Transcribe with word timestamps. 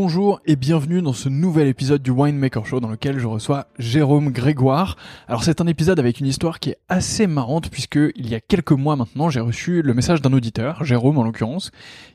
Bonjour 0.00 0.40
et 0.46 0.54
bienvenue 0.54 1.02
dans 1.02 1.12
ce 1.12 1.28
nouvel 1.28 1.66
épisode 1.66 2.00
du 2.00 2.12
Winemaker 2.12 2.64
Show 2.64 2.78
dans 2.78 2.88
lequel 2.88 3.18
je 3.18 3.26
reçois 3.26 3.66
Jérôme 3.80 4.30
Grégoire. 4.30 4.96
Alors 5.26 5.42
c'est 5.42 5.60
un 5.60 5.66
épisode 5.66 5.98
avec 5.98 6.20
une 6.20 6.26
histoire 6.26 6.60
qui 6.60 6.70
est 6.70 6.78
assez 6.88 7.26
marrante 7.26 7.68
puisque 7.68 7.98
il 8.14 8.28
y 8.28 8.36
a 8.36 8.40
quelques 8.40 8.70
mois 8.70 8.94
maintenant 8.94 9.28
j'ai 9.28 9.40
reçu 9.40 9.82
le 9.82 9.94
message 9.94 10.22
d'un 10.22 10.32
auditeur, 10.32 10.84
Jérôme 10.84 11.18
en 11.18 11.24
l'occurrence, 11.24 11.72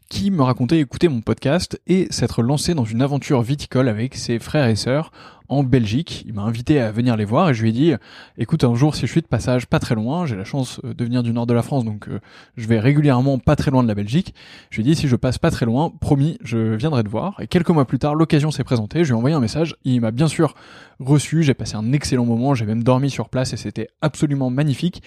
qui 0.07 0.31
me 0.31 0.43
racontait 0.43 0.79
écouter 0.79 1.09
mon 1.09 1.19
podcast 1.19 1.77
et 1.85 2.07
s'être 2.09 2.41
lancé 2.41 2.73
dans 2.73 2.85
une 2.85 3.01
aventure 3.01 3.41
viticole 3.41 3.89
avec 3.89 4.15
ses 4.15 4.39
frères 4.39 4.69
et 4.69 4.77
sœurs 4.77 5.11
en 5.53 5.63
Belgique. 5.63 6.23
Il 6.27 6.33
m'a 6.33 6.41
invité 6.41 6.79
à 6.79 6.91
venir 6.91 7.15
les 7.15 7.25
voir 7.25 7.49
et 7.49 7.53
je 7.53 7.61
lui 7.61 7.69
ai 7.69 7.71
dit, 7.71 7.93
écoute, 8.37 8.63
un 8.63 8.75
jour, 8.75 8.95
si 8.95 9.01
je 9.01 9.11
suis 9.11 9.21
de 9.21 9.27
passage 9.27 9.67
pas 9.67 9.79
très 9.79 9.95
loin, 9.95 10.25
j'ai 10.25 10.35
la 10.35 10.43
chance 10.43 10.79
euh, 10.83 10.93
de 10.93 11.03
venir 11.03 11.23
du 11.23 11.31
nord 11.31 11.45
de 11.45 11.53
la 11.53 11.61
France, 11.61 11.85
donc 11.85 12.07
euh, 12.07 12.19
je 12.57 12.67
vais 12.67 12.79
régulièrement 12.79 13.37
pas 13.39 13.55
très 13.55 13.71
loin 13.71 13.83
de 13.83 13.87
la 13.87 13.95
Belgique. 13.95 14.33
Je 14.69 14.81
lui 14.81 14.89
ai 14.89 14.93
dit, 14.93 14.99
si 14.99 15.07
je 15.07 15.15
passe 15.15 15.37
pas 15.37 15.51
très 15.51 15.65
loin, 15.65 15.91
promis, 16.01 16.37
je 16.43 16.75
viendrai 16.75 17.03
te 17.03 17.09
voir. 17.09 17.39
Et 17.39 17.47
quelques 17.47 17.69
mois 17.69 17.85
plus 17.85 17.99
tard, 17.99 18.15
l'occasion 18.15 18.51
s'est 18.51 18.63
présentée, 18.63 19.03
je 19.03 19.09
lui 19.09 19.13
ai 19.13 19.17
envoyé 19.17 19.35
un 19.35 19.39
message, 19.39 19.75
il 19.83 20.01
m'a 20.01 20.11
bien 20.11 20.27
sûr 20.27 20.55
reçu, 20.99 21.43
j'ai 21.43 21.53
passé 21.53 21.75
un 21.75 21.91
excellent 21.93 22.25
moment, 22.25 22.55
j'ai 22.55 22.65
même 22.65 22.83
dormi 22.83 23.09
sur 23.09 23.29
place 23.29 23.53
et 23.53 23.57
c'était 23.57 23.89
absolument 24.01 24.49
magnifique. 24.49 25.01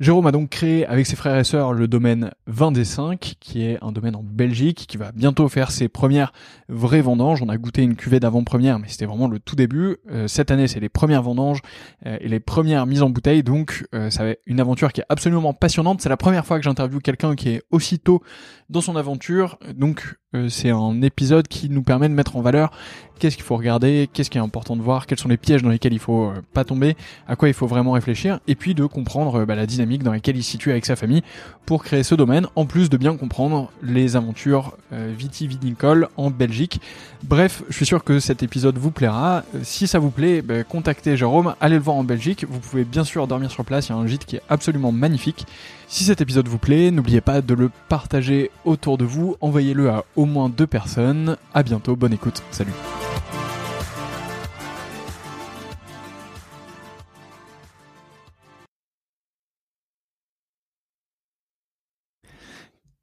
Jérôme 0.00 0.26
a 0.26 0.32
donc 0.32 0.48
créé 0.48 0.84
avec 0.86 1.06
ses 1.06 1.14
frères 1.14 1.38
et 1.38 1.44
sœurs 1.44 1.72
le 1.72 1.86
domaine 1.86 2.32
20 2.46 2.72
des 2.72 2.84
5, 2.84 3.34
qui 3.38 3.64
est 3.64 3.78
un 3.82 3.92
domaine 3.92 4.16
en 4.16 4.22
Belgique, 4.22 4.86
qui 4.88 4.96
va 4.96 5.12
bientôt 5.12 5.48
faire 5.48 5.70
ses 5.70 5.88
premières 5.88 6.32
vraies 6.68 7.02
vendanges. 7.02 7.42
On 7.42 7.48
a 7.48 7.56
goûté 7.56 7.82
une 7.82 7.94
cuvée 7.94 8.18
d'avant-première, 8.18 8.78
mais 8.78 8.88
c'était 8.88 9.06
vraiment 9.06 9.28
le 9.28 9.38
tout 9.38 9.54
début. 9.54 9.98
Euh, 10.10 10.26
cette 10.26 10.50
année, 10.50 10.66
c'est 10.66 10.80
les 10.80 10.88
premières 10.88 11.22
vendanges 11.22 11.60
euh, 12.06 12.16
et 12.20 12.28
les 12.28 12.40
premières 12.40 12.86
mises 12.86 13.02
en 13.02 13.10
bouteille, 13.10 13.42
donc 13.42 13.86
euh, 13.94 14.10
ça 14.10 14.24
va 14.24 14.30
être 14.30 14.42
une 14.46 14.60
aventure 14.60 14.92
qui 14.92 15.02
est 15.02 15.06
absolument 15.08 15.54
passionnante. 15.54 16.00
C'est 16.00 16.08
la 16.08 16.16
première 16.16 16.46
fois 16.46 16.58
que 16.58 16.64
j'interviewe 16.64 17.00
quelqu'un 17.00 17.36
qui 17.36 17.50
est 17.50 17.62
aussitôt 17.70 18.22
dans 18.70 18.80
son 18.80 18.96
aventure, 18.96 19.58
donc 19.74 20.16
c'est 20.48 20.70
un 20.70 21.02
épisode 21.02 21.48
qui 21.48 21.68
nous 21.68 21.82
permet 21.82 22.08
de 22.08 22.14
mettre 22.14 22.36
en 22.36 22.40
valeur 22.40 22.70
qu'est-ce 23.22 23.36
qu'il 23.36 23.44
faut 23.44 23.56
regarder, 23.56 24.10
qu'est-ce 24.12 24.30
qui 24.30 24.38
est 24.38 24.40
important 24.40 24.74
de 24.74 24.82
voir, 24.82 25.06
quels 25.06 25.20
sont 25.20 25.28
les 25.28 25.36
pièges 25.36 25.62
dans 25.62 25.68
lesquels 25.68 25.92
il 25.92 26.00
faut 26.00 26.24
euh, 26.24 26.42
pas 26.54 26.64
tomber, 26.64 26.96
à 27.28 27.36
quoi 27.36 27.46
il 27.46 27.54
faut 27.54 27.68
vraiment 27.68 27.92
réfléchir, 27.92 28.40
et 28.48 28.56
puis 28.56 28.74
de 28.74 28.84
comprendre 28.84 29.42
euh, 29.42 29.46
bah, 29.46 29.54
la 29.54 29.64
dynamique 29.64 30.02
dans 30.02 30.10
laquelle 30.10 30.36
il 30.36 30.42
se 30.42 30.50
situe 30.50 30.72
avec 30.72 30.84
sa 30.84 30.96
famille 30.96 31.22
pour 31.64 31.84
créer 31.84 32.02
ce 32.02 32.16
domaine, 32.16 32.48
en 32.56 32.66
plus 32.66 32.90
de 32.90 32.96
bien 32.96 33.16
comprendre 33.16 33.70
les 33.80 34.16
aventures 34.16 34.76
euh, 34.92 35.14
vitivinicoles 35.16 36.08
en 36.16 36.30
Belgique. 36.32 36.80
Bref, 37.22 37.62
je 37.68 37.76
suis 37.76 37.86
sûr 37.86 38.02
que 38.02 38.18
cet 38.18 38.42
épisode 38.42 38.76
vous 38.76 38.90
plaira. 38.90 39.44
Si 39.62 39.86
ça 39.86 40.00
vous 40.00 40.10
plaît, 40.10 40.42
bah, 40.42 40.64
contactez 40.64 41.16
Jérôme, 41.16 41.54
allez 41.60 41.76
le 41.76 41.82
voir 41.82 41.94
en 41.94 42.02
Belgique. 42.02 42.44
Vous 42.48 42.58
pouvez 42.58 42.82
bien 42.82 43.04
sûr 43.04 43.28
dormir 43.28 43.52
sur 43.52 43.64
place, 43.64 43.86
il 43.86 43.90
y 43.90 43.94
a 43.94 43.98
un 43.98 44.06
gîte 44.08 44.26
qui 44.26 44.34
est 44.34 44.42
absolument 44.48 44.90
magnifique. 44.90 45.46
Si 45.92 46.04
cet 46.04 46.22
épisode 46.22 46.48
vous 46.48 46.56
plaît, 46.56 46.90
n'oubliez 46.90 47.20
pas 47.20 47.42
de 47.42 47.52
le 47.52 47.70
partager 47.90 48.50
autour 48.64 48.96
de 48.96 49.04
vous, 49.04 49.36
envoyez-le 49.42 49.90
à 49.90 50.06
au 50.16 50.24
moins 50.24 50.48
deux 50.48 50.66
personnes. 50.66 51.36
À 51.52 51.62
bientôt, 51.62 51.96
bonne 51.96 52.14
écoute, 52.14 52.42
salut. 52.50 52.72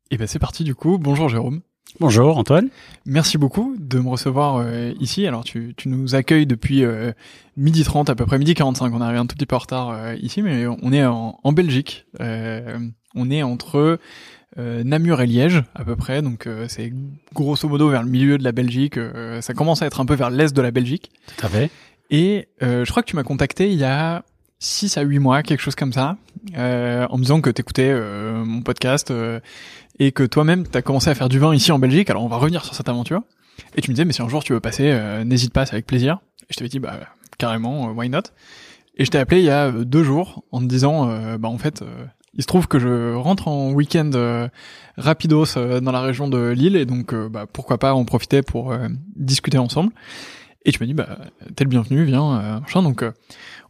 Et 0.09 0.17
ben 0.17 0.25
c'est 0.25 0.39
parti 0.39 0.63
du 0.63 0.73
coup. 0.73 0.97
Bonjour 0.97 1.29
Jérôme. 1.29 1.61
Bonjour 1.97 2.37
Antoine. 2.37 2.69
Merci 3.05 3.37
beaucoup 3.37 3.75
de 3.79 3.99
me 3.99 4.09
recevoir 4.09 4.57
euh, 4.57 4.93
ici. 4.99 5.25
Alors 5.25 5.43
tu, 5.43 5.73
tu, 5.75 5.89
nous 5.89 6.13
accueilles 6.13 6.45
depuis 6.45 6.85
euh, 6.85 7.11
midi 7.57 7.83
30 7.83 8.09
à 8.09 8.15
peu 8.15 8.25
près 8.25 8.37
midi 8.37 8.53
45. 8.53 8.93
On 8.93 9.01
est 9.01 9.03
arrivé 9.03 9.19
un 9.19 9.25
tout 9.25 9.35
petit 9.35 9.47
peu 9.47 9.55
en 9.55 9.59
retard 9.59 9.89
euh, 9.89 10.15
ici, 10.21 10.43
mais 10.43 10.67
on 10.67 10.93
est 10.93 11.03
en, 11.03 11.39
en 11.43 11.51
Belgique. 11.51 12.05
on 12.19 13.31
est 13.31 13.41
entre 13.43 13.99
Namur 14.55 15.21
et 15.21 15.27
Liège 15.27 15.63
à 15.73 15.83
peu 15.83 15.95
près. 15.95 16.21
Donc 16.21 16.47
c'est 16.67 16.93
grosso 17.33 17.67
modo 17.67 17.89
vers 17.89 18.03
le 18.03 18.09
milieu 18.09 18.37
de 18.37 18.43
la 18.43 18.51
Belgique. 18.51 18.99
ça 19.41 19.53
commence 19.53 19.81
à 19.81 19.87
être 19.87 19.99
un 19.99 20.05
peu 20.05 20.15
vers 20.15 20.29
l'est 20.29 20.55
de 20.55 20.61
la 20.61 20.71
Belgique. 20.71 21.11
Tout 21.37 21.45
à 21.45 21.49
fait. 21.49 21.71
Et 22.11 22.47
je 22.61 22.89
crois 22.89 23.01
que 23.01 23.09
tu 23.09 23.15
m'as 23.15 23.23
contacté 23.23 23.71
il 23.71 23.77
y 23.77 23.83
a 23.83 24.23
6 24.59 24.97
à 24.97 25.01
8 25.01 25.19
mois, 25.19 25.43
quelque 25.43 25.61
chose 25.61 25.75
comme 25.75 25.93
ça, 25.93 26.17
en 26.55 27.17
me 27.17 27.21
disant 27.21 27.41
que 27.41 27.49
tu 27.49 27.61
écoutais 27.61 27.93
mon 28.43 28.61
podcast 28.61 29.11
et 29.99 30.11
que 30.11 30.23
toi-même 30.23 30.65
t'as 30.65 30.81
commencé 30.81 31.09
à 31.09 31.15
faire 31.15 31.29
du 31.29 31.39
vin 31.39 31.53
ici 31.53 31.71
en 31.71 31.79
Belgique. 31.79 32.09
Alors 32.09 32.23
on 32.23 32.27
va 32.27 32.37
revenir 32.37 32.63
sur 32.63 32.73
cette 32.73 32.89
aventure. 32.89 33.21
Et 33.75 33.81
tu 33.81 33.91
me 33.91 33.95
disais 33.95 34.05
mais 34.05 34.13
si 34.13 34.21
un 34.21 34.29
jour 34.29 34.43
tu 34.43 34.53
veux 34.53 34.59
passer, 34.59 34.91
euh, 34.91 35.23
n'hésite 35.23 35.53
pas, 35.53 35.65
c'est 35.65 35.73
avec 35.73 35.85
plaisir. 35.85 36.19
Et 36.43 36.53
je 36.53 36.57
t'avais 36.57 36.69
dit 36.69 36.79
bah 36.79 36.99
carrément, 37.37 37.89
euh, 37.89 37.93
why 37.93 38.09
not? 38.09 38.21
Et 38.95 39.05
je 39.05 39.11
t'ai 39.11 39.17
appelé 39.17 39.41
il 39.41 39.45
y 39.45 39.49
a 39.49 39.67
euh, 39.67 39.83
deux 39.83 40.03
jours 40.03 40.43
en 40.51 40.59
te 40.59 40.65
disant 40.65 41.07
bah 41.37 41.49
en 41.49 41.57
fait 41.57 41.83
il 42.35 42.41
se 42.41 42.47
trouve 42.47 42.67
que 42.67 42.79
je 42.79 43.13
rentre 43.15 43.47
en 43.47 43.71
week-end 43.71 44.11
rapidos 44.97 45.55
dans 45.81 45.91
la 45.91 46.01
région 46.01 46.27
de 46.27 46.49
Lille 46.49 46.75
et 46.75 46.85
donc 46.85 47.13
bah 47.13 47.45
pourquoi 47.51 47.77
pas 47.77 47.93
en 47.93 48.05
profiter 48.05 48.41
pour 48.41 48.73
discuter 49.15 49.57
ensemble. 49.57 49.91
Et 50.65 50.71
tu 50.71 50.79
m'as 50.79 50.85
dit 50.85 50.93
bah 50.93 51.17
t'es 51.55 51.63
le 51.63 51.69
bienvenu, 51.69 52.03
viens 52.03 52.59
machin 52.61 52.83
donc 52.83 53.03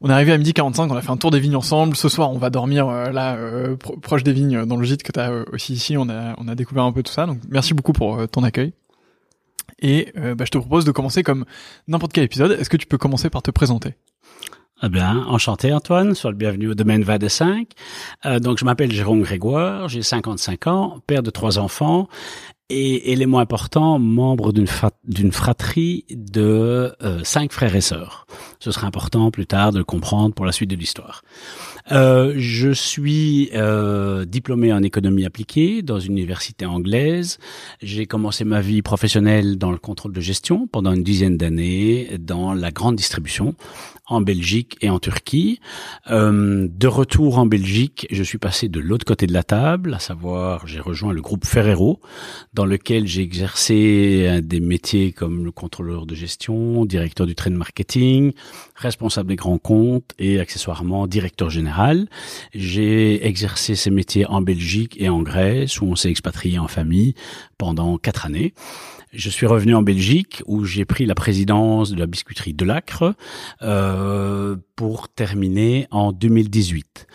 on 0.02 0.10
est 0.10 0.14
arrivé 0.14 0.32
à 0.32 0.38
midi 0.38 0.54
45, 0.54 0.92
on 0.92 0.96
a 0.96 1.02
fait 1.02 1.12
un 1.12 1.18
tour 1.18 1.32
des 1.32 1.40
vignes 1.40 1.56
ensemble. 1.56 1.96
Ce 1.96 2.10
soir, 2.10 2.32
on 2.32 2.38
va 2.38 2.50
dormir 2.50 2.88
euh, 2.88 3.12
là, 3.12 3.36
euh, 3.36 3.76
proche 3.76 4.24
des 4.24 4.32
vignes, 4.32 4.66
dans 4.66 4.78
le 4.78 4.86
gîte 4.86 5.04
que 5.04 5.12
tu 5.12 5.20
as 5.20 5.32
euh, 5.32 5.46
aussi 5.52 5.74
ici. 5.74 5.98
On 5.98 6.10
a, 6.10 6.36
on 6.38 6.48
a 6.48 6.56
découvert 6.56 6.84
un 6.84 6.92
peu 6.92 7.04
tout 7.04 7.12
ça. 7.12 7.26
Donc, 7.26 7.40
merci 7.50 7.74
beaucoup 7.74 7.94
pour 7.94 8.28
ton 8.30 8.44
accueil. 8.44 8.74
Et 9.82 10.12
bah, 10.16 10.44
je 10.44 10.52
te 10.52 10.58
propose 10.58 10.84
de 10.84 10.92
commencer 10.92 11.24
comme 11.24 11.46
n'importe 11.88 12.12
quel 12.12 12.26
épisode. 12.26 12.52
Est-ce 12.52 12.70
que 12.70 12.76
tu 12.76 12.86
peux 12.86 12.98
commencer 12.98 13.30
par 13.30 13.42
te 13.42 13.52
présenter? 13.52 13.96
Eh 14.82 14.88
bien, 14.88 15.26
enchanté 15.28 15.74
Antoine, 15.74 16.16
sois 16.16 16.32
le 16.32 16.38
bienvenu 16.38 16.70
au 16.70 16.74
domaine 16.74 17.04
25. 17.04 17.68
Euh, 18.26 18.40
donc, 18.40 18.60
je 18.60 18.66
m'appelle 18.66 18.90
Jérôme 18.94 19.24
Grégoire, 19.24 19.90
j'ai 19.90 20.02
55 20.02 20.68
ans, 20.68 21.00
père 21.06 21.22
de 21.22 21.30
trois 21.32 21.60
enfants 21.60 22.08
et 22.70 23.12
élément 23.12 23.40
important, 23.40 23.98
membre 23.98 24.54
d'une 24.54 25.32
fratrie 25.32 26.06
de 26.10 26.94
euh, 27.02 27.24
cinq 27.24 27.52
frères 27.52 27.76
et 27.76 27.82
sœurs. 27.82 28.28
Ce 28.60 28.72
sera 28.72 28.88
important 28.88 29.32
plus 29.32 29.48
tard 29.48 29.72
de 29.72 29.80
le 29.80 29.84
comprendre 29.84 30.36
pour 30.36 30.46
la 30.46 30.52
suite 30.52 30.70
de 30.70 30.76
l'histoire. 30.76 31.24
Euh, 31.92 32.34
je 32.38 32.70
suis 32.70 33.50
euh, 33.56 34.26
diplômé 34.26 34.72
en 34.72 34.84
économie 34.84 35.26
appliquée 35.26 35.82
dans 35.82 36.00
une 36.00 36.14
université 36.14 36.66
anglaise. 36.66 37.40
J'ai 37.82 38.06
commencé 38.06 38.44
ma 38.44 38.62
vie 38.62 38.82
professionnelle 38.82 39.58
dans 39.58 39.72
le 39.72 39.78
contrôle 39.78 40.14
de 40.14 40.22
gestion 40.22 40.68
pendant 40.68 40.94
une 40.94 41.04
dizaine 41.04 41.38
d'années 41.38 42.18
dans 42.20 42.54
la 42.54 42.70
grande 42.72 42.96
distribution 42.96 43.56
en 44.10 44.22
Belgique 44.22 44.78
et 44.82 44.90
en 44.90 45.00
Turquie. 45.00 45.60
Euh, 46.10 46.68
de 46.70 46.88
retour 46.88 47.38
en 47.38 47.46
Belgique, 47.46 48.08
je 48.12 48.24
suis 48.24 48.38
passé 48.38 48.68
de 48.68 48.80
l'autre 48.80 49.06
côté 49.06 49.28
de 49.28 49.34
la 49.34 49.44
table, 49.44 49.94
à 49.94 50.00
savoir 50.00 50.68
j'ai 50.68 50.80
rejoint 50.80 51.14
le 51.14 51.22
groupe 51.22 51.46
Ferrero, 51.46 52.02
dans 52.54 52.66
lequel 52.66 53.08
j'ai 53.08 53.22
exercé 53.22 54.42
des 54.44 54.60
métiers 54.60 55.12
comme 55.12 55.46
le 55.46 55.52
contrôleur 55.52 56.06
de 56.06 56.16
gestion, 56.16 56.86
directeur 56.86 57.26
du 57.28 57.36
trade 57.36 57.54
marketing, 57.54 58.34
responsable 58.76 59.30
des 59.30 59.36
grands 59.36 59.58
comptes 59.58 60.12
et 60.20 60.40
accessoirement 60.40 61.08
directeur 61.08 61.50
général. 61.50 62.08
J'ai 62.54 63.26
exercé 63.26 63.76
ces 63.76 63.92
métiers 63.92 64.26
en 64.26 64.42
Belgique 64.42 64.96
et 65.00 65.10
en 65.10 65.22
Grèce, 65.22 65.82
où 65.82 65.86
on 65.86 65.96
s'est 65.96 66.10
expatrié 66.10 66.60
en 66.60 66.68
famille 66.68 67.14
pendant 67.58 67.98
quatre 67.98 68.26
années. 68.26 68.54
Je 69.12 69.30
suis 69.30 69.48
revenu 69.48 69.74
en 69.74 69.82
Belgique 69.82 70.44
où 70.46 70.66
j'ai 70.66 70.86
pris 70.86 71.06
la 71.08 71.16
présidence 71.16 71.92
de 71.92 71.98
la 71.98 72.06
biscuiterie 72.06 72.54
de 72.54 72.64
l'Acre 72.64 73.16
euh, 73.64 74.56
pour 74.76 75.10
terminer 75.10 75.88
en 75.90 76.12
2018. 76.12 77.08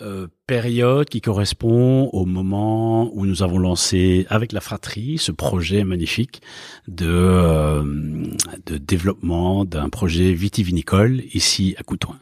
Euh, 0.00 0.28
période 0.50 1.08
qui 1.08 1.20
correspond 1.20 2.10
au 2.12 2.24
moment 2.26 3.08
où 3.14 3.24
nous 3.24 3.44
avons 3.44 3.58
lancé 3.58 4.26
avec 4.30 4.50
la 4.50 4.60
fratrie 4.60 5.16
ce 5.16 5.30
projet 5.30 5.84
magnifique 5.84 6.42
de, 6.88 7.06
euh, 7.08 7.84
de 8.66 8.76
développement 8.76 9.64
d'un 9.64 9.88
projet 9.88 10.32
vitivinicole 10.32 11.22
ici 11.34 11.76
à 11.78 11.84
Coutouin. 11.84 12.18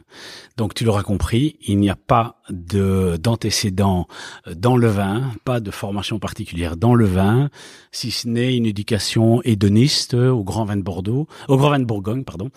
Donc 0.57 0.75
tu 0.75 0.83
l'auras 0.83 1.03
compris, 1.03 1.55
il 1.65 1.79
n'y 1.79 1.89
a 1.89 1.95
pas 1.95 2.41
de 2.49 3.17
d'antécédents 3.17 4.07
dans 4.55 4.75
le 4.75 4.87
vin, 4.87 5.31
pas 5.45 5.59
de 5.59 5.71
formation 5.71 6.19
particulière 6.19 6.75
dans 6.75 6.93
le 6.93 7.05
vin, 7.05 7.49
si 7.91 8.11
ce 8.11 8.27
n'est 8.27 8.55
une 8.55 8.65
éducation 8.65 9.41
hédoniste 9.43 10.15
au 10.15 10.43
Grand 10.43 10.65
Vin 10.65 10.75
de 10.75 10.81
Bordeaux, 10.81 11.27
au 11.47 11.57
Grand 11.57 11.69
Vin 11.69 11.79
de 11.79 11.85
Bourgogne, 11.85 12.23
pardon, 12.23 12.49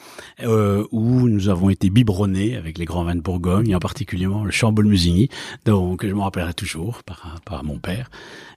euh, 0.43 0.85
où 0.91 1.29
nous 1.29 1.49
avons 1.49 1.71
été 1.71 1.91
biberonnés 1.91 2.57
avec 2.57 2.77
les 2.77 2.85
grands 2.85 3.05
vins 3.05 3.15
de 3.15 3.21
Bourgogne, 3.21 3.71
et 3.71 3.75
en 3.75 3.79
particulier 3.81 4.27
le 4.27 4.51
Chambol-Musigny, 4.51 5.29
donc 5.65 6.07
je 6.07 6.13
me 6.13 6.21
rappellerai 6.21 6.55
toujours 6.55 7.03
par, 7.03 7.41
par 7.45 7.65
mon 7.65 7.79
père. 7.79 8.11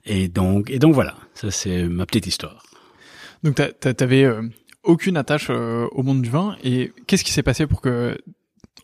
Et 0.04 0.28
donc, 0.28 0.70
et 0.70 0.78
donc 0.78 0.94
voilà, 0.94 1.16
ça 1.34 1.50
c'est 1.50 1.84
ma 1.84 2.06
petite 2.06 2.26
histoire. 2.26 2.62
Donc 3.42 3.56
t'avais 3.80 4.24
euh, 4.24 4.42
aucune 4.82 5.16
attache 5.16 5.48
euh, 5.50 5.86
au 5.92 6.02
monde 6.02 6.22
du 6.22 6.30
vin, 6.30 6.56
et 6.64 6.92
qu'est-ce 7.06 7.24
qui 7.24 7.32
s'est 7.32 7.42
passé 7.42 7.66
pour 7.66 7.80
que 7.80 8.16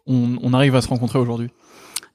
on, 0.06 0.52
arrive 0.52 0.74
à 0.74 0.82
se 0.82 0.88
rencontrer 0.88 1.18
aujourd'hui? 1.18 1.48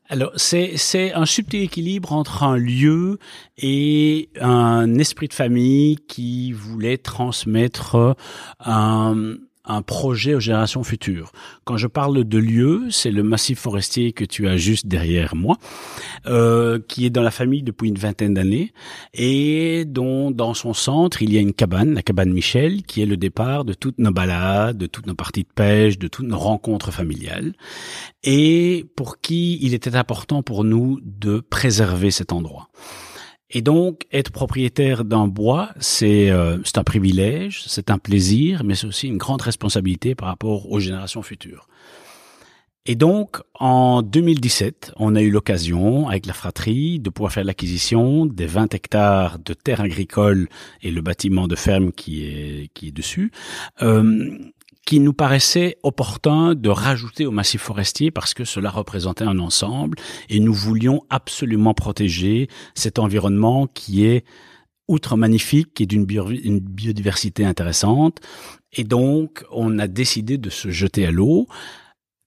Alors, 0.10 0.32
c'est, 0.36 0.78
c'est 0.78 1.14
un 1.14 1.26
subtil 1.26 1.64
équilibre 1.64 2.14
entre 2.14 2.44
un 2.44 2.58
lieu 2.58 3.20
et 3.58 4.30
un 4.40 4.96
esprit 4.96 5.28
de 5.28 5.34
famille 5.34 5.98
qui 6.08 6.54
voulait 6.54 6.98
transmettre 6.98 8.16
un, 8.60 9.36
un 9.68 9.82
projet 9.82 10.34
aux 10.34 10.40
générations 10.40 10.84
futures. 10.84 11.32
Quand 11.66 11.78
je 11.78 11.88
parle 11.88 12.24
de 12.24 12.38
lieu, 12.38 12.88
c'est 12.90 13.12
le 13.12 13.24
massif 13.24 13.60
forestier 13.60 14.14
que 14.14 14.26
tu 14.26 14.48
as 14.48 14.58
juste 14.58 14.88
derrière 14.88 15.36
moi, 15.36 15.58
euh, 16.26 16.80
qui 16.88 17.06
est 17.06 17.10
dans 17.10 17.22
la 17.22 17.32
famille 17.32 17.64
depuis 17.64 17.90
une 17.90 17.98
vingtaine 17.98 18.34
d'années 18.34 18.74
et 19.14 19.86
dont 19.86 20.32
dans 20.32 20.54
son 20.54 20.74
centre 20.74 21.22
il 21.22 21.34
y 21.34 21.38
a 21.38 21.42
une 21.42 21.54
cabane, 21.54 21.94
la 21.94 22.02
cabane 22.02 22.32
Michel, 22.32 22.84
qui 22.84 23.02
est 23.02 23.06
le 23.06 23.18
départ 23.18 23.66
de 23.66 23.74
toutes 23.74 24.00
nos 24.00 24.12
balades, 24.12 24.78
de 24.78 24.88
toutes 24.88 25.08
nos 25.08 25.16
parties 25.16 25.44
de 25.44 25.54
pêche, 25.54 25.98
de 26.00 26.08
toutes 26.08 26.28
nos 26.28 26.40
rencontres 26.40 26.92
familiales, 26.92 27.54
et 28.24 28.86
pour 28.96 29.20
qui 29.22 29.60
il 29.62 29.74
était 29.74 29.96
important 29.96 30.44
pour 30.44 30.64
nous 30.64 31.00
de 31.04 31.40
préserver 31.40 32.12
cet 32.12 32.32
endroit. 32.32 32.70
Et 33.50 33.62
donc, 33.62 34.06
être 34.12 34.32
propriétaire 34.32 35.06
d'un 35.06 35.28
bois, 35.28 35.70
c'est 35.80 36.30
euh, 36.30 36.58
un 36.76 36.84
privilège, 36.84 37.64
c'est 37.66 37.90
un 37.90 37.98
plaisir, 37.98 38.64
mais 38.66 38.76
c'est 38.76 38.88
aussi 38.88 39.08
une 39.08 39.18
grande 39.18 39.42
responsabilité 39.42 40.16
par 40.16 40.28
rapport 40.28 40.70
aux 40.70 40.80
générations 40.80 41.22
futures. 41.22 41.68
Et 42.90 42.96
donc, 42.96 43.42
en 43.54 44.02
2017, 44.02 44.94
on 44.96 45.16
a 45.16 45.22
eu 45.22 45.30
l'occasion, 45.30 46.08
avec 46.08 46.26
la 46.26 46.34
fratrie, 46.34 47.00
de 47.00 47.10
pouvoir 47.10 47.34
faire 47.34 47.44
l'acquisition 47.44 48.26
des 48.26 48.46
20 48.46 48.74
hectares 48.74 49.40
de 49.40 49.54
terres 49.54 49.82
agricoles 49.82 50.48
et 50.82 50.92
le 50.92 51.02
bâtiment 51.02 51.50
de 51.50 51.56
ferme 51.56 51.92
qui 51.92 52.24
est, 52.24 52.70
qui 52.74 52.88
est 52.88 52.92
dessus, 52.92 53.32
euh, 53.82 54.38
qui 54.88 55.02
nous 55.02 55.12
paraissait 55.12 55.76
opportun 55.84 56.56
de 56.56 56.70
rajouter 56.70 57.26
au 57.26 57.32
massif 57.32 57.62
forestier 57.62 58.10
parce 58.10 58.34
que 58.34 58.46
cela 58.46 58.70
représentait 58.70 59.26
un 59.26 59.38
ensemble 59.38 59.98
et 60.30 60.40
nous 60.40 60.54
voulions 60.54 61.04
absolument 61.10 61.74
protéger 61.74 62.48
cet 62.74 62.98
environnement 62.98 63.68
qui 63.68 64.06
est 64.06 64.24
outre 64.88 65.18
magnifique, 65.18 65.74
qui 65.74 65.84
est 65.84 65.88
d'une 65.88 66.06
biodiversité 66.06 67.44
intéressante. 67.44 68.20
Et 68.72 68.86
donc, 68.86 69.44
on 69.52 69.78
a 69.78 69.88
décidé 69.88 70.38
de 70.38 70.50
se 70.50 70.70
jeter 70.70 71.06
à 71.06 71.12
l'eau 71.12 71.48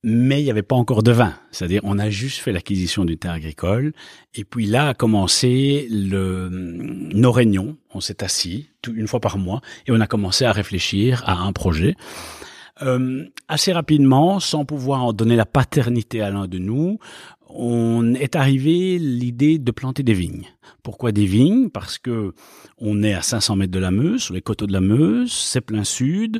mais 0.03 0.41
il 0.41 0.45
n'y 0.45 0.51
avait 0.51 0.63
pas 0.63 0.75
encore 0.75 1.03
de 1.03 1.11
vin. 1.11 1.35
C'est-à-dire, 1.51 1.81
on 1.83 1.99
a 1.99 2.09
juste 2.09 2.39
fait 2.39 2.51
l'acquisition 2.51 3.05
d'une 3.05 3.17
terre 3.17 3.33
agricole, 3.33 3.93
et 4.33 4.43
puis 4.43 4.65
là 4.65 4.89
a 4.89 4.93
commencé 4.95 5.87
le, 5.91 6.49
nos 6.49 7.31
réunions. 7.31 7.77
On 7.93 8.01
s'est 8.01 8.23
assis 8.23 8.69
une 8.91 9.07
fois 9.07 9.19
par 9.19 9.37
mois, 9.37 9.61
et 9.85 9.91
on 9.91 9.99
a 9.99 10.07
commencé 10.07 10.43
à 10.45 10.51
réfléchir 10.51 11.23
à 11.27 11.41
un 11.41 11.53
projet. 11.53 11.95
Euh, 12.81 13.25
assez 13.47 13.73
rapidement, 13.73 14.39
sans 14.39 14.65
pouvoir 14.65 15.03
en 15.03 15.13
donner 15.13 15.35
la 15.35 15.45
paternité 15.45 16.21
à 16.21 16.29
l'un 16.29 16.47
de 16.47 16.57
nous, 16.57 16.99
on 17.47 18.13
est 18.13 18.35
arrivé 18.35 18.97
l'idée 18.97 19.59
de 19.59 19.71
planter 19.71 20.03
des 20.03 20.13
vignes. 20.13 20.47
Pourquoi 20.83 21.11
des 21.11 21.25
vignes? 21.25 21.69
Parce 21.69 21.97
que 21.97 22.33
on 22.77 23.03
est 23.03 23.13
à 23.13 23.21
500 23.21 23.57
mètres 23.57 23.71
de 23.71 23.79
la 23.79 23.91
Meuse, 23.91 24.23
sur 24.23 24.33
les 24.33 24.41
coteaux 24.41 24.67
de 24.67 24.73
la 24.73 24.81
Meuse, 24.81 25.31
c'est 25.31 25.61
plein 25.61 25.83
sud, 25.83 26.39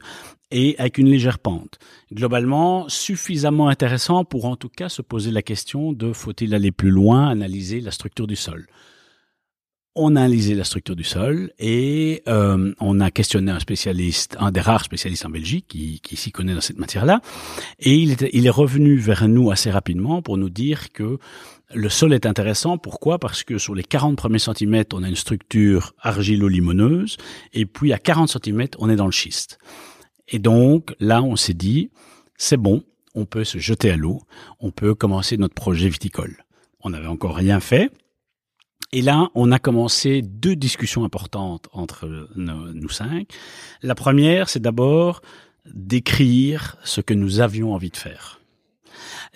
et 0.51 0.75
avec 0.77 0.97
une 0.97 1.09
légère 1.09 1.39
pente. 1.39 1.79
Globalement, 2.13 2.87
suffisamment 2.89 3.67
intéressant 3.67 4.25
pour 4.25 4.45
en 4.45 4.55
tout 4.55 4.69
cas 4.69 4.89
se 4.89 5.01
poser 5.01 5.31
la 5.31 5.41
question 5.41 5.93
de 5.93 6.13
faut-il 6.13 6.53
aller 6.55 6.71
plus 6.71 6.91
loin, 6.91 7.27
analyser 7.27 7.81
la 7.81 7.91
structure 7.91 8.27
du 8.27 8.35
sol. 8.35 8.67
On 9.93 10.15
a 10.15 10.21
analysé 10.21 10.55
la 10.55 10.63
structure 10.63 10.95
du 10.95 11.03
sol 11.03 11.51
et 11.59 12.23
euh, 12.29 12.73
on 12.79 13.01
a 13.01 13.11
questionné 13.11 13.51
un 13.51 13.59
spécialiste, 13.59 14.37
un 14.39 14.49
des 14.49 14.61
rares 14.61 14.85
spécialistes 14.85 15.25
en 15.25 15.29
Belgique 15.29 15.65
qui, 15.67 15.99
qui 15.99 16.15
s'y 16.15 16.31
connaît 16.31 16.53
dans 16.53 16.61
cette 16.61 16.79
matière-là. 16.79 17.19
Et 17.79 17.95
il, 17.95 18.11
était, 18.11 18.29
il 18.31 18.47
est 18.47 18.51
revenu 18.51 18.95
vers 18.95 19.27
nous 19.27 19.51
assez 19.51 19.69
rapidement 19.69 20.21
pour 20.21 20.37
nous 20.37 20.49
dire 20.49 20.93
que 20.93 21.17
le 21.73 21.89
sol 21.89 22.13
est 22.13 22.25
intéressant. 22.25 22.77
Pourquoi? 22.77 23.19
Parce 23.19 23.43
que 23.43 23.57
sur 23.57 23.75
les 23.75 23.83
40 23.83 24.17
premiers 24.17 24.39
centimètres, 24.39 24.95
on 24.97 25.03
a 25.03 25.09
une 25.09 25.15
structure 25.15 25.93
argilo-limoneuse 25.99 27.17
et 27.51 27.65
puis 27.65 27.91
à 27.91 27.97
40 27.97 28.29
centimètres, 28.29 28.77
on 28.79 28.89
est 28.89 28.95
dans 28.95 29.07
le 29.07 29.11
schiste. 29.11 29.59
Et 30.29 30.39
donc 30.39 30.95
là, 31.01 31.21
on 31.21 31.35
s'est 31.35 31.53
dit, 31.53 31.91
c'est 32.37 32.55
bon, 32.55 32.83
on 33.13 33.25
peut 33.25 33.43
se 33.43 33.57
jeter 33.57 33.91
à 33.91 33.97
l'eau, 33.97 34.21
on 34.61 34.71
peut 34.71 34.95
commencer 34.95 35.35
notre 35.35 35.53
projet 35.53 35.89
viticole. 35.89 36.45
On 36.79 36.91
n'avait 36.91 37.07
encore 37.07 37.35
rien 37.35 37.59
fait. 37.59 37.91
Et 38.93 39.01
là, 39.01 39.29
on 39.35 39.53
a 39.53 39.59
commencé 39.59 40.21
deux 40.21 40.55
discussions 40.55 41.05
importantes 41.05 41.69
entre 41.71 42.27
nous 42.35 42.89
cinq. 42.89 43.27
La 43.81 43.95
première, 43.95 44.49
c'est 44.49 44.59
d'abord 44.59 45.21
d'écrire 45.65 46.75
ce 46.83 46.99
que 46.99 47.13
nous 47.13 47.39
avions 47.39 47.73
envie 47.73 47.89
de 47.89 47.97
faire. 47.97 48.40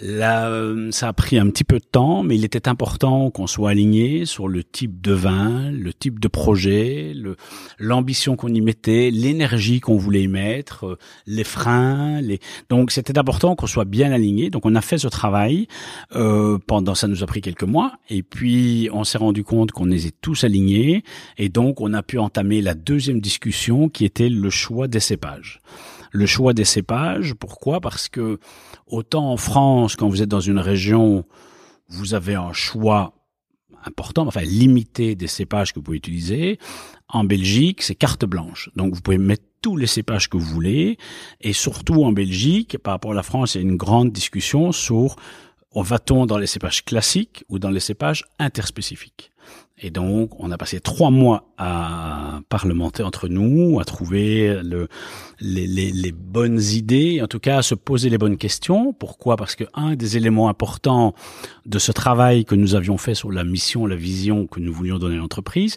Là, 0.01 0.49
euh, 0.49 0.91
ça 0.91 1.07
a 1.07 1.13
pris 1.13 1.39
un 1.39 1.49
petit 1.49 1.63
peu 1.63 1.79
de 1.79 1.85
temps, 1.85 2.21
mais 2.21 2.35
il 2.35 2.43
était 2.43 2.67
important 2.67 3.31
qu'on 3.31 3.47
soit 3.47 3.69
aligné 3.69 4.25
sur 4.25 4.49
le 4.49 4.61
type 4.61 4.99
de 4.99 5.13
vin, 5.13 5.71
le 5.71 5.93
type 5.93 6.19
de 6.19 6.27
projet, 6.27 7.13
l'ambition 7.79 8.35
qu'on 8.35 8.53
y 8.53 8.59
mettait, 8.59 9.09
l'énergie 9.09 9.79
qu'on 9.79 9.95
voulait 9.95 10.23
y 10.23 10.27
mettre, 10.27 10.85
euh, 10.85 10.97
les 11.27 11.45
freins. 11.45 12.19
Les... 12.19 12.41
Donc, 12.69 12.91
c'était 12.91 13.17
important 13.17 13.55
qu'on 13.55 13.67
soit 13.67 13.85
bien 13.85 14.11
aligné. 14.11 14.49
Donc, 14.49 14.65
on 14.65 14.75
a 14.75 14.81
fait 14.81 14.97
ce 14.97 15.07
travail 15.07 15.69
euh, 16.13 16.57
pendant, 16.67 16.93
ça 16.93 17.07
nous 17.07 17.23
a 17.23 17.25
pris 17.25 17.39
quelques 17.39 17.63
mois, 17.63 17.93
et 18.09 18.21
puis 18.21 18.89
on 18.91 19.05
s'est 19.05 19.17
rendu 19.17 19.45
compte 19.45 19.71
qu'on 19.71 19.91
était 19.91 20.11
tous 20.11 20.43
alignés, 20.43 21.05
et 21.37 21.47
donc 21.47 21.79
on 21.79 21.93
a 21.93 22.03
pu 22.03 22.19
entamer 22.19 22.61
la 22.61 22.73
deuxième 22.73 23.21
discussion 23.21 23.87
qui 23.87 24.03
était 24.03 24.27
le 24.27 24.49
choix 24.49 24.89
des 24.89 24.99
cépages 24.99 25.61
le 26.15 26.25
choix 26.25 26.53
des 26.53 26.65
cépages. 26.65 27.33
Pourquoi? 27.33 27.81
Parce 27.81 28.07
que 28.07 28.39
autant 28.87 29.31
en 29.31 29.37
France, 29.37 29.95
quand 29.95 30.07
vous 30.07 30.21
êtes 30.21 30.29
dans 30.29 30.39
une 30.39 30.59
région, 30.59 31.25
vous 31.89 32.13
avez 32.13 32.35
un 32.35 32.53
choix 32.53 33.13
important, 33.83 34.25
enfin 34.25 34.41
limité 34.41 35.15
des 35.15 35.27
cépages 35.27 35.73
que 35.73 35.79
vous 35.79 35.83
pouvez 35.83 35.97
utiliser. 35.97 36.57
En 37.09 37.23
Belgique, 37.23 37.83
c'est 37.83 37.95
carte 37.95 38.25
blanche. 38.25 38.69
Donc 38.75 38.95
vous 38.95 39.01
pouvez 39.01 39.19
mettre 39.19 39.43
tous 39.61 39.77
les 39.77 39.87
cépages 39.87 40.29
que 40.29 40.37
vous 40.37 40.45
voulez. 40.45 40.97
Et 41.41 41.53
surtout 41.53 42.03
en 42.03 42.11
Belgique, 42.11 42.77
par 42.79 42.93
rapport 42.93 43.11
à 43.11 43.15
la 43.15 43.23
France, 43.23 43.55
il 43.55 43.61
y 43.61 43.63
a 43.63 43.67
une 43.67 43.77
grande 43.77 44.11
discussion 44.11 44.71
sur 44.71 45.17
va-t-on 45.75 46.25
dans 46.25 46.37
les 46.37 46.47
cépages 46.47 46.85
classiques 46.85 47.43
ou 47.49 47.59
dans 47.59 47.69
les 47.69 47.81
cépages 47.81 48.23
interspécifiques? 48.39 49.31
Et 49.77 49.89
donc, 49.89 50.31
on 50.39 50.51
a 50.51 50.57
passé 50.57 50.79
trois 50.79 51.11
mois 51.11 51.49
à 51.57 52.39
parlementer 52.47 53.03
entre 53.03 53.27
nous, 53.27 53.77
à 53.81 53.83
trouver 53.83 54.61
le, 54.63 54.87
les, 55.41 55.67
les, 55.67 55.91
les, 55.91 56.11
bonnes 56.13 56.61
idées, 56.61 57.21
en 57.21 57.27
tout 57.27 57.39
cas 57.39 57.57
à 57.57 57.61
se 57.61 57.75
poser 57.75 58.09
les 58.09 58.17
bonnes 58.17 58.37
questions. 58.37 58.93
Pourquoi? 58.93 59.35
Parce 59.35 59.55
que 59.55 59.65
un 59.73 59.95
des 59.95 60.15
éléments 60.15 60.47
importants 60.47 61.13
de 61.65 61.77
ce 61.77 61.91
travail 61.91 62.45
que 62.45 62.55
nous 62.55 62.73
avions 62.75 62.97
fait 62.97 63.15
sur 63.15 63.33
la 63.33 63.43
mission, 63.43 63.85
la 63.85 63.97
vision 63.97 64.47
que 64.47 64.61
nous 64.61 64.71
voulions 64.71 64.97
donner 64.97 65.15
à 65.15 65.19
l'entreprise, 65.19 65.75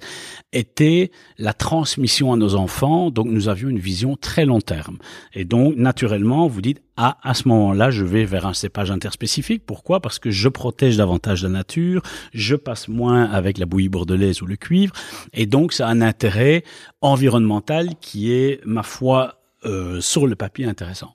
était 0.52 1.10
la 1.36 1.52
transmission 1.52 2.32
à 2.32 2.36
nos 2.36 2.54
enfants. 2.54 3.10
Donc, 3.10 3.26
nous 3.26 3.48
avions 3.48 3.68
une 3.68 3.80
vision 3.80 4.16
très 4.16 4.46
long 4.46 4.60
terme. 4.60 4.98
Et 5.34 5.44
donc, 5.44 5.74
naturellement, 5.74 6.46
vous 6.46 6.62
dites, 6.62 6.82
ah, 7.00 7.16
à 7.22 7.32
ce 7.32 7.46
moment-là, 7.46 7.92
je 7.92 8.04
vais 8.04 8.24
vers 8.24 8.44
un 8.44 8.54
cépage 8.54 8.90
interspécifique. 8.90 9.64
Pourquoi? 9.64 10.00
Parce 10.00 10.18
que 10.18 10.32
je 10.32 10.48
protège 10.48 10.96
davantage 10.96 11.44
la 11.44 11.48
nature, 11.48 12.02
je 12.34 12.56
passe 12.56 12.88
moins 12.88 13.22
avec 13.22 13.58
la 13.58 13.66
bouillie 13.66 13.88
bordelaise 13.88 14.42
ou 14.42 14.46
le 14.46 14.56
cuivre. 14.56 14.92
Et 15.32 15.46
donc, 15.46 15.72
ça 15.72 15.86
a 15.86 15.90
un 15.92 16.00
intérêt 16.00 16.64
environnemental 17.00 17.90
qui 18.00 18.32
est, 18.32 18.60
ma 18.66 18.82
foi, 18.82 19.40
euh, 19.64 20.00
sur 20.00 20.26
le 20.26 20.34
papier 20.34 20.66
intéressant. 20.66 21.14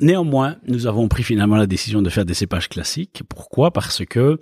Néanmoins, 0.00 0.56
nous 0.66 0.88
avons 0.88 1.06
pris 1.06 1.22
finalement 1.22 1.54
la 1.54 1.68
décision 1.68 2.02
de 2.02 2.10
faire 2.10 2.24
des 2.24 2.34
cépages 2.34 2.68
classiques. 2.68 3.22
Pourquoi? 3.28 3.70
Parce 3.70 4.04
que 4.04 4.40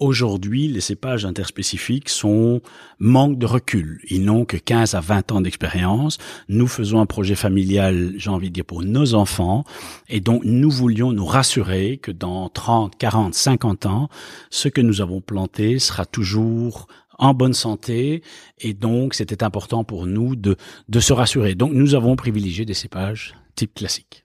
Aujourd'hui, 0.00 0.66
les 0.66 0.80
cépages 0.80 1.26
interspécifiques 1.26 2.08
sont 2.08 2.62
manque 2.98 3.36
de 3.36 3.44
recul. 3.44 4.00
Ils 4.08 4.24
n'ont 4.24 4.46
que 4.46 4.56
15 4.56 4.94
à 4.94 5.00
20 5.00 5.30
ans 5.30 5.40
d'expérience. 5.42 6.16
Nous 6.48 6.68
faisons 6.68 7.00
un 7.00 7.06
projet 7.06 7.34
familial, 7.34 8.14
j'ai 8.16 8.30
envie 8.30 8.48
de 8.48 8.54
dire, 8.54 8.64
pour 8.64 8.82
nos 8.82 9.12
enfants. 9.12 9.62
Et 10.08 10.20
donc, 10.20 10.42
nous 10.46 10.70
voulions 10.70 11.12
nous 11.12 11.26
rassurer 11.26 11.98
que 11.98 12.12
dans 12.12 12.48
30, 12.48 12.96
40, 12.96 13.34
50 13.34 13.84
ans, 13.84 14.08
ce 14.48 14.68
que 14.68 14.80
nous 14.80 15.02
avons 15.02 15.20
planté 15.20 15.78
sera 15.78 16.06
toujours 16.06 16.86
en 17.18 17.34
bonne 17.34 17.52
santé. 17.52 18.22
Et 18.58 18.72
donc, 18.72 19.12
c'était 19.12 19.44
important 19.44 19.84
pour 19.84 20.06
nous 20.06 20.34
de, 20.34 20.56
de 20.88 21.00
se 21.00 21.12
rassurer. 21.12 21.54
Donc, 21.54 21.72
nous 21.74 21.94
avons 21.94 22.16
privilégié 22.16 22.64
des 22.64 22.72
cépages 22.72 23.34
type 23.54 23.74
classique 23.74 24.24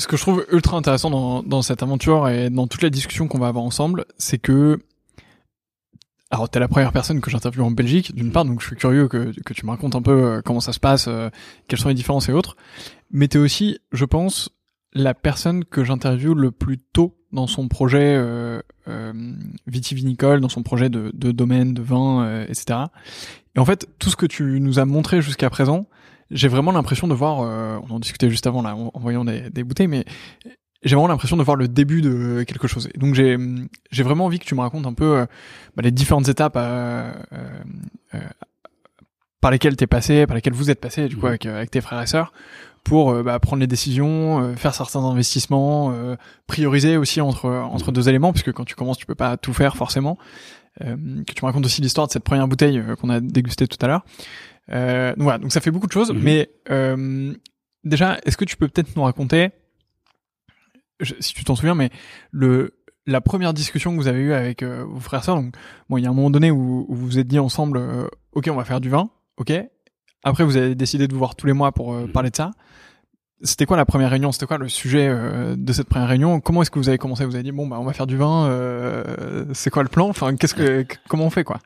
ce 0.00 0.08
que 0.08 0.16
je 0.16 0.22
trouve 0.22 0.44
ultra 0.50 0.76
intéressant 0.76 1.10
dans, 1.10 1.42
dans 1.42 1.62
cette 1.62 1.82
aventure 1.82 2.28
et 2.28 2.50
dans 2.50 2.66
toute 2.66 2.82
la 2.82 2.90
discussion 2.90 3.28
qu'on 3.28 3.38
va 3.38 3.48
avoir 3.48 3.64
ensemble, 3.64 4.04
c'est 4.18 4.38
que 4.38 4.80
alors 6.30 6.48
t'es 6.48 6.60
la 6.60 6.68
première 6.68 6.92
personne 6.92 7.20
que 7.20 7.28
j'interviewe 7.28 7.64
en 7.64 7.72
Belgique, 7.72 8.14
d'une 8.14 8.30
part, 8.30 8.44
donc 8.44 8.60
je 8.60 8.66
suis 8.66 8.76
curieux 8.76 9.08
que, 9.08 9.32
que 9.44 9.52
tu 9.52 9.66
me 9.66 9.70
racontes 9.70 9.96
un 9.96 10.02
peu 10.02 10.12
euh, 10.12 10.42
comment 10.44 10.60
ça 10.60 10.72
se 10.72 10.78
passe, 10.78 11.06
euh, 11.08 11.28
quelles 11.66 11.80
sont 11.80 11.88
les 11.88 11.94
différences 11.94 12.28
et 12.28 12.32
autres. 12.32 12.56
Mais 13.10 13.26
t'es 13.26 13.38
aussi, 13.38 13.78
je 13.90 14.04
pense, 14.04 14.50
la 14.92 15.14
personne 15.14 15.64
que 15.64 15.84
j'interviewe 15.84 16.34
le 16.34 16.50
plus 16.50 16.78
tôt 16.78 17.16
dans 17.32 17.46
son 17.46 17.68
projet 17.68 18.16
euh, 18.16 18.60
euh, 18.88 19.12
vitivinicole, 19.66 20.40
dans 20.40 20.48
son 20.48 20.62
projet 20.62 20.88
de, 20.88 21.10
de 21.14 21.30
domaine, 21.30 21.74
de 21.74 21.82
vin, 21.82 22.24
euh, 22.24 22.46
etc. 22.48 22.80
Et 23.54 23.58
en 23.58 23.64
fait, 23.64 23.88
tout 23.98 24.10
ce 24.10 24.16
que 24.16 24.26
tu 24.26 24.60
nous 24.60 24.78
as 24.78 24.84
montré 24.84 25.22
jusqu'à 25.22 25.50
présent, 25.50 25.86
j'ai 26.30 26.48
vraiment 26.48 26.72
l'impression 26.72 27.08
de 27.08 27.14
voir, 27.14 27.40
euh, 27.42 27.78
on 27.88 27.94
en 27.94 27.98
discutait 28.00 28.30
juste 28.30 28.46
avant 28.46 28.62
là, 28.62 28.74
en, 28.76 28.90
voyant 29.00 29.24
des, 29.24 29.50
des, 29.50 29.64
bouteilles, 29.64 29.88
mais 29.88 30.04
j'ai 30.82 30.94
vraiment 30.94 31.08
l'impression 31.08 31.36
de 31.36 31.42
voir 31.42 31.56
le 31.56 31.68
début 31.68 32.02
de 32.02 32.44
quelque 32.46 32.68
chose. 32.68 32.88
Et 32.94 32.98
donc 32.98 33.14
j'ai 33.14 33.36
j'ai 33.90 34.02
vraiment 34.02 34.26
envie 34.26 34.38
que 34.38 34.44
tu 34.44 34.54
me 34.54 34.60
racontes 34.60 34.86
un 34.86 34.94
peu 34.94 35.18
euh, 35.18 35.26
bah, 35.76 35.82
les 35.82 35.90
différentes 35.90 36.28
étapes 36.28 36.56
à, 36.56 37.12
euh, 37.32 38.20
par 39.40 39.50
lesquels 39.50 39.76
t'es 39.76 39.86
passé, 39.86 40.26
par 40.26 40.36
lesquels 40.36 40.52
vous 40.52 40.70
êtes 40.70 40.80
passé 40.80 41.08
du 41.08 41.16
coup 41.16 41.22
Mhm. 41.22 41.28
avec, 41.28 41.46
euh, 41.46 41.56
avec 41.56 41.70
tes 41.70 41.80
frères 41.80 42.00
et 42.02 42.06
sœurs 42.06 42.32
pour 42.84 43.10
euh, 43.10 43.22
bah, 43.22 43.38
prendre 43.38 43.60
les 43.60 43.66
décisions, 43.66 44.42
euh, 44.42 44.54
faire 44.56 44.74
certains 44.74 45.00
investissements, 45.00 45.92
euh, 45.92 46.16
prioriser 46.46 46.96
aussi 46.96 47.20
entre 47.20 47.48
entre 47.48 47.88
Mhm. 47.88 47.94
deux 47.94 48.08
éléments 48.08 48.32
puisque 48.32 48.52
quand 48.52 48.64
tu 48.64 48.74
commences 48.74 48.98
tu 48.98 49.06
peux 49.06 49.14
pas 49.14 49.36
tout 49.36 49.52
faire 49.52 49.76
forcément. 49.76 50.18
Euh, 50.82 50.96
que 51.26 51.32
tu 51.34 51.42
me 51.42 51.46
racontes 51.46 51.66
aussi 51.66 51.82
l'histoire 51.82 52.06
de 52.06 52.12
cette 52.12 52.22
première 52.22 52.46
bouteille 52.46 52.78
euh, 52.78 52.94
qu'on 52.94 53.10
a 53.10 53.20
dégustée 53.20 53.66
tout 53.66 53.76
à 53.82 53.88
l'heure. 53.88 54.04
Euh, 54.72 55.10
donc 55.14 55.22
voilà, 55.22 55.38
donc 55.38 55.52
ça 55.52 55.60
fait 55.60 55.70
beaucoup 55.70 55.86
de 55.86 55.92
choses, 55.92 56.12
Mhm. 56.12 56.20
mais 56.22 56.50
euh, 56.70 57.32
déjà, 57.84 58.18
est-ce 58.24 58.36
que 58.36 58.44
tu 58.44 58.56
peux 58.56 58.68
peut-être 58.68 58.94
nous 58.96 59.02
raconter, 59.02 59.50
je- 61.00 61.14
si 61.20 61.34
tu 61.34 61.44
t'en 61.44 61.56
souviens, 61.56 61.74
mais 61.74 61.90
le 62.30 62.74
la 63.06 63.20
première 63.20 63.54
discussion 63.54 63.90
que 63.92 63.96
vous 63.96 64.06
avez 64.08 64.20
eue 64.20 64.32
avec 64.34 64.62
euh, 64.62 64.84
vos 64.86 65.00
frères 65.00 65.20
et 65.20 65.24
sœurs, 65.24 65.36
donc 65.36 65.54
bon, 65.88 65.96
il 65.96 66.04
y 66.04 66.06
a 66.06 66.10
un 66.10 66.12
moment 66.12 66.30
donné 66.30 66.50
où, 66.50 66.84
où 66.88 66.94
vous 66.94 67.06
vous 67.06 67.18
êtes 67.18 67.26
dit 67.26 67.38
ensemble, 67.38 67.78
euh, 67.78 68.06
ok, 68.32 68.48
on 68.50 68.54
va 68.54 68.64
faire 68.64 68.80
du 68.80 68.88
vin, 68.90 69.10
ok. 69.38 69.52
Après, 70.22 70.44
vous 70.44 70.56
avez 70.58 70.74
décidé 70.74 71.08
de 71.08 71.12
vous 71.12 71.18
voir 71.18 71.34
tous 71.34 71.46
les 71.46 71.54
mois 71.54 71.72
pour 71.72 71.94
euh, 71.94 72.02
Mhm. 72.06 72.12
parler 72.12 72.30
de 72.30 72.36
ça. 72.36 72.50
C'était 73.42 73.64
quoi 73.64 73.78
la 73.78 73.86
première 73.86 74.10
réunion? 74.10 74.32
C'était 74.32 74.44
quoi 74.44 74.58
le 74.58 74.68
sujet 74.68 75.10
de 75.56 75.72
cette 75.72 75.88
première 75.88 76.08
réunion? 76.08 76.40
Comment 76.40 76.60
est-ce 76.60 76.70
que 76.70 76.78
vous 76.78 76.90
avez 76.90 76.98
commencé? 76.98 77.24
Vous 77.24 77.34
avez 77.34 77.42
dit 77.42 77.52
bon 77.52 77.66
bah 77.66 77.78
on 77.80 77.84
va 77.84 77.94
faire 77.94 78.06
du 78.06 78.18
vin. 78.18 78.46
euh, 78.48 79.46
c'est 79.54 79.70
quoi 79.70 79.82
le 79.82 79.88
plan? 79.88 80.08
Enfin 80.10 80.36
qu'est-ce 80.36 80.54
que 80.54 80.84
comment 81.08 81.24
on 81.24 81.30
fait 81.30 81.42
quoi? 81.42 81.58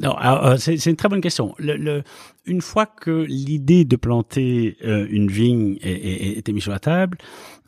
Non, 0.00 0.16
euh, 0.24 0.56
c'est 0.56 0.78
c'est 0.78 0.90
une 0.90 0.96
très 0.96 1.08
bonne 1.08 1.20
question. 1.20 1.54
Le, 1.58 1.76
le- 1.76 2.02
une 2.46 2.60
fois 2.60 2.86
que 2.86 3.24
l'idée 3.28 3.84
de 3.84 3.94
planter 3.96 4.76
euh, 4.84 5.06
une 5.10 5.28
vigne 5.30 5.76
est- 5.82 5.90
est- 5.92 6.38
était 6.38 6.52
mise 6.52 6.62
sur 6.64 6.72
la 6.72 6.80
table, 6.80 7.18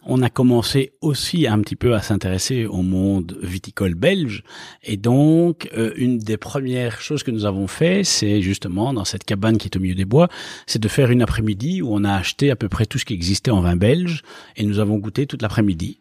on 0.06 0.20
a 0.22 0.28
commencé 0.30 0.92
aussi 1.00 1.46
un 1.46 1.60
petit 1.60 1.76
peu 1.76 1.94
à 1.94 2.02
s'intéresser 2.02 2.64
au 2.66 2.82
monde 2.82 3.38
viticole 3.42 3.94
belge. 3.94 4.42
Et 4.82 4.96
donc, 4.96 5.68
euh, 5.76 5.92
une 5.96 6.18
des 6.18 6.36
premières 6.36 7.00
choses 7.00 7.22
que 7.22 7.30
nous 7.30 7.44
avons 7.46 7.66
fait, 7.68 8.04
c'est 8.04 8.42
justement 8.42 8.92
dans 8.92 9.04
cette 9.04 9.24
cabane 9.24 9.56
qui 9.58 9.68
est 9.68 9.76
au 9.76 9.80
milieu 9.80 9.94
des 9.94 10.04
bois, 10.04 10.28
c'est 10.66 10.82
de 10.82 10.88
faire 10.88 11.10
une 11.10 11.22
après-midi 11.22 11.82
où 11.82 11.88
on 11.94 12.04
a 12.04 12.14
acheté 12.14 12.50
à 12.50 12.56
peu 12.56 12.68
près 12.68 12.86
tout 12.86 12.98
ce 12.98 13.04
qui 13.04 13.14
existait 13.14 13.50
en 13.50 13.60
vin 13.60 13.76
belge 13.76 14.22
et 14.56 14.64
nous 14.64 14.78
avons 14.78 14.96
goûté 14.98 15.26
toute 15.26 15.42
l'après-midi. 15.42 16.00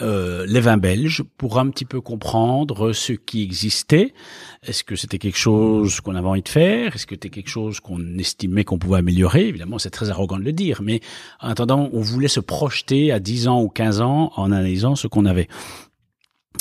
Euh, 0.00 0.46
les 0.46 0.60
vins 0.60 0.76
belges 0.76 1.22
pour 1.36 1.58
un 1.58 1.68
petit 1.70 1.84
peu 1.84 2.00
comprendre 2.00 2.92
ce 2.92 3.12
qui 3.12 3.42
existait. 3.42 4.14
Est-ce 4.62 4.84
que 4.84 4.96
c'était 4.96 5.18
quelque 5.18 5.38
chose 5.38 6.00
qu'on 6.00 6.14
avait 6.14 6.28
envie 6.28 6.42
de 6.42 6.48
faire? 6.48 6.94
Est-ce 6.94 7.06
que 7.06 7.14
c'était 7.14 7.30
quelque 7.30 7.50
chose 7.50 7.80
qu'on 7.80 8.18
estimait 8.18 8.64
qu'on 8.64 8.78
pouvait 8.78 8.98
améliorer? 8.98 9.48
Évidemment, 9.48 9.78
c'est 9.78 9.90
très 9.90 10.10
arrogant 10.10 10.38
de 10.38 10.44
le 10.44 10.52
dire, 10.52 10.82
mais 10.82 11.00
en 11.40 11.48
attendant, 11.48 11.90
on 11.92 12.00
voulait 12.00 12.28
se 12.28 12.40
projeter 12.40 13.12
à 13.12 13.20
10 13.20 13.48
ans 13.48 13.62
ou 13.62 13.68
15 13.68 14.00
ans 14.00 14.32
en 14.36 14.52
analysant 14.52 14.96
ce 14.96 15.06
qu'on 15.06 15.26
avait. 15.26 15.48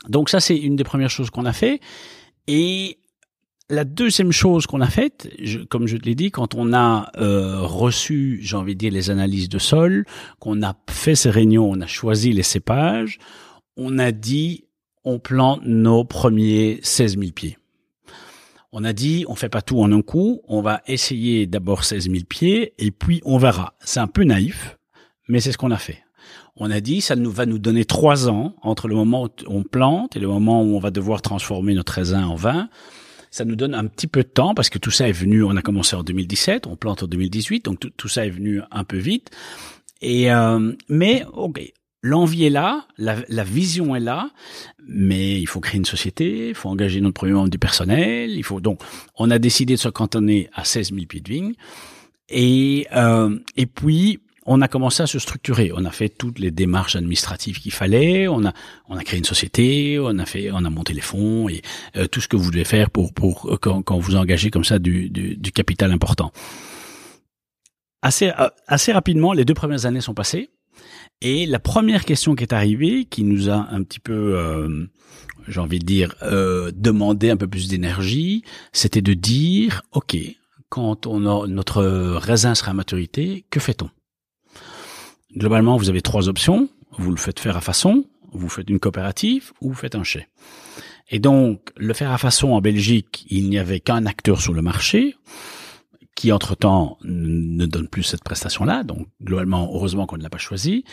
Donc 0.09 0.29
ça, 0.29 0.39
c'est 0.39 0.57
une 0.57 0.75
des 0.75 0.83
premières 0.83 1.09
choses 1.09 1.29
qu'on 1.29 1.45
a 1.45 1.53
fait. 1.53 1.79
Et 2.47 2.97
la 3.71 3.83
deuxième 3.85 4.31
chose 4.31 4.67
qu'on 4.67 4.81
a 4.81 4.89
faite, 4.89 5.29
je- 5.41 5.59
comme 5.59 5.87
je 5.87 5.97
te 5.97 6.05
l'ai 6.05 6.15
dit, 6.15 6.29
quand 6.29 6.53
on 6.55 6.73
a 6.73 7.11
euh, 7.17 7.61
reçu, 7.61 8.39
j'ai 8.43 8.55
envie 8.57 8.73
de 8.75 8.79
dire, 8.79 8.91
les 8.91 9.09
analyses 9.09 9.49
de 9.49 9.57
sol, 9.59 10.05
qu'on 10.39 10.61
a 10.61 10.75
fait 10.89 11.15
ces 11.15 11.29
réunions, 11.29 11.69
on 11.69 11.81
a 11.81 11.87
choisi 11.87 12.31
les 12.33 12.43
cépages, 12.43 13.17
on 13.77 13.97
a 13.97 14.11
dit, 14.11 14.65
on 15.03 15.17
plante 15.19 15.61
nos 15.65 16.03
premiers 16.03 16.79
16 16.83 17.17
000 17.17 17.31
pieds. 17.31 17.57
On 18.73 18.83
a 18.83 18.93
dit, 18.93 19.25
on 19.27 19.35
fait 19.35 19.49
pas 19.49 19.61
tout 19.61 19.81
en 19.81 19.91
un 19.91 20.01
coup, 20.01 20.41
on 20.47 20.61
va 20.61 20.81
essayer 20.87 21.45
d'abord 21.47 21.83
16 21.83 22.09
000 22.09 22.23
pieds 22.27 22.73
et 22.77 22.91
puis 22.91 23.19
on 23.25 23.37
verra. 23.37 23.73
C'est 23.83 23.99
un 23.99 24.07
peu 24.07 24.23
naïf, 24.23 24.77
mais 25.27 25.39
c'est 25.39 25.51
ce 25.51 25.57
qu'on 25.57 25.71
a 25.71 25.77
fait. 25.77 26.03
On 26.55 26.69
a 26.71 26.79
dit, 26.79 27.01
ça 27.01 27.15
nous 27.15 27.31
va 27.31 27.45
nous 27.45 27.59
donner 27.59 27.85
trois 27.85 28.29
ans 28.29 28.53
entre 28.61 28.87
le 28.87 28.95
moment 28.95 29.23
où 29.25 29.29
on 29.47 29.63
plante 29.63 30.15
et 30.15 30.19
le 30.19 30.27
moment 30.27 30.61
où 30.61 30.75
on 30.75 30.79
va 30.79 30.91
devoir 30.91 31.21
transformer 31.21 31.73
notre 31.73 31.93
raisin 31.93 32.25
en 32.25 32.35
vin. 32.35 32.69
Ça 33.31 33.45
nous 33.45 33.55
donne 33.55 33.73
un 33.73 33.87
petit 33.87 34.07
peu 34.07 34.23
de 34.23 34.27
temps 34.27 34.53
parce 34.53 34.69
que 34.69 34.77
tout 34.77 34.91
ça 34.91 35.07
est 35.07 35.13
venu, 35.13 35.43
on 35.43 35.55
a 35.55 35.61
commencé 35.61 35.95
en 35.95 36.03
2017, 36.03 36.67
on 36.67 36.75
plante 36.75 37.03
en 37.03 37.07
2018, 37.07 37.65
donc 37.65 37.79
tout, 37.79 37.89
tout 37.89 38.07
ça 38.07 38.25
est 38.25 38.29
venu 38.29 38.61
un 38.71 38.83
peu 38.83 38.97
vite. 38.97 39.31
Et 40.01 40.31
euh, 40.31 40.73
mais 40.89 41.25
ok, 41.31 41.61
l'envie 42.03 42.45
est 42.45 42.49
là, 42.49 42.85
la, 42.97 43.15
la 43.29 43.43
vision 43.43 43.95
est 43.95 44.01
là, 44.01 44.31
mais 44.85 45.39
il 45.39 45.45
faut 45.47 45.59
créer 45.59 45.77
une 45.77 45.85
société, 45.85 46.49
il 46.49 46.55
faut 46.55 46.69
engager 46.69 46.99
notre 47.01 47.13
premier 47.13 47.33
membre 47.33 47.49
du 47.49 47.59
personnel, 47.59 48.31
il 48.31 48.43
faut 48.43 48.59
donc 48.59 48.81
on 49.17 49.31
a 49.31 49.39
décidé 49.39 49.75
de 49.75 49.79
se 49.79 49.89
cantonner 49.89 50.49
à 50.53 50.65
16 50.65 50.93
000 50.93 51.05
pieds 51.05 51.21
de 51.21 51.29
vigne 51.29 51.53
et 52.29 52.87
euh, 52.93 53.37
et 53.55 53.65
puis 53.65 54.19
on 54.45 54.61
a 54.61 54.67
commencé 54.67 55.03
à 55.03 55.07
se 55.07 55.19
structurer. 55.19 55.71
On 55.75 55.85
a 55.85 55.91
fait 55.91 56.09
toutes 56.09 56.39
les 56.39 56.51
démarches 56.51 56.95
administratives 56.95 57.59
qu'il 57.59 57.71
fallait. 57.71 58.27
On 58.27 58.45
a, 58.45 58.53
on 58.89 58.97
a 58.97 59.03
créé 59.03 59.19
une 59.19 59.25
société. 59.25 59.99
On 59.99 60.17
a 60.17 60.25
fait, 60.25 60.51
on 60.51 60.65
a 60.65 60.69
monté 60.69 60.93
les 60.93 61.01
fonds 61.01 61.47
et 61.47 61.61
euh, 61.95 62.07
tout 62.07 62.21
ce 62.21 62.27
que 62.27 62.37
vous 62.37 62.51
devez 62.51 62.65
faire 62.65 62.89
pour, 62.89 63.13
pour 63.13 63.59
quand, 63.61 63.81
quand 63.83 63.99
vous 63.99 64.15
engagez 64.15 64.49
comme 64.49 64.63
ça 64.63 64.79
du, 64.79 65.09
du, 65.09 65.35
du 65.35 65.51
capital 65.51 65.91
important. 65.91 66.31
Assez, 68.01 68.29
euh, 68.39 68.49
assez 68.67 68.91
rapidement, 68.91 69.33
les 69.33 69.45
deux 69.45 69.53
premières 69.53 69.85
années 69.85 70.01
sont 70.01 70.13
passées. 70.13 70.49
Et 71.21 71.45
la 71.45 71.59
première 71.59 72.05
question 72.05 72.33
qui 72.33 72.43
est 72.43 72.53
arrivée, 72.53 73.05
qui 73.05 73.23
nous 73.23 73.49
a 73.49 73.67
un 73.69 73.83
petit 73.83 73.99
peu, 73.99 74.35
euh, 74.35 74.87
j'ai 75.47 75.59
envie 75.59 75.77
de 75.77 75.85
dire, 75.85 76.15
euh, 76.23 76.71
demandé 76.73 77.29
un 77.29 77.37
peu 77.37 77.47
plus 77.47 77.67
d'énergie, 77.67 78.43
c'était 78.73 79.03
de 79.03 79.13
dire, 79.13 79.83
ok, 79.91 80.17
quand 80.69 81.05
on 81.05 81.27
a, 81.27 81.47
notre 81.47 81.83
raisin 81.83 82.55
sera 82.55 82.71
à 82.71 82.73
maturité, 82.73 83.45
que 83.51 83.59
fait-on? 83.59 83.91
Globalement, 85.35 85.77
vous 85.77 85.89
avez 85.89 86.01
trois 86.01 86.29
options. 86.29 86.69
Vous 86.97 87.11
le 87.11 87.17
faites 87.17 87.39
faire 87.39 87.55
à 87.55 87.61
façon, 87.61 88.05
vous 88.33 88.49
faites 88.49 88.69
une 88.69 88.79
coopérative 88.79 89.51
ou 89.61 89.69
vous 89.69 89.75
faites 89.75 89.95
un 89.95 90.03
chai. 90.03 90.27
Et 91.09 91.19
donc, 91.19 91.71
le 91.77 91.93
faire 91.93 92.11
à 92.11 92.17
façon 92.17 92.49
en 92.49 92.61
Belgique, 92.61 93.25
il 93.29 93.49
n'y 93.49 93.59
avait 93.59 93.79
qu'un 93.79 94.05
acteur 94.05 94.41
sur 94.41 94.53
le 94.53 94.61
marché 94.61 95.15
qui, 96.15 96.31
entre-temps, 96.31 96.97
ne 97.03 97.65
donne 97.65 97.87
plus 97.87 98.03
cette 98.03 98.23
prestation-là. 98.23 98.83
Donc, 98.83 99.07
globalement, 99.23 99.69
heureusement 99.73 100.05
qu'on 100.05 100.17
ne 100.17 100.23
l'a 100.23 100.29
pas 100.29 100.37
choisi. 100.37 100.83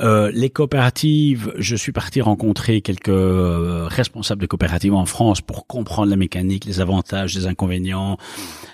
Euh, 0.00 0.30
les 0.34 0.50
coopératives, 0.50 1.52
je 1.56 1.74
suis 1.74 1.92
parti 1.92 2.20
rencontrer 2.20 2.82
quelques 2.82 3.08
euh, 3.08 3.86
responsables 3.86 4.42
de 4.42 4.46
coopératives 4.46 4.94
en 4.94 5.06
France 5.06 5.40
pour 5.40 5.66
comprendre 5.66 6.10
la 6.10 6.16
mécanique, 6.16 6.64
les 6.66 6.80
avantages, 6.80 7.34
les 7.34 7.46
inconvénients, 7.46 8.18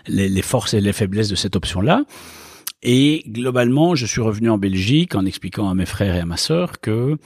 les, 0.06 0.28
les 0.28 0.42
forces 0.42 0.74
et 0.74 0.80
les 0.80 0.92
faiblesses 0.92 1.28
de 1.28 1.36
cette 1.36 1.54
option-là. 1.54 2.04
Et 2.82 3.24
globalement, 3.28 3.94
je 3.94 4.06
suis 4.06 4.20
revenu 4.20 4.50
en 4.50 4.58
Belgique 4.58 5.14
en 5.14 5.26
expliquant 5.26 5.68
à 5.68 5.74
mes 5.74 5.86
frères 5.86 6.14
et 6.14 6.20
à 6.20 6.26
ma 6.26 6.36
sœur 6.36 6.80
que 6.80 7.16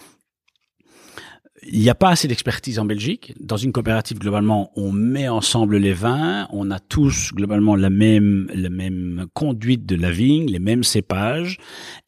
il 1.66 1.80
n'y 1.80 1.88
a 1.88 1.94
pas 1.94 2.10
assez 2.10 2.28
d'expertise 2.28 2.78
en 2.78 2.84
Belgique. 2.84 3.32
Dans 3.40 3.56
une 3.56 3.72
coopérative, 3.72 4.18
globalement, 4.18 4.70
on 4.76 4.92
met 4.92 5.28
ensemble 5.28 5.78
les 5.78 5.92
vins, 5.92 6.46
on 6.50 6.70
a 6.70 6.78
tous 6.78 7.32
globalement 7.32 7.74
la 7.74 7.90
même, 7.90 8.50
la 8.54 8.68
même 8.68 9.26
conduite 9.32 9.86
de 9.86 9.96
la 9.96 10.10
vigne, 10.10 10.50
les 10.50 10.58
mêmes 10.58 10.84
cépages, 10.84 11.58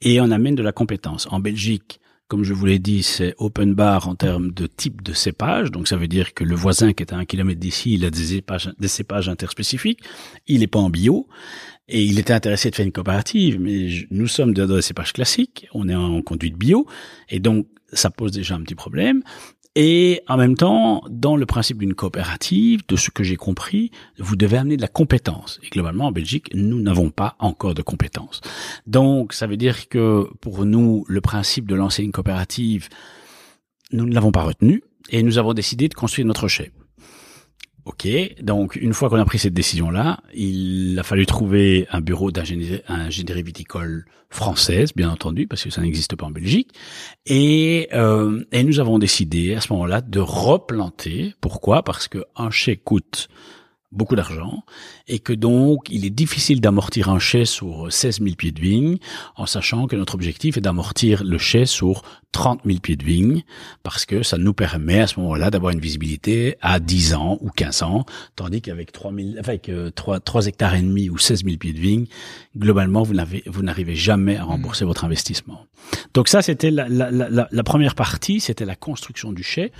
et 0.02 0.20
on 0.20 0.30
amène 0.30 0.56
de 0.56 0.62
la 0.62 0.72
compétence. 0.72 1.26
En 1.30 1.40
Belgique, 1.40 2.00
comme 2.28 2.42
je 2.42 2.52
vous 2.52 2.66
l'ai 2.66 2.80
dit, 2.80 3.02
c'est 3.02 3.34
open 3.38 3.74
bar 3.74 4.08
en 4.08 4.16
termes 4.16 4.50
de 4.50 4.66
type 4.66 5.00
de 5.02 5.12
cépage. 5.12 5.70
Donc, 5.70 5.86
ça 5.86 5.96
veut 5.96 6.08
dire 6.08 6.34
que 6.34 6.42
le 6.42 6.56
voisin 6.56 6.92
qui 6.92 7.04
est 7.04 7.12
à 7.12 7.16
un 7.16 7.24
kilomètre 7.24 7.60
d'ici, 7.60 7.94
il 7.94 8.04
a 8.04 8.10
des 8.10 8.24
cépages, 8.24 8.72
des 8.78 8.88
cépages 8.88 9.28
interspécifiques. 9.28 10.00
Il 10.48 10.60
n'est 10.60 10.66
pas 10.66 10.80
en 10.80 10.90
bio. 10.90 11.28
Et 11.88 12.02
il 12.02 12.18
était 12.18 12.32
intéressé 12.32 12.70
de 12.70 12.74
faire 12.74 12.86
une 12.86 12.92
coopérative, 12.92 13.60
mais 13.60 13.88
nous 14.10 14.26
sommes 14.26 14.52
dans 14.54 14.66
des 14.66 14.82
cépages 14.82 15.12
classiques, 15.12 15.68
on 15.72 15.88
est 15.88 15.94
en 15.94 16.20
conduite 16.22 16.56
bio, 16.56 16.86
et 17.28 17.38
donc 17.38 17.66
ça 17.92 18.10
pose 18.10 18.32
déjà 18.32 18.56
un 18.56 18.62
petit 18.62 18.74
problème. 18.74 19.22
Et 19.78 20.22
en 20.26 20.38
même 20.38 20.56
temps, 20.56 21.04
dans 21.10 21.36
le 21.36 21.44
principe 21.44 21.78
d'une 21.78 21.94
coopérative, 21.94 22.82
de 22.88 22.96
ce 22.96 23.10
que 23.10 23.22
j'ai 23.22 23.36
compris, 23.36 23.90
vous 24.18 24.34
devez 24.34 24.56
amener 24.56 24.78
de 24.78 24.82
la 24.82 24.88
compétence. 24.88 25.60
Et 25.62 25.68
globalement, 25.68 26.06
en 26.06 26.12
Belgique, 26.12 26.48
nous 26.54 26.80
n'avons 26.80 27.10
pas 27.10 27.36
encore 27.40 27.74
de 27.74 27.82
compétences. 27.82 28.40
Donc, 28.86 29.34
ça 29.34 29.46
veut 29.46 29.58
dire 29.58 29.90
que 29.90 30.30
pour 30.40 30.64
nous, 30.64 31.04
le 31.08 31.20
principe 31.20 31.68
de 31.68 31.74
lancer 31.74 32.02
une 32.02 32.10
coopérative, 32.10 32.88
nous 33.92 34.06
ne 34.06 34.14
l'avons 34.14 34.32
pas 34.32 34.44
retenu, 34.44 34.82
et 35.10 35.22
nous 35.22 35.36
avons 35.36 35.52
décidé 35.52 35.88
de 35.88 35.94
construire 35.94 36.26
notre 36.26 36.48
chai. 36.48 36.72
Ok, 37.86 38.08
donc 38.42 38.74
une 38.74 38.92
fois 38.92 39.08
qu'on 39.08 39.20
a 39.20 39.24
pris 39.24 39.38
cette 39.38 39.54
décision-là, 39.54 40.18
il 40.34 40.98
a 40.98 41.04
fallu 41.04 41.24
trouver 41.24 41.86
un 41.92 42.00
bureau 42.00 42.32
d'ingénierie 42.32 43.42
viticole 43.44 44.06
française, 44.28 44.90
bien 44.96 45.08
entendu, 45.08 45.46
parce 45.46 45.62
que 45.62 45.70
ça 45.70 45.82
n'existe 45.82 46.16
pas 46.16 46.26
en 46.26 46.32
Belgique. 46.32 46.72
Et, 47.26 47.88
euh, 47.92 48.42
et 48.50 48.64
nous 48.64 48.80
avons 48.80 48.98
décidé 48.98 49.54
à 49.54 49.60
ce 49.60 49.72
moment-là 49.72 50.00
de 50.00 50.18
replanter. 50.18 51.36
Pourquoi? 51.40 51.84
Parce 51.84 52.08
que 52.08 52.24
un 52.34 52.50
chai 52.50 52.76
coûte 52.76 53.28
beaucoup 53.96 54.16
d'argent 54.16 54.62
et 55.08 55.18
que 55.18 55.32
donc 55.32 55.86
il 55.90 56.04
est 56.04 56.10
difficile 56.10 56.60
d'amortir 56.60 57.08
un 57.08 57.18
chai 57.18 57.44
sur 57.44 57.90
16 57.90 58.20
000 58.20 58.34
pieds 58.36 58.52
de 58.52 58.60
vigne 58.60 58.98
en 59.36 59.46
sachant 59.46 59.86
que 59.86 59.96
notre 59.96 60.14
objectif 60.14 60.56
est 60.56 60.60
d'amortir 60.60 61.24
le 61.24 61.38
chai 61.38 61.66
sur 61.66 62.02
30 62.32 62.60
000 62.64 62.78
pieds 62.80 62.96
de 62.96 63.04
vigne 63.04 63.42
parce 63.82 64.04
que 64.04 64.22
ça 64.22 64.38
nous 64.38 64.52
permet 64.52 65.00
à 65.00 65.06
ce 65.06 65.18
moment-là 65.20 65.50
d'avoir 65.50 65.72
une 65.72 65.80
visibilité 65.80 66.56
à 66.60 66.80
10 66.80 67.14
ans 67.14 67.38
ou 67.40 67.50
15 67.50 67.82
ans 67.82 68.04
tandis 68.36 68.60
qu'avec 68.60 68.92
3 68.92 69.12
000, 69.12 69.28
avec 69.38 69.68
euh, 69.68 69.90
3, 69.90 70.20
3 70.20 70.46
hectares 70.46 70.74
et 70.74 70.82
demi 70.82 71.08
ou 71.08 71.18
16 71.18 71.44
000 71.44 71.56
pieds 71.56 71.72
de 71.72 71.80
vigne 71.80 72.06
globalement 72.56 73.02
vous 73.02 73.14
n'avez 73.14 73.42
vous 73.46 73.62
n'arrivez 73.62 73.96
jamais 73.96 74.36
à 74.36 74.44
rembourser 74.44 74.84
mmh. 74.84 74.88
votre 74.88 75.04
investissement 75.04 75.66
donc 76.14 76.28
ça 76.28 76.42
c'était 76.42 76.70
la, 76.70 76.88
la, 76.88 77.10
la, 77.10 77.48
la 77.50 77.62
première 77.62 77.94
partie 77.94 78.40
c'était 78.40 78.66
la 78.66 78.76
construction 78.76 79.32
du 79.32 79.42
chai 79.42 79.72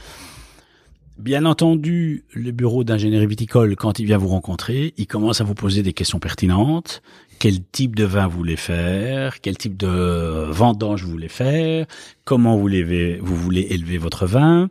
Bien 1.19 1.47
entendu, 1.47 2.25
le 2.35 2.51
bureau 2.51 2.85
d'ingénierie 2.85 3.27
viticole, 3.27 3.75
quand 3.75 3.99
il 3.99 4.05
vient 4.05 4.19
vous 4.19 4.29
rencontrer, 4.29 4.93
il 4.99 5.07
commence 5.07 5.41
à 5.41 5.45
vous 5.45 5.55
poser 5.55 5.83
des 5.83 5.95
questions 5.95 6.19
pertinentes. 6.19 7.01
Quel 7.39 7.65
type 7.65 7.97
de 7.97 8.05
vin 8.05 8.27
vous 8.27 8.37
voulez 8.37 8.57
faire? 8.57 9.41
Quel 9.41 9.57
type 9.57 9.79
de 9.79 10.51
vendange 10.51 11.05
vous 11.05 11.11
voulez 11.11 11.29
faire? 11.29 11.87
Comment 12.25 12.57
vous 12.57 12.61
voulez, 12.61 13.19
vous 13.23 13.35
voulez 13.35 13.67
élever 13.71 13.97
votre 13.97 14.27
vin? 14.27 14.69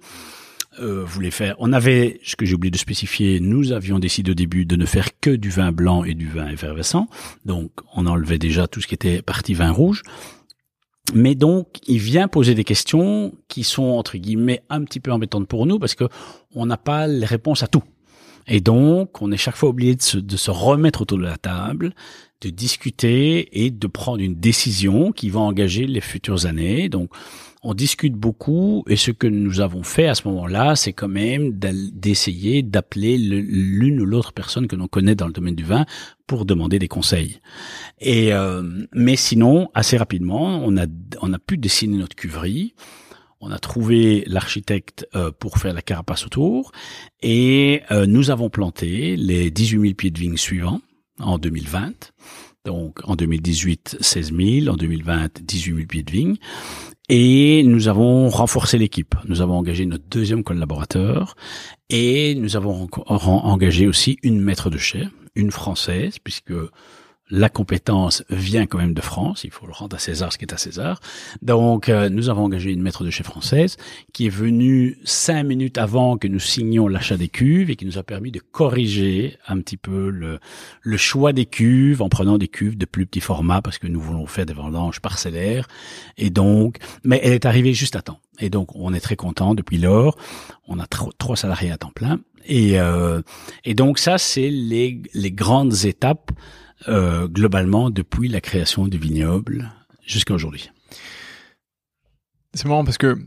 Euh, 0.80 1.04
voulez 1.04 1.32
faire. 1.32 1.56
On 1.58 1.74
avait, 1.74 2.20
ce 2.24 2.36
que 2.36 2.46
j'ai 2.46 2.54
oublié 2.54 2.72
de 2.72 2.78
spécifier, 2.78 3.40
nous 3.40 3.72
avions 3.72 3.98
décidé 3.98 4.32
au 4.32 4.36
début 4.36 4.66
de 4.66 4.76
ne 4.76 4.86
faire 4.86 5.20
que 5.20 5.32
du 5.32 5.50
vin 5.50 5.72
blanc 5.72 6.04
et 6.04 6.14
du 6.14 6.28
vin 6.28 6.48
effervescent. 6.48 7.08
Donc, 7.46 7.72
on 7.96 8.06
enlevait 8.06 8.38
déjà 8.38 8.68
tout 8.68 8.82
ce 8.82 8.88
qui 8.88 8.94
était 8.94 9.24
partie 9.24 9.56
vin 9.56 9.72
rouge. 9.72 10.04
Mais 11.14 11.36
donc, 11.36 11.68
il 11.88 12.00
vient 12.00 12.28
poser 12.28 12.56
des 12.56 12.64
questions 12.64 13.34
qui 13.48 13.64
sont 13.64 13.84
entre 13.84 14.18
guillemets 14.18 14.64
un 14.70 14.84
petit 14.84 15.00
peu 15.00 15.12
embêtantes 15.12 15.48
pour 15.48 15.66
nous 15.66 15.80
parce 15.80 15.96
que 15.96 16.06
on 16.54 16.66
n'a 16.66 16.78
pas 16.78 17.08
les 17.08 17.26
réponses 17.26 17.64
à 17.64 17.68
tout. 17.68 17.84
Et 18.48 18.62
donc, 18.62 19.22
on 19.22 19.32
est 19.32 19.38
chaque 19.38 19.56
fois 19.56 19.70
obligé 19.70 19.96
de 19.96 20.02
se, 20.02 20.18
de 20.18 20.38
se, 20.38 20.52
remettre 20.52 21.02
autour 21.02 21.18
de 21.18 21.24
la 21.24 21.38
table, 21.38 21.94
de 22.42 22.50
discuter 22.50 23.66
et 23.66 23.72
de 23.72 23.88
prendre 23.88 24.22
une 24.22 24.36
décision 24.36 25.12
qui 25.12 25.30
va 25.30 25.40
engager 25.40 25.88
les 25.88 26.02
futures 26.02 26.46
années. 26.46 26.90
Donc, 26.90 27.10
on 27.66 27.74
discute 27.74 28.14
beaucoup 28.14 28.84
et 28.88 28.96
ce 28.96 29.10
que 29.10 29.26
nous 29.26 29.60
avons 29.60 29.82
fait 29.82 30.06
à 30.06 30.14
ce 30.14 30.28
moment-là, 30.28 30.76
c'est 30.76 30.94
quand 30.94 31.08
même 31.08 31.52
d'essayer 31.52 32.62
d'appeler 32.62 33.18
l'une 33.18 34.00
ou 34.00 34.06
l'autre 34.06 34.34
personne 34.34 34.68
que 34.68 34.76
l'on 34.76 34.88
connaît 34.88 35.16
dans 35.16 35.26
le 35.26 35.34
domaine 35.34 35.56
du 35.56 35.64
vin 35.64 35.88
pour 36.28 36.46
demander 36.46 36.78
des 36.78 36.88
conseils. 36.88 37.40
Et 38.00 38.34
euh, 38.34 38.62
mais 38.94 39.16
sinon, 39.16 39.70
assez 39.74 39.98
rapidement, 39.98 40.62
on 40.64 40.78
a 40.78 40.86
on 41.24 41.34
a 41.34 41.40
pu 41.40 41.58
dessiner 41.58 41.98
notre 41.98 42.16
cuverie. 42.16 42.76
On 43.42 43.50
a 43.50 43.58
trouvé 43.58 44.24
l'architecte 44.28 45.08
euh, 45.16 45.32
pour 45.32 45.58
faire 45.58 45.74
la 45.74 45.82
carapace 45.82 46.26
autour 46.26 46.72
et 47.24 47.82
euh, 47.90 48.06
nous 48.06 48.30
avons 48.30 48.52
planté 48.52 49.16
les 49.16 49.50
18 49.50 49.82
000 49.82 49.94
pieds 49.96 50.12
de 50.12 50.20
vigne 50.20 50.38
suivants 50.38 50.82
en 51.20 51.40
2020. 51.40 52.14
Donc 52.64 53.00
en 53.04 53.16
2018, 53.16 53.98
16 54.02 54.34
000, 54.36 54.68
en 54.74 54.78
2020, 54.78 55.42
18 55.42 55.76
000 55.76 55.88
pieds 55.88 56.04
de 56.04 56.12
vigne. 56.12 56.38
Et 57.08 57.62
nous 57.64 57.88
avons 57.88 58.30
renforcé 58.30 58.78
l'équipe. 58.78 59.14
Nous 59.28 59.42
avons 59.42 59.56
engagé 59.56 59.86
notre 59.86 60.06
deuxième 60.10 60.44
collaborateur 60.44 61.36
et 61.90 62.34
nous 62.36 62.56
avons 62.56 62.90
engagé 62.96 63.88
aussi 63.88 64.18
une 64.24 64.42
maître 64.42 64.72
de 64.72 64.78
chai, 64.78 65.08
une 65.36 65.52
française, 65.52 66.18
puisque 66.18 66.54
la 67.30 67.50
compétence 67.50 68.24
vient 68.30 68.68
quand 68.68 68.78
même 68.78 68.94
de 68.94 69.02
France, 69.02 69.44
il 69.44 69.52
faut 69.52 69.66
le 69.66 69.72
rendre 69.72 69.96
à 69.96 70.00
César 70.00 70.32
ce 70.32 70.38
qui 70.38 70.46
est 70.46 70.54
à 70.54 70.58
César. 70.58 71.00
Donc 71.42 71.90
euh, 71.90 72.10
nous 72.10 72.30
avons 72.30 72.44
engagé 72.44 72.72
une 72.72 72.82
maître 72.82 73.04
de 73.04 73.10
chef 73.10 73.26
française 73.26 73.78
qui 74.14 74.28
est 74.28 74.30
venue 74.30 75.00
cinq 75.06 75.44
minutes 75.44 75.80
avant 75.80 76.18
que 76.18 76.28
nous 76.28 76.40
signions 76.40 76.88
l'achat 76.88 77.18
des 77.18 77.28
cuves 77.28 77.72
et 77.72 77.76
qui 77.76 77.86
nous 77.86 77.98
a 77.98 78.04
permis 78.04 78.32
de 78.32 78.40
corriger 78.40 79.38
un 79.48 79.60
petit 79.60 79.78
peu 79.78 80.10
le, 80.10 80.40
le 80.82 80.98
choix 80.98 81.34
des 81.34 81.48
cuves 81.48 82.04
en 82.04 82.10
prenant 82.10 82.38
des 82.38 82.48
cuves 82.48 82.78
de 82.78 82.86
plus 82.86 83.08
petit 83.08 83.22
format 83.22 83.62
parce 83.62 83.80
que 83.80 83.88
nous 83.88 84.00
voulons 84.00 84.28
faire 84.28 84.46
des 84.46 84.54
vendanges 84.54 85.00
parcellaires. 85.00 85.68
Et 86.18 86.30
donc, 86.30 86.78
mais 87.04 87.20
elle 87.24 87.34
est 87.34 87.46
arrivée 87.48 87.74
juste 87.74 87.96
à 87.96 88.04
temps. 88.04 88.20
Et 88.40 88.52
donc 88.52 88.76
on 88.76 88.94
est 88.94 89.00
très 89.00 89.16
content 89.16 89.56
depuis 89.56 89.80
lors. 89.80 90.16
On 90.68 90.80
a 90.80 90.86
trois 90.86 91.36
salariés 91.36 91.72
à 91.72 91.78
temps 91.78 91.92
plein. 91.94 92.20
Et, 92.48 92.80
euh, 92.80 93.24
et 93.64 93.74
donc 93.74 93.98
ça, 93.98 94.20
c'est 94.20 94.52
les, 94.52 95.02
les 95.16 95.32
grandes 95.32 95.86
étapes 95.86 96.32
euh, 96.88 97.28
globalement 97.28 97.90
depuis 97.90 98.28
la 98.28 98.42
création 98.42 98.88
du 98.88 98.98
vignoble 98.98 99.72
jusqu'à 100.06 100.34
aujourd'hui. 100.34 100.72
C'est 102.54 102.68
marrant 102.68 102.84
parce 102.84 102.98
que 102.98 103.18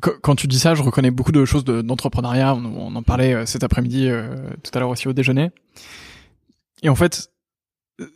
quand 0.00 0.36
tu 0.36 0.46
dis 0.46 0.58
ça, 0.58 0.74
je 0.74 0.82
reconnais 0.82 1.10
beaucoup 1.10 1.32
de 1.32 1.44
choses 1.44 1.64
d'entrepreneuriat. 1.64 2.54
on, 2.54 2.94
en 2.94 3.02
parlait 3.02 3.34
euh, 3.34 3.46
cet 3.46 3.64
après-midi, 3.64 4.08
euh, 4.08 4.50
tout 4.62 4.70
à 4.74 4.80
l'heure 4.80 4.90
aussi 4.90 5.08
au 5.08 5.12
déjeuner. 5.12 5.50
Et 6.82 6.88
en 6.88 6.94
fait, 6.94 7.30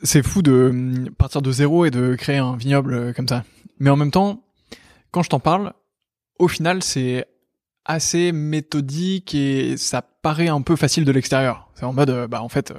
c'est 0.03 0.23
fou 0.23 0.43
de 0.43 0.69
hum, 0.71 1.11
partir 1.17 1.43
de 1.43 1.51
zéro 1.51 1.85
et 1.85 1.91
de 1.91 2.15
créer 2.17 2.39
un 2.39 2.57
vignoble 2.57 3.15
comme 3.15 3.29
ça. 3.29 3.45
Mais 3.79 3.91
en 3.91 3.97
même 3.97 4.11
temps, 4.11 4.45
quand 5.11 5.23
je 5.23 5.31
t'en 5.31 5.41
parle, 5.41 5.73
au 6.39 6.49
final, 6.49 6.83
c'est 6.83 7.27
assez 7.85 8.33
méthodique 8.33 9.35
et 9.35 9.77
ça 9.77 10.03
paraît 10.03 10.49
un 10.49 10.61
peu 10.61 10.77
facile 10.77 11.05
de 11.05 11.13
l'extérieur. 11.13 11.71
C'est 11.75 11.85
en 11.85 11.93
mode, 11.93 12.27
bah 12.29 12.43
en 12.43 12.49
fait, 12.49 12.73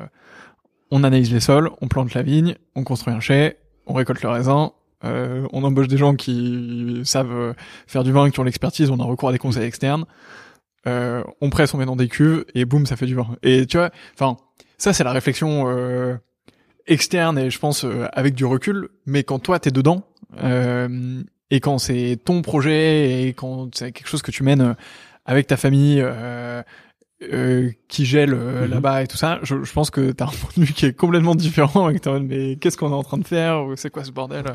on 0.92 1.04
analyse 1.04 1.32
les 1.32 1.40
sols, 1.40 1.70
on 1.82 1.88
plante 1.88 2.14
la 2.14 2.22
vigne, 2.22 2.56
on 2.76 2.84
construit 2.84 3.14
un 3.14 3.20
chai, 3.20 3.58
on 3.86 3.94
récolte 3.94 4.22
le 4.22 4.30
raisin, 4.30 4.72
euh, 5.04 5.48
on 5.54 5.64
embauche 5.64 5.88
des 5.88 5.98
gens 5.98 6.16
qui 6.16 7.02
savent 7.04 7.32
euh, 7.32 7.54
faire 7.86 8.04
du 8.04 8.12
vin, 8.12 8.30
qui 8.30 8.40
ont 8.40 8.44
l'expertise, 8.44 8.90
on 8.90 9.00
a 9.00 9.04
recours 9.04 9.30
à 9.30 9.32
des 9.32 9.38
conseils 9.38 9.66
externes, 9.66 10.06
euh, 10.88 11.24
on 11.42 11.50
presse, 11.50 11.74
on 11.74 11.78
met 11.78 11.86
dans 11.86 11.96
des 11.96 12.08
cuves 12.08 12.46
et 12.56 12.66
boum, 12.66 12.86
ça 12.86 12.96
fait 12.96 13.06
du 13.06 13.16
vin. 13.16 13.28
Et 13.44 13.66
tu 13.66 13.78
vois, 13.78 13.92
enfin, 14.14 14.38
ça 14.78 14.94
c'est 14.94 15.04
la 15.04 15.12
réflexion 15.12 15.66
euh, 15.68 16.16
externe 16.88 17.38
et 17.38 17.50
je 17.50 17.60
pense 17.60 17.86
avec 18.14 18.34
du 18.34 18.46
recul. 18.46 18.90
Mais 19.06 19.24
quand 19.24 19.40
toi 19.40 19.60
t'es 19.60 19.72
dedans 19.72 20.04
et 21.50 21.60
quand 21.62 21.78
c'est 21.78 22.20
ton 22.24 22.42
projet 22.42 23.24
et 23.24 23.34
quand 23.34 23.76
c'est 23.76 23.92
quelque 23.92 24.08
chose 24.08 24.22
que 24.22 24.32
tu 24.32 24.44
mènes 24.44 24.76
avec 25.26 25.48
ta 25.48 25.58
famille, 25.58 26.04
euh, 27.24 27.72
qui 27.88 28.06
gèle 28.06 28.34
euh, 28.34 28.66
mhm. 28.66 28.72
là-bas 28.72 29.04
et 29.04 29.08
tout 29.08 29.18
ça, 29.18 29.40
je, 29.44 29.64
je 29.64 29.74
pense 29.74 29.90
que 29.90 30.12
t'as 30.12 30.26
un 30.26 30.28
point 30.42 30.52
de 30.58 30.66
vue 30.66 30.74
qui 30.74 30.86
est 30.86 30.94
complètement 30.94 31.36
différent. 31.36 31.90
Et 31.90 32.00
mais 32.22 32.56
qu'est-ce 32.58 32.78
qu'on 32.78 32.92
est 32.92 32.96
en 32.96 33.04
train 33.04 33.18
de 33.18 33.28
faire 33.28 33.66
C'est 33.76 33.90
quoi 33.90 34.04
ce 34.04 34.12
bordel 34.12 34.46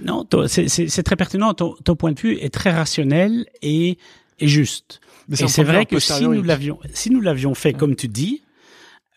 Non, 0.00 0.26
c'est 0.46 1.02
très 1.02 1.16
pertinent. 1.16 1.54
Ton, 1.54 1.74
ton, 1.84 1.96
point 1.96 2.12
de 2.12 2.20
vue 2.20 2.34
est 2.38 2.52
très 2.52 2.70
rationnel 2.70 3.46
et, 3.62 3.98
et 4.38 4.48
juste. 4.48 5.00
Mais 5.28 5.40
et 5.40 5.48
c'est 5.48 5.64
vrai 5.64 5.86
que 5.86 5.98
si 5.98 6.24
nous 6.24 6.42
l'avions, 6.42 6.78
si 6.94 7.10
nous 7.10 7.20
l'avions 7.20 7.54
fait 7.54 7.72
comme 7.72 7.96
tu 7.96 8.08
dis, 8.08 8.42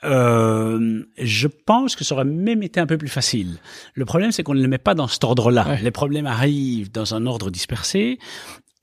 euh, 0.04 1.04
je 1.18 1.48
pense 1.48 1.96
que 1.96 2.04
ça 2.04 2.16
aurait 2.16 2.26
même 2.26 2.64
été 2.64 2.80
un 2.80 2.86
peu 2.86 2.98
plus 2.98 3.10
facile. 3.10 3.58
Le 3.96 4.06
problème, 4.06 4.32
c'est 4.32 4.44
qu'on 4.44 4.54
ne 4.54 4.62
le 4.62 4.68
met 4.68 4.78
pas 4.78 4.96
dans 4.96 5.08
cet 5.08 5.24
ordre-là. 5.24 5.78
Les 5.82 5.92
problèmes 5.92 6.28
arrivent 6.28 6.92
dans 6.92 7.16
un 7.16 7.26
ordre 7.26 7.50
dispersé. 7.50 8.18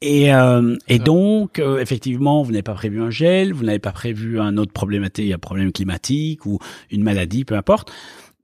Et, 0.02 0.32
euh, 0.32 0.76
et 0.88 0.98
donc, 0.98 1.59
euh, 1.59 1.80
effectivement, 1.80 2.42
vous 2.42 2.52
n'avez 2.52 2.62
pas 2.62 2.74
prévu 2.74 3.00
un 3.00 3.11
gel, 3.11 3.54
vous 3.54 3.64
n'avez 3.64 3.78
pas 3.78 3.92
prévu 3.92 4.38
un 4.38 4.59
autre 4.59 4.72
problématique, 4.72 5.32
un 5.32 5.38
problème 5.38 5.72
climatique 5.72 6.44
ou 6.44 6.59
une 6.90 7.02
maladie, 7.02 7.44
peu 7.44 7.54
importe. 7.54 7.90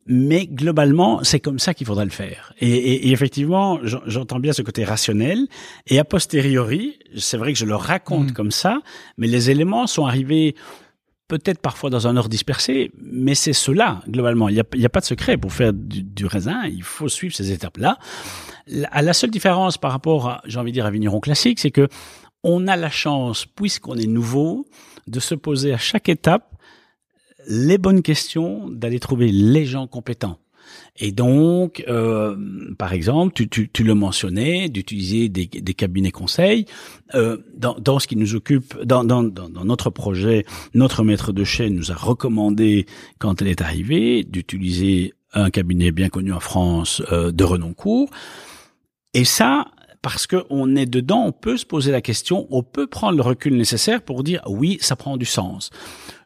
Mais 0.06 0.46
globalement, 0.46 1.22
c'est 1.22 1.40
comme 1.40 1.58
ça 1.58 1.74
qu'il 1.74 1.86
faudra 1.86 2.04
le 2.04 2.10
faire. 2.10 2.54
Et, 2.60 2.68
et, 2.68 3.08
et 3.08 3.12
effectivement, 3.12 3.78
j'entends 4.06 4.40
bien 4.40 4.52
ce 4.52 4.62
côté 4.62 4.84
rationnel. 4.84 5.46
Et 5.86 5.98
a 5.98 6.04
posteriori, 6.04 6.98
c'est 7.16 7.36
vrai 7.36 7.52
que 7.52 7.58
je 7.58 7.66
le 7.66 7.76
raconte 7.76 8.30
mm. 8.30 8.32
comme 8.32 8.50
ça, 8.50 8.80
mais 9.18 9.26
les 9.28 9.50
éléments 9.50 9.86
sont 9.86 10.06
arrivés 10.06 10.56
peut-être 11.32 11.60
parfois 11.60 11.88
dans 11.88 12.06
un 12.06 12.18
ordre 12.18 12.28
dispersé, 12.28 12.90
mais 13.00 13.34
c'est 13.34 13.54
cela, 13.54 14.02
globalement. 14.06 14.50
Il 14.50 14.54
n'y 14.54 14.60
a, 14.60 14.86
a, 14.86 14.88
pas 14.90 15.00
de 15.00 15.06
secret. 15.06 15.38
Pour 15.38 15.50
faire 15.50 15.72
du, 15.72 16.02
du 16.02 16.26
raisin, 16.26 16.64
il 16.66 16.82
faut 16.82 17.08
suivre 17.08 17.34
ces 17.34 17.52
étapes-là. 17.52 17.98
La, 18.66 19.00
la 19.00 19.12
seule 19.14 19.30
différence 19.30 19.78
par 19.78 19.92
rapport, 19.92 20.28
à, 20.28 20.42
j'ai 20.44 20.58
envie 20.58 20.72
de 20.72 20.74
dire, 20.74 20.84
à 20.84 20.90
vigneron 20.90 21.20
classique, 21.20 21.58
c'est 21.58 21.70
que 21.70 21.88
on 22.44 22.68
a 22.68 22.76
la 22.76 22.90
chance, 22.90 23.46
puisqu'on 23.46 23.96
est 23.96 24.06
nouveau, 24.06 24.66
de 25.06 25.20
se 25.20 25.34
poser 25.34 25.72
à 25.72 25.78
chaque 25.78 26.10
étape 26.10 26.52
les 27.48 27.78
bonnes 27.78 28.02
questions, 28.02 28.68
d'aller 28.68 29.00
trouver 29.00 29.32
les 29.32 29.64
gens 29.64 29.86
compétents. 29.86 30.38
Et 30.98 31.12
donc, 31.12 31.84
euh, 31.88 32.36
par 32.78 32.92
exemple, 32.92 33.32
tu, 33.34 33.48
tu, 33.48 33.70
tu 33.70 33.82
le 33.84 33.94
mentionnais, 33.94 34.68
d'utiliser 34.68 35.28
des, 35.28 35.46
des, 35.46 35.74
cabinets 35.74 36.10
conseils. 36.10 36.66
Euh, 37.14 37.38
dans, 37.56 37.74
dans, 37.78 37.98
ce 37.98 38.06
qui 38.06 38.16
nous 38.16 38.34
occupe, 38.34 38.80
dans, 38.82 39.04
dans, 39.04 39.22
dans, 39.22 39.64
notre 39.64 39.90
projet, 39.90 40.44
notre 40.74 41.02
maître 41.02 41.32
de 41.32 41.44
chaîne 41.44 41.74
nous 41.74 41.90
a 41.90 41.94
recommandé, 41.94 42.86
quand 43.18 43.40
elle 43.40 43.48
est 43.48 43.62
arrivée, 43.62 44.24
d'utiliser 44.24 45.14
un 45.32 45.50
cabinet 45.50 45.92
bien 45.92 46.08
connu 46.08 46.32
en 46.32 46.40
France 46.40 47.02
euh, 47.10 47.32
de 47.32 47.44
Renoncourt. 47.44 48.10
Et 49.14 49.24
ça, 49.24 49.66
parce 50.02 50.26
qu'on 50.26 50.74
est 50.74 50.86
dedans, 50.86 51.24
on 51.26 51.32
peut 51.32 51.56
se 51.56 51.64
poser 51.64 51.92
la 51.92 52.02
question, 52.02 52.48
on 52.50 52.64
peut 52.64 52.88
prendre 52.88 53.16
le 53.16 53.22
recul 53.22 53.56
nécessaire 53.56 54.02
pour 54.02 54.24
dire 54.24 54.42
oui, 54.46 54.78
ça 54.80 54.96
prend 54.96 55.16
du 55.16 55.24
sens. 55.24 55.70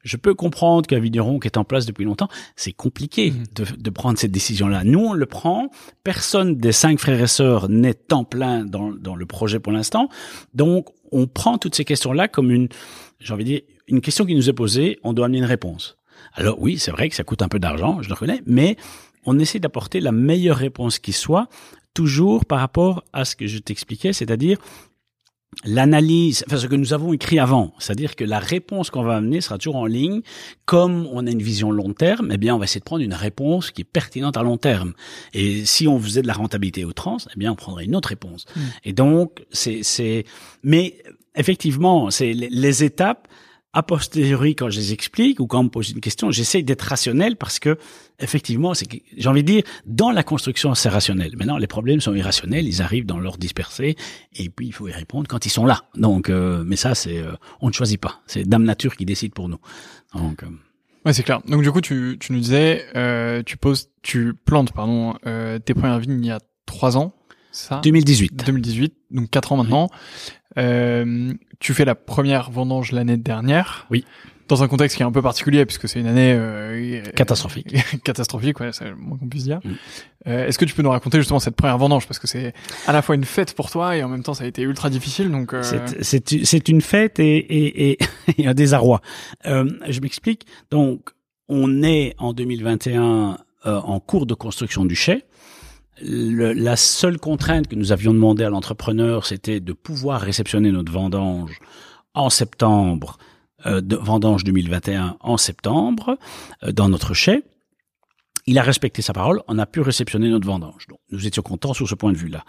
Je 0.02 0.16
peux 0.16 0.34
comprendre 0.34 0.86
qu'un 0.86 0.98
vigneron 0.98 1.38
qui 1.38 1.46
est 1.46 1.58
en 1.58 1.64
place 1.64 1.84
depuis 1.84 2.04
longtemps, 2.04 2.28
c'est 2.56 2.72
compliqué 2.72 3.32
mmh. 3.32 3.44
de, 3.54 3.64
de, 3.76 3.90
prendre 3.90 4.18
cette 4.18 4.30
décision-là. 4.30 4.84
Nous, 4.84 5.00
on 5.00 5.12
le 5.12 5.26
prend. 5.26 5.68
Personne 6.04 6.56
des 6.56 6.72
cinq 6.72 6.98
frères 6.98 7.20
et 7.20 7.26
sœurs 7.26 7.68
n'est 7.68 8.12
en 8.12 8.24
plein 8.24 8.64
dans, 8.64 8.92
dans 8.92 9.14
le 9.14 9.26
projet 9.26 9.58
pour 9.58 9.72
l'instant. 9.72 10.08
Donc, 10.54 10.88
on 11.12 11.26
prend 11.26 11.58
toutes 11.58 11.74
ces 11.74 11.84
questions-là 11.84 12.28
comme 12.28 12.50
une, 12.50 12.68
j'ai 13.20 13.34
envie 13.34 13.44
de 13.44 13.50
dire, 13.50 13.60
une 13.88 14.00
question 14.00 14.24
qui 14.24 14.34
nous 14.34 14.48
est 14.48 14.54
posée, 14.54 14.98
on 15.02 15.12
doit 15.12 15.26
amener 15.26 15.38
une 15.38 15.44
réponse. 15.44 15.96
Alors 16.34 16.60
oui, 16.60 16.78
c'est 16.78 16.90
vrai 16.90 17.08
que 17.08 17.14
ça 17.14 17.24
coûte 17.24 17.42
un 17.42 17.48
peu 17.48 17.58
d'argent, 17.58 18.02
je 18.02 18.08
le 18.08 18.14
reconnais, 18.14 18.42
mais 18.46 18.76
on 19.24 19.38
essaie 19.38 19.58
d'apporter 19.58 20.00
la 20.00 20.12
meilleure 20.12 20.56
réponse 20.56 20.98
qui 20.98 21.12
soit 21.12 21.48
toujours 21.96 22.44
par 22.44 22.60
rapport 22.60 23.02
à 23.14 23.24
ce 23.24 23.34
que 23.34 23.46
je 23.46 23.58
t'expliquais, 23.58 24.12
c'est-à-dire 24.12 24.58
l'analyse, 25.64 26.44
enfin 26.46 26.58
ce 26.58 26.66
que 26.66 26.74
nous 26.74 26.92
avons 26.92 27.14
écrit 27.14 27.38
avant, 27.38 27.72
c'est-à-dire 27.78 28.14
que 28.14 28.24
la 28.24 28.38
réponse 28.38 28.90
qu'on 28.90 29.02
va 29.02 29.16
amener 29.16 29.40
sera 29.40 29.56
toujours 29.56 29.76
en 29.76 29.86
ligne. 29.86 30.20
Comme 30.66 31.08
on 31.10 31.26
a 31.26 31.30
une 31.30 31.42
vision 31.42 31.70
long 31.70 31.94
terme, 31.94 32.30
eh 32.30 32.36
bien 32.36 32.54
on 32.54 32.58
va 32.58 32.64
essayer 32.64 32.80
de 32.80 32.84
prendre 32.84 33.02
une 33.02 33.14
réponse 33.14 33.70
qui 33.70 33.80
est 33.80 33.90
pertinente 33.90 34.36
à 34.36 34.42
long 34.42 34.58
terme. 34.58 34.92
Et 35.32 35.64
si 35.64 35.88
on 35.88 35.98
faisait 35.98 36.20
de 36.20 36.26
la 36.26 36.34
rentabilité 36.34 36.84
au 36.84 36.92
trans, 36.92 37.16
eh 37.34 37.38
bien 37.38 37.52
on 37.52 37.56
prendrait 37.56 37.86
une 37.86 37.96
autre 37.96 38.10
réponse. 38.10 38.44
Hmm. 38.54 38.60
Et 38.84 38.92
donc 38.92 39.46
c'est 39.50 39.82
c'est 39.82 40.26
mais 40.62 40.98
effectivement, 41.34 42.10
c'est 42.10 42.34
les 42.34 42.84
étapes 42.84 43.26
a 43.76 43.82
posteriori, 43.82 44.56
quand 44.56 44.70
je 44.70 44.78
les 44.78 44.94
explique 44.94 45.38
ou 45.38 45.46
quand 45.46 45.60
on 45.60 45.64
me 45.64 45.68
pose 45.68 45.90
une 45.90 46.00
question, 46.00 46.30
j'essaye 46.30 46.64
d'être 46.64 46.80
rationnel 46.80 47.36
parce 47.36 47.58
que, 47.58 47.76
effectivement, 48.18 48.72
c'est 48.72 48.88
j'ai 49.14 49.28
envie 49.28 49.42
de 49.42 49.52
dire, 49.52 49.62
dans 49.84 50.10
la 50.10 50.22
construction, 50.22 50.74
c'est 50.74 50.88
rationnel. 50.88 51.36
Maintenant, 51.36 51.58
les 51.58 51.66
problèmes 51.66 52.00
sont 52.00 52.14
irrationnels, 52.14 52.66
ils 52.66 52.80
arrivent 52.80 53.04
dans 53.04 53.18
l'ordre 53.18 53.38
dispersé, 53.38 53.94
et 54.34 54.48
puis 54.48 54.68
il 54.68 54.72
faut 54.72 54.88
y 54.88 54.92
répondre 54.92 55.28
quand 55.28 55.44
ils 55.44 55.50
sont 55.50 55.66
là. 55.66 55.82
Donc, 55.94 56.30
euh, 56.30 56.64
mais 56.66 56.76
ça, 56.76 56.94
c'est, 56.94 57.18
euh, 57.18 57.32
on 57.60 57.68
ne 57.68 57.72
choisit 57.74 58.00
pas. 58.00 58.22
C'est 58.26 58.48
Dame 58.48 58.64
Nature 58.64 58.96
qui 58.96 59.04
décide 59.04 59.34
pour 59.34 59.50
nous. 59.50 59.58
Donc, 60.14 60.42
euh, 60.42 60.46
Ouais, 61.04 61.12
c'est 61.12 61.22
clair. 61.22 61.40
Donc 61.46 61.62
du 61.62 61.70
coup, 61.70 61.80
tu, 61.80 62.16
tu 62.18 62.32
nous 62.32 62.40
disais, 62.40 62.86
tu 63.44 63.56
poses, 63.58 63.90
tu 64.02 64.34
plantes, 64.34 64.72
pardon, 64.72 65.14
tes 65.64 65.74
premières 65.74 66.00
vignes 66.00 66.18
il 66.20 66.26
y 66.26 66.32
a 66.32 66.40
trois 66.64 66.96
ans, 66.96 67.14
ça? 67.52 67.80
2018. 67.84 68.44
2018, 68.44 68.94
donc 69.12 69.30
quatre 69.30 69.52
ans 69.52 69.56
maintenant. 69.58 69.88
Euh, 70.58 71.32
tu 71.60 71.74
fais 71.74 71.84
la 71.84 71.94
première 71.94 72.50
vendange 72.50 72.92
l'année 72.92 73.16
dernière. 73.16 73.86
Oui. 73.90 74.04
Dans 74.48 74.62
un 74.62 74.68
contexte 74.68 74.96
qui 74.96 75.02
est 75.02 75.06
un 75.06 75.10
peu 75.10 75.22
particulier 75.22 75.66
puisque 75.66 75.88
c'est 75.88 75.98
une 75.98 76.06
année 76.06 76.32
euh, 76.32 77.02
catastrophique. 77.16 77.74
catastrophique, 78.04 78.60
ouais, 78.60 78.70
c'est 78.72 78.88
le 78.88 78.94
moins 78.94 79.18
qu'on 79.18 79.26
puisse 79.26 79.42
dire. 79.42 79.60
Euh, 80.28 80.46
Est-ce 80.46 80.56
que 80.56 80.64
tu 80.64 80.72
peux 80.72 80.82
nous 80.82 80.90
raconter 80.90 81.18
justement 81.18 81.40
cette 81.40 81.56
première 81.56 81.78
vendange? 81.78 82.06
Parce 82.06 82.20
que 82.20 82.28
c'est 82.28 82.54
à 82.86 82.92
la 82.92 83.02
fois 83.02 83.16
une 83.16 83.24
fête 83.24 83.54
pour 83.54 83.70
toi 83.70 83.96
et 83.96 84.04
en 84.04 84.08
même 84.08 84.22
temps 84.22 84.34
ça 84.34 84.44
a 84.44 84.46
été 84.46 84.62
ultra 84.62 84.88
difficile 84.88 85.32
donc. 85.32 85.52
Euh... 85.52 85.62
C'est 86.00 86.68
une 86.68 86.80
fête 86.80 87.18
et, 87.18 87.38
et, 87.38 87.90
et, 87.90 87.98
et 88.38 88.46
un 88.46 88.54
désarroi. 88.54 89.00
Euh, 89.46 89.68
je 89.88 90.00
m'explique. 90.00 90.46
Donc 90.70 91.10
on 91.48 91.82
est 91.82 92.14
en 92.18 92.32
2021 92.32 93.38
euh, 93.66 93.80
en 93.80 93.98
cours 93.98 94.26
de 94.26 94.34
construction 94.34 94.84
du 94.84 94.94
chai 94.94 95.24
le, 96.02 96.52
la 96.52 96.76
seule 96.76 97.18
contrainte 97.18 97.68
que 97.68 97.74
nous 97.74 97.92
avions 97.92 98.12
demandé 98.12 98.44
à 98.44 98.50
l'entrepreneur, 98.50 99.26
c'était 99.26 99.60
de 99.60 99.72
pouvoir 99.72 100.20
réceptionner 100.20 100.70
notre 100.70 100.92
vendange 100.92 101.60
en 102.14 102.30
septembre, 102.30 103.18
euh, 103.66 103.80
vendange 104.00 104.44
2021 104.44 105.16
en 105.20 105.36
septembre, 105.36 106.18
euh, 106.62 106.72
dans 106.72 106.88
notre 106.88 107.14
chai. 107.14 107.42
Il 108.46 108.58
a 108.58 108.62
respecté 108.62 109.02
sa 109.02 109.12
parole, 109.12 109.42
on 109.48 109.58
a 109.58 109.66
pu 109.66 109.80
réceptionner 109.80 110.28
notre 110.28 110.46
vendange. 110.46 110.86
Nous 111.10 111.26
étions 111.26 111.42
contents 111.42 111.74
sur 111.74 111.88
ce 111.88 111.96
point 111.96 112.12
de 112.12 112.16
vue-là. 112.16 112.44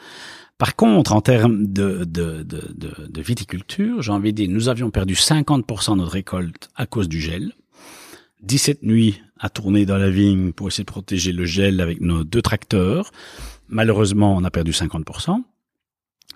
Par 0.59 0.75
contre, 0.75 1.13
en 1.13 1.21
termes 1.21 1.65
de, 1.67 2.03
de 2.03 3.21
viticulture, 3.21 4.01
j'ai 4.01 4.11
envie 4.11 4.31
de 4.31 4.43
dire, 4.43 4.49
nous 4.49 4.69
avions 4.69 4.91
perdu 4.91 5.15
50% 5.15 5.93
de 5.93 5.97
notre 5.97 6.11
récolte 6.11 6.69
à 6.75 6.85
cause 6.85 7.09
du 7.09 7.19
gel. 7.19 7.53
17 8.47 8.83
nuits 8.83 9.21
à 9.39 9.49
tourner 9.49 9.85
dans 9.85 9.97
la 9.97 10.09
vigne 10.09 10.53
pour 10.53 10.69
essayer 10.69 10.85
de 10.85 10.91
protéger 10.91 11.33
le 11.33 11.45
gel 11.45 11.81
avec 11.81 12.01
nos 12.01 12.23
deux 12.23 12.41
tracteurs. 12.41 13.11
Malheureusement, 13.67 14.35
on 14.35 14.43
a 14.45 14.49
perdu 14.49 14.71
50%. 14.71 15.43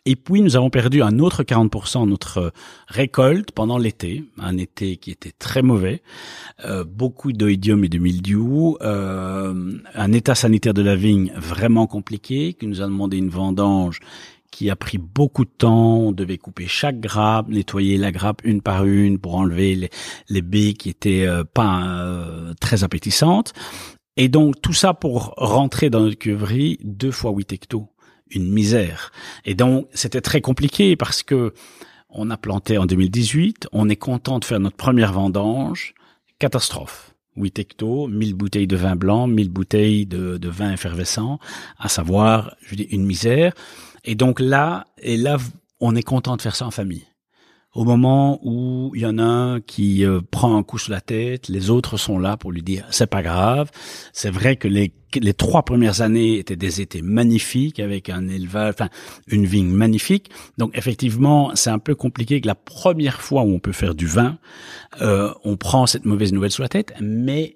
Et 0.06 0.15
puis, 0.15 0.41
nous 0.41 0.56
avons 0.56 0.71
perdu 0.71 1.04
un 1.04 1.19
autre 1.19 1.43
40% 1.43 2.06
de 2.06 2.10
notre 2.10 2.52
récolte 2.88 3.52
pendant 3.52 3.78
l'été, 3.78 4.24
un 4.39 4.58
été 4.58 4.97
qui 4.97 5.12
était 5.12 5.32
très 5.32 5.62
mauvais, 5.62 6.02
euh, 6.65 6.84
beaucoup 6.84 7.32
d'oïdium 7.32 7.84
et 7.84 7.89
de 7.89 8.00
mildiou, 8.00 8.78
euh, 8.82 9.54
un 9.93 10.12
état 10.12 10.34
sanitaire 10.34 10.74
de 10.74 10.82
la 10.82 10.95
vigne 10.95 11.32
vraiment 11.38 11.86
compliqué, 11.86 12.54
qui 12.54 12.65
nous 12.65 12.82
a 12.82 12.86
demandé 12.86 13.17
une 13.17 13.30
vendange 13.30 14.00
qui 14.51 14.69
a 14.69 14.75
pris 14.75 14.97
beaucoup 14.97 15.45
de 15.45 15.49
temps. 15.49 15.97
On 15.97 16.11
devait 16.11 16.37
couper 16.37 16.67
chaque 16.67 16.99
grappe, 16.99 17.47
nettoyer 17.47 17.97
la 17.97 18.11
grappe 18.11 18.41
une 18.43 18.61
par 18.61 18.85
une 18.85 19.17
pour 19.17 19.35
enlever 19.35 19.75
les, 19.75 19.89
les 20.29 20.41
baies 20.41 20.73
qui 20.73 20.89
étaient 20.89 21.25
euh, 21.25 21.43
pas 21.43 21.83
euh, 21.85 22.53
très 22.59 22.83
appétissantes. 22.83 23.53
Et 24.17 24.27
donc 24.27 24.61
tout 24.61 24.73
ça 24.73 24.93
pour 24.93 25.33
rentrer 25.37 25.89
dans 25.89 26.01
notre 26.01 26.17
cuverie 26.17 26.77
deux 26.83 27.11
fois 27.11 27.31
huit 27.31 27.51
hectos, 27.53 27.89
une 28.29 28.51
misère. 28.51 29.11
Et 29.45 29.55
donc 29.55 29.87
c'était 29.93 30.21
très 30.21 30.41
compliqué 30.41 30.95
parce 30.95 31.23
que 31.23 31.53
on 32.09 32.29
a 32.29 32.37
planté 32.37 32.77
en 32.77 32.85
2018, 32.85 33.69
on 33.71 33.87
est 33.87 33.95
content 33.95 34.39
de 34.39 34.45
faire 34.45 34.59
notre 34.59 34.75
première 34.75 35.13
vendange, 35.13 35.93
catastrophe. 36.39 37.15
8 37.37 37.59
hectos, 37.59 38.07
1000 38.07 38.33
bouteilles 38.33 38.67
de 38.67 38.75
vin 38.75 38.97
blanc, 38.97 39.25
1000 39.25 39.49
bouteilles 39.49 40.05
de, 40.05 40.37
de 40.37 40.49
vin 40.49 40.73
effervescent, 40.73 41.39
à 41.79 41.87
savoir, 41.87 42.55
je 42.61 42.75
dis, 42.75 42.83
une 42.83 43.05
misère. 43.05 43.53
Et 44.03 44.15
donc 44.15 44.39
là, 44.39 44.87
et 45.01 45.17
là, 45.17 45.37
on 45.79 45.95
est 45.95 46.03
content 46.03 46.35
de 46.35 46.41
faire 46.41 46.55
ça 46.55 46.65
en 46.65 46.71
famille. 46.71 47.05
Au 47.73 47.85
moment 47.85 48.37
où 48.43 48.91
il 48.95 49.01
y 49.01 49.05
en 49.05 49.17
a 49.17 49.23
un 49.23 49.61
qui 49.61 50.03
euh, 50.03 50.19
prend 50.29 50.57
un 50.57 50.63
coup 50.63 50.77
sur 50.77 50.91
la 50.91 50.99
tête, 50.99 51.47
les 51.47 51.69
autres 51.69 51.95
sont 51.95 52.19
là 52.19 52.35
pour 52.35 52.51
lui 52.51 52.63
dire 52.63 52.85
c'est 52.91 53.07
pas 53.07 53.23
grave. 53.23 53.71
C'est 54.11 54.29
vrai 54.29 54.57
que 54.57 54.67
les, 54.67 54.91
les 55.15 55.33
trois 55.33 55.63
premières 55.63 56.01
années 56.01 56.37
étaient 56.37 56.57
des 56.57 56.81
étés 56.81 57.01
magnifiques 57.01 57.79
avec 57.79 58.09
un 58.09 58.27
élevage, 58.27 58.73
enfin 58.73 58.89
une 59.27 59.45
vigne 59.45 59.69
magnifique. 59.69 60.31
Donc 60.57 60.77
effectivement, 60.77 61.51
c'est 61.55 61.69
un 61.69 61.79
peu 61.79 61.95
compliqué 61.95 62.41
que 62.41 62.47
la 62.47 62.55
première 62.55 63.21
fois 63.21 63.43
où 63.43 63.53
on 63.53 63.59
peut 63.59 63.71
faire 63.71 63.95
du 63.95 64.05
vin, 64.05 64.37
euh, 65.01 65.33
on 65.45 65.55
prend 65.55 65.87
cette 65.87 66.03
mauvaise 66.03 66.33
nouvelle 66.33 66.51
sur 66.51 66.63
la 66.63 66.69
tête, 66.69 66.93
mais 66.99 67.55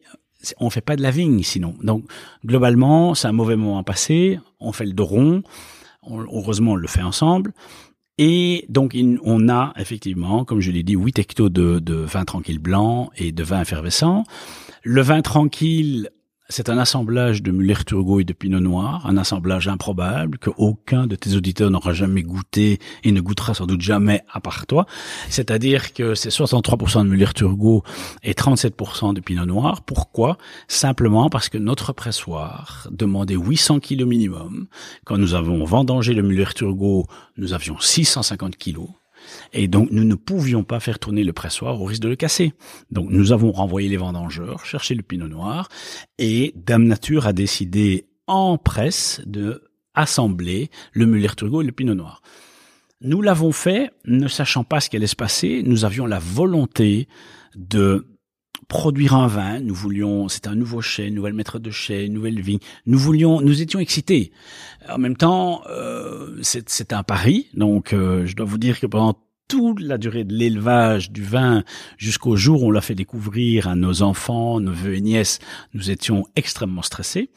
on 0.59 0.69
fait 0.69 0.79
pas 0.79 0.95
de 0.95 1.01
la 1.01 1.11
vigne 1.11 1.43
sinon. 1.43 1.75
Donc 1.83 2.05
globalement, 2.45 3.15
c'est 3.15 3.27
un 3.27 3.33
mauvais 3.33 3.57
moment 3.57 3.79
à 3.79 3.83
passer. 3.83 4.39
On 4.61 4.71
fait 4.71 4.85
le 4.85 4.93
dos 4.93 5.07
rond 6.05 6.25
heureusement, 6.31 6.73
on 6.73 6.75
le 6.75 6.87
fait 6.87 7.01
ensemble. 7.01 7.53
Et 8.17 8.65
donc, 8.69 8.95
on 9.23 9.49
a 9.49 9.73
effectivement, 9.77 10.45
comme 10.45 10.61
je 10.61 10.71
l'ai 10.71 10.83
dit, 10.83 10.93
8 10.93 11.19
hectos 11.19 11.49
de, 11.49 11.79
de 11.79 11.95
vin 11.95 12.23
tranquille 12.23 12.59
blanc 12.59 13.09
et 13.17 13.31
de 13.31 13.43
vin 13.43 13.61
effervescent. 13.61 14.23
Le 14.83 15.01
vin 15.01 15.21
tranquille, 15.21 16.09
c'est 16.47 16.69
un 16.69 16.77
assemblage 16.77 17.41
de 17.41 17.51
Muller-Turgot 17.51 18.19
et 18.19 18.23
de 18.23 18.33
Pinot 18.33 18.59
Noir, 18.59 19.05
un 19.07 19.17
assemblage 19.17 19.67
improbable 19.67 20.37
que 20.37 20.51
aucun 20.57 21.07
de 21.07 21.15
tes 21.15 21.35
auditeurs 21.35 21.71
n'aura 21.71 21.93
jamais 21.93 22.21
goûté 22.21 22.79
et 23.03 23.11
ne 23.11 23.19
goûtera 23.19 23.55
sans 23.55 23.65
doute 23.65 23.81
jamais 23.81 24.21
à 24.31 24.39
part 24.39 24.67
toi. 24.67 24.85
C'est-à-dire 25.29 25.93
que 25.93 26.13
c'est 26.13 26.29
63% 26.29 27.03
de 27.03 27.09
Muller-Turgot 27.09 27.83
et 28.21 28.33
37% 28.33 29.13
de 29.13 29.21
Pinot 29.21 29.45
Noir. 29.45 29.81
Pourquoi? 29.81 30.37
Simplement 30.67 31.29
parce 31.29 31.49
que 31.49 31.57
notre 31.57 31.93
pressoir 31.93 32.87
demandait 32.91 33.35
800 33.35 33.79
kilos 33.79 34.07
minimum. 34.07 34.67
Quand 35.03 35.17
nous 35.17 35.33
avons 35.33 35.63
vendangé 35.65 36.13
le 36.13 36.21
Muller-Turgot, 36.21 37.07
nous 37.37 37.53
avions 37.53 37.79
650 37.79 38.55
kilos. 38.55 38.89
Et 39.53 39.67
donc, 39.67 39.89
nous 39.91 40.03
ne 40.03 40.15
pouvions 40.15 40.63
pas 40.63 40.79
faire 40.79 40.99
tourner 40.99 41.23
le 41.23 41.33
pressoir 41.33 41.81
au 41.81 41.85
risque 41.85 42.01
de 42.01 42.09
le 42.09 42.15
casser. 42.15 42.53
Donc, 42.91 43.09
nous 43.09 43.31
avons 43.31 43.51
renvoyé 43.51 43.89
les 43.89 43.97
vendangeurs, 43.97 44.65
chercher 44.65 44.95
le 44.95 45.03
pinot 45.03 45.27
noir, 45.27 45.69
et 46.17 46.53
Dame 46.55 46.85
Nature 46.85 47.27
a 47.27 47.33
décidé 47.33 48.07
en 48.27 48.57
presse 48.57 49.21
de 49.25 49.63
assembler 49.93 50.69
le 50.91 51.05
Muller-Turgot 51.05 51.61
et 51.61 51.65
le 51.65 51.71
pinot 51.71 51.95
noir. 51.95 52.21
Nous 53.01 53.21
l'avons 53.21 53.51
fait, 53.51 53.91
ne 54.05 54.27
sachant 54.27 54.63
pas 54.63 54.79
ce 54.79 54.89
qui 54.89 54.95
allait 54.95 55.07
se 55.07 55.15
passer. 55.15 55.63
Nous 55.65 55.85
avions 55.85 56.05
la 56.05 56.19
volonté 56.19 57.07
de 57.55 58.07
produire 58.67 59.15
un 59.15 59.27
vin. 59.27 59.59
Nous 59.59 59.75
voulions, 59.75 60.27
c'était 60.27 60.47
un 60.47 60.55
nouveau 60.55 60.81
chai, 60.81 61.11
nouvelle 61.11 61.33
maître 61.33 61.59
de 61.59 61.71
chai, 61.71 62.09
nouvelle 62.09 62.41
vigne. 62.41 62.59
Nous 62.85 62.97
voulions, 62.97 63.41
nous 63.41 63.61
étions 63.61 63.79
excités. 63.79 64.31
En 64.89 64.97
même 64.97 65.17
temps, 65.17 65.61
euh, 65.69 66.37
c'était 66.41 66.93
un 66.93 67.03
pari. 67.03 67.47
Donc, 67.53 67.93
euh, 67.93 68.25
je 68.25 68.35
dois 68.35 68.45
vous 68.45 68.57
dire 68.57 68.79
que 68.79 68.87
pendant 68.87 69.15
toute 69.47 69.79
la 69.79 69.97
durée 69.97 70.23
de 70.23 70.33
l'élevage 70.33 71.11
du 71.11 71.23
vin 71.23 71.63
jusqu'au 71.97 72.35
jour 72.35 72.63
où 72.63 72.67
on 72.67 72.71
l'a 72.71 72.81
fait 72.81 72.95
découvrir 72.95 73.67
à 73.67 73.75
nos 73.75 74.01
enfants, 74.01 74.59
neveux 74.59 74.95
et 74.95 75.01
nièces, 75.01 75.39
nous 75.73 75.91
étions 75.91 76.25
extrêmement 76.35 76.81
stressés. 76.81 77.29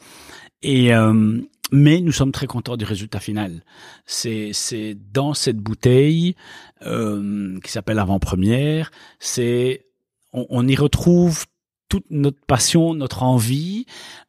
Et 0.61 0.93
euh, 0.93 1.41
mais 1.71 2.01
nous 2.01 2.11
sommes 2.11 2.31
très 2.31 2.47
contents 2.47 2.77
du 2.77 2.85
résultat 2.85 3.19
final. 3.19 3.63
C'est 4.05 4.51
c'est 4.53 4.97
dans 5.13 5.33
cette 5.33 5.57
bouteille 5.57 6.35
euh, 6.81 7.59
qui 7.63 7.71
s'appelle 7.71 7.99
avant-première, 7.99 8.91
c'est 9.19 9.85
on, 10.33 10.67
y 10.67 10.75
retrouve 10.75 11.45
toute 11.89 12.05
notre 12.11 12.39
passion, 12.45 12.93
notre 12.93 13.23
envie, 13.23 13.85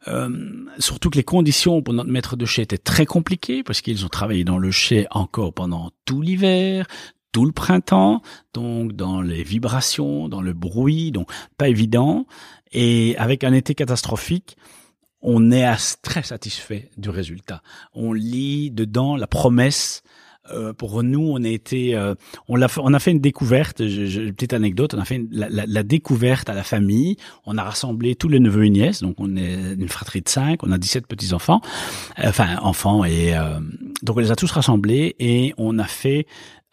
euh, 0.09 0.65
surtout 0.79 1.11
que 1.11 1.17
les 1.17 1.25
conditions 1.25 1.83
pour 1.83 1.93
notre 1.93 2.11
maître 2.11 2.37
de 2.37 2.47
chai 2.47 2.63
étaient 2.63 2.79
très 2.79 3.05
compliquées 3.05 3.63
parce 3.63 3.83
qu'ils 3.83 4.05
ont 4.07 4.09
travaillé 4.09 4.45
dans 4.45 4.59
le 4.59 4.71
chai 4.71 5.07
encore 5.11 5.53
pendant 5.53 5.91
tout 6.07 6.23
l'hiver, 6.23 6.87
tout 7.33 7.45
le 7.45 7.53
printemps, 7.53 8.23
donc 8.55 8.93
dans 8.93 9.21
les 9.21 9.43
vibrations, 9.43 10.29
dans 10.29 10.41
le 10.41 10.55
bruit, 10.55 11.13
donc 11.13 11.31
pas 11.59 11.69
évident. 11.69 12.27
Et 12.73 13.15
avec 13.19 13.45
un 13.45 13.53
été 13.53 13.75
catastrophique, 13.75 14.57
on 15.23 15.53
est 15.53 15.67
très 16.03 16.23
satisfait 16.23 16.91
du 16.97 17.11
résultat. 17.11 17.63
On 17.93 18.13
lit 18.13 18.71
dedans 18.71 19.17
la 19.17 19.27
promesse 19.27 20.03
euh, 20.53 20.73
pour 20.73 21.03
nous, 21.03 21.21
on 21.21 21.43
a 21.43 21.49
été, 21.49 21.95
euh, 21.95 22.15
on, 22.49 22.61
a 22.61 22.69
fait, 22.69 22.81
on 22.83 22.93
a 22.93 22.99
fait 22.99 23.11
une 23.11 23.21
découverte. 23.21 23.87
Je, 23.87 24.31
petite 24.31 24.53
anecdote, 24.53 24.95
on 24.95 24.99
a 24.99 25.05
fait 25.05 25.23
la, 25.31 25.49
la, 25.67 25.83
découverte 25.83 26.49
à 26.49 26.55
la 26.55 26.63
famille. 26.63 27.17
On 27.47 27.59
a 27.59 27.63
rassemblé 27.63 28.15
tous 28.15 28.29
les 28.29 28.41
neveux 28.41 28.65
et 28.65 28.71
nièces. 28.71 29.03
Donc, 29.03 29.17
on 29.19 29.37
est 29.37 29.75
une 29.79 29.89
fratrie 29.89 30.21
de 30.21 30.29
cinq. 30.29 30.63
On 30.63 30.73
a 30.73 30.79
17 30.79 31.07
petits 31.07 31.33
enfants, 31.33 31.61
euh, 32.19 32.29
enfin 32.29 32.57
enfants 32.63 33.05
et 33.05 33.35
donc 34.03 34.17
on 34.17 34.21
les 34.21 34.31
a 34.31 34.37
tous 34.37 34.51
rassemblés 34.51 35.15
et 35.19 35.55
on 35.57 35.79
a 35.79 35.85
fait 35.85 36.27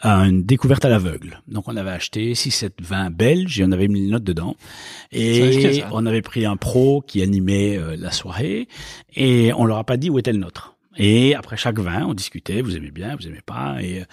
une 0.03 0.43
découverte 0.43 0.85
à 0.85 0.89
l'aveugle. 0.89 1.41
Donc 1.47 1.67
on 1.67 1.75
avait 1.75 1.91
acheté 1.91 2.33
6 2.35 2.51
7 2.51 2.73
vins 2.81 3.09
belges 3.09 3.59
et 3.59 3.63
on 3.65 3.71
avait 3.71 3.87
mis 3.87 3.99
une 3.99 4.11
note 4.11 4.23
dedans. 4.23 4.55
Et 5.11 5.83
on 5.91 6.05
avait 6.05 6.21
pris 6.21 6.45
un 6.45 6.57
pro 6.57 7.01
qui 7.01 7.21
animait 7.21 7.79
la 7.97 8.11
soirée 8.11 8.67
et 9.15 9.51
on 9.53 9.65
leur 9.65 9.77
a 9.77 9.83
pas 9.83 9.97
dit 9.97 10.09
où 10.09 10.19
était 10.19 10.33
le 10.33 10.39
nôtre. 10.39 10.76
Et 10.97 11.35
après 11.35 11.57
chaque 11.57 11.79
vin, 11.79 12.05
on 12.05 12.13
discutait, 12.13 12.61
vous 12.61 12.75
aimez 12.75 12.91
bien, 12.91 13.15
vous 13.15 13.27
aimez 13.27 13.41
pas, 13.45 13.81
et, 13.81 14.03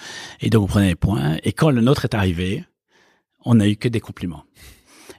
et 0.40 0.50
donc 0.50 0.64
on 0.64 0.66
prenait 0.66 0.88
les 0.88 0.94
points. 0.94 1.38
Et 1.42 1.52
quand 1.52 1.70
le 1.70 1.80
nôtre 1.80 2.04
est 2.04 2.14
arrivé, 2.14 2.64
on 3.44 3.56
n'a 3.56 3.68
eu 3.68 3.76
que 3.76 3.88
des 3.88 4.00
compliments. 4.00 4.44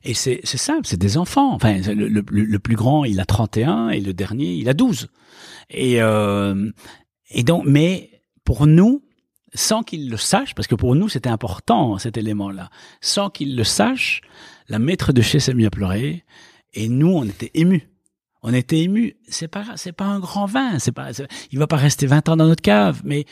Et 0.04 0.14
c'est 0.14 0.46
simple, 0.46 0.86
c'est 0.86 1.00
des 1.00 1.18
enfants. 1.18 1.54
Enfin, 1.54 1.80
le, 1.80 2.08
le, 2.08 2.24
le, 2.30 2.60
plus 2.60 2.76
grand, 2.76 3.06
il 3.06 3.20
a 3.20 3.26
31 3.26 3.90
et 3.90 4.00
le 4.00 4.14
dernier, 4.14 4.54
il 4.54 4.70
a 4.70 4.76
12. 4.76 5.08
Et, 5.72 6.02
euh, 6.02 6.70
et 7.32 7.42
donc, 7.42 7.64
mais 7.66 8.12
pour 8.44 8.68
nous, 8.68 9.04
sans 9.56 9.82
qu'il 9.82 10.10
le 10.10 10.18
sache, 10.18 10.54
parce 10.54 10.68
que 10.68 10.76
pour 10.76 10.96
nous 10.96 11.10
c'était 11.10 11.30
important 11.30 11.98
cet 11.98 12.18
élément-là, 12.18 12.70
sans 13.02 13.30
qu'il 13.30 13.56
le 13.56 13.64
sache, 13.64 14.22
la 14.68 14.80
maître 14.80 15.14
de 15.14 15.22
chez 15.22 15.40
s'est 15.40 15.54
mis 15.54 15.66
à 15.66 15.70
pleurer 15.70 16.24
et 16.74 16.90
nous 16.90 17.08
on 17.08 17.24
était 17.24 17.52
émus. 17.54 17.90
On 18.48 18.54
était 18.54 18.80
émus. 18.80 19.16
C'est 19.28 19.48
pas 19.48 19.66
c'est 19.76 19.92
pas 19.92 20.06
un 20.06 20.20
grand 20.20 20.46
vin, 20.46 20.78
c'est 20.78 20.92
pas 20.92 21.10
il 21.52 21.58
va 21.58 21.66
pas 21.66 21.78
rester 21.78 22.06
20 22.06 22.30
ans 22.30 22.38
dans 22.38 22.48
notre 22.48 22.62
cave, 22.62 23.02
mais 23.04 23.26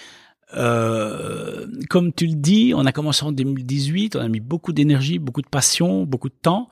euh, 0.55 1.67
comme 1.87 2.11
tu 2.11 2.25
le 2.25 2.33
dis, 2.33 2.73
on 2.75 2.83
a 2.85 2.91
commencé 2.91 3.23
en 3.23 3.31
2018, 3.31 4.15
on 4.15 4.21
a 4.21 4.27
mis 4.27 4.39
beaucoup 4.39 4.73
d'énergie, 4.73 5.19
beaucoup 5.19 5.43
de 5.43 5.47
passion, 5.47 6.03
beaucoup 6.05 6.29
de 6.29 6.35
temps, 6.41 6.67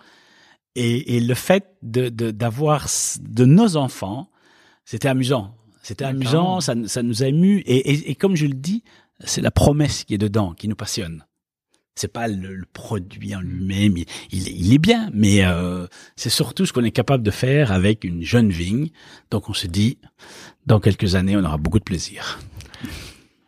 et, 0.75 1.17
et 1.17 1.19
le 1.19 1.35
fait 1.35 1.75
de 1.83 2.09
d'avoir 2.09 2.87
de, 3.19 3.43
de 3.43 3.45
nos 3.45 3.77
enfants, 3.77 4.27
c'était 4.85 5.07
amusant. 5.07 5.55
C'était 5.83 6.05
amusant, 6.05 6.61
ça, 6.61 6.73
ça, 6.87 7.03
nous 7.03 7.21
a 7.21 7.27
émus, 7.27 7.59
et, 7.67 7.91
et, 7.91 8.11
et, 8.11 8.15
comme 8.15 8.35
je 8.35 8.47
le 8.47 8.53
dis, 8.53 8.83
c'est 9.19 9.41
la 9.41 9.51
promesse 9.51 10.03
qui 10.03 10.15
est 10.15 10.19
dedans 10.19 10.53
qui 10.53 10.67
nous 10.67 10.75
passionne. 10.75 11.25
C'est 11.95 12.11
pas 12.11 12.27
le, 12.27 12.63
produit 12.71 13.35
en 13.35 13.41
lui-même, 13.41 13.97
il, 13.97 14.07
il, 14.31 14.73
est 14.73 14.77
bien, 14.77 15.09
mais 15.13 15.43
euh, 15.43 15.87
c'est 16.15 16.29
surtout 16.29 16.65
ce 16.65 16.71
qu'on 16.71 16.83
est 16.83 16.91
capable 16.91 17.21
de 17.21 17.31
faire 17.31 17.71
avec 17.71 18.03
une 18.03 18.23
jeune 18.23 18.49
vigne. 18.49 18.89
Donc 19.29 19.49
on 19.49 19.53
se 19.53 19.67
dit, 19.67 19.97
dans 20.65 20.79
quelques 20.79 21.15
années, 21.15 21.35
on 21.35 21.43
aura 21.43 21.57
beaucoup 21.57 21.79
de 21.79 21.83
plaisir. 21.83 22.39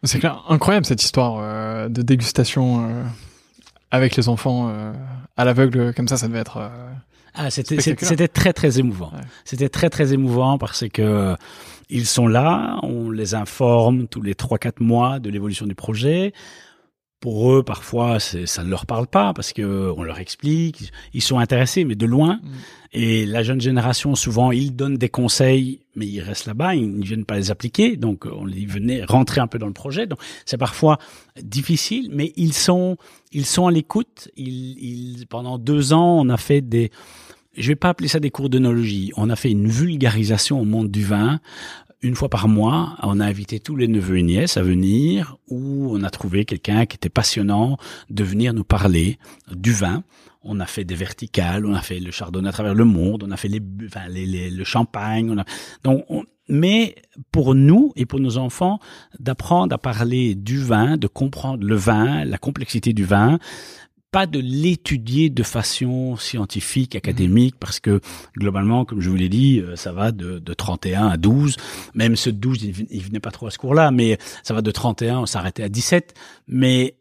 C'est 0.04 0.20
clair, 0.20 0.44
incroyable 0.50 0.86
cette 0.86 1.02
histoire 1.02 1.38
euh, 1.40 1.88
de 1.88 2.02
dégustation 2.02 2.90
euh, 2.90 3.04
avec 3.92 4.18
les 4.18 4.28
enfants 4.28 4.74
à 5.38 5.46
l'aveugle 5.46 5.94
comme 5.94 6.08
ça, 6.08 6.18
ça 6.18 6.28
devait 6.28 6.40
être. 6.40 6.70
Ah, 7.36 7.50
c'était 7.50 7.80
c'était 7.80 8.28
très 8.28 8.52
très 8.52 8.78
émouvant. 8.80 9.12
C'était 9.46 9.70
très 9.70 9.90
très 9.90 10.14
émouvant 10.14 10.58
parce 10.58 10.86
que 10.90 11.36
ils 11.90 12.06
sont 12.06 12.28
là, 12.28 12.80
on 12.84 13.12
les 13.12 13.36
informe 13.36 14.08
tous 14.08 14.22
les 14.22 14.36
trois 14.36 14.58
quatre 14.58 14.82
mois 14.82 15.20
de 15.20 15.30
l'évolution 15.30 15.66
du 15.66 15.76
projet. 15.76 16.34
Pour 17.24 17.54
eux, 17.54 17.64
parfois, 17.64 18.20
ça 18.20 18.66
ne 18.66 18.70
leur 18.70 18.86
parle 18.86 19.08
pas 19.08 19.34
parce 19.34 19.54
que 19.54 19.94
on 19.96 20.04
leur 20.04 20.20
explique. 20.20 20.92
Ils 21.14 21.22
sont 21.22 21.38
intéressés, 21.38 21.86
mais 21.86 21.96
de 21.96 22.06
loin. 22.06 22.42
Mm. 22.44 22.50
Et 22.92 23.26
la 23.26 23.44
jeune 23.44 23.62
génération, 23.62 24.14
souvent, 24.14 24.52
ils 24.52 24.76
donnent 24.76 24.98
des 24.98 25.08
conseils, 25.08 25.80
mais 25.96 26.06
ils 26.06 26.20
restent 26.20 26.48
là-bas, 26.48 26.76
ils 26.76 27.00
ne 27.00 27.02
viennent 27.02 27.24
pas 27.24 27.38
les 27.38 27.50
appliquer. 27.50 27.96
Donc, 27.96 28.26
on 28.26 28.44
les 28.44 28.66
venait 28.66 29.06
rentrer 29.06 29.40
un 29.40 29.48
peu 29.48 29.58
dans 29.58 29.68
le 29.68 29.74
projet. 29.74 30.06
Donc, 30.06 30.20
c'est 30.44 30.58
parfois 30.58 30.98
difficile, 31.42 32.10
mais 32.12 32.34
ils 32.36 32.52
sont, 32.52 32.98
ils 33.32 33.46
sont 33.46 33.68
à 33.68 33.72
l'écoute. 33.72 34.28
Ils, 34.36 35.22
ils, 35.22 35.26
pendant 35.28 35.58
deux 35.58 35.94
ans, 35.94 36.20
on 36.20 36.28
a 36.28 36.36
fait 36.36 36.60
des, 36.60 36.92
je 37.56 37.68
vais 37.68 37.76
pas 37.76 37.90
appeler 37.90 38.08
ça 38.08 38.20
des 38.20 38.32
cours 38.32 38.50
d'œnologie. 38.50 39.12
On 39.16 39.30
a 39.30 39.36
fait 39.36 39.52
une 39.52 39.68
vulgarisation 39.68 40.60
au 40.60 40.66
monde 40.66 40.90
du 40.90 41.04
vin. 41.04 41.40
Une 42.04 42.16
fois 42.16 42.28
par 42.28 42.50
mois, 42.50 42.98
on 43.02 43.22
a 43.22 43.26
invité 43.26 43.62
tous 43.62 43.78
les 43.78 43.88
neveux 43.88 44.18
et 44.18 44.24
nièces 44.24 44.58
à 44.58 44.62
venir, 44.62 45.38
où 45.48 45.88
on 45.90 46.04
a 46.04 46.10
trouvé 46.10 46.44
quelqu'un 46.44 46.86
qui 46.86 46.98
était 46.98 47.08
passionnant 47.08 47.78
de 48.10 48.24
venir 48.26 48.54
nous 48.54 48.66
parler 48.66 49.18
du 49.56 49.72
vin. 49.72 50.04
On 50.42 50.60
a 50.60 50.66
fait 50.66 50.84
des 50.84 50.96
verticales, 50.96 51.66
on 51.66 51.74
a 51.74 51.82
fait 51.82 52.02
le 52.02 52.12
chardonnay 52.12 52.50
à 52.50 52.52
travers 52.52 52.76
le 52.76 52.84
monde, 52.84 53.24
on 53.26 53.32
a 53.32 53.38
fait 53.38 53.48
les, 53.48 53.62
enfin, 53.86 54.10
les, 54.10 54.52
le 54.52 54.64
champagne. 54.66 55.32
On 55.32 55.38
a, 55.38 55.46
donc, 55.86 56.04
mais 56.50 56.96
pour 57.32 57.56
nous 57.56 57.94
et 57.96 58.06
pour 58.06 58.20
nos 58.20 58.38
enfants, 58.38 58.80
d'apprendre 59.20 59.74
à 59.74 59.78
parler 59.78 60.36
du 60.36 60.60
vin, 60.60 60.98
de 60.98 61.08
comprendre 61.08 61.66
le 61.66 61.76
vin, 61.76 62.26
la 62.26 62.38
complexité 62.38 62.92
du 62.92 63.06
vin, 63.06 63.40
pas 64.14 64.28
de 64.28 64.40
l'étudier 64.40 65.32
de 65.32 65.42
façon 65.42 66.16
scientifique, 66.18 66.96
académique, 66.96 67.56
parce 67.60 67.80
que 67.80 68.00
globalement, 68.38 68.86
comme 68.86 69.02
je 69.02 69.10
vous 69.10 69.16
l'ai 69.16 69.28
dit, 69.28 69.60
euh, 69.60 69.76
ça 69.76 69.92
va 69.92 70.12
de, 70.12 70.38
de 70.38 70.54
31 70.54 71.08
à 71.08 71.18
12. 71.18 71.58
Même 71.96 72.16
ce 72.16 72.30
12, 72.30 72.64
il, 72.92 73.02
venait 73.02 73.20
pas 73.20 73.32
trop 73.32 73.48
à 73.48 73.52
ce 73.52 73.58
cours-là, 73.58 73.90
mais 73.90 74.20
ça 74.44 74.54
va 74.54 74.62
de 74.62 74.70
31, 74.70 75.22
on 75.22 75.26
s'arrêtait 75.26 75.64
à 75.64 75.70
17. 75.70 76.14
Mais 76.48 76.96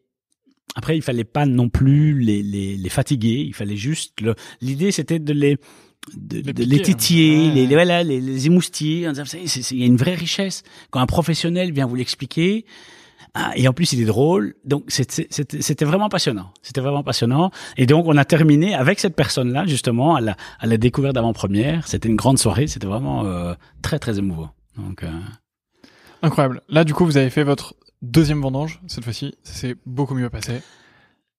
après, 0.74 0.96
il 0.96 1.02
fallait 1.02 1.24
pas 1.24 1.44
non 1.44 1.68
plus 1.68 2.18
les, 2.18 2.42
les, 2.42 2.78
les 2.78 2.88
fatiguer. 2.88 3.44
Il 3.46 3.52
fallait 3.52 3.76
juste 3.76 4.14
l'idée, 4.62 4.90
c'était 4.90 5.18
de 5.18 5.34
les 5.34 5.58
de, 6.16 6.40
de 6.40 6.64
les 6.64 6.80
titiller, 6.80 7.48
hein. 7.48 7.54
les, 7.54 7.66
voilà, 7.66 8.02
les, 8.02 8.22
les 8.22 8.46
émoustiller. 8.46 9.06
Il 9.06 9.78
y 9.78 9.82
a 9.82 9.86
une 9.86 9.98
vraie 9.98 10.14
richesse. 10.14 10.62
Quand 10.90 11.00
un 11.00 11.06
professionnel 11.06 11.72
vient 11.72 11.86
vous 11.86 11.94
l'expliquer, 11.94 12.64
ah, 13.34 13.52
et 13.56 13.66
en 13.66 13.72
plus, 13.72 13.92
il 13.94 14.02
est 14.02 14.06
drôle. 14.06 14.54
Donc, 14.64 14.84
c'était 14.88 15.84
vraiment 15.84 16.10
passionnant. 16.10 16.52
C'était 16.60 16.82
vraiment 16.82 17.02
passionnant. 17.02 17.50
Et 17.78 17.86
donc, 17.86 18.06
on 18.06 18.16
a 18.18 18.26
terminé 18.26 18.74
avec 18.74 19.00
cette 19.00 19.16
personne-là, 19.16 19.64
justement, 19.66 20.16
à 20.16 20.20
la, 20.20 20.36
à 20.60 20.66
la 20.66 20.76
découverte 20.76 21.14
d'avant-première. 21.14 21.86
C'était 21.88 22.10
une 22.10 22.16
grande 22.16 22.38
soirée. 22.38 22.66
C'était 22.66 22.86
vraiment 22.86 23.24
euh, 23.24 23.54
très, 23.80 23.98
très 23.98 24.18
émouvant. 24.18 24.50
Donc, 24.76 25.02
euh... 25.02 25.10
Incroyable. 26.20 26.60
Là, 26.68 26.84
du 26.84 26.92
coup, 26.92 27.06
vous 27.06 27.16
avez 27.16 27.30
fait 27.30 27.42
votre 27.42 27.74
deuxième 28.02 28.42
vendange. 28.42 28.82
Cette 28.86 29.04
fois-ci, 29.04 29.34
c'est 29.44 29.76
beaucoup 29.86 30.14
mieux 30.14 30.28
passé. 30.28 30.60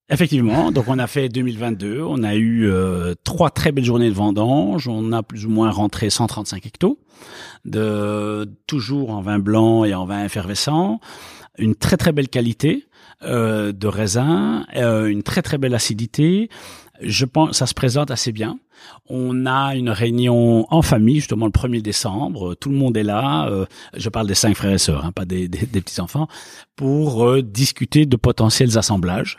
Effectivement, 0.10 0.72
donc 0.72 0.90
on 0.90 1.00
a 1.00 1.08
fait 1.08 1.30
2022, 1.30 2.02
on 2.02 2.24
a 2.24 2.36
eu 2.36 2.70
euh, 2.70 3.16
trois 3.24 3.50
très 3.50 3.72
belles 3.72 3.86
journées 3.86 4.10
de 4.10 4.14
vendange, 4.14 4.90
on 4.90 5.14
a 5.14 5.24
plus 5.24 5.46
ou 5.46 5.50
moins 5.50 5.72
rentré 5.72 6.10
135 6.10 6.66
hectos, 6.66 7.00
de 7.64 8.52
toujours 8.68 9.12
en 9.12 9.22
vin 9.22 9.40
blanc 9.40 9.86
et 9.86 9.94
en 9.94 10.06
vin 10.06 10.26
effervescent 10.26 11.00
une 11.58 11.76
très 11.76 11.98
très 11.98 12.12
belle 12.12 12.30
qualité 12.30 12.88
euh, 13.24 13.72
de 13.72 13.88
raisin, 13.88 14.66
euh, 14.76 15.06
une 15.06 15.24
très 15.24 15.42
très 15.42 15.58
belle 15.58 15.76
acidité. 15.76 16.50
Je 17.06 17.26
pense 17.26 17.58
ça 17.58 17.66
se 17.68 17.74
présente 17.74 18.12
assez 18.12 18.32
bien. 18.32 18.60
On 19.08 19.46
a 19.46 19.76
une 19.76 19.90
réunion 19.90 20.66
en 20.70 20.82
famille 20.82 21.16
justement 21.16 21.46
le 21.46 21.52
1er 21.52 21.82
décembre. 21.82 22.56
Tout 22.56 22.70
le 22.70 22.76
monde 22.76 22.98
est 22.98 23.04
là. 23.04 23.48
Euh, 23.48 23.66
je 23.96 24.10
parle 24.10 24.28
des 24.28 24.36
cinq 24.36 24.56
frères 24.56 24.74
et 24.74 24.78
sœurs, 24.78 25.06
hein, 25.06 25.12
pas 25.12 25.26
des, 25.26 25.48
des, 25.48 25.66
des 25.66 25.82
petits 25.82 26.02
enfants, 26.02 26.28
pour 26.76 27.26
euh, 27.26 27.42
discuter 27.42 28.06
de 28.06 28.16
potentiels 28.16 28.78
assemblages. 28.78 29.38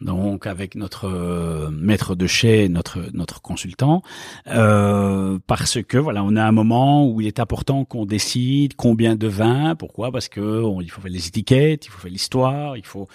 Donc 0.00 0.46
avec 0.46 0.74
notre 0.74 1.08
euh, 1.08 1.70
maître 1.70 2.14
de 2.14 2.26
chez, 2.26 2.68
notre 2.68 3.00
notre 3.12 3.40
consultant, 3.40 4.02
parce 4.44 5.82
que 5.82 5.98
voilà, 5.98 6.22
on 6.24 6.36
a 6.36 6.44
un 6.44 6.52
moment 6.52 7.06
où 7.08 7.20
il 7.20 7.26
est 7.26 7.40
important 7.40 7.84
qu'on 7.84 8.06
décide 8.06 8.74
combien 8.76 9.16
de 9.16 9.28
vins. 9.28 9.74
Pourquoi? 9.74 10.10
Parce 10.10 10.28
que 10.28 10.62
il 10.82 10.90
faut 10.90 11.00
faire 11.00 11.10
les 11.10 11.26
étiquettes, 11.26 11.86
il 11.86 11.90
faut 11.90 12.00
faire 12.00 12.10
l'histoire, 12.10 12.76
il 12.76 12.86
faut 12.86 13.08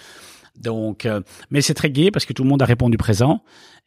donc, 0.60 1.06
mais 1.50 1.60
c'est 1.60 1.74
très 1.74 1.90
gai 1.90 2.10
parce 2.10 2.24
que 2.24 2.32
tout 2.32 2.42
le 2.42 2.48
monde 2.48 2.62
a 2.62 2.64
répondu 2.64 2.96
présent 2.96 3.42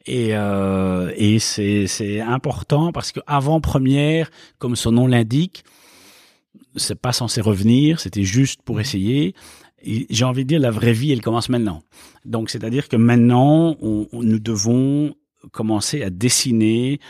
et, 0.06 0.30
euh, 0.32 1.12
et 1.16 1.38
c'est, 1.38 1.86
c'est 1.86 2.20
important 2.20 2.92
parce 2.92 3.12
que 3.12 3.20
avant 3.26 3.60
première, 3.60 4.30
comme 4.58 4.76
son 4.76 4.92
nom 4.92 5.06
l'indique, 5.06 5.64
c'est 6.76 7.00
pas 7.00 7.12
censé 7.12 7.40
revenir, 7.40 8.00
c'était 8.00 8.24
juste 8.24 8.62
pour 8.62 8.80
essayer. 8.80 9.34
j'ai 9.82 10.24
envie 10.24 10.44
de 10.44 10.48
dire 10.48 10.60
la 10.60 10.70
vraie 10.70 10.92
vie, 10.92 11.12
elle 11.12 11.20
commence 11.20 11.48
maintenant. 11.48 11.82
Donc 12.24 12.50
c'est-à-dire 12.50 12.88
que 12.88 12.96
maintenant, 12.96 13.76
on, 13.80 14.06
nous 14.12 14.38
devons 14.38 15.14
commencer 15.52 16.02
à 16.02 16.10
dessiner 16.10 17.00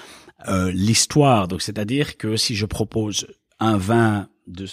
euh, 0.48 0.70
l'histoire. 0.72 1.48
Donc 1.48 1.62
c'est-à-dire 1.62 2.16
que 2.16 2.36
si 2.36 2.54
je 2.54 2.66
propose 2.66 3.26
un 3.60 3.76
vin 3.76 4.28
de 4.46 4.66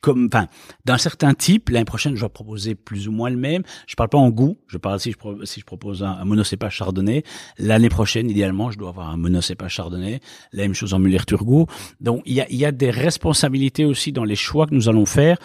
comme, 0.00 0.28
enfin, 0.32 0.46
d'un 0.84 0.98
certain 0.98 1.34
type. 1.34 1.70
L'année 1.70 1.84
prochaine, 1.84 2.14
je 2.16 2.22
vais 2.22 2.28
proposer 2.28 2.74
plus 2.74 3.08
ou 3.08 3.12
moins 3.12 3.30
le 3.30 3.36
même. 3.36 3.62
Je 3.86 3.94
parle 3.94 4.08
pas 4.08 4.18
en 4.18 4.30
goût. 4.30 4.58
Je 4.66 4.78
parle 4.78 5.00
si 5.00 5.12
je, 5.12 5.44
si 5.44 5.60
je 5.60 5.64
propose 5.64 6.02
un, 6.02 6.24
monocépage 6.24 6.74
chardonnay. 6.74 7.24
L'année 7.58 7.88
prochaine, 7.88 8.30
idéalement, 8.30 8.70
je 8.70 8.78
dois 8.78 8.90
avoir 8.90 9.10
un 9.10 9.16
monocépage 9.16 9.72
chardonnay. 9.72 10.20
La 10.52 10.62
même 10.62 10.74
chose 10.74 10.94
en 10.94 10.98
Muller-Turgot. 10.98 11.66
Donc, 12.00 12.22
il 12.26 12.34
y 12.34 12.40
a, 12.40 12.50
y 12.50 12.64
a 12.64 12.72
des 12.72 12.90
responsabilités 12.90 13.84
aussi 13.84 14.12
dans 14.12 14.24
les 14.24 14.36
choix 14.36 14.66
que 14.66 14.74
nous 14.74 14.88
allons 14.88 15.06
faire 15.06 15.38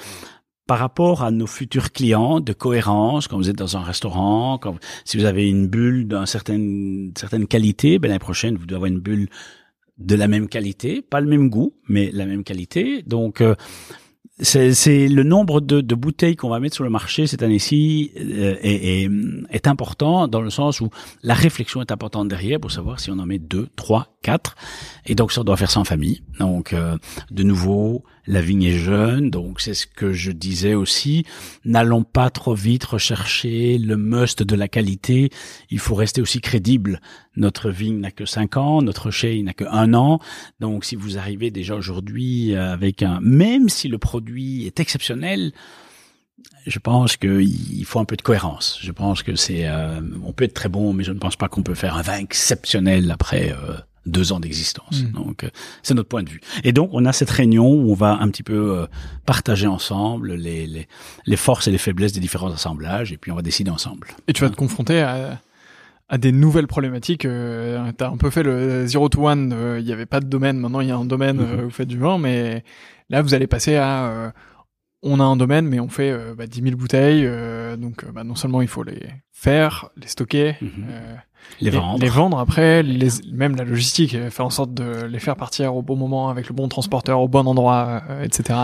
par 0.67 0.79
rapport 0.79 1.23
à 1.23 1.31
nos 1.31 1.47
futurs 1.47 1.91
clients 1.91 2.39
de 2.39 2.53
cohérence, 2.53 3.27
quand 3.27 3.37
vous 3.37 3.49
êtes 3.49 3.57
dans 3.57 3.75
un 3.75 3.81
restaurant, 3.81 4.57
quand, 4.57 4.77
si 5.03 5.17
vous 5.17 5.25
avez 5.25 5.49
une 5.49 5.67
bulle 5.67 6.07
d'une 6.07 6.25
certaine, 6.25 7.11
certaine 7.17 7.47
qualité, 7.47 7.99
ben 7.99 8.07
l'année 8.07 8.19
prochaine, 8.19 8.55
vous 8.55 8.65
devez 8.65 8.77
avoir 8.77 8.89
une 8.89 8.99
bulle 8.99 9.27
de 9.97 10.15
la 10.15 10.27
même 10.27 10.47
qualité, 10.47 11.01
pas 11.01 11.21
le 11.21 11.27
même 11.27 11.49
goût, 11.49 11.75
mais 11.87 12.11
la 12.11 12.25
même 12.25 12.43
qualité. 12.43 13.03
Donc, 13.03 13.41
euh, 13.41 13.55
c'est 14.39 15.07
le 15.07 15.23
nombre 15.23 15.61
de, 15.61 15.81
de 15.81 15.95
bouteilles 15.95 16.35
qu'on 16.35 16.49
va 16.49 16.59
mettre 16.59 16.73
sur 16.73 16.83
le 16.83 16.89
marché 16.89 17.27
cette 17.27 17.43
année-ci 17.43 18.11
euh, 18.17 18.55
est, 18.61 19.03
est, 19.03 19.09
est, 19.51 19.67
important 19.67 20.27
dans 20.27 20.41
le 20.41 20.49
sens 20.49 20.81
où 20.81 20.89
la 21.21 21.35
réflexion 21.35 21.81
est 21.81 21.91
importante 21.91 22.29
derrière 22.29 22.59
pour 22.59 22.71
savoir 22.71 22.99
si 22.99 23.11
on 23.11 23.19
en 23.19 23.27
met 23.27 23.37
deux, 23.37 23.67
trois, 23.75 24.15
quatre. 24.23 24.55
Et 25.05 25.13
donc 25.13 25.31
ça 25.31 25.43
doit 25.43 25.55
faire 25.55 25.69
ça 25.69 25.79
en 25.79 25.83
famille. 25.83 26.23
Donc 26.39 26.73
euh, 26.73 26.97
de 27.29 27.43
nouveau, 27.43 28.03
la 28.25 28.41
vigne 28.41 28.63
est 28.63 28.77
jeune, 28.77 29.29
donc 29.29 29.61
c'est 29.61 29.73
ce 29.73 29.87
que 29.87 30.13
je 30.13 30.31
disais 30.31 30.73
aussi. 30.73 31.25
N'allons 31.65 32.03
pas 32.03 32.29
trop 32.29 32.55
vite 32.55 32.83
rechercher 32.85 33.77
le 33.77 33.97
must 33.97 34.43
de 34.43 34.55
la 34.55 34.67
qualité. 34.67 35.29
Il 35.69 35.79
faut 35.79 35.95
rester 35.95 36.21
aussi 36.21 36.39
crédible. 36.41 37.01
Notre 37.35 37.69
vigne 37.69 37.99
n'a 37.99 38.11
que 38.11 38.25
cinq 38.25 38.57
ans, 38.57 38.81
notre 38.81 39.11
chai 39.11 39.41
n'a 39.43 39.53
que 39.53 39.65
un 39.65 39.93
an. 39.93 40.19
Donc 40.59 40.85
si 40.85 40.95
vous 40.95 41.17
arrivez 41.17 41.51
déjà 41.51 41.75
aujourd'hui 41.75 42.55
avec 42.55 43.03
un, 43.03 43.19
même 43.21 43.69
si 43.69 43.87
le 43.87 43.97
produit 43.97 44.65
est 44.65 44.79
exceptionnel, 44.79 45.51
je 46.65 46.79
pense 46.79 47.17
qu'il 47.17 47.85
faut 47.85 47.99
un 47.99 48.05
peu 48.05 48.15
de 48.15 48.21
cohérence. 48.21 48.79
Je 48.81 48.91
pense 48.91 49.23
que 49.23 49.35
c'est, 49.35 49.67
euh, 49.67 50.01
on 50.23 50.33
peut 50.33 50.45
être 50.45 50.53
très 50.53 50.69
bon, 50.69 50.93
mais 50.93 51.03
je 51.03 51.11
ne 51.11 51.19
pense 51.19 51.35
pas 51.35 51.47
qu'on 51.47 51.63
peut 51.63 51.75
faire 51.75 51.97
un 51.97 52.01
vin 52.01 52.17
exceptionnel 52.17 53.11
après 53.11 53.51
euh, 53.51 53.75
deux 54.05 54.31
ans 54.33 54.39
d'existence. 54.39 55.03
Mm. 55.03 55.11
Donc, 55.13 55.43
euh, 55.43 55.49
c'est 55.81 55.93
notre 55.93 56.09
point 56.09 56.23
de 56.23 56.29
vue. 56.29 56.41
Et 56.63 56.71
donc, 56.73 56.89
on 56.93 57.05
a 57.05 57.13
cette 57.13 57.29
réunion 57.29 57.67
où 57.69 57.91
on 57.91 57.95
va 57.95 58.17
un 58.19 58.27
petit 58.29 58.43
peu 58.43 58.77
euh, 58.79 58.85
partager 59.25 59.67
ensemble 59.67 60.33
les, 60.35 60.67
les, 60.67 60.87
les 61.25 61.37
forces 61.37 61.67
et 61.67 61.71
les 61.71 61.77
faiblesses 61.77 62.13
des 62.13 62.19
différents 62.19 62.51
assemblages, 62.51 63.11
et 63.11 63.17
puis 63.17 63.31
on 63.31 63.35
va 63.35 63.41
décider 63.41 63.71
ensemble. 63.71 64.07
Et 64.27 64.33
tu 64.33 64.41
vas 64.43 64.49
te 64.49 64.55
confronter 64.55 65.01
à, 65.01 65.41
à 66.09 66.17
des 66.17 66.31
nouvelles 66.31 66.67
problématiques. 66.67 67.25
Euh, 67.25 67.91
T'as 67.97 68.09
un 68.09 68.17
peu 68.17 68.29
fait 68.29 68.43
le 68.43 68.85
zero 68.87 69.07
to 69.09 69.25
one. 69.27 69.53
euh, 69.53 69.79
Il 69.79 69.85
n'y 69.85 69.93
avait 69.93 70.05
pas 70.05 70.19
de 70.19 70.27
domaine. 70.27 70.57
Maintenant, 70.59 70.81
il 70.81 70.89
y 70.89 70.91
a 70.91 70.97
un 70.97 71.05
domaine. 71.05 71.39
Euh, 71.39 71.63
vous 71.63 71.69
faites 71.71 71.87
du 71.87 71.97
vin, 71.97 72.17
mais 72.17 72.63
là, 73.09 73.21
vous 73.21 73.33
allez 73.33 73.47
passer 73.47 73.75
à. 73.77 74.05
euh, 74.07 74.31
on 75.05 75.19
a 75.19 75.23
un 75.23 75.35
domaine, 75.35 75.67
mais 75.67 75.79
on 75.81 75.89
fait 75.89 76.11
euh, 76.11 76.33
bah, 76.33 76.47
10 76.47 76.61
000 76.61 76.75
bouteilles. 76.77 77.25
euh, 77.25 77.75
donc, 77.77 78.03
euh, 78.03 78.11
bah, 78.13 78.23
non 78.23 78.35
seulement 78.35 78.61
il 78.61 78.67
faut 78.69 78.83
les 78.83 79.01
faire, 79.31 79.89
les 79.97 80.07
stocker, 80.07 80.55
Mhm. 80.61 80.69
euh, 80.89 81.15
Les 81.61 81.69
vendre. 81.69 81.99
les 82.01 82.09
vendre 82.09 82.39
après, 82.39 82.83
les, 82.83 83.07
même 83.31 83.55
la 83.55 83.63
logistique, 83.63 84.17
faire 84.29 84.45
en 84.45 84.49
sorte 84.49 84.73
de 84.73 85.05
les 85.05 85.19
faire 85.19 85.35
partir 85.35 85.75
au 85.75 85.81
bon 85.81 85.95
moment 85.95 86.29
avec 86.29 86.49
le 86.49 86.53
bon 86.55 86.67
transporteur, 86.67 87.21
au 87.21 87.27
bon 87.27 87.47
endroit, 87.47 88.01
euh, 88.09 88.23
etc. 88.23 88.59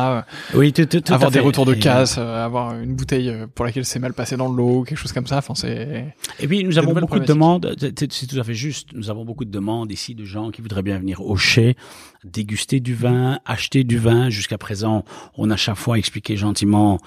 Oui, 0.53 0.73
tout, 0.73 0.85
tout, 0.85 0.99
tout 0.99 1.13
avoir 1.13 1.31
des 1.31 1.39
fait. 1.39 1.45
retours 1.45 1.65
de 1.65 1.75
casse, 1.75 2.17
euh, 2.17 2.43
avoir 2.45 2.77
une 2.79 2.95
bouteille 2.95 3.29
euh, 3.29 3.47
pour 3.53 3.63
laquelle 3.63 3.85
c'est 3.85 3.99
mal 3.99 4.13
passé 4.13 4.35
dans 4.37 4.49
l'eau, 4.51 4.83
quelque 4.83 4.97
chose 4.97 5.13
comme 5.13 5.27
ça. 5.27 5.37
Enfin, 5.37 5.55
c'est 5.55 6.13
Et 6.39 6.47
puis 6.47 6.63
nous 6.63 6.77
avons 6.77 6.93
beaucoup 6.93 7.19
de 7.19 7.25
demandes, 7.25 7.73
c'est- 7.79 8.11
c'est 8.11 8.27
tout 8.27 8.39
à 8.39 8.43
fait 8.43 8.53
juste, 8.55 8.89
nous 8.93 9.09
avons 9.09 9.23
beaucoup 9.23 9.45
de 9.45 9.51
demandes 9.51 9.91
ici 9.91 10.13
de 10.15 10.25
gens 10.25 10.49
qui 10.51 10.61
voudraient 10.61 10.83
bien 10.83 10.97
venir 10.99 11.21
au 11.21 11.37
chai, 11.37 11.77
déguster 12.25 12.79
du 12.79 12.95
vin, 12.95 13.39
acheter 13.45 13.83
du 13.83 13.97
vin. 13.97 14.29
Jusqu'à 14.29 14.57
présent, 14.57 15.03
on 15.37 15.49
a 15.51 15.55
chaque 15.55 15.75
fois 15.77 15.97
expliqué 15.97 16.35
gentiment 16.35 16.97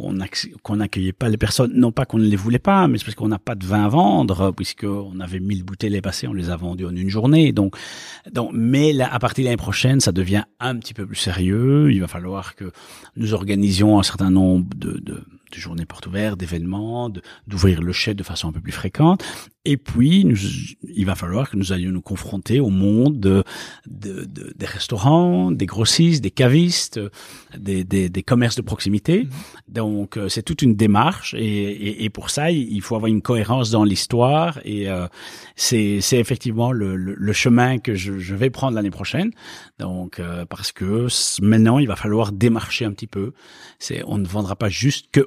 qu'on 0.00 0.16
ac- 0.20 0.52
qu'on 0.62 0.76
n'accueillait 0.76 1.12
pas 1.12 1.28
les 1.28 1.36
personnes, 1.36 1.72
non 1.74 1.92
pas 1.92 2.06
qu'on 2.06 2.18
ne 2.18 2.24
les 2.26 2.36
voulait 2.36 2.58
pas, 2.58 2.88
mais 2.88 2.98
c'est 2.98 3.04
parce 3.04 3.14
qu'on 3.14 3.28
n'a 3.28 3.38
pas 3.38 3.54
de 3.54 3.66
vin 3.66 3.84
à 3.84 3.88
vendre, 3.88 4.52
puisque 4.52 4.84
on 4.84 5.20
avait 5.20 5.40
1000 5.40 5.62
bouteilles 5.64 5.90
les 5.90 6.00
passées, 6.00 6.26
on 6.26 6.32
les 6.32 6.50
a 6.50 6.56
vendues 6.56 6.86
en 6.86 6.94
une 6.96 7.08
journée. 7.10 7.52
Donc, 7.52 7.76
donc 8.32 8.50
mais 8.54 8.92
là, 8.92 9.12
à 9.12 9.18
partir 9.18 9.42
de 9.42 9.46
l'année 9.46 9.56
prochaine, 9.56 10.00
ça 10.00 10.12
devient 10.12 10.44
un 10.58 10.76
petit 10.78 10.94
peu 10.94 11.06
plus 11.06 11.16
sérieux. 11.16 11.92
Il 11.92 12.00
va 12.00 12.08
falloir 12.08 12.54
que 12.54 12.70
nous 13.16 13.34
organisions 13.34 13.98
un 13.98 14.02
certain 14.02 14.30
nombre 14.30 14.66
de, 14.76 14.98
de, 15.00 15.22
de 15.50 15.56
journées 15.56 15.86
portes 15.86 16.06
ouvertes, 16.06 16.38
d'événements, 16.38 17.10
d'ouvrir 17.46 17.82
le 17.82 17.92
chai 17.92 18.14
de 18.14 18.22
façon 18.22 18.48
un 18.48 18.52
peu 18.52 18.60
plus 18.60 18.72
fréquente. 18.72 19.24
Et 19.66 19.76
puis, 19.76 20.24
nous, 20.24 20.38
il 20.88 21.04
va 21.04 21.14
falloir 21.14 21.50
que 21.50 21.56
nous 21.58 21.72
allions 21.72 21.90
nous 21.90 22.00
confronter 22.00 22.60
au 22.60 22.70
monde 22.70 23.20
de, 23.20 23.44
de- 23.86 24.24
de- 24.24 24.54
des 24.56 24.64
restaurants, 24.66 25.50
des 25.50 25.66
grossistes, 25.66 26.22
des 26.22 26.30
cavistes, 26.30 26.98
des, 27.58 27.84
des, 27.84 28.08
des 28.08 28.22
commerces 28.22 28.56
de 28.56 28.62
proximité. 28.62 29.28
Donc, 29.68 30.16
euh, 30.16 30.30
c'est 30.30 30.42
toute 30.42 30.62
une 30.62 30.76
démarche. 30.76 31.34
Et, 31.34 31.40
et, 31.44 32.04
et 32.04 32.10
pour 32.10 32.30
ça, 32.30 32.50
il 32.50 32.80
faut 32.80 32.96
avoir 32.96 33.08
une 33.10 33.20
cohérence 33.20 33.70
dans 33.70 33.84
l'histoire. 33.84 34.58
Et 34.64 34.88
euh, 34.88 35.06
c'est 35.56 36.00
effectivement 36.12 36.72
le, 36.72 36.96
le, 36.96 37.14
le 37.14 37.32
chemin 37.34 37.78
que 37.78 37.94
je, 37.94 38.18
je 38.18 38.34
vais 38.34 38.48
prendre 38.48 38.74
l'année 38.74 38.90
prochaine. 38.90 39.30
Donc, 39.78 40.20
euh, 40.20 40.46
parce 40.46 40.72
que 40.72 41.06
maintenant, 41.42 41.78
il 41.78 41.86
va 41.86 41.96
falloir 41.96 42.32
démarcher 42.32 42.86
un 42.86 42.92
petit 42.92 43.06
peu. 43.06 43.32
On 44.06 44.16
ne 44.16 44.26
vendra 44.26 44.56
pas 44.56 44.70
juste 44.70 45.08
que 45.12 45.20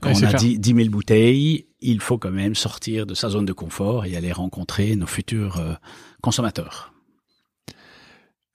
Quand 0.00 0.10
Ouais, 0.10 0.16
on 0.16 0.24
a 0.24 0.28
clair. 0.28 0.40
10, 0.40 0.58
10 0.58 0.74
000 0.74 0.88
bouteilles, 0.90 1.66
il 1.80 2.00
faut 2.00 2.18
quand 2.18 2.30
même 2.30 2.54
sortir 2.54 3.06
de 3.06 3.14
sa 3.14 3.28
zone 3.30 3.46
de 3.46 3.52
confort 3.52 4.04
et 4.04 4.16
aller 4.16 4.32
rencontrer 4.32 4.94
nos 4.96 5.06
futurs 5.06 5.58
euh, 5.58 5.72
consommateurs. 6.22 6.92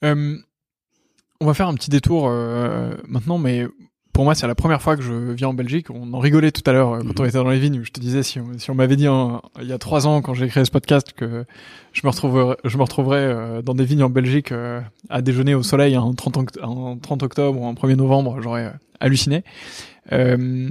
Euh, 0.04 0.38
on 1.42 1.46
va 1.46 1.54
faire 1.54 1.68
un 1.68 1.74
petit 1.74 1.90
détour 1.90 2.28
euh, 2.30 2.96
maintenant, 3.08 3.38
mais 3.38 3.66
pour 4.14 4.24
moi, 4.24 4.34
c'est 4.36 4.48
la 4.48 4.56
première 4.56 4.82
fois 4.82 4.96
que 4.96 5.02
je 5.02 5.14
viens 5.34 5.50
en 5.50 5.54
Belgique. 5.54 5.90
On 5.90 6.14
en 6.14 6.20
rigolait 6.20 6.52
tout 6.52 6.62
à 6.70 6.72
l'heure 6.72 6.92
quand 7.00 7.04
Mhm. 7.04 7.14
on 7.20 7.26
était 7.26 7.38
dans 7.38 7.50
les 7.50 7.60
vignes. 7.60 7.80
où 7.80 7.84
Je 7.84 7.92
te 7.92 8.00
disais, 8.00 8.24
si 8.24 8.40
on, 8.40 8.58
si 8.58 8.70
on 8.72 8.76
m'avait 8.76 8.96
dit 8.96 9.08
hein, 9.08 9.42
il 9.62 9.68
y 9.68 9.74
a 9.74 9.78
trois 9.78 10.08
ans, 10.08 10.22
quand 10.22 10.34
j'ai 10.34 10.48
créé 10.48 10.64
ce 10.64 10.72
podcast, 10.72 11.12
que 11.14 11.44
je 11.92 12.02
me 12.06 12.10
retrouverais, 12.10 12.56
je 12.64 12.78
me 12.78 12.84
retrouverais 12.84 13.18
euh, 13.20 13.62
dans 13.62 13.74
des 13.74 13.84
vignes 13.84 14.04
en 14.04 14.10
Belgique 14.10 14.52
euh, 14.54 14.80
à 15.10 15.22
déjeuner 15.22 15.54
au 15.56 15.64
soleil 15.64 15.96
un 15.96 16.14
30, 16.14 16.38
oct- 16.38 16.60
un 16.64 16.98
30 16.98 17.24
octobre 17.24 17.60
ou 17.60 17.66
un 17.68 17.74
1er 17.74 17.96
novembre, 17.96 18.40
j'aurais 18.42 18.72
halluciné. 19.02 19.44
Euh, 20.12 20.70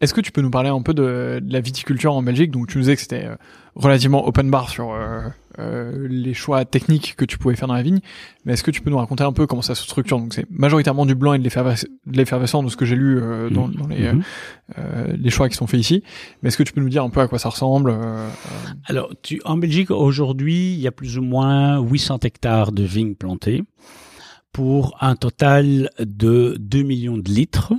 Est-ce 0.00 0.14
que 0.14 0.20
tu 0.20 0.32
peux 0.32 0.40
nous 0.42 0.50
parler 0.50 0.68
un 0.68 0.82
peu 0.82 0.94
de, 0.94 1.40
de 1.42 1.52
la 1.52 1.60
viticulture 1.60 2.12
en 2.12 2.22
Belgique? 2.24 2.50
Donc, 2.50 2.66
tu 2.68 2.76
nous 2.78 2.82
disais 2.82 2.96
que 2.96 3.02
c'était 3.02 3.24
euh, 3.26 3.36
relativement 3.76 4.26
open 4.26 4.50
bar 4.50 4.68
sur 4.68 4.90
euh, 4.92 5.20
euh, 5.60 6.08
les 6.10 6.34
choix 6.34 6.64
techniques 6.64 7.14
que 7.16 7.24
tu 7.24 7.38
pouvais 7.38 7.54
faire 7.54 7.68
dans 7.68 7.74
la 7.74 7.82
vigne. 7.82 8.00
Mais 8.44 8.54
est-ce 8.54 8.64
que 8.64 8.72
tu 8.72 8.80
peux 8.80 8.90
nous 8.90 8.96
raconter 8.98 9.22
un 9.22 9.32
peu 9.32 9.46
comment 9.46 9.62
ça 9.62 9.76
se 9.76 9.84
structure? 9.84 10.18
Donc, 10.18 10.34
c'est 10.34 10.44
majoritairement 10.50 11.06
du 11.06 11.14
blanc 11.14 11.34
et 11.34 11.38
de 11.38 11.44
l'effervesc- 11.48 11.86
de 12.06 12.16
l'effervescent 12.16 12.64
de 12.64 12.68
ce 12.68 12.76
que 12.76 12.84
j'ai 12.84 12.96
lu 12.96 13.20
euh, 13.20 13.48
dans, 13.48 13.68
dans 13.68 13.86
les, 13.86 14.12
Mhm. 14.12 14.22
les 15.18 15.30
choix 15.30 15.48
qui 15.48 15.54
sont 15.56 15.68
faits 15.68 15.78
ici. 15.78 16.02
Mais 16.42 16.48
est-ce 16.48 16.56
que 16.56 16.64
tu 16.64 16.72
peux 16.72 16.80
nous 16.80 16.88
dire 16.88 17.04
un 17.04 17.10
peu 17.10 17.20
à 17.20 17.28
quoi 17.28 17.38
ça 17.38 17.50
ressemble 17.50 17.94
Alors, 18.86 19.12
tu, 19.22 19.40
en 19.44 19.56
Belgique, 19.56 19.92
aujourd'hui, 19.92 20.72
il 20.74 20.80
y 20.80 20.88
a 20.88 20.92
plus 20.92 21.16
ou 21.16 21.22
moins 21.22 21.78
800 21.80 22.18
hectares 22.24 22.72
de 22.72 22.82
vignes 22.82 23.14
plantées 23.14 23.62
pour 24.52 24.96
un 25.00 25.14
total 25.14 25.90
de 26.00 26.56
2 26.58 26.82
millions 26.82 27.18
de 27.18 27.30
litres 27.30 27.72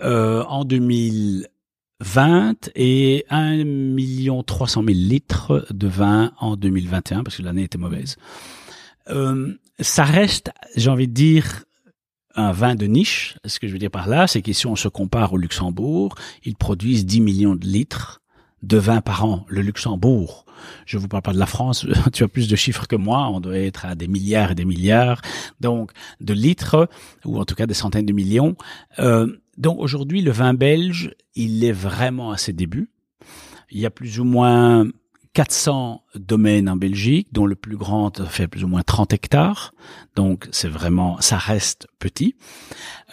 euh, 0.00 0.44
en 0.44 0.64
2020 0.64 2.70
et 2.74 3.24
1 3.30 3.64
million 3.64 4.42
300 4.42 4.82
000 4.84 4.94
litres 4.94 5.66
de 5.70 5.88
vin 5.88 6.32
en 6.38 6.56
2021 6.56 7.24
parce 7.24 7.36
que 7.36 7.42
l'année 7.42 7.64
était 7.64 7.78
mauvaise. 7.78 8.16
Euh, 9.10 9.54
ça 9.80 10.04
reste, 10.04 10.50
j'ai 10.76 10.90
envie 10.90 11.08
de 11.08 11.14
dire, 11.14 11.64
un 12.34 12.52
vin 12.52 12.74
de 12.74 12.86
niche. 12.86 13.36
Ce 13.44 13.58
que 13.58 13.68
je 13.68 13.72
veux 13.72 13.78
dire 13.78 13.90
par 13.90 14.08
là, 14.08 14.26
c'est 14.26 14.42
que 14.42 14.52
si 14.52 14.66
on 14.66 14.76
se 14.76 14.88
compare 14.88 15.32
au 15.32 15.36
Luxembourg, 15.36 16.14
ils 16.44 16.56
produisent 16.56 17.04
10 17.04 17.20
millions 17.20 17.54
de 17.54 17.66
litres 17.66 18.22
de 18.62 18.78
vin 18.78 19.00
par 19.00 19.24
an. 19.24 19.44
Le 19.48 19.60
Luxembourg, 19.60 20.46
je 20.86 20.98
vous 20.98 21.08
parle 21.08 21.22
pas 21.22 21.32
de 21.32 21.38
la 21.38 21.46
France, 21.46 21.86
tu 22.12 22.22
as 22.22 22.28
plus 22.28 22.48
de 22.48 22.56
chiffres 22.56 22.86
que 22.86 22.96
moi, 22.96 23.28
on 23.28 23.40
doit 23.40 23.58
être 23.58 23.86
à 23.86 23.94
des 23.94 24.08
milliards 24.08 24.52
et 24.52 24.54
des 24.54 24.64
milliards, 24.64 25.20
donc 25.60 25.92
de 26.20 26.32
litres, 26.32 26.88
ou 27.24 27.38
en 27.38 27.44
tout 27.44 27.54
cas 27.54 27.66
des 27.66 27.74
centaines 27.74 28.06
de 28.06 28.12
millions. 28.12 28.56
Euh, 28.98 29.26
donc 29.58 29.78
aujourd'hui, 29.80 30.22
le 30.22 30.30
vin 30.30 30.54
belge, 30.54 31.14
il 31.34 31.64
est 31.64 31.72
vraiment 31.72 32.30
à 32.30 32.36
ses 32.36 32.52
débuts. 32.52 32.90
Il 33.70 33.80
y 33.80 33.86
a 33.86 33.90
plus 33.90 34.20
ou 34.20 34.24
moins 34.24 34.86
400 35.34 36.02
domaines 36.14 36.68
en 36.68 36.76
Belgique, 36.76 37.28
dont 37.32 37.46
le 37.46 37.54
plus 37.54 37.76
grand 37.78 38.22
fait 38.28 38.48
plus 38.48 38.64
ou 38.64 38.68
moins 38.68 38.82
30 38.82 39.14
hectares. 39.14 39.72
Donc 40.14 40.46
c'est 40.52 40.68
vraiment, 40.68 41.18
ça 41.20 41.38
reste 41.38 41.86
petit. 41.98 42.34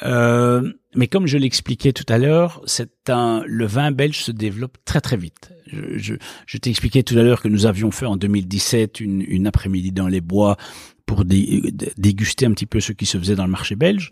Euh, 0.03 0.73
mais 0.95 1.07
comme 1.07 1.27
je 1.27 1.37
l'expliquais 1.37 1.93
tout 1.93 2.05
à 2.11 2.17
l'heure, 2.17 2.61
c'est 2.65 3.09
un, 3.09 3.41
le 3.45 3.65
vin 3.65 3.91
belge 3.91 4.17
se 4.19 4.31
développe 4.31 4.77
très 4.85 4.99
très 5.01 5.17
vite. 5.17 5.51
Je, 5.67 5.97
je, 5.97 6.15
je 6.45 6.57
t'ai 6.57 6.69
expliqué 6.69 7.03
tout 7.03 7.17
à 7.17 7.23
l'heure 7.23 7.41
que 7.41 7.47
nous 7.47 7.65
avions 7.65 7.91
fait 7.91 8.05
en 8.05 8.17
2017 8.17 8.99
une, 8.99 9.21
une 9.25 9.47
après-midi 9.47 9.91
dans 9.91 10.07
les 10.07 10.21
bois 10.21 10.57
pour 11.05 11.23
dé- 11.25 11.71
dé- 11.71 11.91
déguster 11.97 12.45
un 12.45 12.51
petit 12.51 12.65
peu 12.65 12.79
ce 12.81 12.91
qui 12.91 13.05
se 13.05 13.17
faisait 13.17 13.35
dans 13.35 13.45
le 13.45 13.51
marché 13.51 13.75
belge. 13.75 14.11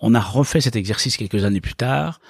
On 0.00 0.14
a 0.14 0.20
refait 0.20 0.60
cet 0.60 0.76
exercice 0.76 1.16
quelques 1.16 1.44
années 1.44 1.60
plus 1.60 1.74
tard 1.74 2.20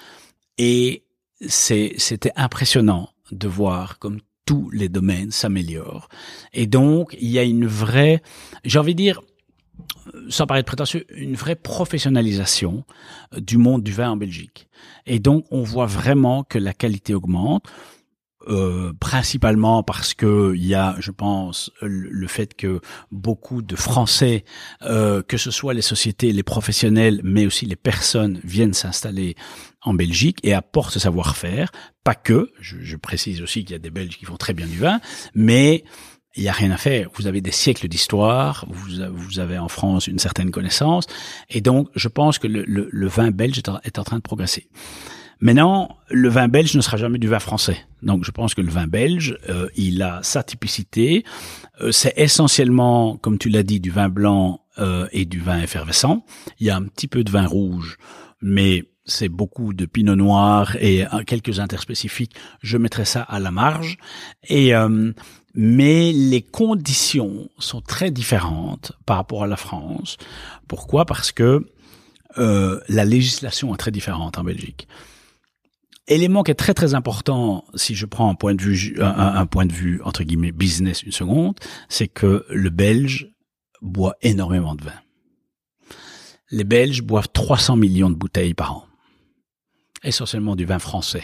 et 0.57 1.03
c'était 1.47 2.33
impressionnant 2.35 3.09
de 3.31 3.47
voir 3.47 3.99
comme 3.99 4.19
tous 4.45 4.69
les 4.71 4.89
domaines 4.89 5.31
s'améliorent. 5.31 6.09
Et 6.53 6.65
donc, 6.65 7.15
il 7.21 7.29
y 7.29 7.37
a 7.37 7.43
une 7.43 7.67
vraie, 7.67 8.21
j'ai 8.65 8.79
envie 8.79 8.95
de 8.95 9.01
dire, 9.01 9.21
sans 10.29 10.47
paraître 10.47 10.65
prétentieux, 10.65 11.05
une 11.15 11.35
vraie 11.35 11.55
professionnalisation 11.55 12.83
euh, 13.33 13.39
du 13.39 13.57
monde 13.57 13.83
du 13.83 13.91
vin 13.91 14.11
en 14.11 14.17
Belgique. 14.17 14.67
Et 15.05 15.19
donc, 15.19 15.45
on 15.51 15.63
voit 15.63 15.85
vraiment 15.85 16.43
que 16.43 16.57
la 16.57 16.73
qualité 16.73 17.13
augmente. 17.13 17.63
Euh, 18.47 18.93
principalement 19.01 19.83
parce 19.83 20.13
que 20.13 20.53
il 20.55 20.65
y 20.65 20.73
a, 20.73 20.95
je 20.99 21.11
pense, 21.11 21.71
le 21.81 22.25
fait 22.27 22.53
que 22.55 22.79
beaucoup 23.11 23.61
de 23.61 23.75
Français, 23.75 24.45
euh, 24.81 25.21
que 25.21 25.35
ce 25.35 25.51
soit 25.51 25.73
les 25.73 25.81
sociétés, 25.81 26.31
les 26.31 26.41
professionnels, 26.41 27.19
mais 27.21 27.45
aussi 27.45 27.65
les 27.65 27.75
personnes, 27.75 28.39
viennent 28.45 28.73
s'installer 28.73 29.35
en 29.81 29.93
Belgique 29.93 30.39
et 30.43 30.53
apportent 30.53 30.93
ce 30.93 30.99
savoir-faire. 30.99 31.69
Pas 32.05 32.15
que, 32.15 32.49
je, 32.61 32.77
je 32.81 32.95
précise 32.95 33.41
aussi 33.41 33.65
qu'il 33.65 33.73
y 33.73 33.75
a 33.75 33.79
des 33.79 33.91
Belges 33.91 34.17
qui 34.17 34.23
font 34.23 34.37
très 34.37 34.53
bien 34.53 34.67
du 34.67 34.77
vin, 34.77 35.01
mais 35.35 35.83
il 36.37 36.43
y 36.43 36.47
a 36.47 36.53
rien 36.53 36.71
à 36.71 36.77
faire. 36.77 37.09
Vous 37.15 37.27
avez 37.27 37.41
des 37.41 37.51
siècles 37.51 37.89
d'histoire, 37.89 38.65
vous, 38.69 38.87
vous 39.11 39.39
avez 39.39 39.57
en 39.57 39.67
France 39.67 40.07
une 40.07 40.17
certaine 40.19 40.49
connaissance, 40.51 41.07
et 41.49 41.59
donc 41.59 41.89
je 41.93 42.07
pense 42.07 42.39
que 42.39 42.47
le, 42.47 42.63
le- 42.65 42.87
le 42.89 43.07
vin 43.07 43.31
belge 43.31 43.61
est 43.83 43.99
en 43.99 44.03
train 44.05 44.15
de 44.17 44.21
progresser. 44.21 44.69
Maintenant, 45.41 45.97
le 46.09 46.27
vin 46.29 46.47
belge 46.47 46.75
ne 46.75 46.81
sera 46.81 46.97
jamais 46.97 47.17
du 47.17 47.27
vin 47.27 47.39
français. 47.39 47.77
Donc, 48.01 48.25
je 48.25 48.31
pense 48.31 48.53
que 48.53 48.61
le 48.61 48.71
vin 48.71 48.87
belge, 48.87 49.37
euh, 49.49 49.69
il 49.75 50.01
a 50.01 50.19
sa 50.21 50.43
typicité. 50.43 51.23
Euh, 51.81 51.91
c'est 51.91 52.13
essentiellement, 52.17 53.17
comme 53.17 53.37
tu 53.37 53.49
l'as 53.49 53.63
dit, 53.63 53.79
du 53.79 53.89
vin 53.89 54.09
blanc 54.09 54.61
euh, 54.79 55.07
et 55.11 55.25
du 55.25 55.39
vin 55.39 55.61
effervescent. 55.61 56.25
Il 56.59 56.67
y 56.67 56.69
a 56.69 56.75
un 56.75 56.83
petit 56.83 57.07
peu 57.07 57.23
de 57.23 57.31
vin 57.31 57.45
rouge, 57.45 57.97
mais 58.41 58.85
c'est 59.05 59.29
beaucoup 59.29 59.73
de 59.73 59.85
pinot 59.85 60.15
noir 60.15 60.75
et 60.79 61.05
euh, 61.05 61.23
quelques 61.25 61.59
interspécifiques. 61.59 62.35
Je 62.61 62.77
mettrai 62.77 63.05
ça 63.05 63.21
à 63.21 63.39
la 63.39 63.51
marge. 63.51 63.97
Et 64.47 64.75
euh, 64.75 65.11
mais 65.55 66.11
les 66.13 66.41
conditions 66.41 67.49
sont 67.57 67.81
très 67.81 68.11
différentes 68.11 68.93
par 69.05 69.17
rapport 69.17 69.43
à 69.43 69.47
la 69.47 69.57
France. 69.57 70.17
Pourquoi? 70.67 71.05
Parce 71.05 71.31
que 71.31 71.65
euh, 72.37 72.79
la 72.87 73.03
législation 73.03 73.73
est 73.73 73.77
très 73.77 73.91
différente 73.91 74.37
en 74.37 74.43
Belgique. 74.43 74.87
Élément 76.09 76.41
qui 76.41 76.49
est 76.49 76.55
très 76.55 76.73
très 76.73 76.95
important, 76.95 77.65
si 77.75 77.93
je 77.93 78.07
prends 78.07 78.29
un 78.29 78.35
point 78.35 78.55
de 78.55 78.61
vue 78.61 78.97
un, 78.99 79.45
point 79.45 79.67
de 79.67 79.71
vue 79.71 80.01
entre 80.03 80.23
guillemets 80.23 80.51
business 80.51 81.03
une 81.03 81.11
seconde, 81.11 81.55
c'est 81.87 82.07
que 82.07 82.45
le 82.49 82.69
Belge 82.71 83.31
boit 83.81 84.15
énormément 84.23 84.73
de 84.73 84.83
vin. 84.83 84.99
Les 86.49 86.63
Belges 86.63 87.03
boivent 87.03 87.29
300 87.31 87.75
millions 87.75 88.09
de 88.09 88.15
bouteilles 88.15 88.55
par 88.55 88.73
an, 88.73 88.85
essentiellement 90.03 90.55
du 90.55 90.65
vin 90.65 90.79
français. 90.79 91.23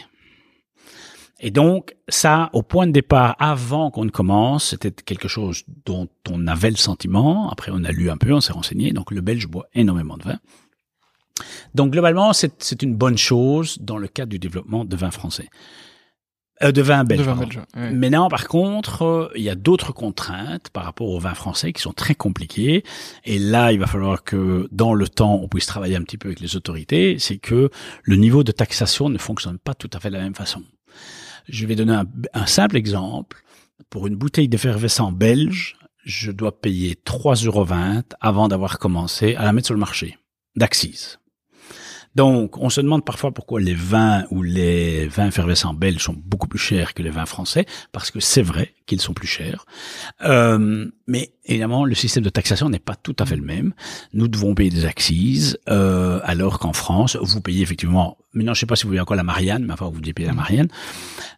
Et 1.40 1.52
donc, 1.52 1.96
ça, 2.08 2.50
au 2.54 2.62
point 2.62 2.88
de 2.88 2.92
départ, 2.92 3.36
avant 3.40 3.92
qu'on 3.92 4.06
ne 4.06 4.10
commence, 4.10 4.70
c'était 4.70 4.92
quelque 4.92 5.28
chose 5.28 5.64
dont 5.86 6.08
on 6.32 6.48
avait 6.48 6.70
le 6.70 6.78
sentiment. 6.78 7.50
Après, 7.50 7.72
on 7.74 7.84
a 7.84 7.92
lu 7.92 8.10
un 8.10 8.18
peu, 8.18 8.34
on 8.34 8.40
s'est 8.40 8.54
renseigné. 8.54 8.94
Donc, 8.94 9.12
le 9.12 9.20
Belge 9.20 9.48
boit 9.48 9.66
énormément 9.74 10.16
de 10.16 10.24
vin. 10.24 10.40
Donc, 11.74 11.92
globalement, 11.92 12.34
c'est 12.34 12.82
une 12.82 12.96
bonne 12.96 13.18
chose 13.18 13.78
dans 13.82 13.98
le 13.98 14.08
cadre 14.08 14.30
du 14.30 14.40
développement 14.40 14.86
de 14.86 14.96
vin 14.96 15.12
français. 15.12 15.50
Euh, 16.64 16.72
de 16.72 16.82
vin 16.82 17.04
belge. 17.04 17.20
De 17.20 17.26
vin 17.26 17.36
belge, 17.36 17.60
ouais. 17.76 17.92
Maintenant, 17.92 18.30
par 18.30 18.48
contre, 18.48 19.02
euh, 19.02 19.30
il 19.36 19.44
y 19.44 19.50
a 19.50 19.56
d'autres 19.56 19.92
contraintes 19.92 20.70
par 20.70 20.86
rapport 20.86 21.10
au 21.10 21.20
vin 21.20 21.34
français 21.34 21.74
qui 21.74 21.82
sont 21.82 21.92
très 21.92 22.16
compliquées. 22.16 22.84
Et 23.26 23.40
là, 23.40 23.74
il 23.74 23.80
va 23.80 23.88
falloir 23.88 24.24
que 24.24 24.70
dans 24.72 24.94
le 24.94 25.10
temps, 25.10 25.36
on 25.42 25.50
puisse 25.50 25.66
travailler 25.66 25.98
un 25.98 26.04
petit 26.04 26.18
peu 26.18 26.30
avec 26.30 26.40
les 26.40 26.56
autorités. 26.56 27.18
C'est 27.20 27.38
que 27.38 27.70
le 28.04 28.16
niveau 28.16 28.46
de 28.46 28.54
taxation 28.54 29.10
ne 29.10 29.18
fonctionne 29.18 29.58
pas 29.58 29.74
tout 29.74 29.90
à 29.92 30.00
fait 30.00 30.10
de 30.10 30.16
la 30.16 30.24
même 30.24 30.36
façon. 30.36 30.64
Je 31.50 31.66
vais 31.66 31.76
donner 31.76 31.94
un, 31.94 32.06
un 32.34 32.46
simple 32.46 32.78
exemple. 32.78 33.44
Pour 33.90 34.08
une 34.08 34.16
bouteille 34.16 34.48
d'effervescent 34.48 35.12
belge, 35.12 35.78
je 36.06 36.32
dois 36.32 36.58
payer 36.58 36.96
3,20 37.06 37.46
euros 37.48 37.66
avant 38.22 38.48
d'avoir 38.48 38.80
commencé 38.80 39.36
à 39.36 39.44
la 39.44 39.52
mettre 39.52 39.68
sur 39.68 39.74
le 39.74 39.80
marché 39.80 40.18
d'axis. 40.56 41.20
Donc, 42.16 42.58
on 42.58 42.70
se 42.70 42.82
demande 42.82 43.06
parfois 43.06 43.32
pourquoi 43.32 43.60
les 43.60 43.74
vins 43.74 44.26
ou 44.32 44.42
les 44.42 45.08
vins 45.08 45.28
effervescents 45.28 45.74
belges 45.74 46.04
sont 46.04 46.16
beaucoup 46.26 46.48
plus 46.48 46.60
chers 46.60 46.94
que 46.94 47.04
les 47.04 47.10
vins 47.10 47.26
français, 47.26 47.66
parce 47.92 48.10
que 48.10 48.20
c'est 48.20 48.42
vrai 48.42 48.74
qu'ils 48.86 49.02
sont 49.02 49.14
plus 49.14 49.28
chers. 49.28 49.66
Euh, 50.22 50.86
mais 51.08 51.35
évidemment, 51.46 51.86
le 51.86 51.96
système 51.96 52.24
de 52.24 52.30
taxation 52.30 52.70
n'est 52.70 52.80
pas 52.80 52.96
tout 52.96 53.16
à 53.20 53.26
fait 53.26 53.36
le 53.36 53.44
même. 53.44 53.74
Nous 54.14 54.28
devons 54.28 54.56
payer 54.56 54.70
des 54.70 54.86
axes, 54.86 55.12
euh, 55.70 56.20
alors 56.24 56.60
qu'en 56.60 56.74
France, 56.74 57.18
vous 57.22 57.42
payez 57.42 57.62
effectivement. 57.62 58.18
Maintenant, 58.34 58.54
je 58.54 58.60
sais 58.60 58.66
pas 58.66 58.76
si 58.76 58.84
vous 58.84 58.90
voulez 58.90 59.00
encore 59.00 59.16
la 59.16 59.24
Marianne, 59.24 59.64
mais 59.66 59.74
enfin, 59.74 59.90
vous 59.90 60.02
devez 60.02 60.14
payer 60.14 60.28
la 60.28 60.34
Marianne. 60.34 60.68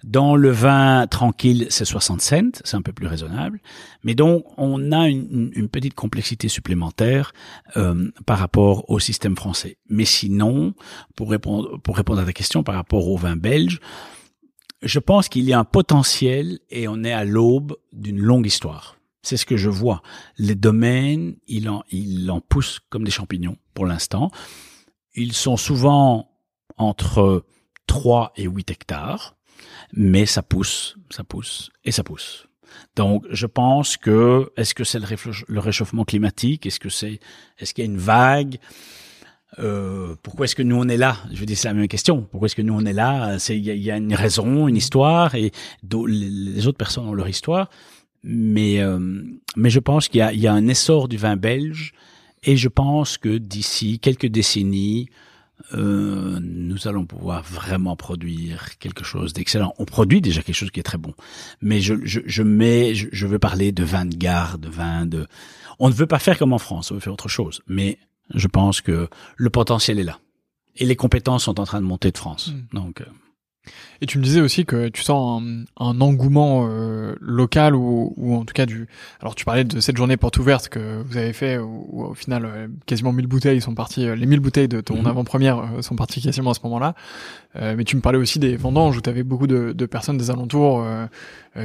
Dans 0.04 0.36
le 0.36 0.50
vin 0.50 1.06
tranquille, 1.08 1.68
c'est 1.70 1.86
60 1.86 2.22
cents, 2.22 2.52
c'est 2.64 2.76
un 2.76 2.82
peu 2.82 2.92
plus 2.92 3.08
raisonnable. 3.08 3.60
Mais 4.04 4.16
donc, 4.16 4.46
on 4.58 4.92
a 4.92 5.08
une, 5.08 5.52
une 5.54 5.70
petite 5.70 5.94
complexité 5.94 6.48
supplémentaire 6.48 7.34
euh, 7.76 8.10
par 8.26 8.40
rapport 8.40 8.90
au 8.90 9.00
système 9.00 9.36
français. 9.36 9.78
Mais 9.90 10.06
sinon, 10.06 10.74
pour 11.16 11.30
répondre, 11.30 11.78
pour 11.82 11.98
répondre 11.98 12.22
à 12.22 12.26
ta 12.26 12.34
question 12.34 12.64
par 12.64 12.76
rapport 12.76 13.08
au 13.08 13.18
vin 13.18 13.36
belge, 13.36 13.80
je 14.82 15.00
pense 15.00 15.30
qu'il 15.30 15.44
y 15.44 15.54
a 15.54 15.60
un 15.60 15.66
potentiel 15.66 16.60
et 16.70 16.88
on 16.88 17.04
est 17.04 17.14
à 17.14 17.26
l'aube 17.26 17.76
d'une 17.94 18.20
longue 18.20 18.46
histoire. 18.46 18.97
C'est 19.22 19.38
ce 19.38 19.46
que 19.46 19.58
je 19.58 19.70
vois. 19.70 20.02
Les 20.38 20.56
domaines, 20.56 21.36
il 21.48 21.70
en, 21.70 21.84
il 21.90 22.30
en 22.32 22.42
comme 22.90 23.04
des 23.04 23.12
champignons 23.12 23.58
pour 23.74 23.86
l'instant. 23.86 24.32
Ils 25.16 25.34
sont 25.34 25.58
souvent 25.58 26.32
entre 26.78 27.46
3 27.88 28.34
et 28.36 28.44
8 28.44 28.72
hectares, 28.72 29.36
mais 29.92 30.26
ça 30.26 30.44
pousse, 30.44 30.98
ça 31.10 31.24
pousse 31.24 31.72
et 31.84 31.92
ça 31.92 32.04
pousse. 32.04 32.48
Donc, 32.96 33.26
je 33.30 33.46
pense 33.46 33.98
que 33.98 34.52
est-ce 34.58 34.76
que 34.76 34.84
c'est 34.84 35.00
le, 35.00 35.60
réchauffement 35.60 36.04
climatique? 36.04 36.66
Est-ce 36.66 36.80
que 36.80 36.90
c'est 36.90 37.20
est-ce 37.58 37.74
qu'il 37.74 37.86
y 37.86 37.88
a 37.88 37.92
une 37.92 37.98
vague? 37.98 38.60
Euh, 39.60 40.16
pourquoi 40.22 40.46
est-ce 40.46 40.56
que 40.56 40.64
nous 40.64 40.76
on 40.76 40.88
est 40.88 40.98
là? 40.98 41.18
Je 41.32 41.44
dire 41.46 41.58
c'est 41.58 41.70
la 41.70 41.74
même 41.74 41.88
question. 41.88 42.24
Pourquoi 42.30 42.48
est-ce 42.48 42.56
que 42.56 42.62
nous 42.62 42.74
on 42.74 42.86
est 42.86 42.94
là? 42.94 43.40
C'est 43.40 43.58
il 43.58 43.64
y, 43.64 43.92
a 43.92 43.98
une 43.98 44.14
raison, 44.14 44.68
une 44.68 44.76
histoire, 44.76 45.36
et 45.36 45.52
les 45.84 46.68
autres 46.68 46.78
personnes 46.78 47.08
ont 47.08 47.14
leur 47.14 47.30
histoire. 47.30 47.70
Mais 48.24 48.82
euh, 48.82 49.00
mais 49.56 49.70
je 49.70 49.80
pense 49.80 50.08
qu'il 50.08 50.20
y 50.20 50.22
a, 50.22 50.34
il 50.34 50.40
y 50.40 50.48
a 50.48 50.54
un 50.54 50.68
essor 50.68 51.08
du 51.08 51.18
vin 51.18 51.36
belge, 51.36 51.94
et 52.44 52.58
je 52.58 52.68
pense 52.68 53.18
que 53.18 53.38
d'ici 53.38 54.00
quelques 54.00 54.28
décennies, 54.28 55.10
euh, 55.74 56.40
nous 56.42 56.88
allons 56.88 57.06
pouvoir 57.06 57.44
vraiment 57.44 57.96
produire 57.96 58.78
quelque 58.78 59.04
chose 59.04 59.34
d'excellent. 59.34 59.74
On 59.80 59.86
produit 59.86 60.22
déjà 60.22 60.42
quelque 60.42 60.56
chose 60.56 60.72
qui 60.72 60.80
est 60.80 60.84
très 60.84 60.98
bon, 60.98 61.14
mais 61.62 61.82
je, 61.82 61.96
je, 62.04 62.22
je 62.26 62.44
mets, 62.44 62.96
je, 62.96 63.08
je, 63.12 63.28
veux 63.28 63.40
parler 63.40 63.72
de 63.72 63.84
vin 63.84 64.06
de 64.06 64.16
garde, 64.16 64.62
de 64.62 64.70
vin 64.70 65.06
de. 65.06 65.28
On 65.80 65.90
ne 65.90 65.94
veut 65.94 66.08
pas 66.08 66.20
faire 66.20 66.38
comme 66.38 66.54
en 66.54 66.60
France, 66.60 66.92
on 66.92 66.96
veut 66.96 67.00
faire 67.00 67.14
autre 67.14 67.30
chose. 67.30 67.62
Mais 67.68 67.98
je 68.34 68.48
pense 68.48 68.82
que 68.82 69.10
le 69.36 69.50
potentiel 69.50 70.00
est 70.00 70.04
là 70.04 70.20
et 70.76 70.86
les 70.86 70.96
compétences 70.96 71.46
sont 71.46 71.60
en 71.60 71.66
train 71.66 71.82
de 71.82 71.88
monter 71.88 72.12
de 72.12 72.18
France. 72.18 72.54
Mmh. 72.54 72.76
Donc. 72.76 73.02
Euh, 73.02 73.06
et 74.02 74.06
tu 74.06 74.18
me 74.18 74.24
disais 74.24 74.42
aussi 74.42 74.66
que 74.66 74.90
tu 74.90 75.02
sens 75.02 75.42
un, 75.42 75.64
un 75.84 76.02
engouement 76.02 76.68
euh, 76.70 77.16
local 77.20 77.76
ou, 77.76 78.14
ou, 78.18 78.36
en 78.36 78.46
tout 78.46 78.54
cas 78.54 78.66
du. 78.66 78.88
Alors 79.22 79.36
tu 79.36 79.46
parlais 79.46 79.64
de 79.64 79.80
cette 79.80 79.98
journée 79.98 80.18
porte 80.18 80.38
ouverte 80.38 80.70
que 80.70 81.02
vous 81.04 81.18
avez 81.18 81.34
fait 81.34 81.58
où, 81.58 81.88
où 81.90 82.04
au 82.04 82.14
final 82.14 82.46
euh, 82.46 82.68
quasiment 82.86 83.12
1000 83.12 83.28
bouteilles 83.28 83.62
sont 83.62 83.76
parties, 83.76 84.08
euh, 84.08 84.16
les 84.16 84.26
1000 84.26 84.40
bouteilles 84.40 84.68
de 84.68 84.82
ton 84.82 85.02
mmh. 85.02 85.08
avant-première 85.08 85.58
euh, 85.58 85.82
sont 85.82 85.96
parties 85.96 86.22
quasiment 86.22 86.52
à 86.52 86.54
ce 86.54 86.62
moment-là. 86.64 86.96
Euh, 87.60 87.76
mais 87.78 87.84
tu 87.84 87.96
me 87.96 88.02
parlais 88.02 88.20
aussi 88.20 88.40
des 88.40 88.56
vendanges 88.56 88.98
où 88.98 89.02
tu 89.02 89.10
avais 89.10 89.24
beaucoup 89.24 89.48
de, 89.48 89.74
de, 89.74 89.86
personnes 89.86 90.18
des 90.18 90.30
alentours 90.30 90.86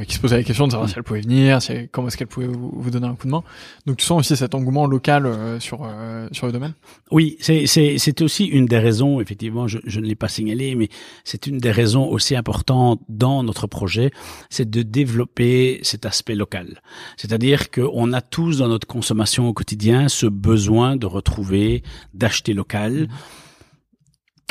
qui 0.07 0.15
se 0.15 0.19
posaient 0.19 0.37
la 0.37 0.43
question 0.43 0.65
de 0.65 0.71
savoir 0.71 0.89
si 0.89 0.95
elles 0.97 1.03
pouvaient 1.03 1.21
venir, 1.21 1.61
si, 1.61 1.87
comment 1.91 2.07
est-ce 2.07 2.17
qu'elles 2.17 2.25
pouvaient 2.25 2.47
vous, 2.47 2.71
vous, 2.75 2.89
donner 2.89 3.05
un 3.05 3.13
coup 3.13 3.27
de 3.27 3.31
main. 3.31 3.43
Donc 3.85 3.97
tu 3.97 4.05
sens 4.05 4.21
aussi 4.21 4.35
cet 4.35 4.55
engouement 4.55 4.87
local 4.87 5.31
sur 5.59 5.87
sur 6.31 6.47
le 6.47 6.51
domaine? 6.51 6.73
Oui, 7.11 7.37
c'est 7.39 7.67
c'est 7.67 7.99
c'est 7.99 8.21
aussi 8.23 8.45
une 8.45 8.65
des 8.65 8.79
raisons. 8.79 9.21
Effectivement, 9.21 9.67
je, 9.67 9.77
je 9.85 9.99
ne 9.99 10.05
l'ai 10.05 10.15
pas 10.15 10.29
signalé, 10.29 10.73
mais 10.73 10.89
c'est 11.23 11.45
une 11.45 11.59
des 11.59 11.69
raisons 11.69 12.07
aussi 12.07 12.35
importantes 12.35 13.01
dans 13.07 13.43
notre 13.43 13.67
projet, 13.67 14.11
c'est 14.49 14.69
de 14.69 14.81
développer 14.81 15.79
cet 15.83 16.05
aspect 16.05 16.35
local. 16.35 16.81
C'est-à-dire 17.17 17.69
qu'on 17.69 18.13
a 18.13 18.21
tous 18.21 18.57
dans 18.57 18.67
notre 18.67 18.87
consommation 18.87 19.47
au 19.47 19.53
quotidien 19.53 20.09
ce 20.09 20.25
besoin 20.25 20.95
de 20.95 21.05
retrouver, 21.05 21.83
d'acheter 22.13 22.53
local. 22.53 23.07
Mmh 23.07 23.42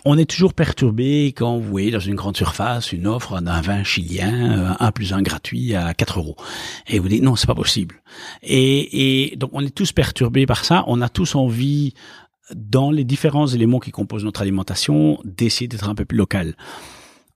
on 0.05 0.19
est 0.19 0.29
toujours 0.29 0.55
perturbé 0.55 1.27
quand 1.37 1.59
vous 1.59 1.69
voyez 1.69 1.91
dans 1.91 2.01
une 2.01 2.15
grande 2.15 2.37
surface 2.37 2.93
une 2.93 3.07
offre 3.07 3.41
d'un 3.41 3.61
vin 3.61 3.85
chilien, 3.85 4.77
un 4.79 4.93
plus 4.93 5.13
un 5.13 5.23
gratuit 5.23 5.75
à 5.75 5.95
4 5.95 6.19
euros. 6.19 6.37
Et 6.89 6.99
vous 6.99 7.09
dites 7.09 7.23
non, 7.23 7.37
c'est 7.37 7.47
pas 7.47 7.55
possible. 7.55 8.03
Et, 8.43 9.31
et 9.33 9.37
donc 9.37 9.51
on 9.53 9.61
est 9.61 9.75
tous 9.75 9.93
perturbés 9.93 10.47
par 10.47 10.65
ça. 10.65 10.85
On 10.89 11.01
a 11.03 11.09
tous 11.09 11.35
envie, 11.35 11.95
dans 12.55 12.91
les 12.91 13.05
différents 13.05 13.47
éléments 13.47 13.79
qui 13.79 13.91
composent 13.91 14.25
notre 14.25 14.43
alimentation, 14.43 15.21
d'essayer 15.25 15.69
d'être 15.69 15.89
un 15.89 15.95
peu 15.95 16.05
plus 16.05 16.19
local. 16.19 16.57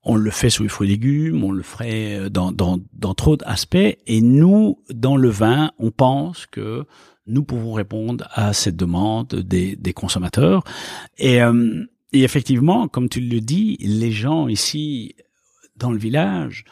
On 0.03 0.15
le 0.15 0.31
fait 0.31 0.51
sur 0.51 0.63
les 0.63 0.69
fruits 0.69 0.89
et 0.89 0.93
légumes, 0.93 1.43
on 1.43 1.51
le 1.51 1.63
ferait 1.63 2.31
dans, 2.31 2.53
dans, 2.53 2.79
dans 2.93 3.15
trop 3.15 3.37
d'aspects. 3.37 3.77
Et 4.07 4.21
nous, 4.21 4.79
dans 4.93 5.17
le 5.17 5.29
vin, 5.29 5.73
on 5.79 5.91
pense 5.91 6.47
que 6.47 6.85
nous 7.27 7.43
pouvons 7.43 7.73
répondre 7.73 8.29
à 8.33 8.53
cette 8.53 8.77
demande 8.77 9.29
des, 9.29 9.75
des 9.75 9.93
consommateurs. 9.93 10.63
Et 11.19 11.43
euh, 11.43 11.85
et 12.13 12.23
effectivement, 12.23 12.89
comme 12.89 13.09
tu 13.09 13.21
le 13.21 13.41
dis, 13.41 13.77
les 13.81 14.13
gens 14.13 14.49
ici 14.49 15.15
dans 15.77 15.91
le 15.91 15.99
village 15.99 16.65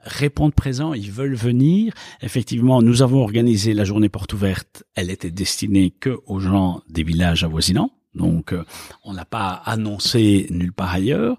répondent 0.00 0.54
présents, 0.54 0.92
ils 0.92 1.10
veulent 1.10 1.34
venir. 1.34 1.94
Effectivement, 2.20 2.82
nous 2.82 3.02
avons 3.02 3.22
organisé 3.22 3.74
la 3.74 3.84
journée 3.84 4.08
porte 4.08 4.32
ouverte. 4.34 4.84
Elle 4.94 5.10
était 5.10 5.30
destinée 5.30 5.90
que 5.90 6.20
aux 6.26 6.40
gens 6.40 6.82
des 6.88 7.02
villages 7.02 7.42
avoisinants. 7.42 7.90
Donc, 8.14 8.52
euh, 8.52 8.64
on 9.02 9.12
n'a 9.12 9.24
pas 9.24 9.62
annoncé 9.64 10.46
nulle 10.50 10.72
part 10.72 10.92
ailleurs. 10.92 11.36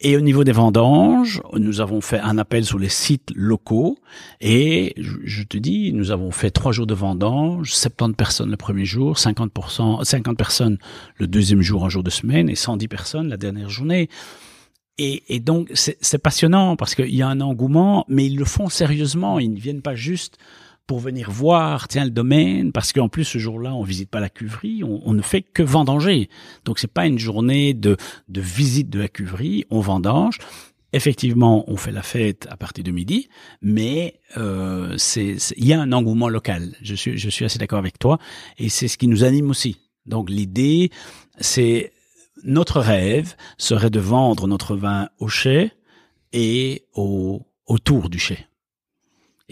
Et 0.00 0.16
au 0.16 0.20
niveau 0.20 0.44
des 0.44 0.52
vendanges, 0.52 1.42
nous 1.54 1.80
avons 1.80 2.00
fait 2.00 2.20
un 2.20 2.38
appel 2.38 2.64
sur 2.64 2.78
les 2.78 2.88
sites 2.88 3.30
locaux. 3.34 3.98
Et 4.40 4.94
je, 4.96 5.42
te 5.42 5.56
dis, 5.56 5.92
nous 5.92 6.10
avons 6.10 6.30
fait 6.30 6.50
trois 6.50 6.72
jours 6.72 6.86
de 6.86 6.94
vendanges, 6.94 7.72
70 7.72 8.16
personnes 8.16 8.50
le 8.50 8.56
premier 8.56 8.84
jour, 8.84 9.16
50%, 9.16 10.04
50 10.04 10.36
personnes 10.36 10.78
le 11.16 11.26
deuxième 11.26 11.62
jour, 11.62 11.84
un 11.84 11.88
jour 11.88 12.02
de 12.02 12.10
semaine, 12.10 12.48
et 12.48 12.54
110 12.54 12.88
personnes 12.88 13.28
la 13.28 13.36
dernière 13.36 13.70
journée. 13.70 14.08
Et, 14.98 15.22
et 15.34 15.40
donc, 15.40 15.70
c'est 15.74 16.18
passionnant 16.18 16.76
parce 16.76 16.94
qu'il 16.94 17.14
y 17.14 17.22
a 17.22 17.28
un 17.28 17.40
engouement, 17.40 18.04
mais 18.08 18.26
ils 18.26 18.36
le 18.36 18.44
font 18.44 18.68
sérieusement. 18.68 19.38
Ils 19.38 19.52
ne 19.52 19.58
viennent 19.58 19.82
pas 19.82 19.94
juste 19.94 20.38
pour 20.86 21.00
venir 21.00 21.30
voir, 21.30 21.88
tiens, 21.88 22.04
le 22.04 22.10
domaine, 22.10 22.72
parce 22.72 22.92
qu'en 22.92 23.08
plus, 23.08 23.24
ce 23.24 23.38
jour-là, 23.38 23.74
on 23.74 23.82
visite 23.82 24.10
pas 24.10 24.20
la 24.20 24.28
cuverie, 24.28 24.82
on, 24.84 25.12
ne 25.12 25.22
fait 25.22 25.42
que 25.42 25.62
vendanger. 25.62 26.28
Donc, 26.64 26.78
c'est 26.78 26.92
pas 26.92 27.06
une 27.06 27.18
journée 27.18 27.74
de, 27.74 27.96
de 28.28 28.40
visite 28.40 28.90
de 28.90 28.98
la 28.98 29.08
cuverie, 29.08 29.64
on 29.70 29.80
vendange. 29.80 30.38
Effectivement, 30.94 31.64
on 31.70 31.76
fait 31.76 31.92
la 31.92 32.02
fête 32.02 32.46
à 32.50 32.56
partir 32.56 32.84
de 32.84 32.90
midi, 32.90 33.28
mais 33.62 34.20
euh, 34.36 34.94
c'est 34.98 35.36
il 35.56 35.66
y 35.66 35.72
a 35.72 35.80
un 35.80 35.90
engouement 35.90 36.28
local. 36.28 36.74
Je 36.82 36.94
suis 36.94 37.16
je 37.16 37.30
suis 37.30 37.46
assez 37.46 37.58
d'accord 37.58 37.78
avec 37.78 37.98
toi 37.98 38.18
et 38.58 38.68
c'est 38.68 38.88
ce 38.88 38.98
qui 38.98 39.08
nous 39.08 39.24
anime 39.24 39.48
aussi. 39.48 39.78
Donc 40.04 40.28
l'idée, 40.28 40.90
c'est 41.40 41.92
notre 42.44 42.78
rêve 42.78 43.36
serait 43.56 43.88
de 43.88 44.00
vendre 44.00 44.46
notre 44.46 44.76
vin 44.76 45.08
au 45.18 45.28
chai 45.28 45.72
et 46.34 46.84
au 46.92 47.40
autour 47.66 48.10
du 48.10 48.18
chai. 48.18 48.46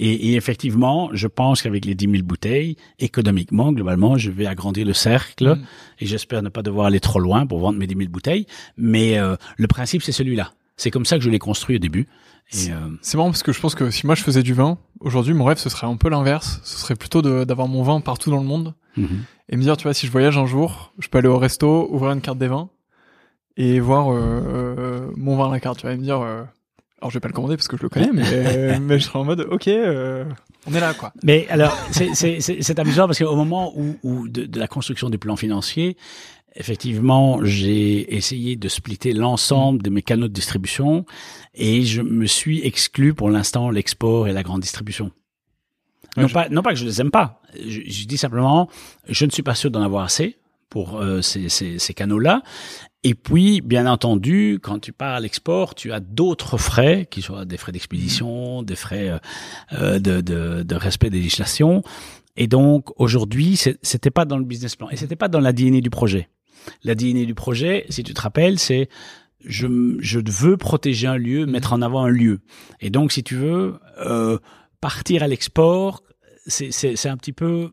Et, 0.02 0.30
et, 0.30 0.36
effectivement, 0.36 1.10
je 1.12 1.26
pense 1.26 1.60
qu'avec 1.60 1.84
les 1.84 1.94
10 1.94 2.10
000 2.10 2.22
bouteilles, 2.22 2.76
économiquement, 2.98 3.70
globalement, 3.70 4.16
je 4.16 4.30
vais 4.30 4.46
agrandir 4.46 4.86
le 4.86 4.94
cercle 4.94 5.50
Mm. 5.54 5.62
et 6.00 6.06
j'espère 6.06 6.42
ne 6.42 6.48
pas 6.48 6.62
devoir 6.62 6.86
aller 6.86 7.00
trop 7.00 7.20
loin 7.20 7.46
pour 7.46 7.58
vendre 7.58 7.78
mes 7.78 7.86
10 7.86 7.96
000 7.96 8.10
bouteilles. 8.10 8.46
Mais 8.76 9.18
euh, 9.18 9.36
le 9.56 9.66
principe, 9.66 10.02
c'est 10.02 10.12
celui-là. 10.12 10.52
C'est 10.76 10.90
comme 10.90 11.04
ça 11.04 11.18
que 11.18 11.24
je 11.24 11.30
l'ai 11.30 11.38
construit 11.38 11.76
au 11.76 11.78
début. 11.78 12.06
Et, 12.52 12.70
euh, 12.70 12.76
C'est 13.02 13.16
marrant 13.16 13.30
parce 13.30 13.42
que 13.42 13.52
je 13.52 13.60
pense 13.60 13.74
que 13.74 13.90
si 13.90 14.06
moi 14.06 14.14
je 14.14 14.22
faisais 14.22 14.42
du 14.42 14.54
vin, 14.54 14.78
aujourd'hui 14.98 15.34
mon 15.34 15.44
rêve 15.44 15.58
ce 15.58 15.68
serait 15.68 15.86
un 15.86 15.96
peu 15.96 16.08
l'inverse. 16.08 16.60
Ce 16.64 16.78
serait 16.78 16.96
plutôt 16.96 17.22
d'avoir 17.22 17.68
mon 17.68 17.82
vin 17.82 18.00
partout 18.00 18.30
dans 18.30 18.38
le 18.38 18.46
monde 18.46 18.74
mhm. 18.96 19.20
et 19.50 19.56
me 19.56 19.62
dire, 19.62 19.76
tu 19.76 19.84
vois, 19.84 19.94
si 19.94 20.06
je 20.06 20.12
voyage 20.12 20.36
un 20.36 20.46
jour, 20.46 20.92
je 20.98 21.08
peux 21.08 21.18
aller 21.18 21.28
au 21.28 21.38
resto, 21.38 21.88
ouvrir 21.92 22.12
une 22.12 22.20
carte 22.20 22.38
des 22.38 22.48
vins 22.48 22.70
et 23.56 23.78
voir 23.78 24.10
euh, 24.10 24.18
euh, 24.18 25.10
mon 25.16 25.36
vin 25.36 25.48
à 25.48 25.52
la 25.52 25.60
carte, 25.60 25.80
tu 25.80 25.86
et 25.86 25.96
me 25.96 26.02
dire, 26.02 26.20
euh, 26.20 26.42
alors 27.00 27.10
je 27.10 27.16
vais 27.16 27.20
pas 27.20 27.28
le 27.28 27.34
commander 27.34 27.56
parce 27.56 27.68
que 27.68 27.76
je 27.76 27.82
le 27.82 27.88
connais, 27.88 28.10
mais, 28.12 28.78
mais 28.80 28.98
je 28.98 29.04
serai 29.04 29.18
en 29.18 29.24
mode, 29.24 29.46
ok, 29.50 29.68
euh, 29.68 30.24
on 30.66 30.74
est 30.74 30.80
là, 30.80 30.92
quoi. 30.94 31.12
Mais 31.22 31.46
alors, 31.48 31.76
c'est- 31.92 32.78
amusant 32.78 33.06
parce 33.06 33.18
qu'au 33.18 33.36
moment 33.36 33.72
où, 33.76 33.96
où 34.02 34.28
de, 34.28 34.44
de 34.46 34.58
la 34.58 34.66
construction 34.68 35.08
du 35.10 35.18
plan 35.18 35.36
financier, 35.36 35.96
effectivement, 36.56 37.44
j'ai 37.44 38.14
essayé 38.16 38.56
de 38.56 38.68
splitter 38.68 39.12
l'ensemble 39.12 39.82
de 39.82 39.90
mes 39.90 40.02
canaux 40.02 40.28
de 40.28 40.32
distribution 40.32 41.06
et 41.54 41.82
je 41.82 42.02
me 42.02 42.26
suis 42.26 42.60
exclu 42.66 43.14
pour 43.14 43.30
l'instant 43.30 43.70
l'export 43.70 44.28
et 44.28 44.32
la 44.32 44.42
grande 44.42 44.60
distribution. 44.60 45.10
Ouais, 46.16 46.22
non, 46.24 46.28
je- 46.28 46.34
pas, 46.34 46.48
non 46.48 46.62
pas 46.62 46.70
que 46.70 46.78
je 46.78 46.84
les 46.84 47.00
aime 47.00 47.10
pas. 47.12 47.40
Je, 47.54 47.80
je 47.86 48.04
dis 48.06 48.18
simplement, 48.18 48.68
je 49.08 49.24
ne 49.24 49.30
suis 49.30 49.42
pas 49.44 49.54
sûr 49.54 49.70
d'en 49.70 49.82
avoir 49.82 50.04
assez 50.04 50.36
pour 50.68 51.00
euh, 51.00 51.22
ces, 51.22 51.48
ces, 51.48 51.78
ces 51.78 51.94
canaux-là. 51.94 52.42
Et 53.02 53.14
puis, 53.14 53.62
bien 53.62 53.86
entendu, 53.86 54.58
quand 54.62 54.78
tu 54.78 54.92
pars 54.92 55.14
à 55.14 55.20
l'export, 55.20 55.74
tu 55.74 55.90
as 55.92 56.00
d'autres 56.00 56.58
frais, 56.58 57.06
qui 57.10 57.22
soient 57.22 57.46
des 57.46 57.56
frais 57.56 57.72
d'expédition, 57.72 58.62
des 58.62 58.76
frais 58.76 59.08
euh, 59.08 59.18
euh, 59.72 59.98
de, 59.98 60.20
de, 60.20 60.62
de 60.62 60.74
respect 60.74 61.08
des 61.08 61.16
législations. 61.16 61.82
Et 62.36 62.46
donc, 62.46 62.88
aujourd'hui, 63.00 63.58
c'était 63.82 64.10
pas 64.10 64.26
dans 64.26 64.36
le 64.36 64.44
business 64.44 64.76
plan 64.76 64.90
et 64.90 64.96
c'était 64.96 65.16
pas 65.16 65.28
dans 65.28 65.40
la 65.40 65.52
DNA 65.52 65.80
du 65.80 65.90
projet. 65.90 66.28
La 66.84 66.94
DNA 66.94 67.24
du 67.24 67.34
projet, 67.34 67.86
si 67.88 68.02
tu 68.02 68.12
te 68.12 68.20
rappelles, 68.20 68.58
c'est 68.58 68.88
je, 69.44 69.96
je 70.00 70.20
veux 70.26 70.58
protéger 70.58 71.06
un 71.06 71.16
lieu, 71.16 71.46
mettre 71.46 71.72
en 71.72 71.80
avant 71.80 72.04
un 72.04 72.10
lieu. 72.10 72.40
Et 72.80 72.90
donc, 72.90 73.12
si 73.12 73.22
tu 73.22 73.34
veux, 73.34 73.78
euh, 74.04 74.38
partir 74.82 75.22
à 75.22 75.28
l'export, 75.28 76.02
c'est 76.46 77.06
un 77.06 77.16
petit 77.16 77.32
peu 77.32 77.70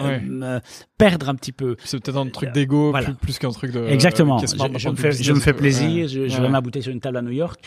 Ouais. 0.00 0.22
euh, 0.42 0.60
perdre 0.96 1.28
un 1.28 1.34
petit 1.34 1.52
peu. 1.52 1.76
C'est 1.84 2.00
peut-être 2.02 2.16
un 2.18 2.28
truc 2.28 2.52
d'ego 2.52 2.90
Voilà. 2.90 3.06
plus, 3.06 3.14
plus 3.16 3.38
qu'un 3.38 3.50
truc 3.50 3.72
de. 3.72 3.84
Exactement. 3.88 4.38
smart 4.46 4.70
je, 4.76 4.88
me 4.88 4.94
fais, 4.96 5.12
je 5.12 5.32
me 5.32 5.52
plaisir. 5.52 6.02
Ouais. 6.02 6.08
Je, 6.08 6.28
je 6.28 6.36
Ouais. 6.36 6.42
vais 6.42 6.48
ma 6.48 6.60
bouteille 6.60 6.82
sur 6.82 6.92
une 6.92 7.00
table 7.00 7.16
à 7.16 7.22
New 7.22 7.32
York. 7.32 7.60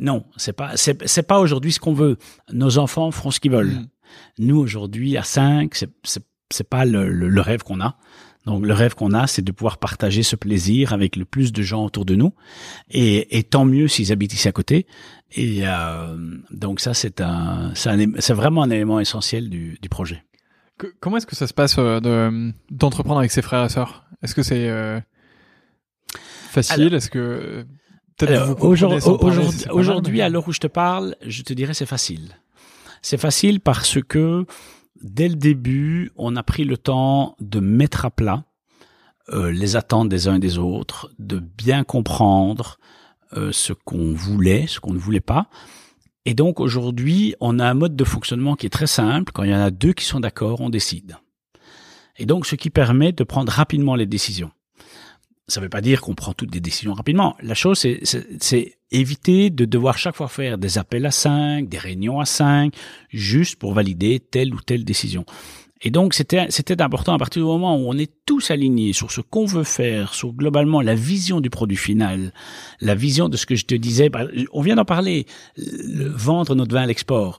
Non, 0.00 0.24
c'est 0.36 0.52
pas, 0.52 0.76
c'est, 0.76 1.06
c'est 1.08 1.22
pas 1.26 1.38
aujourd'hui 1.40 1.72
ce 1.72 1.80
qu'on 1.80 1.92
veut. 1.94 2.16
Nos 2.52 2.78
enfants 2.78 3.10
feront 3.10 3.30
ce 3.30 3.40
qu'ils 3.40 3.50
veulent. 3.52 3.66
Mm. 3.70 3.86
Nous 4.38 4.56
aujourd'hui 4.58 5.16
à 5.16 5.22
5, 5.22 5.74
c'est, 5.74 5.90
c'est, 6.04 6.22
c'est 6.50 6.68
pas 6.68 6.84
le, 6.84 7.08
le, 7.10 7.28
le 7.28 7.40
rêve 7.40 7.62
qu'on 7.62 7.80
a. 7.80 7.96
Donc 8.46 8.64
le 8.64 8.72
rêve 8.72 8.94
qu'on 8.94 9.12
a, 9.12 9.26
c'est 9.26 9.42
de 9.42 9.52
pouvoir 9.52 9.76
partager 9.78 10.22
ce 10.22 10.34
plaisir 10.36 10.92
avec 10.94 11.16
le 11.16 11.24
plus 11.26 11.52
de 11.52 11.62
gens 11.62 11.84
autour 11.84 12.04
de 12.06 12.14
nous. 12.14 12.32
Et, 12.90 13.38
et 13.38 13.42
tant 13.42 13.64
mieux 13.66 13.88
s'ils 13.88 14.10
habitent 14.12 14.32
ici 14.32 14.48
à 14.48 14.52
côté. 14.52 14.86
Et 15.32 15.60
euh, 15.66 16.16
donc 16.50 16.80
ça, 16.80 16.94
c'est 16.94 17.20
un, 17.20 17.72
c'est, 17.74 17.90
un, 17.90 18.06
c'est 18.18 18.32
vraiment 18.32 18.62
un 18.62 18.70
élément 18.70 19.00
essentiel 19.00 19.50
du, 19.50 19.78
du 19.82 19.88
projet. 19.90 20.22
Que- 20.78 20.92
comment 21.00 21.16
est-ce 21.16 21.26
que 21.26 21.36
ça 21.36 21.46
se 21.46 21.54
passe 21.54 21.76
euh, 21.78 22.00
de 22.00 22.52
d'entreprendre 22.70 23.18
avec 23.18 23.30
ses 23.30 23.42
frères 23.42 23.64
et 23.64 23.68
sœurs? 23.68 24.04
Est-ce 24.22 24.34
que 24.34 24.42
c'est 24.42 24.68
euh, 24.68 25.00
facile? 26.50 26.74
Alors- 28.34 28.96
Est-ce 28.98 29.06
que 29.06 29.16
Alors, 29.66 29.76
aujourd'hui, 29.78 30.20
à 30.22 30.28
l'heure 30.28 30.48
où 30.48 30.52
je 30.52 30.60
te 30.60 30.66
parle, 30.66 31.14
je 31.26 31.42
te 31.42 31.52
dirais 31.52 31.74
c'est 31.74 31.86
facile. 31.86 32.36
C'est 33.02 33.18
facile 33.18 33.60
parce 33.60 33.98
que 34.02 34.44
dès 35.02 35.28
le 35.28 35.36
début, 35.36 36.10
on 36.16 36.34
a 36.36 36.42
pris 36.42 36.64
le 36.64 36.76
temps 36.76 37.36
de 37.40 37.60
mettre 37.60 38.04
à 38.04 38.10
plat 38.10 38.44
euh, 39.30 39.52
les 39.52 39.76
attentes 39.76 40.08
des 40.08 40.26
uns 40.26 40.36
et 40.36 40.40
des 40.40 40.58
autres, 40.58 41.10
de 41.18 41.38
bien 41.38 41.84
comprendre 41.84 42.78
euh, 43.36 43.52
ce 43.52 43.72
qu'on 43.72 44.12
voulait, 44.14 44.66
ce 44.66 44.80
qu'on 44.80 44.94
ne 44.94 44.98
voulait 44.98 45.20
pas. 45.20 45.48
Et 46.28 46.34
donc 46.34 46.60
aujourd'hui, 46.60 47.34
on 47.40 47.58
a 47.58 47.64
un 47.64 47.72
mode 47.72 47.96
de 47.96 48.04
fonctionnement 48.04 48.54
qui 48.54 48.66
est 48.66 48.68
très 48.68 48.86
simple. 48.86 49.32
Quand 49.32 49.44
il 49.44 49.50
y 49.50 49.54
en 49.54 49.62
a 49.62 49.70
deux 49.70 49.94
qui 49.94 50.04
sont 50.04 50.20
d'accord, 50.20 50.60
on 50.60 50.68
décide. 50.68 51.16
Et 52.18 52.26
donc, 52.26 52.44
ce 52.44 52.54
qui 52.54 52.68
permet 52.68 53.12
de 53.12 53.24
prendre 53.24 53.50
rapidement 53.50 53.94
les 53.94 54.04
décisions. 54.04 54.50
Ça 55.46 55.60
ne 55.60 55.64
veut 55.64 55.70
pas 55.70 55.80
dire 55.80 56.02
qu'on 56.02 56.14
prend 56.14 56.34
toutes 56.34 56.54
les 56.54 56.60
décisions 56.60 56.92
rapidement. 56.92 57.34
La 57.40 57.54
chose, 57.54 57.78
c'est 57.78 58.78
éviter 58.90 59.48
de 59.48 59.64
devoir 59.64 59.96
chaque 59.96 60.16
fois 60.16 60.28
faire 60.28 60.58
des 60.58 60.76
appels 60.76 61.06
à 61.06 61.12
cinq, 61.12 61.66
des 61.66 61.78
réunions 61.78 62.20
à 62.20 62.26
cinq, 62.26 62.74
juste 63.08 63.56
pour 63.56 63.72
valider 63.72 64.20
telle 64.20 64.52
ou 64.52 64.60
telle 64.60 64.84
décision. 64.84 65.24
Et 65.80 65.90
donc, 65.90 66.14
c'était 66.14 66.46
c'était 66.50 66.82
important 66.82 67.14
à 67.14 67.18
partir 67.18 67.42
du 67.42 67.46
moment 67.46 67.76
où 67.76 67.84
on 67.88 67.96
est 67.96 68.10
tous 68.26 68.50
alignés 68.50 68.92
sur 68.92 69.12
ce 69.12 69.20
qu'on 69.20 69.46
veut 69.46 69.62
faire, 69.64 70.12
sur 70.12 70.32
globalement 70.32 70.80
la 70.80 70.94
vision 70.96 71.40
du 71.40 71.50
produit 71.50 71.76
final, 71.76 72.32
la 72.80 72.94
vision 72.96 73.28
de 73.28 73.36
ce 73.36 73.46
que 73.46 73.54
je 73.54 73.64
te 73.64 73.74
disais. 73.76 74.10
On 74.52 74.60
vient 74.60 74.74
d'en 74.74 74.84
parler, 74.84 75.26
le- 75.56 76.08
vendre 76.08 76.54
notre 76.56 76.74
vin 76.74 76.82
à 76.82 76.86
l'export. 76.86 77.38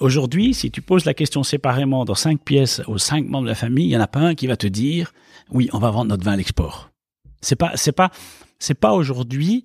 Aujourd'hui, 0.00 0.52
si 0.52 0.70
tu 0.70 0.82
poses 0.82 1.04
la 1.04 1.14
question 1.14 1.42
séparément 1.42 2.04
dans 2.04 2.14
cinq 2.14 2.42
pièces 2.42 2.82
aux 2.88 2.98
cinq 2.98 3.26
membres 3.26 3.44
de 3.44 3.50
la 3.50 3.54
famille, 3.54 3.86
il 3.86 3.92
y 3.92 3.96
en 3.96 4.00
a 4.00 4.06
pas 4.06 4.20
un 4.20 4.34
qui 4.34 4.46
va 4.46 4.56
te 4.56 4.66
dire 4.66 5.12
oui, 5.50 5.68
on 5.72 5.78
va 5.78 5.90
vendre 5.90 6.10
notre 6.10 6.24
vin 6.24 6.32
à 6.32 6.36
l'export. 6.36 6.90
C'est 7.40 7.56
pas, 7.56 7.72
c'est 7.76 7.92
pas, 7.92 8.10
c'est 8.58 8.74
pas 8.78 8.92
aujourd'hui. 8.92 9.64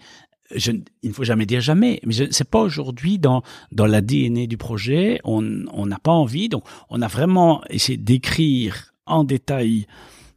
Je, 0.56 0.72
il 1.04 1.10
ne 1.10 1.14
faut 1.14 1.26
jamais 1.26 1.46
dire 1.46 1.62
jamais, 1.62 2.00
mais 2.06 2.14
c'est 2.32 2.50
pas 2.50 2.62
aujourd'hui 2.62 3.20
dans 3.20 3.44
dans 3.72 3.86
la 3.86 4.02
DNA 4.02 4.48
du 4.48 4.58
projet. 4.58 5.20
On 5.24 5.66
on 5.74 5.86
n'a 5.86 6.00
pas 6.00 6.12
envie, 6.12 6.48
donc 6.50 6.64
on 6.90 7.02
a 7.02 7.08
vraiment 7.08 7.62
essayé 7.70 7.98
d'écrire 7.98 8.94
en 9.06 9.24
détail 9.24 9.88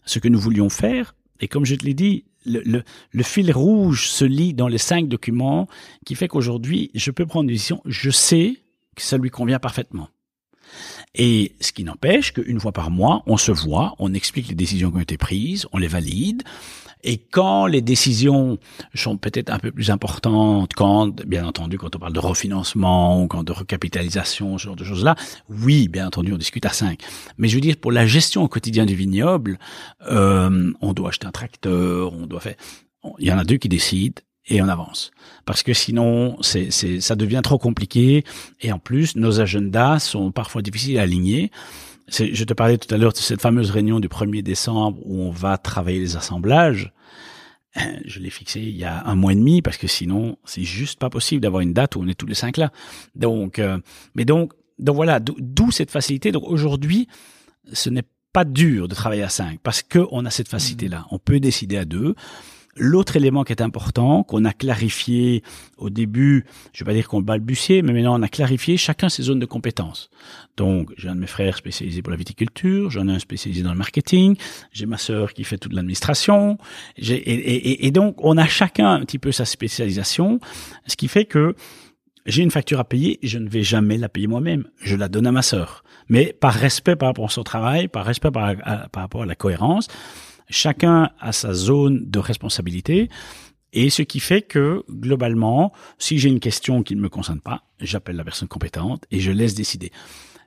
ce 0.05 0.19
que 0.19 0.29
nous 0.29 0.41
voulions 0.41 0.69
faire. 0.69 1.15
Et 1.41 1.49
comme 1.49 1.65
je 1.65 1.75
te 1.75 1.85
l'ai 1.85 1.95
dit, 1.95 2.25
le, 2.45 2.61
le, 2.65 2.83
le 3.11 3.23
fil 3.23 3.53
rouge 3.53 4.09
se 4.09 4.25
lit 4.25 4.55
dans 4.55 4.69
les 4.69 4.79
cinq 4.79 5.09
documents, 5.09 5.69
qui 6.05 6.15
fait 6.15 6.29
qu'aujourd'hui, 6.29 6.91
je 6.95 7.11
peux 7.11 7.27
prendre 7.27 7.49
une 7.49 7.55
décision. 7.55 7.81
Je 7.85 8.11
sais 8.11 8.57
que 8.97 9.03
ça 9.03 9.17
lui 9.17 9.31
convient 9.31 9.59
parfaitement. 9.59 10.09
Et 11.15 11.57
ce 11.61 11.73
qui 11.73 11.85
n'empêche 11.85 12.33
qu'une 12.33 12.61
fois 12.61 12.73
par 12.73 12.91
mois, 12.91 13.23
on 13.27 13.37
se 13.37 13.53
voit, 13.53 13.95
on 13.99 14.15
explique 14.15 14.49
les 14.49 14.55
décisions 14.55 14.91
qui 14.91 14.97
ont 14.97 15.01
été 15.01 15.17
prises, 15.17 15.67
on 15.73 15.79
les 15.79 15.89
valide. 15.89 16.43
Et 17.03 17.18
quand 17.18 17.66
les 17.66 17.80
décisions 17.80 18.59
sont 18.94 19.16
peut-être 19.16 19.51
un 19.51 19.59
peu 19.59 19.70
plus 19.70 19.90
importantes, 19.90 20.72
quand, 20.74 21.09
bien 21.26 21.46
entendu, 21.46 21.78
quand 21.78 21.96
on 21.96 21.98
parle 21.98 22.12
de 22.12 22.20
refinancement 22.20 23.22
ou 23.22 23.26
quand 23.26 23.42
de 23.42 23.53
recapitalisation, 23.53 24.59
ce 24.59 24.64
genre 24.64 24.76
de 24.76 24.84
choses-là, 24.84 25.16
oui, 25.48 25.88
bien 25.88 26.07
entendu, 26.07 26.32
on 26.32 26.38
discute 26.38 26.66
à 26.66 26.70
cinq. 26.70 27.01
Mais 27.38 27.48
je 27.48 27.55
veux 27.55 27.61
dire, 27.61 27.76
pour 27.76 27.92
la 27.92 28.07
gestion 28.07 28.42
au 28.42 28.48
quotidien 28.48 28.86
du 28.86 28.94
vignoble, 28.94 29.59
euh, 30.11 30.72
on 30.80 30.92
doit 30.92 31.09
acheter 31.09 31.26
un 31.26 31.32
tracteur, 31.32 32.12
on 32.12 32.26
doit 32.26 32.40
faire... 32.40 32.57
Il 33.18 33.26
y 33.26 33.32
en 33.32 33.38
a 33.38 33.44
deux 33.44 33.57
qui 33.57 33.70
décident 33.70 34.20
et 34.46 34.61
on 34.61 34.68
avance. 34.68 35.11
Parce 35.46 35.62
que 35.62 35.72
sinon, 35.72 36.36
c'est, 36.42 36.70
ça 36.70 37.16
devient 37.16 37.40
trop 37.42 37.59
compliqué. 37.59 38.24
Et 38.61 38.72
en 38.72 38.78
plus, 38.78 39.16
nos 39.16 39.40
agendas 39.40 40.01
sont 40.01 40.32
parfois 40.32 40.61
difficiles 40.61 40.98
à 40.98 41.03
aligner. 41.03 41.51
Je 42.11 42.45
te 42.45 42.53
parlais 42.55 42.77
tout 42.79 42.93
à 42.93 42.99
l'heure 42.99 43.13
de 43.13 43.19
cette 43.19 43.41
fameuse 43.41 43.71
réunion 43.71 44.01
du 44.01 44.09
1er 44.09 44.43
décembre 44.43 44.99
où 45.05 45.21
on 45.23 45.31
va 45.31 45.57
travailler 45.59 46.01
les 46.01 46.17
assemblages. 46.17 46.93
Je 48.05 48.19
l'ai 48.19 48.31
fixé 48.31 48.61
il 48.61 48.77
y 48.77 48.85
a 48.85 49.07
un 49.07 49.15
mois 49.15 49.33
et 49.33 49.37
demi 49.37 49.63
parce 49.63 49.77
que 49.77 49.87
sinon, 49.87 50.37
c'est 50.45 50.65
juste 50.65 50.99
pas 50.99 51.09
possible 51.09 51.41
d'avoir 51.41 51.61
une 51.61 51.73
date 51.73 51.95
où 51.95 52.01
on 52.01 52.09
est 52.09 52.15
tous 52.19 52.27
les 52.27 52.35
cinq 52.35 52.57
là. 52.57 52.73
Donc, 53.15 53.59
euh, 53.61 53.79
mais 54.17 54.25
donc, 54.25 54.53
donc 54.79 54.97
voilà, 54.97 55.21
d'où- 55.21 55.71
cette 55.71 55.91
facilité. 55.93 56.33
Donc 56.33 56.43
aujourd'hui, 56.47 57.07
ce 57.73 57.89
n'est 57.91 58.03
pas 58.33 58.45
dur 58.45 58.89
de 58.89 58.95
travailler 58.95 59.23
à 59.23 59.29
cinq 59.29 59.61
parce 59.63 59.83
que 59.83 60.05
on 60.11 60.25
a 60.25 60.31
cette 60.31 60.49
facilité-là. 60.49 61.07
On 61.13 61.19
peut 61.19 61.39
décider 61.39 61.77
à 61.77 61.85
deux. 61.85 62.15
L'autre 62.83 63.16
élément 63.16 63.45
qui 63.45 63.53
est 63.53 63.61
important, 63.61 64.22
qu'on 64.22 64.47
a 64.47 64.55
clarifié 64.55 65.43
au 65.76 65.91
début, 65.91 66.47
je 66.72 66.83
vais 66.83 66.89
pas 66.89 66.95
dire 66.95 67.09
qu'on 67.09 67.20
balbutiait, 67.20 67.83
mais 67.83 67.93
maintenant 67.93 68.18
on 68.18 68.22
a 68.22 68.28
clarifié 68.28 68.78
chacun 68.78 69.11
ses 69.11 69.24
zones 69.24 69.39
de 69.39 69.45
compétences. 69.45 70.09
Donc, 70.57 70.91
j'ai 70.97 71.09
un 71.09 71.14
de 71.14 71.20
mes 71.20 71.26
frères 71.26 71.59
spécialisé 71.59 72.01
pour 72.01 72.11
la 72.11 72.16
viticulture, 72.16 72.91
j'en 72.91 73.07
ai 73.07 73.12
un 73.12 73.18
spécialisé 73.18 73.62
dans 73.62 73.72
le 73.72 73.78
marketing, 73.78 74.35
j'ai 74.72 74.87
ma 74.87 74.97
sœur 74.97 75.35
qui 75.35 75.45
fait 75.45 75.59
toute 75.59 75.74
l'administration, 75.74 76.57
et, 76.97 77.91
donc 77.91 78.16
on 78.24 78.39
a 78.39 78.47
chacun 78.47 78.89
un 78.95 79.01
petit 79.01 79.18
peu 79.18 79.31
sa 79.31 79.45
spécialisation, 79.45 80.41
ce 80.87 80.97
qui 80.97 81.09
fait 81.09 81.26
que 81.26 81.55
j'ai 82.24 82.43
une 82.43 82.51
facture 82.51 82.81
à 82.81 82.85
payer, 82.85 83.18
je 83.22 83.39
ne 83.39 83.49
vais 83.49 83.62
jamais 83.62 83.99
la 83.99 84.09
payer 84.09 84.26
moi-même, 84.26 84.64
je 84.81 84.97
la 84.97 85.09
donne 85.09 85.26
à 85.26 85.33
ma 85.33 85.43
sœur. 85.43 85.85
Mais 86.09 86.33
par 86.33 86.55
respect 86.55 86.97
par 86.97 87.11
rapport 87.11 87.26
à 87.26 87.31
son 87.31 87.43
travail, 87.43 87.89
par 87.89 88.07
respect 88.07 88.31
par 88.31 88.55
rapport 88.95 89.22
à 89.22 89.26
la 89.26 89.35
cohérence, 89.35 89.89
chacun 90.51 91.11
a 91.20 91.32
sa 91.32 91.53
zone 91.53 92.11
de 92.11 92.18
responsabilité 92.18 93.09
Et 93.72 93.90
ce 93.90 94.03
qui 94.03 94.20
fait 94.20 94.42
que, 94.42 94.82
globalement, 94.90 95.72
si 95.98 96.18
j'ai 96.18 96.28
une 96.28 96.40
question 96.40 96.82
qui 96.82 96.96
ne 96.96 97.01
me 97.01 97.09
concerne 97.09 97.40
pas, 97.40 97.62
j'appelle 97.78 98.16
la 98.16 98.24
personne 98.24 98.48
compétente 98.48 99.05
et 99.11 99.20
je 99.20 99.30
laisse 99.30 99.55
décider. 99.55 99.92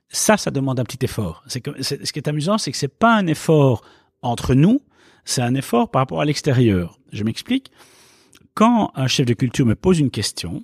Ça, 0.09 0.37
ça 0.37 0.51
demande 0.51 0.79
un 0.79 0.83
petit 0.83 1.03
effort. 1.05 1.43
C'est 1.47 1.63
ce 1.81 2.11
qui 2.11 2.19
est 2.19 2.27
amusant, 2.27 2.57
c'est 2.57 2.71
que 2.71 2.77
c'est 2.77 2.87
pas 2.87 3.15
un 3.15 3.27
effort 3.27 3.83
entre 4.21 4.55
nous, 4.55 4.81
c'est 5.25 5.41
un 5.41 5.55
effort 5.55 5.89
par 5.89 6.01
rapport 6.01 6.21
à 6.21 6.25
l'extérieur. 6.25 6.99
Je 7.11 7.23
m'explique. 7.23 7.71
Quand 8.55 8.91
un 8.95 9.07
chef 9.07 9.25
de 9.25 9.33
culture 9.33 9.65
me 9.65 9.75
pose 9.75 9.99
une 9.99 10.11
question, 10.11 10.63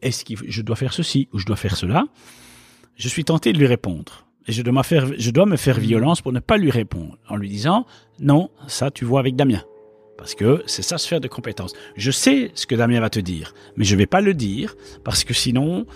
est-ce 0.00 0.24
que 0.24 0.34
je 0.48 0.62
dois 0.62 0.76
faire 0.76 0.92
ceci 0.92 1.28
ou 1.32 1.38
je 1.38 1.46
dois 1.46 1.56
faire 1.56 1.76
cela, 1.76 2.06
je 2.94 3.08
suis 3.08 3.24
tenté 3.24 3.52
de 3.52 3.58
lui 3.58 3.66
répondre. 3.66 4.27
Et 4.48 4.52
je 4.52 4.62
dois, 4.62 5.46
me 5.46 5.56
faire 5.56 5.78
violence 5.78 6.22
pour 6.22 6.32
ne 6.32 6.40
pas 6.40 6.56
lui 6.56 6.70
répondre 6.70 7.18
en 7.28 7.36
lui 7.36 7.50
disant, 7.50 7.86
non, 8.18 8.48
ça 8.66 8.90
tu 8.90 9.04
vois 9.04 9.20
avec 9.20 9.36
Damien. 9.36 9.62
Parce 10.16 10.34
que 10.34 10.62
c'est 10.66 10.82
sa 10.82 10.96
sphère 10.96 11.20
de 11.20 11.28
compétence. 11.28 11.74
Je 11.96 12.10
sais 12.10 12.50
ce 12.54 12.66
que 12.66 12.74
Damien 12.74 13.00
va 13.00 13.10
te 13.10 13.20
dire, 13.20 13.54
mais 13.76 13.84
je 13.84 13.94
vais 13.94 14.06
pas 14.06 14.22
le 14.22 14.32
dire 14.32 14.74
parce 15.04 15.22
que 15.22 15.34
sinon, 15.34 15.86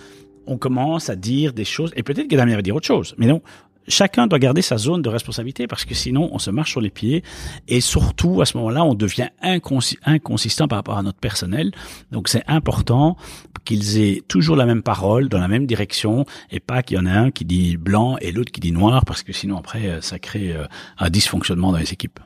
on 0.45 0.57
commence 0.57 1.09
à 1.09 1.15
dire 1.15 1.51
des 1.51 1.65
choses 1.65 1.91
et 1.95 2.03
peut-être 2.03 2.27
que 2.27 2.35
Damien 2.35 2.55
va 2.55 2.61
dire 2.61 2.75
autre 2.75 2.85
chose. 2.85 3.15
Mais 3.17 3.25
non, 3.25 3.41
chacun 3.87 4.27
doit 4.27 4.39
garder 4.39 4.61
sa 4.61 4.77
zone 4.77 5.01
de 5.01 5.09
responsabilité 5.09 5.67
parce 5.67 5.85
que 5.85 5.93
sinon 5.93 6.29
on 6.31 6.39
se 6.39 6.51
marche 6.51 6.71
sur 6.71 6.81
les 6.81 6.89
pieds 6.89 7.23
et 7.67 7.81
surtout 7.81 8.41
à 8.41 8.45
ce 8.45 8.57
moment-là 8.57 8.83
on 8.83 8.93
devient 8.93 9.29
inconsistant 9.41 10.67
par 10.67 10.77
rapport 10.77 10.97
à 10.97 11.03
notre 11.03 11.19
personnel. 11.19 11.71
Donc 12.11 12.29
c'est 12.29 12.43
important 12.47 13.17
qu'ils 13.65 13.99
aient 13.99 14.21
toujours 14.27 14.55
la 14.55 14.65
même 14.65 14.83
parole 14.83 15.29
dans 15.29 15.39
la 15.39 15.47
même 15.47 15.65
direction 15.65 16.25
et 16.51 16.59
pas 16.59 16.83
qu'il 16.83 16.97
y 16.97 16.99
en 16.99 17.05
ait 17.05 17.09
un 17.09 17.31
qui 17.31 17.45
dit 17.45 17.77
blanc 17.77 18.17
et 18.21 18.31
l'autre 18.31 18.51
qui 18.51 18.59
dit 18.61 18.71
noir 18.71 19.05
parce 19.05 19.23
que 19.23 19.33
sinon 19.33 19.57
après 19.57 19.99
ça 20.01 20.19
crée 20.19 20.53
euh, 20.53 20.65
un 20.97 21.09
dysfonctionnement 21.09 21.71
dans 21.71 21.77
les 21.77 21.93
équipes. 21.93 22.19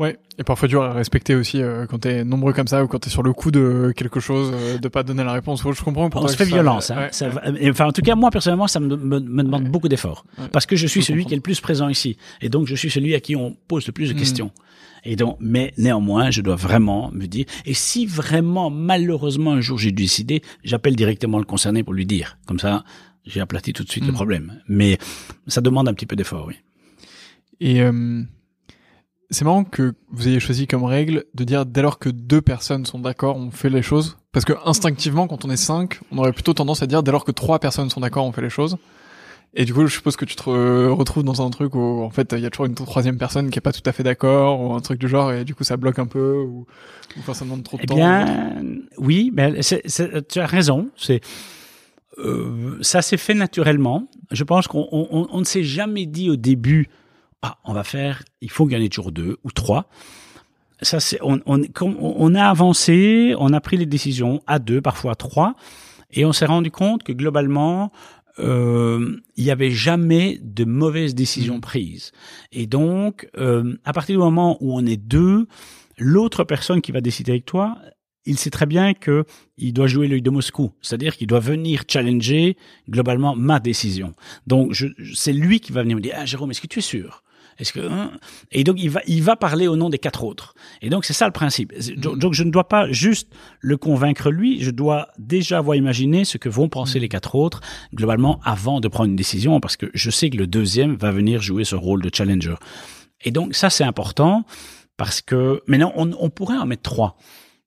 Ouais, 0.00 0.18
et 0.38 0.44
parfois 0.44 0.66
dur 0.66 0.82
à 0.82 0.94
respecter 0.94 1.34
aussi 1.34 1.60
euh, 1.60 1.84
quand 1.84 1.98
t'es 1.98 2.24
nombreux 2.24 2.54
comme 2.54 2.66
ça 2.66 2.82
ou 2.82 2.88
quand 2.88 3.00
t'es 3.00 3.10
sur 3.10 3.22
le 3.22 3.34
coup 3.34 3.50
de 3.50 3.92
quelque 3.94 4.18
chose, 4.18 4.50
euh, 4.54 4.78
de 4.78 4.88
pas 4.88 5.02
donner 5.02 5.22
la 5.22 5.32
réponse. 5.34 5.62
Je 5.62 5.84
comprends. 5.84 6.08
On 6.14 6.26
se 6.26 6.36
fait 6.36 6.46
violence. 6.46 6.90
Hein. 6.90 7.08
Ça, 7.10 7.28
enfin, 7.68 7.84
en 7.88 7.92
tout 7.92 8.00
cas, 8.00 8.14
moi 8.14 8.30
personnellement, 8.30 8.66
ça 8.66 8.80
me, 8.80 8.96
me, 8.96 9.20
demande 9.20 9.64
beaucoup 9.64 9.88
d'efforts 9.88 10.24
parce 10.52 10.64
que 10.64 10.74
je 10.74 10.86
suis 10.86 11.02
celui 11.02 11.26
qui 11.26 11.34
est 11.34 11.36
le 11.36 11.42
plus 11.42 11.60
présent 11.60 11.90
ici, 11.90 12.16
et 12.40 12.48
donc 12.48 12.66
je 12.66 12.74
suis 12.74 12.88
celui 12.88 13.14
à 13.14 13.20
qui 13.20 13.36
on 13.36 13.54
pose 13.68 13.86
le 13.86 13.92
plus 13.92 14.08
de 14.08 14.14
hmm. 14.14 14.18
questions. 14.18 14.50
Et 15.04 15.16
donc, 15.16 15.36
mais 15.38 15.74
néanmoins, 15.76 16.30
je 16.30 16.40
dois 16.40 16.56
vraiment 16.56 17.10
me 17.12 17.26
dire. 17.26 17.44
Et 17.66 17.74
si 17.74 18.06
vraiment, 18.06 18.70
malheureusement, 18.70 19.52
un 19.52 19.60
jour 19.60 19.76
j'ai 19.76 19.92
dû 19.92 20.04
décider, 20.04 20.40
j'appelle 20.64 20.96
directement 20.96 21.38
le 21.38 21.44
concerné 21.44 21.82
pour 21.82 21.92
lui 21.92 22.06
dire. 22.06 22.38
Comme 22.46 22.58
ça, 22.58 22.84
j'ai 23.26 23.40
aplati 23.40 23.74
tout 23.74 23.84
de 23.84 23.90
suite 23.90 24.06
le 24.06 24.12
hmm. 24.12 24.14
problème. 24.14 24.62
Mais 24.66 24.96
ça 25.46 25.60
demande 25.60 25.88
un 25.88 25.92
petit 25.92 26.06
peu 26.06 26.16
d'effort, 26.16 26.46
oui. 26.48 26.54
Et 27.60 27.82
euh, 27.82 28.22
c'est 29.30 29.44
marrant 29.44 29.64
que 29.64 29.94
vous 30.10 30.28
ayez 30.28 30.40
choisi 30.40 30.66
comme 30.66 30.84
règle 30.84 31.24
de 31.34 31.44
dire 31.44 31.64
dès 31.64 31.82
lors 31.82 31.98
que 31.98 32.08
deux 32.08 32.40
personnes 32.40 32.84
sont 32.84 32.98
d'accord, 32.98 33.36
on 33.36 33.50
fait 33.50 33.70
les 33.70 33.82
choses. 33.82 34.18
Parce 34.32 34.44
que 34.44 34.52
instinctivement, 34.64 35.28
quand 35.28 35.44
on 35.44 35.50
est 35.50 35.56
cinq, 35.56 36.00
on 36.10 36.18
aurait 36.18 36.32
plutôt 36.32 36.52
tendance 36.52 36.82
à 36.82 36.86
dire 36.86 37.02
dès 37.02 37.12
lors 37.12 37.24
que 37.24 37.32
trois 37.32 37.58
personnes 37.58 37.90
sont 37.90 38.00
d'accord, 38.00 38.26
on 38.26 38.32
fait 38.32 38.42
les 38.42 38.50
choses. 38.50 38.76
Et 39.54 39.64
du 39.64 39.74
coup, 39.74 39.84
je 39.86 39.92
suppose 39.92 40.16
que 40.16 40.24
tu 40.24 40.36
te 40.36 40.48
retrouves 40.48 41.24
dans 41.24 41.44
un 41.44 41.50
truc 41.50 41.74
où 41.74 42.02
en 42.02 42.10
fait 42.10 42.32
il 42.36 42.40
y 42.40 42.46
a 42.46 42.50
toujours 42.50 42.66
une 42.66 42.74
troisième 42.74 43.18
personne 43.18 43.50
qui 43.50 43.58
est 43.58 43.62
pas 43.62 43.72
tout 43.72 43.82
à 43.84 43.92
fait 43.92 44.04
d'accord 44.04 44.60
ou 44.60 44.74
un 44.74 44.80
truc 44.80 45.00
du 45.00 45.08
genre 45.08 45.32
et 45.32 45.44
du 45.44 45.56
coup 45.56 45.64
ça 45.64 45.76
bloque 45.76 45.98
un 45.98 46.06
peu 46.06 46.36
ou, 46.36 46.66
ou 47.16 47.34
ça 47.34 47.44
demande 47.44 47.64
trop 47.64 47.76
de 47.76 47.82
eh 47.82 47.86
temps. 47.86 47.94
Eh 47.94 47.98
bien, 47.98 48.62
oui, 48.98 49.32
mais 49.34 49.60
tu 49.60 50.38
as 50.38 50.46
raison. 50.46 50.90
C'est 50.96 51.20
euh, 52.18 52.78
ça 52.80 53.02
s'est 53.02 53.16
fait 53.16 53.34
naturellement. 53.34 54.06
Je 54.30 54.44
pense 54.44 54.68
qu'on 54.68 54.86
on, 54.92 55.26
on 55.30 55.38
ne 55.40 55.44
s'est 55.44 55.64
jamais 55.64 56.06
dit 56.06 56.30
au 56.30 56.36
début 56.36 56.88
ah, 57.42 57.58
on 57.64 57.72
va 57.72 57.84
faire, 57.84 58.22
il 58.40 58.50
faut 58.50 58.66
qu'il 58.66 58.76
y 58.76 58.80
en 58.80 58.84
ait 58.84 58.88
toujours 58.88 59.12
deux 59.12 59.38
ou 59.44 59.50
trois. 59.50 59.88
Ça, 60.82 61.00
c'est, 61.00 61.18
on, 61.22 61.40
on, 61.46 61.62
on 61.80 62.34
a 62.34 62.44
avancé, 62.44 63.34
on 63.38 63.52
a 63.52 63.60
pris 63.60 63.76
les 63.76 63.86
décisions 63.86 64.42
à 64.46 64.58
deux, 64.58 64.80
parfois 64.80 65.12
à 65.12 65.14
trois, 65.14 65.54
et 66.10 66.24
on 66.24 66.32
s'est 66.32 66.46
rendu 66.46 66.70
compte 66.70 67.02
que 67.02 67.12
globalement, 67.12 67.92
euh, 68.38 69.20
il 69.36 69.44
n'y 69.44 69.50
avait 69.50 69.70
jamais 69.70 70.38
de 70.42 70.64
mauvaises 70.64 71.14
décisions 71.14 71.58
mmh. 71.58 71.62
prises. 71.62 72.12
Et 72.52 72.66
donc, 72.66 73.28
euh, 73.36 73.76
à 73.84 73.92
partir 73.92 74.14
du 74.14 74.18
moment 74.18 74.56
où 74.60 74.74
on 74.74 74.84
est 74.86 74.96
deux, 74.96 75.46
l'autre 75.98 76.44
personne 76.44 76.80
qui 76.80 76.92
va 76.92 77.00
décider 77.00 77.32
avec 77.32 77.44
toi, 77.44 77.76
il 78.26 78.38
sait 78.38 78.50
très 78.50 78.66
bien 78.66 78.94
que 78.94 79.24
il 79.56 79.72
doit 79.72 79.86
jouer 79.86 80.08
l'œil 80.08 80.22
de 80.22 80.30
Moscou, 80.30 80.72
c'est-à-dire 80.80 81.16
qu'il 81.16 81.26
doit 81.26 81.40
venir 81.40 81.84
challenger 81.88 82.56
globalement 82.88 83.34
ma 83.34 83.60
décision. 83.60 84.12
Donc, 84.46 84.76
c'est 85.14 85.32
lui 85.32 85.60
qui 85.60 85.72
va 85.72 85.82
venir 85.82 85.96
me 85.96 86.02
dire, 86.02 86.14
ah 86.16 86.26
Jérôme, 86.26 86.50
est-ce 86.50 86.60
que 86.60 86.66
tu 86.66 86.78
es 86.78 86.82
sûr? 86.82 87.22
Est-ce 87.60 87.72
que 87.72 87.80
hein? 87.80 88.12
et 88.50 88.64
donc 88.64 88.76
il 88.78 88.90
va 88.90 89.00
il 89.06 89.22
va 89.22 89.36
parler 89.36 89.68
au 89.68 89.76
nom 89.76 89.90
des 89.90 89.98
quatre 89.98 90.24
autres. 90.24 90.54
Et 90.82 90.88
donc 90.88 91.04
c'est 91.04 91.12
ça 91.12 91.26
le 91.26 91.32
principe. 91.32 91.72
Mm. 91.72 92.16
Donc 92.16 92.34
je 92.34 92.42
ne 92.42 92.50
dois 92.50 92.66
pas 92.68 92.90
juste 92.90 93.28
le 93.60 93.76
convaincre 93.76 94.30
lui, 94.30 94.62
je 94.62 94.70
dois 94.70 95.08
déjà 95.18 95.58
avoir 95.58 95.76
imaginé 95.76 96.24
ce 96.24 96.38
que 96.38 96.48
vont 96.48 96.68
penser 96.68 96.98
mm. 96.98 97.02
les 97.02 97.08
quatre 97.08 97.34
autres 97.34 97.60
globalement 97.94 98.40
avant 98.44 98.80
de 98.80 98.88
prendre 98.88 99.10
une 99.10 99.16
décision 99.16 99.60
parce 99.60 99.76
que 99.76 99.90
je 99.94 100.10
sais 100.10 100.30
que 100.30 100.36
le 100.36 100.46
deuxième 100.46 100.96
va 100.96 101.10
venir 101.10 101.42
jouer 101.42 101.64
ce 101.64 101.76
rôle 101.76 102.02
de 102.02 102.10
challenger. 102.12 102.54
Et 103.22 103.30
donc 103.30 103.54
ça 103.54 103.70
c'est 103.70 103.84
important 103.84 104.44
parce 104.96 105.20
que 105.20 105.62
maintenant 105.66 105.92
on, 105.96 106.10
on 106.18 106.30
pourrait 106.30 106.56
en 106.56 106.66
mettre 106.66 106.82
trois. 106.82 107.16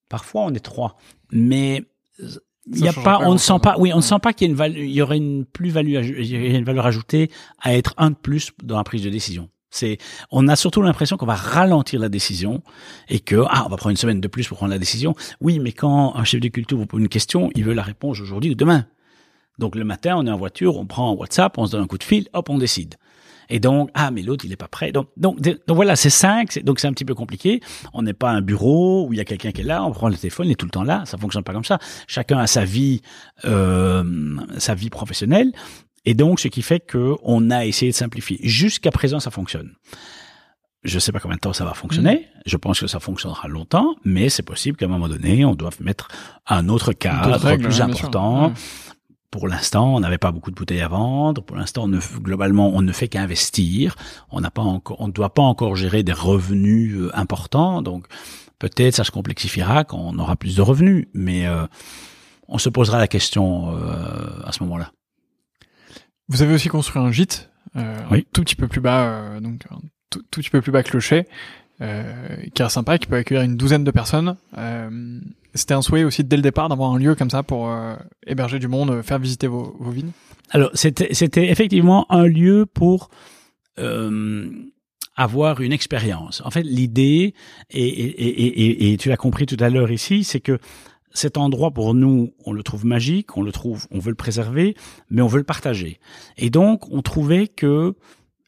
Parfois 0.10 0.44
on 0.44 0.54
est 0.54 0.60
trois, 0.60 0.98
mais 1.32 1.84
il 2.66 2.80
y 2.80 2.88
a 2.88 2.94
pas, 2.94 3.20
on 3.22 3.34
ne 3.34 3.38
sent 3.38 3.60
pas, 3.62 3.76
oui, 3.78 3.91
on 3.94 3.98
ne 3.98 4.02
sent 4.02 4.20
pas 4.22 4.34
qu'il 4.34 4.50
y, 4.50 4.62
a 4.62 4.68
une 4.68 4.76
il 4.76 4.91
y 4.91 5.02
aurait 5.02 5.18
une 5.18 5.46
plus-value, 5.46 5.96
il 6.20 6.26
y 6.26 6.56
a 6.56 6.58
une 6.58 6.64
valeur 6.64 6.86
ajoutée 6.86 7.30
à 7.60 7.76
être 7.76 7.94
un 7.98 8.12
de 8.12 8.16
plus 8.16 8.52
dans 8.64 8.78
la 8.78 8.84
prise 8.84 9.04
de 9.04 9.10
décision. 9.10 9.50
C'est, 9.74 9.97
on 10.30 10.47
a 10.47 10.55
surtout 10.55 10.84
l'impression 10.84 11.17
qu'on 11.17 11.26
va 11.26 11.34
ralentir 11.34 11.99
la 11.99 12.07
décision 12.07 12.61
et 13.09 13.19
que 13.19 13.43
ah, 13.49 13.63
on 13.65 13.69
va 13.69 13.78
prendre 13.78 13.89
une 13.89 13.97
semaine 13.97 14.21
de 14.21 14.28
plus 14.28 14.47
pour 14.47 14.57
prendre 14.57 14.71
la 14.71 14.78
décision. 14.78 15.15
Oui, 15.41 15.57
mais 15.57 15.71
quand 15.71 16.15
un 16.15 16.24
chef 16.24 16.41
de 16.41 16.47
culture 16.47 16.78
vous 16.78 16.86
pose 16.86 17.01
une 17.01 17.09
question, 17.09 17.49
il 17.55 17.63
veut 17.63 17.74
la 17.74 17.82
réponse 17.82 18.19
aujourd'hui 18.19 18.51
ou 18.51 18.55
demain. 18.55 18.86
Donc 19.57 19.76
le 19.76 19.84
matin, 19.84 20.15
on 20.15 20.28
est 20.28 20.32
en 20.32 20.38
voiture, 20.38 20.78
on 20.78 20.86
prend 20.86 21.13
WhatsApp, 21.13 21.57
on 21.57 21.65
se 21.65 21.71
donne 21.71 21.82
un 21.82 21.88
coup 21.88 21.97
de 21.97 22.03
fil, 22.03 22.28
hop, 22.34 22.49
on 22.49 22.59
décide. 22.59 22.95
Et 23.49 23.59
donc, 23.59 23.89
ah, 23.95 24.11
mais 24.11 24.21
l'autre, 24.21 24.45
il 24.45 24.49
n'est 24.49 24.55
pas 24.55 24.67
prêt. 24.67 24.91
Donc, 24.91 25.07
donc, 25.17 25.41
donc 25.41 25.76
voilà, 25.76 25.95
c'est 25.95 26.11
cinq. 26.11 26.63
Donc 26.63 26.80
c'est 26.80 26.88
un 26.88 26.93
petit 26.93 27.05
peu 27.05 27.15
compliqué. 27.15 27.59
On 27.93 28.03
n'est 28.03 28.13
pas 28.13 28.30
un 28.30 28.41
bureau 28.41 29.07
où 29.07 29.13
il 29.13 29.17
y 29.17 29.19
a 29.19 29.26
quelqu'un 29.26 29.51
qui 29.51 29.61
est 29.61 29.65
là. 29.65 29.84
On 29.84 29.91
prend 29.91 30.07
le 30.07 30.15
téléphone, 30.15 30.47
il 30.47 30.51
est 30.51 30.55
tout 30.55 30.67
le 30.67 30.71
temps 30.71 30.84
là. 30.84 31.03
Ça 31.05 31.17
fonctionne 31.17 31.43
pas 31.43 31.53
comme 31.53 31.65
ça. 31.65 31.80
Chacun 32.07 32.38
a 32.38 32.47
sa 32.47 32.63
vie, 32.63 33.01
euh, 33.45 34.03
sa 34.59 34.76
vie 34.76 34.91
professionnelle. 34.91 35.51
Et 36.06 36.14
donc, 36.14 36.39
ce 36.39 36.47
qui 36.47 36.62
fait 36.62 36.80
que 36.80 37.16
on 37.24 37.49
a 37.49 37.66
essayé 37.66 37.91
de 37.91 37.95
simplifier. 37.95 38.39
Jusqu'à 38.43 38.91
présent, 38.91 39.20
ça 39.20 39.32
fonctionne. 39.32 39.74
Je 40.84 40.95
ne 40.95 40.99
sais 40.99 41.14
pas 41.14 41.20
combien 41.20 41.36
de 41.36 41.41
temps 41.41 41.54
ça 41.54 41.64
va 41.64 41.74
fonctionner. 41.74 42.28
Mm. 42.36 42.39
Je 42.45 42.58
pense 42.58 42.80
que 42.80 42.88
ça 42.88 42.99
fonctionnera 42.99 43.47
longtemps, 43.47 43.95
mais 44.04 44.30
c'est 44.30 44.43
possible 44.43 44.78
qu'à 44.78 44.86
un 44.86 44.89
moment 44.89 45.08
donné, 45.08 45.45
on 45.45 45.56
doive 45.56 45.82
mettre 45.82 46.10
un 46.45 46.68
autre 46.68 46.91
cadre 46.91 47.58
plus 47.58 47.82
important. 47.82 48.54
Pour 49.32 49.47
l'instant, 49.47 49.95
on 49.95 49.99
n'avait 49.99 50.20
pas 50.20 50.32
beaucoup 50.32 50.51
de 50.51 50.56
bouteilles 50.56 50.82
à 50.82 50.88
vendre. 50.89 51.41
Pour 51.41 51.58
l'instant, 51.58 51.89
globalement, 52.22 52.70
on 52.70 52.84
ne 52.84 52.91
fait 52.91 53.08
qu'investir. 53.08 53.95
On 54.30 54.41
n'a 54.41 54.51
pas 54.51 54.62
encore, 54.62 54.97
on 54.99 55.08
ne 55.08 55.12
doit 55.12 55.34
pas 55.34 55.41
encore 55.41 55.76
gérer 55.76 56.04
des 56.04 56.14
revenus 56.14 56.95
euh, 56.95 57.10
importants. 57.16 57.82
Donc, 57.82 58.06
peut-être 58.60 58.93
ça 58.93 59.04
se 59.04 59.10
complexifiera 59.10 59.86
quand 59.86 59.97
on 59.97 60.20
aura 60.20 60.36
plus 60.36 60.56
de 60.56 60.62
revenus. 60.62 61.08
Mais 61.16 61.47
euh, 61.47 61.66
on 62.47 62.60
se 62.60 62.70
posera 62.70 62.99
la 62.99 63.08
question 63.08 63.76
euh, 63.76 64.45
à 64.45 64.51
ce 64.51 64.62
moment-là. 64.64 64.91
Vous 66.30 66.41
avez 66.41 66.53
aussi 66.53 66.69
construit 66.69 67.01
un 67.01 67.11
gîte, 67.11 67.49
euh, 67.76 67.99
un 68.09 68.19
tout 68.34 68.43
petit 68.43 68.55
peu 68.55 68.67
plus 68.67 68.82
bas, 68.82 69.05
euh, 69.05 69.39
donc 69.39 69.61
un 69.69 69.80
tout, 70.09 70.21
petit 70.32 70.49
peu 70.49 70.61
plus 70.61 70.71
bas 70.71 70.84
que 70.84 70.93
le 70.93 70.99
chai, 70.99 71.28
euh, 71.82 72.38
qui 72.53 72.61
est 72.61 72.69
sympa, 72.69 72.97
qui 72.97 73.07
peut 73.07 73.15
accueillir 73.15 73.43
une 73.43 73.57
douzaine 73.57 73.84
de 73.84 73.91
personnes. 73.91 74.38
Euh, 74.57 75.19
c'était 75.53 75.74
un 75.74 75.82
souhait 75.82 76.03
aussi 76.03 76.24
dès 76.24 76.36
le 76.36 76.41
départ 76.41 76.69
d'avoir 76.69 76.91
un 76.91 76.97
lieu 76.97 77.15
comme 77.15 77.30
ça 77.30 77.43
pour 77.43 77.69
euh, 77.69 77.95
héberger 78.26 78.59
du 78.59 78.67
monde, 78.67 79.01
faire 79.01 79.19
visiter 79.19 79.47
vos, 79.47 79.76
vos 79.80 79.91
vignes. 79.91 80.11
Alors 80.51 80.69
c'était 80.74 81.13
c'était 81.13 81.49
effectivement 81.49 82.05
un 82.11 82.26
lieu 82.26 82.65
pour 82.65 83.09
avoir 85.15 85.61
une 85.61 85.74
expérience. 85.74 86.41
En 86.45 86.51
fait, 86.51 86.61
l'idée, 86.61 87.34
et, 87.71 87.84
et, 87.84 88.61
et, 88.61 88.93
et, 88.93 88.97
tu 88.97 89.09
l'as 89.09 89.17
compris 89.17 89.47
tout 89.47 89.57
à 89.59 89.69
l'heure 89.69 89.91
ici, 89.91 90.24
c'est 90.24 90.39
que 90.39 90.59
cet 91.14 91.38
endroit 91.38 91.72
pour 91.72 91.93
nous, 91.93 92.34
on 92.45 92.51
le 92.51 92.64
trouve 92.64 92.86
magique, 92.86 93.38
on 93.38 93.41
le 93.41 93.51
trouve, 93.51 93.88
on 93.91 93.99
veut 93.99 94.09
le 94.09 94.16
préserver, 94.16 94.76
mais 95.09 95.22
on 95.22 95.28
veut 95.28 95.38
le 95.38 95.43
partager. 95.43 95.99
Et 96.38 96.49
donc, 96.49 96.91
on 96.91 97.01
trouvait 97.01 97.47
que 97.47 97.95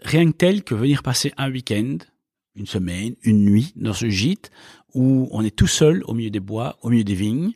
rien 0.02 0.32
que 0.32 0.36
tel 0.36 0.64
que 0.64 0.76
venir 0.76 1.04
passer 1.04 1.32
un 1.38 1.52
week-end, 1.52 1.98
une 2.56 2.66
semaine, 2.66 3.16
une 3.24 3.46
nuit 3.46 3.74
dans 3.76 3.94
ce 3.94 4.10
gîte 4.10 4.52
où 4.94 5.28
on 5.32 5.44
est 5.44 5.56
tout 5.56 5.68
seul 5.68 6.04
au 6.06 6.14
milieu 6.14 6.30
des 6.30 6.40
bois, 6.40 6.78
au 6.82 6.90
milieu 6.90 7.04
des 7.04 7.16
vignes. 7.16 7.52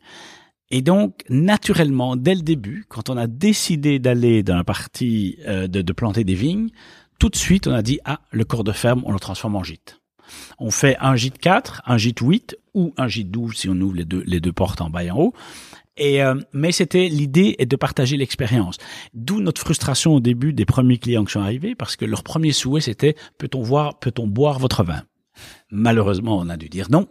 Et 0.70 0.82
donc, 0.82 1.24
naturellement, 1.28 2.16
dès 2.16 2.34
le 2.34 2.42
début, 2.42 2.84
quand 2.88 3.10
on 3.10 3.16
a 3.16 3.26
décidé 3.26 3.98
d'aller 3.98 4.42
dans 4.42 4.56
la 4.56 4.64
partie 4.64 5.38
euh, 5.46 5.66
de, 5.66 5.82
de 5.82 5.92
planter 5.92 6.22
des 6.22 6.34
vignes, 6.34 6.68
tout 7.18 7.28
de 7.28 7.36
suite, 7.36 7.66
on 7.66 7.72
a 7.72 7.82
dit, 7.82 7.98
ah, 8.04 8.20
le 8.30 8.44
corps 8.44 8.64
de 8.64 8.72
ferme, 8.72 9.02
on 9.04 9.12
le 9.12 9.18
transforme 9.18 9.56
en 9.56 9.64
gîte. 9.64 10.00
On 10.58 10.70
fait 10.70 10.96
un 11.00 11.16
gîte 11.16 11.38
4, 11.38 11.82
un 11.86 11.96
gîte 11.96 12.20
8 12.20 12.56
ou 12.74 12.94
un 12.96 13.08
gîte 13.08 13.30
12 13.30 13.56
si 13.56 13.68
on 13.68 13.80
ouvre 13.80 13.94
les 13.94 14.04
deux, 14.04 14.22
les 14.26 14.40
deux 14.40 14.52
portes 14.52 14.80
en 14.80 14.90
bas 14.90 15.04
et 15.04 15.10
en 15.10 15.18
haut. 15.18 15.34
Et 15.96 16.22
euh, 16.22 16.34
mais 16.52 16.72
c'était 16.72 17.08
l'idée 17.08 17.56
est 17.58 17.66
de 17.66 17.76
partager 17.76 18.16
l'expérience. 18.16 18.78
D'où 19.12 19.40
notre 19.40 19.60
frustration 19.60 20.14
au 20.14 20.20
début 20.20 20.52
des 20.52 20.64
premiers 20.64 20.98
clients 20.98 21.24
qui 21.24 21.32
sont 21.32 21.40
arrivés 21.40 21.74
parce 21.74 21.96
que 21.96 22.04
leur 22.04 22.22
premier 22.22 22.52
souhait 22.52 22.80
c'était 22.80 23.16
peut-on 23.38 23.62
voir, 23.62 23.98
peut-on 23.98 24.26
boire 24.26 24.58
votre 24.58 24.82
vin? 24.82 25.02
Malheureusement, 25.72 26.36
on 26.38 26.48
a 26.48 26.56
dû 26.56 26.68
dire 26.68 26.88
non. 26.90 27.06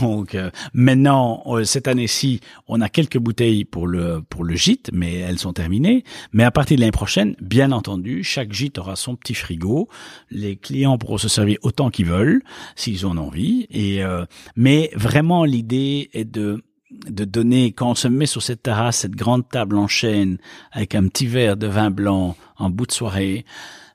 Donc 0.00 0.34
euh, 0.34 0.50
maintenant, 0.72 1.42
euh, 1.46 1.64
cette 1.64 1.88
année-ci, 1.88 2.40
on 2.68 2.80
a 2.80 2.88
quelques 2.88 3.18
bouteilles 3.18 3.64
pour 3.64 3.86
le 3.86 4.22
pour 4.22 4.44
le 4.44 4.54
gîte, 4.54 4.90
mais 4.92 5.14
elles 5.16 5.38
sont 5.38 5.52
terminées. 5.52 6.04
Mais 6.32 6.44
à 6.44 6.50
partir 6.50 6.76
de 6.76 6.80
l'année 6.82 6.92
prochaine, 6.92 7.34
bien 7.40 7.72
entendu, 7.72 8.22
chaque 8.22 8.52
gîte 8.52 8.78
aura 8.78 8.96
son 8.96 9.16
petit 9.16 9.34
frigo. 9.34 9.88
Les 10.30 10.56
clients 10.56 10.98
pourront 10.98 11.18
se 11.18 11.28
servir 11.28 11.58
autant 11.62 11.90
qu'ils 11.90 12.06
veulent, 12.06 12.42
s'ils 12.76 13.06
en 13.06 13.18
ont 13.18 13.26
envie. 13.26 13.66
Et 13.70 14.04
euh, 14.04 14.24
mais 14.54 14.90
vraiment, 14.94 15.44
l'idée 15.44 16.10
est 16.12 16.24
de 16.24 16.62
de 16.90 17.24
donner, 17.24 17.72
quand 17.72 17.90
on 17.90 17.94
se 17.96 18.06
met 18.06 18.26
sur 18.26 18.42
cette 18.42 18.62
terrasse, 18.62 18.98
cette 18.98 19.16
grande 19.16 19.48
table 19.48 19.76
en 19.76 19.88
chêne, 19.88 20.38
avec 20.70 20.94
un 20.94 21.08
petit 21.08 21.26
verre 21.26 21.56
de 21.56 21.66
vin 21.66 21.90
blanc 21.90 22.36
en 22.56 22.70
bout 22.70 22.86
de 22.86 22.92
soirée, 22.92 23.44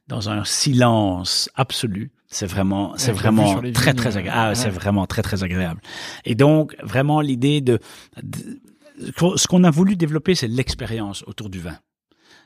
dans 0.07 0.29
un 0.29 0.43
silence 0.43 1.49
absolu, 1.55 2.11
c'est 2.31 2.45
vraiment, 2.45 2.93
c'est 2.95 3.11
vraiment 3.11 3.61
très 3.73 3.93
très 3.93 4.15
agréable. 4.15 4.39
Ah, 4.41 4.55
c'est 4.55 4.69
vraiment 4.69 5.05
très 5.05 5.21
très 5.21 5.43
agréable. 5.43 5.81
Et 6.23 6.33
donc 6.33 6.75
vraiment 6.81 7.19
l'idée 7.19 7.59
de, 7.59 7.77
ce 9.35 9.47
qu'on 9.47 9.65
a 9.65 9.69
voulu 9.69 9.97
développer, 9.97 10.33
c'est 10.33 10.47
l'expérience 10.47 11.23
autour 11.27 11.49
du 11.49 11.59
vin. 11.59 11.77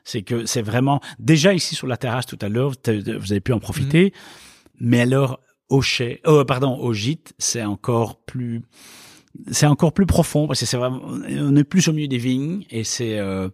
C'est 0.03 0.23
que 0.23 0.47
c'est 0.47 0.63
vraiment 0.63 1.01
déjà 1.19 1.53
ici 1.53 1.75
sur 1.75 1.85
la 1.85 1.97
terrasse 1.97 2.25
tout 2.25 2.39
à 2.41 2.49
l'heure, 2.49 2.73
vous 2.87 3.31
avez 3.31 3.41
pu 3.41 3.53
en 3.53 3.59
profiter, 3.59 4.05
mhm. 4.05 4.87
mais 4.89 5.01
alors 5.01 5.39
au 5.69 5.81
chai, 5.81 6.19
oh, 6.25 6.43
pardon, 6.45 6.77
au 6.77 6.93
gîte, 6.93 7.33
c'est 7.37 7.63
encore 7.63 8.23
plus 8.25 8.63
c'est 9.51 9.65
encore 9.65 9.93
plus 9.93 10.05
profond 10.05 10.47
parce 10.47 10.59
que 10.59 10.65
c'est 10.65 10.77
vraiment 10.77 11.01
on 11.03 11.55
est 11.55 11.63
plus 11.63 11.87
au 11.87 11.93
milieu 11.93 12.07
des 12.07 12.17
vignes 12.17 12.65
et 12.69 12.83
c'est 12.83 13.19
euh, 13.19 13.49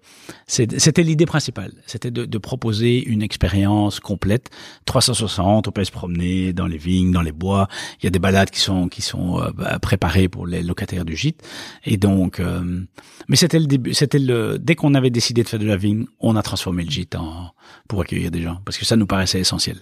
c'était 0.48 1.04
l'idée 1.04 1.26
principale. 1.26 1.74
C'était 1.86 2.12
de, 2.12 2.26
de, 2.26 2.38
proposer 2.38 3.04
une 3.04 3.22
expérience 3.22 4.00
complète. 4.00 4.50
360 4.86 5.68
on 5.68 5.72
peut 5.72 5.84
se 5.84 5.92
promener 5.92 6.54
dans 6.54 6.68
les 6.68 6.78
vignes 6.78 7.12
dans 7.12 7.22
les 7.22 7.32
bois. 7.32 7.68
Il 8.00 8.06
y 8.06 8.08
a 8.08 8.12
des 8.12 8.20
balades 8.20 8.50
qui 8.50 8.60
sont 8.60 8.88
qui 8.88 9.02
sont 9.02 9.42
euh, 9.42 9.52
bah, 9.54 9.80
préparées 9.80 10.30
pour 10.30 10.48
les 10.48 10.64
locataires 10.64 11.06
du 11.06 11.16
gîte. 11.16 11.42
Et 11.86 11.98
donc 11.98 12.40
euh, 12.40 12.82
mais 13.28 13.36
c'était 13.36 13.60
le 13.60 13.68
début 13.68 13.94
c'était 13.94 14.20
le 14.20 14.58
dès 14.60 14.76
qu'on 14.76 14.94
avait 14.94 15.10
décidé 15.10 15.44
de 15.44 15.48
faire 15.48 15.60
de 15.60 15.66
la 15.66 15.78
vigne 15.78 16.06
on 16.20 16.36
a 16.36 16.42
transformé 16.42 16.84
le 16.84 16.90
gîte 16.90 17.16
en 17.16 17.52
pour 17.88 18.02
accueillir 18.02 18.32
des 18.32 18.42
gens 18.42 18.60
parce 18.66 18.78
que 18.78 18.86
ça 18.86 18.96
nous 18.96 19.08
paraissait 19.08 19.40
essentiel. 19.40 19.80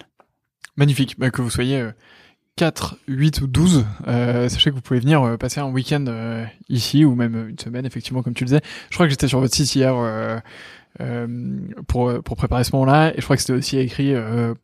Magnifique. 0.80 1.20
Bah, 1.20 1.30
que 1.30 1.41
vous 1.41 1.50
soyez 1.50 1.82
euh, 1.82 1.91
4, 2.60 2.97
8 3.07 3.39
ou 3.39 3.47
12, 3.47 3.86
euh, 4.10 4.49
sachez 4.49 4.70
que 4.70 4.76
vous 4.76 4.82
pouvez 4.82 4.99
venir 4.99 5.24
euh, 5.24 5.38
passer 5.38 5.62
un 5.62 5.70
week-end 5.70 6.03
euh, 6.10 6.43
ici 6.68 7.05
ou 7.05 7.16
même 7.16 7.47
une 7.51 7.57
semaine, 7.57 7.86
effectivement, 7.86 8.22
comme 8.22 8.34
tu 8.34 8.43
le 8.43 8.49
disais. 8.49 8.62
Je 8.89 8.95
crois 8.95 9.05
que 9.05 9.12
j'étais 9.12 9.30
sur 9.30 9.39
votre 9.39 9.55
site 9.55 9.74
hier 9.74 9.93
pour 11.88 12.22
pour 12.22 12.36
préparer 12.36 12.66
ce 12.66 12.72
moment-là, 12.74 13.12
et 13.12 13.14
je 13.16 13.22
crois 13.22 13.38
que 13.38 13.41
c'était 13.41 13.53
aussi 13.53 13.78
écrit 13.78 14.14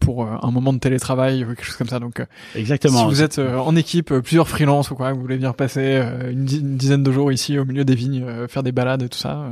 pour 0.01 0.27
un 0.27 0.51
moment 0.51 0.73
de 0.73 0.79
télétravail 0.79 1.45
ou 1.45 1.47
quelque 1.47 1.63
chose 1.63 1.77
comme 1.77 1.87
ça. 1.87 2.01
Donc, 2.01 2.21
exactement. 2.53 2.99
Si 2.99 3.05
vous 3.05 3.21
êtes 3.21 3.39
en 3.39 3.77
équipe, 3.77 4.13
plusieurs 4.15 4.49
freelances 4.49 4.91
ou 4.91 4.95
quoi, 4.95 5.13
vous 5.13 5.21
voulez 5.21 5.37
venir 5.37 5.53
passer 5.53 6.03
une, 6.29 6.43
dizaine 6.43 7.01
de 7.01 7.11
jours 7.13 7.31
ici 7.31 7.57
au 7.57 7.63
milieu 7.63 7.85
des 7.85 7.95
vignes, 7.95 8.25
faire 8.49 8.63
des 8.63 8.73
balades 8.73 9.03
et 9.03 9.07
tout 9.07 9.17
ça. 9.17 9.51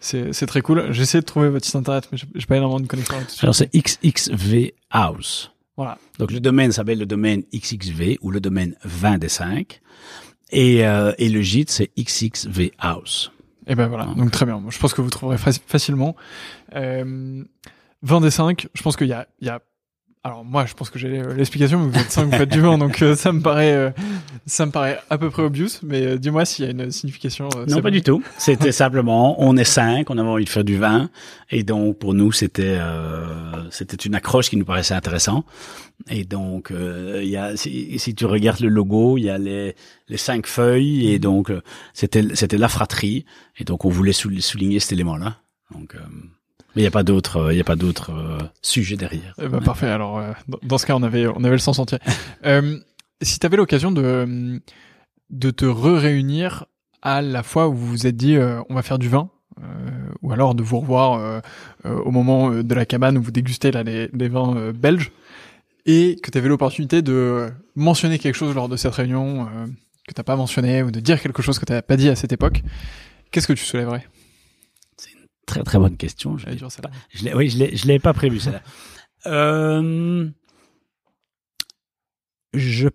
c'est, 0.00 0.34
c'est 0.34 0.46
très 0.46 0.60
cool. 0.60 0.92
J'essaie 0.92 1.20
de 1.20 1.24
trouver 1.24 1.48
votre 1.48 1.64
site 1.64 1.76
internet, 1.76 2.10
mais 2.12 2.18
j'ai 2.34 2.46
pas 2.46 2.58
énormément 2.58 2.80
de 2.80 2.86
connexion. 2.86 3.16
Alors 3.40 3.54
c'est 3.54 3.70
XXV 3.74 4.74
House. 4.90 5.50
Voilà. 5.80 5.96
Donc 6.18 6.30
le 6.30 6.40
domaine 6.40 6.72
s'appelle 6.72 6.98
le 6.98 7.06
domaine 7.06 7.42
XXV 7.54 8.18
ou 8.20 8.30
le 8.30 8.38
domaine 8.38 8.76
20 8.84 9.16
des 9.16 9.30
5. 9.30 9.80
Et, 10.50 10.86
euh, 10.86 11.14
et 11.16 11.30
le 11.30 11.40
gîte, 11.40 11.70
c'est 11.70 11.90
XXV 11.98 12.72
House. 12.78 13.32
Et 13.66 13.74
ben 13.74 13.86
voilà, 13.86 14.04
donc, 14.14 14.30
très 14.30 14.44
bien. 14.44 14.62
Je 14.68 14.78
pense 14.78 14.92
que 14.92 15.00
vous 15.00 15.08
trouverez 15.08 15.38
facilement. 15.38 16.16
Euh, 16.74 17.42
20 18.02 18.20
des 18.20 18.30
5, 18.30 18.68
je 18.74 18.82
pense 18.82 18.94
qu'il 18.94 19.06
y 19.06 19.14
a, 19.14 19.26
il 19.40 19.46
y 19.46 19.50
a 19.50 19.62
alors 20.22 20.44
moi, 20.44 20.66
je 20.66 20.74
pense 20.74 20.90
que 20.90 20.98
j'ai 20.98 21.22
l'explication. 21.34 21.78
Vous 21.88 21.98
êtes 21.98 22.10
5, 22.10 22.26
vous 22.26 22.36
faites 22.36 22.50
du 22.50 22.60
vent, 22.60 22.76
donc 22.76 23.00
euh, 23.00 23.16
ça 23.16 23.32
me 23.32 23.40
paraît, 23.40 23.72
euh, 23.72 23.90
ça 24.44 24.66
me 24.66 24.70
paraît 24.70 25.00
à 25.08 25.16
peu 25.16 25.30
près 25.30 25.42
obvious. 25.42 25.68
Mais 25.82 26.04
euh, 26.04 26.18
dis-moi 26.18 26.44
s'il 26.44 26.66
y 26.66 26.68
a 26.68 26.70
une 26.72 26.90
signification. 26.90 27.48
non, 27.68 27.80
pas 27.80 27.90
du 27.90 28.02
tout. 28.02 28.22
C'était 28.36 28.70
simplement, 28.70 29.42
on 29.42 29.56
est 29.56 29.64
5, 29.64 30.10
on 30.10 30.18
avait 30.18 30.28
envie 30.28 30.44
de 30.44 30.50
faire 30.50 30.64
du 30.64 30.76
vin, 30.76 31.08
et 31.50 31.62
donc 31.62 31.98
pour 31.98 32.12
nous, 32.12 32.32
c'était, 32.32 32.78
c'était 33.70 33.96
une 33.96 34.14
accroche 34.14 34.50
qui 34.50 34.58
nous 34.58 34.66
paraissait 34.66 34.92
intéressant. 34.92 35.44
Et 36.10 36.24
donc, 36.24 36.70
il 36.70 37.28
y 37.28 37.38
a, 37.38 37.56
si, 37.56 37.98
si, 37.98 38.14
tu 38.14 38.26
regardes 38.26 38.60
le 38.60 38.68
logo, 38.68 39.16
il 39.16 39.24
y 39.24 39.30
a 39.30 39.38
les 39.38 39.74
les 40.08 40.16
cinq 40.18 40.46
feuilles, 40.46 41.10
et 41.10 41.18
donc 41.18 41.50
c'était 41.94 42.24
c'était 42.34 42.58
la 42.58 42.68
fratrie, 42.68 43.24
et 43.56 43.64
donc 43.64 43.86
on 43.86 43.88
voulait 43.88 44.12
souligner 44.12 44.80
cet 44.80 44.92
élément-là. 44.92 45.38
Donc 45.72 45.96
mais 46.74 46.82
il 46.82 46.84
n'y 46.84 46.88
a 46.88 46.92
pas 46.92 47.02
d'autres, 47.02 47.52
il 47.52 47.56
y 47.56 47.60
a 47.60 47.64
pas 47.64 47.76
d'autres 47.76 48.12
euh, 48.12 48.38
sujets 48.62 48.96
derrière. 48.96 49.34
Eh 49.42 49.48
ben, 49.48 49.60
parfait. 49.60 49.88
Alors, 49.88 50.18
euh, 50.18 50.32
dans 50.62 50.78
ce 50.78 50.86
cas, 50.86 50.94
on 50.94 51.02
avait, 51.02 51.26
on 51.26 51.42
avait 51.42 51.50
le 51.50 51.58
sens 51.58 51.78
entier. 51.78 51.98
euh, 52.46 52.78
si 53.22 53.38
tu 53.38 53.46
avais 53.46 53.56
l'occasion 53.56 53.90
de, 53.90 54.60
de 55.30 55.50
te 55.50 55.64
re-réunir 55.64 56.66
à 57.02 57.22
la 57.22 57.42
fois 57.42 57.68
où 57.68 57.74
vous 57.74 57.86
vous 57.86 58.06
êtes 58.06 58.16
dit, 58.16 58.36
euh, 58.36 58.60
on 58.68 58.74
va 58.74 58.82
faire 58.82 58.98
du 58.98 59.08
vin, 59.08 59.30
ou 60.22 60.32
alors 60.32 60.54
de 60.54 60.62
vous 60.62 60.80
revoir 60.80 61.42
au 61.84 62.10
moment 62.10 62.50
de 62.50 62.74
la 62.74 62.86
cabane 62.86 63.18
où 63.18 63.22
vous 63.22 63.30
dégustez 63.30 63.70
là 63.70 63.82
les, 63.82 64.08
les 64.14 64.28
vins 64.28 64.72
belges, 64.72 65.12
et 65.84 66.16
que 66.22 66.30
tu 66.30 66.38
avais 66.38 66.48
l'opportunité 66.48 67.02
de 67.02 67.50
mentionner 67.76 68.18
quelque 68.18 68.36
chose 68.36 68.54
lors 68.54 68.70
de 68.70 68.76
cette 68.76 68.94
réunion 68.94 69.48
que 70.08 70.14
t'as 70.14 70.22
pas 70.22 70.36
mentionné, 70.36 70.82
ou 70.82 70.90
de 70.90 71.00
dire 71.00 71.20
quelque 71.20 71.42
chose 71.42 71.58
que 71.58 71.66
tu 71.66 71.74
n'as 71.74 71.82
pas 71.82 71.98
dit 71.98 72.08
à 72.08 72.16
cette 72.16 72.32
époque, 72.32 72.62
qu'est-ce 73.30 73.46
que 73.46 73.52
tu 73.52 73.64
soulèverais? 73.64 74.06
Très 75.50 75.62
très 75.62 75.78
bonne 75.78 75.96
question. 75.96 76.38
Je, 76.38 76.46
je 77.10 77.24
l'ai, 77.24 77.34
oui, 77.34 77.50
je 77.50 77.58
l'ai, 77.58 77.76
je 77.76 77.86
l'ai 77.86 77.98
pas 77.98 78.12
prévu 78.12 78.40
celle-là. 78.40 78.62
Euh, 79.26 80.30
je 82.54 82.88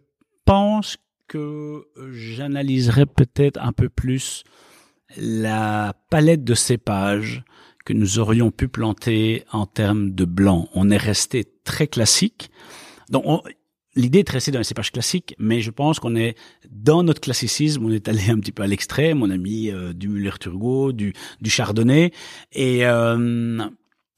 pense 0.44 0.98
que 1.28 1.86
j'analyserai 2.14 3.06
peut-être 3.06 3.60
un 3.62 3.74
peu 3.74 3.90
plus 3.90 4.44
la 5.18 5.94
palette 6.10 6.44
de 6.44 6.56
cépages 6.56 7.44
que 7.86 7.94
nous 7.94 8.18
aurions 8.18 8.50
pu 8.50 8.68
planter 8.68 9.44
en 9.52 9.68
termes 9.68 10.16
de 10.16 10.26
blanc. 10.26 10.68
On 10.74 10.90
est 10.90 10.98
resté 10.98 11.46
très 11.64 11.86
classique. 11.86 12.50
Donc, 13.12 13.22
on, 13.28 13.44
l'idée 13.96 14.20
est 14.20 14.52
dans 14.52 14.60
les 14.60 14.64
cépages 14.64 14.92
classiques, 14.92 15.36
mais 15.40 15.62
je 15.62 15.72
pense 15.72 16.00
qu'on 16.00 16.16
est 16.16 16.36
dans 16.70 17.04
notre 17.04 17.22
classicisme, 17.22 17.86
on 17.86 17.92
est 17.92 18.08
allé 18.08 18.30
un 18.30 18.40
petit 18.40 18.52
peu 18.52 18.64
à 18.64 18.68
l'extrême. 18.68 19.24
On 19.24 19.30
a 19.30 19.38
mis 19.38 19.72
euh, 19.72 19.94
du 19.94 20.10
Muller-Turgot, 20.10 20.92
du, 20.92 21.14
du 21.42 21.50
Chardonnay, 21.50 22.12
et 22.52 22.86
euh, 22.86 23.64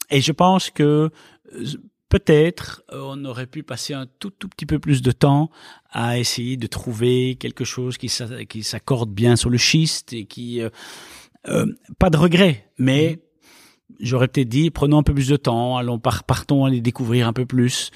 et 0.10 0.22
je 0.22 0.32
pense 0.32 0.70
que 0.70 1.10
euh, 1.54 1.66
peut-être 2.10 2.84
on 2.92 3.24
aurait 3.26 3.48
pu 3.48 3.64
passer 3.64 3.94
un 3.94 4.08
tout 4.20 4.32
tout 4.32 4.48
petit 4.48 4.66
peu 4.66 4.80
plus 4.80 5.02
de 5.02 5.12
temps 5.12 5.50
à 5.92 6.18
essayer 6.18 6.58
de 6.58 6.68
trouver 6.68 7.36
quelque 7.36 7.66
chose 7.66 7.98
qui 7.98 8.10
s'accorde 8.10 9.12
bien 9.12 9.36
sur 9.36 9.50
le 9.50 9.58
schiste 9.58 10.14
et 10.14 10.26
qui 10.26 10.62
pas 12.00 12.10
de 12.10 12.18
regret, 12.18 12.70
mais 12.78 13.18
mmh 13.18 13.27
j'aurais 14.00 14.28
peut-être 14.28 14.50
dit 14.50 14.70
prenons 14.70 15.00
un 15.00 15.04
peu 15.04 15.14
plus 15.14 15.28
de 15.28 15.38
temps, 15.38 15.78
allons 15.78 16.00
partons 16.00 16.66
aller 16.66 16.82
découvrir 16.82 17.28
un 17.28 17.34
peu 17.34 17.46
plus 17.46 17.92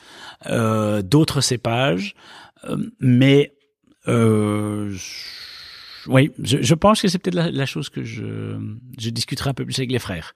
euh, 0.48 1.02
d'autres 1.02 1.42
cépages, 1.42 2.16
euh, 2.66 2.78
mais 3.00 3.54
euh, 4.08 4.96
oui, 6.08 6.32
je, 6.42 6.62
je, 6.62 6.74
pense 6.74 7.02
que 7.02 7.08
c'est 7.08 7.20
peut-être 7.20 7.36
la, 7.36 7.52
la, 7.52 7.66
chose 7.66 7.90
que 7.90 8.04
je, 8.04 8.58
je 9.00 9.10
discuterai 9.10 9.52
un 9.52 9.54
peu 9.54 9.66
plus 9.66 9.78
avec 9.78 9.92
les 9.92 10.00
frères. 10.00 10.36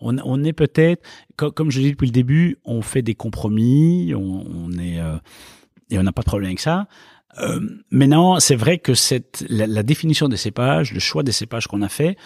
On, 0.00 0.16
on 0.18 0.44
est 0.44 0.52
peut-être, 0.52 1.02
comme, 1.36 1.70
je 1.70 1.80
dis 1.80 1.90
depuis 1.90 2.06
le 2.06 2.12
début, 2.12 2.58
on 2.64 2.82
fait 2.82 3.02
des 3.02 3.14
compromis, 3.14 4.14
on, 4.14 4.46
on 4.46 4.72
est 4.72 5.00
euh, 5.00 5.16
et 5.90 5.98
on 5.98 6.02
n'a 6.02 6.12
pas 6.12 6.22
de 6.22 6.26
problème 6.26 6.48
avec 6.48 6.60
ça. 6.60 6.86
Euh, 7.38 7.60
maintenant, 7.90 8.40
c'est 8.40 8.56
vrai 8.56 8.78
que 8.78 8.94
cette 8.94 9.44
la, 9.48 9.66
la, 9.66 9.82
définition 9.82 10.28
des 10.28 10.36
cépages, 10.36 10.92
le 10.92 11.00
choix 11.00 11.22
des 11.22 11.32
cépages 11.32 11.66
qu'on 11.66 11.82
a 11.82 11.88
fait, 11.88 12.16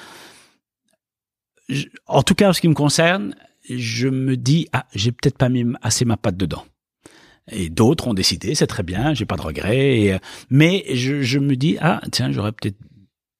en 2.06 2.22
tout 2.22 2.34
cas, 2.34 2.50
en 2.50 2.52
ce 2.52 2.60
qui 2.60 2.68
me 2.68 2.74
concerne, 2.74 3.34
je 3.68 4.08
me 4.08 4.36
dis, 4.36 4.68
ah, 4.72 4.86
j'ai 4.94 5.12
peut-être 5.12 5.38
pas 5.38 5.48
mis 5.48 5.64
assez 5.82 6.04
ma 6.04 6.16
patte 6.16 6.36
dedans. 6.36 6.64
Et 7.50 7.70
d'autres 7.70 8.06
ont 8.06 8.14
décidé, 8.14 8.54
c'est 8.54 8.66
très 8.66 8.82
bien, 8.82 9.14
j'ai 9.14 9.26
pas 9.26 9.36
de 9.36 9.42
regrets. 9.42 10.12
Euh, 10.12 10.18
mais 10.50 10.84
je, 10.94 11.22
je, 11.22 11.38
me 11.38 11.56
dis, 11.56 11.76
ah, 11.80 12.00
tiens, 12.10 12.30
j'aurais 12.30 12.52
peut-être 12.52 12.76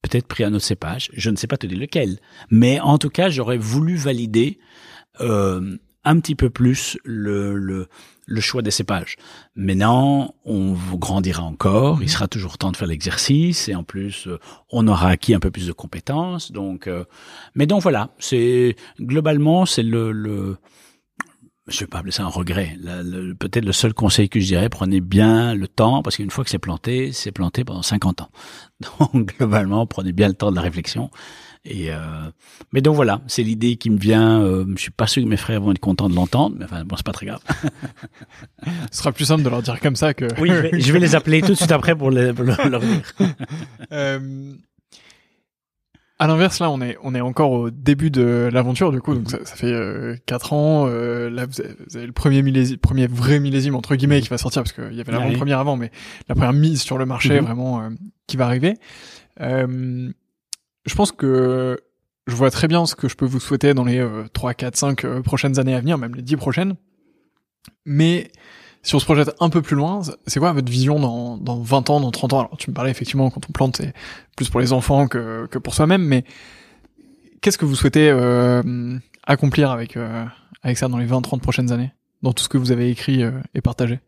peut-être 0.02 0.26
pris 0.26 0.44
un 0.44 0.52
autre 0.52 0.64
cépage. 0.64 1.10
Je 1.14 1.30
ne 1.30 1.36
sais 1.36 1.46
pas 1.46 1.56
te 1.56 1.66
dire 1.66 1.78
lequel. 1.78 2.18
Mais 2.50 2.80
en 2.80 2.98
tout 2.98 3.08
cas, 3.08 3.30
j'aurais 3.30 3.56
voulu 3.56 3.96
valider 3.96 4.58
euh, 5.20 5.76
un 6.04 6.18
petit 6.20 6.34
peu 6.34 6.50
plus 6.50 6.98
le, 7.04 7.56
le, 7.56 7.88
le 8.26 8.40
choix 8.40 8.62
des 8.62 8.70
cépages. 8.70 9.16
Maintenant, 9.54 10.34
on 10.44 10.74
grandira 10.94 11.42
encore, 11.42 12.02
il 12.02 12.08
sera 12.08 12.28
toujours 12.28 12.58
temps 12.58 12.72
de 12.72 12.76
faire 12.76 12.88
l'exercice 12.88 13.68
et 13.68 13.74
en 13.74 13.84
plus, 13.84 14.26
euh, 14.26 14.38
on 14.70 14.86
aura 14.88 15.08
acquis 15.08 15.34
un 15.34 15.40
peu 15.40 15.50
plus 15.50 15.66
de 15.66 15.72
compétences. 15.72 16.52
Donc, 16.52 16.86
euh, 16.86 17.04
mais 17.54 17.66
donc 17.66 17.82
voilà, 17.82 18.10
c'est 18.18 18.76
globalement 19.00 19.66
c'est 19.66 19.82
le, 19.82 20.12
le 20.12 20.56
je 21.68 21.80
vais 21.80 21.86
pas 21.86 21.98
appeler 21.98 22.12
ça 22.12 22.24
un 22.24 22.28
regret. 22.28 22.76
Peut-être 23.38 23.64
le 23.64 23.72
seul 23.72 23.94
conseil 23.94 24.28
que 24.28 24.40
je 24.40 24.46
dirais, 24.46 24.68
prenez 24.68 25.00
bien 25.00 25.54
le 25.54 25.68
temps, 25.68 26.02
parce 26.02 26.16
qu'une 26.16 26.30
fois 26.30 26.42
que 26.42 26.50
c'est 26.50 26.58
planté, 26.58 27.12
c'est 27.12 27.30
planté 27.30 27.64
pendant 27.64 27.82
50 27.82 28.22
ans. 28.22 28.30
Donc 28.98 29.36
globalement, 29.38 29.86
prenez 29.86 30.12
bien 30.12 30.28
le 30.28 30.34
temps 30.34 30.50
de 30.50 30.56
la 30.56 30.62
réflexion 30.62 31.10
Et 31.64 31.92
euh, 31.92 31.98
mais 32.72 32.80
donc 32.80 32.96
voilà, 32.96 33.20
c'est 33.28 33.44
l'idée 33.44 33.76
qui 33.76 33.88
me 33.88 33.96
vient. 33.96 34.42
Euh, 34.42 34.64
je 34.74 34.80
suis 34.82 34.90
pas 34.90 35.06
sûr 35.06 35.22
que 35.22 35.28
mes 35.28 35.36
frères 35.36 35.60
vont 35.60 35.70
être 35.70 35.78
contents 35.78 36.08
de 36.08 36.14
l'entendre, 36.16 36.56
mais 36.58 36.64
enfin 36.64 36.84
bon, 36.84 36.96
c'est 36.96 37.06
pas 37.06 37.12
très 37.12 37.26
grave. 37.26 37.40
Ce 38.90 38.98
sera 38.98 39.12
plus 39.12 39.26
simple 39.26 39.44
de 39.44 39.48
leur 39.48 39.62
dire 39.62 39.78
comme 39.80 39.94
ça 39.94 40.12
que. 40.12 40.26
Oui, 40.40 40.48
je 40.48 40.54
vais, 40.54 40.80
je 40.80 40.92
vais 40.92 40.98
les 40.98 41.14
appeler 41.14 41.40
tout 41.40 41.48
de 41.50 41.54
suite 41.54 41.70
après 41.70 41.94
pour, 41.94 42.10
les, 42.10 42.32
pour 42.32 42.44
leur 42.44 42.80
dire. 42.80 43.00
Euh, 43.92 44.54
à 46.18 46.26
l'inverse, 46.26 46.58
là, 46.60 46.70
on 46.70 46.80
est 46.80 46.96
on 47.02 47.14
est 47.14 47.20
encore 47.20 47.50
au 47.52 47.70
début 47.70 48.10
de 48.10 48.48
l'aventure, 48.52 48.90
du 48.92 49.00
coup, 49.00 49.14
donc 49.14 49.30
ça, 49.30 49.38
ça 49.44 49.54
fait 49.56 49.72
euh, 49.72 50.16
quatre 50.26 50.52
ans. 50.52 50.86
euh, 50.88 51.28
là, 51.30 51.46
vous 51.46 51.60
avez, 51.60 51.74
vous 51.88 51.96
avez 51.96 52.06
le 52.06 52.12
premier 52.12 52.42
millésime, 52.42 52.76
premier 52.78 53.06
vrai 53.06 53.38
millésime 53.38 53.74
entre 53.74 53.94
guillemets 53.96 54.20
qui 54.20 54.28
va 54.28 54.38
sortir 54.38 54.62
parce 54.62 54.72
qu'il 54.72 54.94
y 54.96 55.00
avait 55.00 55.12
oui. 55.12 55.18
l'avant-première 55.18 55.58
avant, 55.58 55.76
mais 55.76 55.90
la 56.28 56.34
première 56.34 56.52
mise 56.54 56.82
sur 56.82 56.96
le 56.98 57.06
marché 57.06 57.40
Mhm. 57.40 57.44
vraiment 57.46 57.82
euh, 57.82 57.90
qui 58.26 58.36
va 58.36 58.46
arriver. 58.46 58.74
Je 60.84 60.94
pense 60.94 61.12
que 61.12 61.80
je 62.26 62.34
vois 62.34 62.50
très 62.50 62.68
bien 62.68 62.86
ce 62.86 62.94
que 62.94 63.08
je 63.08 63.16
peux 63.16 63.24
vous 63.24 63.40
souhaiter 63.40 63.74
dans 63.74 63.84
les 63.84 63.98
euh, 63.98 64.24
3, 64.32 64.54
4, 64.54 64.76
5 64.76 65.04
euh, 65.04 65.22
prochaines 65.22 65.58
années 65.58 65.74
à 65.74 65.80
venir, 65.80 65.98
même 65.98 66.14
les 66.14 66.22
10 66.22 66.36
prochaines. 66.36 66.76
Mais 67.84 68.30
si 68.82 68.94
on 68.94 68.98
se 68.98 69.04
projette 69.04 69.34
un 69.40 69.48
peu 69.48 69.62
plus 69.62 69.76
loin, 69.76 70.02
c'est 70.26 70.40
quoi 70.40 70.52
votre 70.52 70.70
vision 70.70 70.98
dans, 70.98 71.36
dans 71.36 71.60
20 71.60 71.90
ans, 71.90 72.00
dans 72.00 72.10
30 72.10 72.32
ans? 72.32 72.40
Alors 72.40 72.56
tu 72.56 72.70
me 72.70 72.74
parlais 72.74 72.90
effectivement 72.90 73.30
quand 73.30 73.48
on 73.48 73.52
plante, 73.52 73.76
c'est 73.76 73.92
plus 74.36 74.50
pour 74.50 74.60
les 74.60 74.72
enfants 74.72 75.06
que, 75.06 75.46
que 75.46 75.58
pour 75.58 75.74
soi-même, 75.74 76.02
mais 76.02 76.24
qu'est-ce 77.40 77.58
que 77.58 77.64
vous 77.64 77.76
souhaitez 77.76 78.10
euh, 78.10 78.98
accomplir 79.24 79.70
avec, 79.70 79.96
euh, 79.96 80.24
avec 80.62 80.78
ça 80.78 80.88
dans 80.88 80.98
les 80.98 81.06
20-30 81.06 81.40
prochaines 81.40 81.72
années? 81.72 81.92
Dans 82.22 82.32
tout 82.32 82.44
ce 82.44 82.48
que 82.48 82.58
vous 82.58 82.72
avez 82.72 82.88
écrit 82.90 83.22
euh, 83.22 83.32
et 83.54 83.60
partagé? 83.60 84.00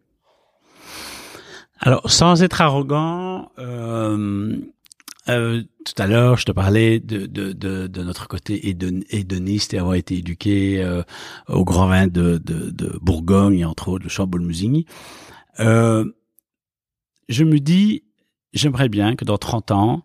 Alors, 1.80 2.08
sans 2.10 2.42
être 2.42 2.60
arrogant, 2.60 3.50
euh, 3.58 4.56
euh, 5.28 5.62
tout 5.84 6.02
à 6.02 6.06
l'heure, 6.06 6.36
je 6.36 6.44
te 6.44 6.52
parlais 6.52 7.00
de, 7.00 7.26
de, 7.26 7.52
de, 7.52 7.86
de 7.86 8.02
notre 8.02 8.28
côté 8.28 8.68
hédon- 8.68 9.04
hédoniste 9.10 9.74
et 9.74 9.78
avoir 9.78 9.94
été 9.94 10.16
éduqué 10.18 10.82
euh, 10.82 11.02
au 11.48 11.64
grand 11.64 11.88
vin 11.88 12.06
de, 12.06 12.38
de, 12.38 12.70
de 12.70 12.98
Bourgogne, 13.00 13.60
et 13.60 13.64
entre 13.64 13.88
autres 13.88 14.04
le 14.04 14.10
Chambol-Musigny. 14.10 14.86
Euh, 15.60 16.04
je 17.28 17.44
me 17.44 17.58
dis, 17.58 18.04
j'aimerais 18.52 18.88
bien 18.88 19.16
que 19.16 19.24
dans 19.24 19.38
30 19.38 19.70
ans, 19.70 20.04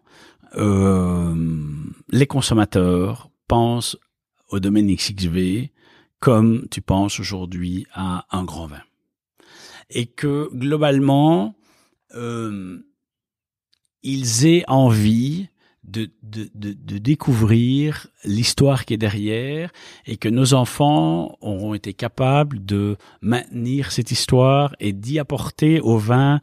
euh, 0.56 1.36
les 2.10 2.28
consommateurs 2.28 3.30
pensent 3.48 3.98
au 4.50 4.60
domaine 4.60 4.88
XXV 4.94 5.70
comme 6.20 6.68
tu 6.70 6.82
penses 6.82 7.20
aujourd'hui 7.20 7.86
à 7.94 8.26
un 8.32 8.44
grand 8.44 8.68
vin. 8.68 8.82
Et 9.90 10.06
que 10.06 10.50
globalement, 10.54 11.56
euh, 12.16 12.80
ils 14.04 14.46
aient 14.46 14.64
envie 14.68 15.50
de, 15.84 16.10
de, 16.24 16.50
de, 16.54 16.74
de 16.74 16.98
découvrir 16.98 18.08
l'histoire 18.24 18.86
qui 18.86 18.94
est 18.94 18.98
derrière 18.98 19.72
et 20.06 20.18
que 20.18 20.30
nos 20.30 20.54
enfants 20.54 21.38
auront 21.42 21.74
été 21.74 21.94
capables 21.94 22.64
de 22.64 22.98
maintenir 23.22 23.92
cette 23.92 24.12
histoire 24.12 24.76
et 24.80 24.94
d'y 24.94 25.20
apporter 25.20 25.80
au 25.80 25.98
vin 25.98 26.42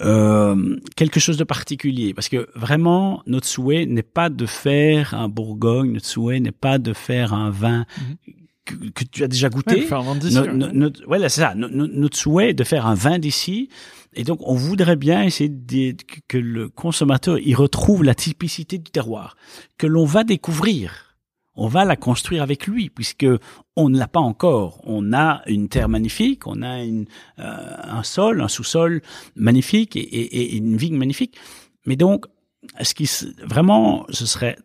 euh, 0.00 0.76
quelque 0.96 1.20
chose 1.20 1.36
de 1.36 1.44
particulier. 1.44 2.14
Parce 2.14 2.28
que 2.28 2.48
vraiment, 2.54 3.22
notre 3.26 3.46
souhait 3.46 3.86
n'est 3.86 4.02
pas 4.02 4.30
de 4.30 4.46
faire 4.46 5.14
un 5.14 5.28
Bourgogne, 5.28 5.92
notre 5.92 6.06
souhait 6.06 6.40
n'est 6.40 6.50
pas 6.52 6.78
de 6.78 6.92
faire 6.92 7.34
un 7.34 7.50
vin 7.50 7.84
que, 8.64 8.74
que 8.90 9.04
tu 9.04 9.24
as 9.24 9.28
déjà 9.28 9.48
goûté. 9.48 9.74
Ouais, 9.76 9.80
faire 9.82 9.98
un 9.98 10.02
vin 10.02 10.14
d'ici, 10.16 10.34
No- 10.36 10.42
ouais. 10.42 10.52
no- 10.52 10.72
notre- 10.72 11.00
c'est 11.28 11.40
ça. 11.40 11.54
No- 11.54 11.68
no- 11.68 11.86
notre 11.86 12.16
souhait 12.16 12.50
est 12.50 12.54
de 12.54 12.64
faire 12.64 12.86
un 12.86 12.94
vin 12.94 13.18
d'ici. 13.18 13.68
Et 14.14 14.24
donc, 14.24 14.40
on 14.42 14.54
voudrait 14.54 14.96
bien 14.96 15.22
essayer 15.22 15.48
de- 15.48 15.92
que- 15.92 16.20
que 16.28 16.38
le 16.38 16.68
consommateur 16.68 17.38
y 17.38 17.54
retrouve 17.54 18.04
la 18.04 18.14
typicité 18.14 18.78
du 18.78 18.90
terroir, 18.90 19.36
que 19.78 19.86
l'on 19.86 20.04
va 20.04 20.22
découvrir. 20.24 21.16
On 21.54 21.66
va 21.68 21.84
la 21.84 21.96
construire 21.96 22.42
avec 22.42 22.66
lui, 22.66 22.88
puisque 22.88 23.26
on 23.76 23.88
ne 23.90 23.98
l'a 23.98 24.08
pas 24.08 24.20
encore. 24.20 24.80
On 24.84 25.12
a 25.12 25.42
une 25.46 25.68
terre 25.68 25.88
magnifique, 25.88 26.46
on 26.46 26.62
a 26.62 26.82
une, 26.82 27.04
euh, 27.38 27.76
un 27.82 28.02
sol, 28.02 28.40
un 28.40 28.48
sous-sol 28.48 29.02
magnifique 29.36 29.96
et, 29.96 30.00
et- 30.00 30.54
et 30.54 30.56
une 30.56 30.76
vigne 30.76 30.96
magnifique. 30.96 31.36
Mais 31.84 31.96
donc, 31.96 32.26
ce 32.80 32.94
qui 32.94 33.10
vraiment, 33.44 34.06
ce 34.10 34.24
serait 34.24 34.56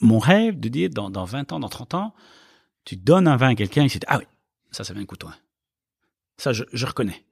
mon 0.00 0.18
rêve 0.18 0.58
de 0.60 0.68
dire 0.68 0.90
dans, 0.90 1.10
dans 1.10 1.24
20 1.24 1.52
ans, 1.52 1.60
dans 1.60 1.68
30 1.68 1.94
ans, 1.94 2.14
tu 2.86 2.96
donnes 2.96 3.28
un 3.28 3.36
vin 3.36 3.50
à 3.50 3.54
quelqu'un 3.54 3.84
et 3.84 3.90
tu 3.90 3.98
dis, 3.98 4.06
ah 4.08 4.16
oui, 4.18 4.24
ça, 4.70 4.84
ça 4.84 4.94
vient 4.94 5.02
de 5.02 5.06
Coutouin. 5.06 5.34
Ça, 6.38 6.54
je, 6.54 6.64
je 6.72 6.86
reconnais. 6.86 7.24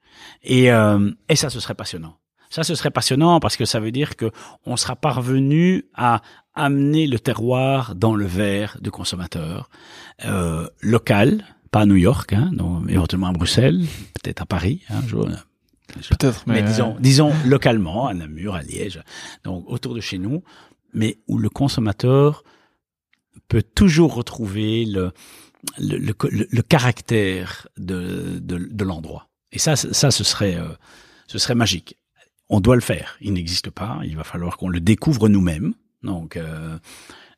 Et, 0.43 0.71
euh, 0.71 1.11
et 1.31 1.37
ça, 1.37 1.49
ce 1.49 1.61
serait 1.61 1.75
passionnant. 1.75 2.19
Ça, 2.51 2.65
ce 2.65 2.75
serait 2.75 2.91
passionnant 2.91 3.41
parce 3.41 3.57
que 3.57 3.65
ça 3.65 3.81
veut 3.81 3.91
dire 3.91 4.17
que 4.17 4.31
on 4.67 4.77
sera 4.77 4.97
parvenu 4.97 5.87
à 5.95 6.23
amener 6.55 7.07
le 7.07 7.19
terroir 7.19 7.95
dans 7.95 8.15
le 8.15 8.27
verre 8.27 8.79
du 8.81 8.91
consommateur 8.91 9.71
euh, 10.25 10.69
local, 10.81 11.45
pas 11.71 11.81
à 11.81 11.87
New 11.87 11.97
York, 11.97 12.33
hein, 12.33 12.51
donc, 12.53 12.89
éventuellement 12.89 13.29
à 13.29 13.33
Bruxelles, 13.33 13.85
peut-être 14.23 14.43
à 14.43 14.47
Paris, 14.47 14.83
hein, 14.89 15.01
un 15.03 15.07
jour. 15.07 15.29
Peut-être, 16.11 16.45
mais, 16.47 16.55
Mais 16.55 16.63
disons, 16.63 16.97
disons 16.99 17.33
localement, 17.45 18.07
à 18.07 18.15
Namur, 18.15 18.55
à 18.55 18.63
Liège, 18.63 19.01
donc 19.45 19.65
autour 19.69 19.95
de 19.95 20.01
chez 20.01 20.19
nous, 20.19 20.43
mais 20.93 21.19
où 21.29 21.39
le 21.39 21.49
consommateur 21.49 22.45
peut 23.49 23.63
toujours 23.63 24.15
retrouver 24.15 24.85
le, 24.85 25.13
le, 25.79 25.97
le, 25.99 26.15
le- 26.31 26.62
caractère 26.62 27.67
de, 27.77 28.39
de, 28.41 28.59
de 28.71 28.85
l'endroit. 28.85 29.29
Et 29.53 29.59
ça, 29.59 29.77
ça, 29.77 30.11
ce 30.11 30.25
serait, 30.25 30.57
euh, 30.57 30.69
ce 31.27 31.39
serait 31.39 31.55
magique. 31.55 31.97
On 32.49 32.61
doit 32.61 32.75
le 32.75 32.81
faire. 32.83 33.17
Il 33.21 33.33
n'existe 33.33 33.71
pas. 33.71 33.99
Il 34.05 34.17
va 34.17 34.25
falloir 34.25 34.57
qu'on 34.57 34.69
le 34.69 34.81
découvre 34.81 35.29
nous-mêmes. 35.29 35.75
Donc, 36.03 36.37
euh, 36.37 36.77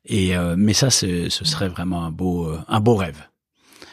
et 0.05 0.35
euh, 0.35 0.55
mais 0.57 0.73
ça, 0.73 0.89
ce 0.89 1.29
serait 1.29 1.69
vraiment 1.69 2.03
un 2.05 2.11
beau, 2.11 2.47
euh, 2.47 2.59
un 2.67 2.79
beau 2.79 2.95
rêve. 2.95 3.21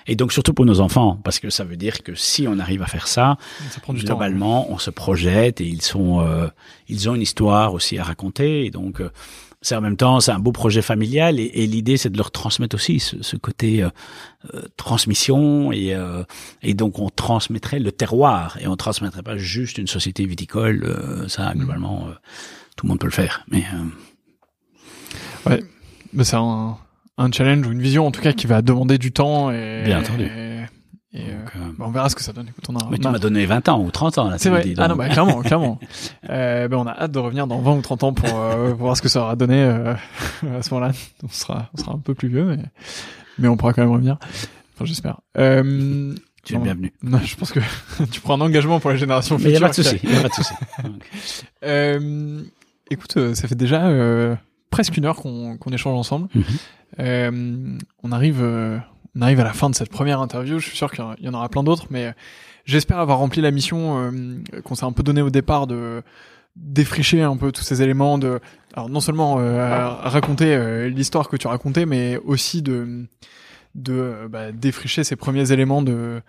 Et 0.07 0.17
donc 0.17 0.33
surtout 0.33 0.53
pour 0.53 0.67
nos 0.67 0.81
enfants, 0.81 1.17
parce 1.25 1.39
que 1.39 1.49
ça 1.49 1.65
veut 1.65 1.77
dire 1.77 2.03
que 2.03 2.15
si 2.15 2.47
on 2.47 2.59
arrive 2.59 2.83
à 2.83 2.87
faire 2.87 3.09
ça, 3.09 3.39
ça 3.71 3.81
prend 3.81 3.95
du 3.95 4.01
temps. 4.01 4.09
globalement, 4.09 4.71
on 4.71 4.77
se 4.79 4.91
projette 4.91 5.63
et 5.63 5.67
ils 5.67 5.81
sont, 5.81 6.21
euh, 6.21 6.47
ils 6.89 7.09
ont 7.09 7.15
une 7.15 7.23
histoire 7.23 7.73
aussi 7.73 7.97
à 7.99 8.05
raconter. 8.05 8.67
Et 8.67 8.71
donc, 8.71 9.01
euh, 9.01 9.11
c'est 9.65 9.75
en 9.75 9.81
même 9.81 9.97
temps, 9.97 10.21
c'est 10.21 10.31
un 10.31 10.39
beau 10.39 10.53
projet 10.53 10.83
familial 10.83 11.41
et, 11.41 11.51
et 11.55 11.67
l'idée, 11.67 11.97
c'est 11.97 12.11
de 12.11 12.19
leur 12.19 12.31
transmettre 12.31 12.77
aussi 12.77 13.01
ce, 13.01 13.23
ce 13.23 13.35
côté 13.37 13.83
euh, 13.83 13.89
euh, 14.53 14.61
transmission 14.77 15.73
et, 15.73 15.95
euh, 15.95 16.23
et 16.63 16.75
donc 16.75 16.99
on 16.99 17.09
transmettrait 17.09 17.79
le 17.79 17.91
terroir 17.91 18.59
et 18.61 18.67
on 18.67 18.77
transmettrait 18.77 19.23
pas 19.23 19.39
juste 19.39 19.79
une 19.79 19.87
société 19.87 20.27
viticole. 20.27 21.27
ça, 21.29 21.55
globalement, 21.57 22.09
euh, 22.09 22.13
tout 22.77 22.85
le 22.85 22.91
monde 22.91 22.99
peut 22.99 23.07
le 23.07 23.13
faire. 23.13 23.43
Mais 23.49 23.65
Mais 26.13 26.25
c'est 26.25 26.37
un, 26.37 26.77
un 27.17 27.33
challenge 27.33 27.67
ou 27.67 27.73
une 27.73 27.81
vision 27.81 28.07
en 28.07 28.11
tout 28.11 28.21
cas 28.21 28.35
qui 28.35 28.47
va 28.47 28.61
demander 28.61 28.99
du 28.99 29.13
temps 29.13 29.51
et 29.51 29.83
Bien 29.87 30.01
entendu. 30.01 30.25
et, 30.25 30.67
et, 31.15 31.21
euh, 31.31 31.39
donc, 31.39 31.53
euh, 31.57 31.59
bah, 31.79 31.85
on 31.87 31.91
verra 31.93 32.09
ce 32.09 32.17
que 32.17 32.23
ça 32.23 32.33
donne. 32.33 32.49
Écoute, 32.49 32.65
on 32.69 32.77
a, 32.77 32.89
mais 32.91 32.99
tu 32.99 33.09
m'as 33.09 33.19
donné 33.19 33.47
20 33.47 33.69
ans 33.69 33.81
ou 33.81 33.91
30 33.91 34.19
ans 34.19 34.29
là. 34.31 34.39
c'est 34.39 34.51
vrai. 34.51 34.65
ah 34.79 34.89
non, 34.89 34.97
bah, 34.97 35.09
clairement, 35.09 35.41
clairement. 35.43 35.79
Euh, 36.29 36.67
ben 36.69 36.77
on 36.77 36.87
a 36.87 36.91
hâte 36.93 37.13
de 37.13 37.19
revenir 37.21 37.47
dans 37.47 37.61
20 37.61 37.73
ou 37.77 37.83
30 37.83 38.03
ans 38.03 38.13
pour, 38.13 38.29
euh, 38.37 38.71
pour 38.71 38.79
voir 38.79 38.97
ce 38.97 39.03
que 39.03 39.09
ça 39.09 39.21
aura 39.23 39.37
donné 39.37 39.63
euh, 39.63 39.95
à 40.59 40.63
ce 40.63 40.75
moment-là. 40.75 40.93
On 41.23 41.29
sera, 41.29 41.71
on 41.75 41.81
sera 41.81 41.93
un 41.93 41.99
peu 41.99 42.15
plus 42.15 42.29
vieux, 42.29 42.45
mais 42.45 42.59
mais 43.39 43.49
on 43.49 43.57
pourra 43.57 43.73
quand 43.73 43.83
même 43.83 43.93
revenir. 43.93 44.19
Enfin, 44.75 44.85
j'espère. 44.85 45.21
Euh, 45.39 46.15
tu 46.45 46.55
es 46.57 46.59
bienvenu. 46.59 46.93
non, 47.03 47.19
je 47.19 47.37
pense 47.37 47.53
que 47.53 47.61
tu 48.11 48.21
prends 48.21 48.35
un 48.35 48.41
engagement 48.41 48.81
pour 48.81 48.91
les 48.91 48.99
générations 48.99 49.39
Mais 49.39 49.51
il 49.53 49.57
futures. 49.57 49.61
n'y 49.61 49.65
a 49.65 49.69
pas 49.69 49.77
de 49.77 49.83
souci. 49.83 50.01
Il 50.03 50.15
a 50.17 50.21
pas 50.21 50.29
de 50.29 50.35
souci. 50.35 50.55
Euh, 51.65 52.43
écoute, 52.91 53.35
ça 53.35 53.49
fait 53.49 53.55
déjà 53.55 53.87
euh, 53.87 54.35
presque 54.71 54.97
une 54.97 55.05
heure 55.05 55.17
qu'on 55.17 55.57
qu'on 55.57 55.71
échange 55.71 55.97
ensemble. 55.97 56.29
Euh, 57.01 57.79
on 58.03 58.13
arrive, 58.13 58.43
on 59.17 59.23
arrive 59.23 59.41
à 59.41 59.45
la 59.45 59.53
fin 59.53 59.71
de 59.71 59.75
cette 59.75 59.91
première 59.91 60.21
interview. 60.21 60.59
Je 60.59 60.67
suis 60.69 60.77
sûr 60.77 60.91
qu'il 60.91 61.05
y 61.21 61.29
en- 61.29 61.35
aura 61.35 61.49
plein 61.49 61.63
d'autres, 61.63 61.87
mais 61.91 62.07
euh, 62.07 62.13
j'espère 62.65 62.99
avoir 62.99 63.19
rempli 63.19 63.41
la 63.41 63.51
mission 63.51 63.99
euh, 64.13 64.39
qu'on 64.65 64.75
s'est 64.75 64.85
un 64.85 64.93
peu 64.93 65.03
donné 65.03 65.23
au 65.23 65.31
départ 65.31 65.67
de 65.67 66.03
défricher 66.57 67.23
un 67.23 67.37
peu 67.37 67.51
tous 67.51 67.63
ces 67.63 67.83
éléments 67.83 68.17
de 68.17 68.39
alors 68.75 68.89
non 68.89 69.01
seulement 69.01 69.39
euh, 69.41 69.89
raconter 69.89 70.55
euh, 70.55 70.89
l'histoire 70.89 71.29
que 71.29 71.37
tu 71.37 71.49
racontais 71.49 71.85
mais 71.85 72.17
aussi 72.25 72.63
de 72.63 73.07
de 73.75 74.29
bah, 74.31 74.53
défricher 74.53 75.03
ces 75.03 75.17
premiers 75.17 75.51
éléments 75.51 75.83
de 75.83 76.21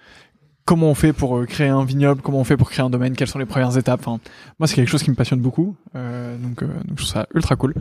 comment 0.66 0.89
on 0.89 0.95
fait 0.95 1.13
pour 1.13 1.38
euh, 1.38 1.45
créer 1.45 1.68
un 1.68 1.86
vignoble, 1.86 2.22
comment 2.22 2.39
on 2.39 2.43
fait 2.43 2.57
pour 2.57 2.70
créer 2.72 2.84
un 2.84 2.89
domaine, 2.89 3.16
quelles 3.16 3.28
sont 3.28 3.38
les 3.39 3.45
premières 3.45 3.78
étapes. 3.78 3.99
Enfin, 4.05 4.20
moi, 4.59 4.68
c'est 4.68 4.76
quelque 4.76 4.89
chose 4.89 5.03
qui 5.03 5.11
me 5.11 5.16
passionne 5.16 5.39
beaucoup, 5.39 5.76
euh, 5.95 6.36
donc, 6.38 6.63
euh, 6.63 6.66
donc 6.66 6.97
je 6.99 7.03
trouve 7.03 7.07
ça 7.07 7.28
ultra 7.36 7.55
cool. 7.55 7.76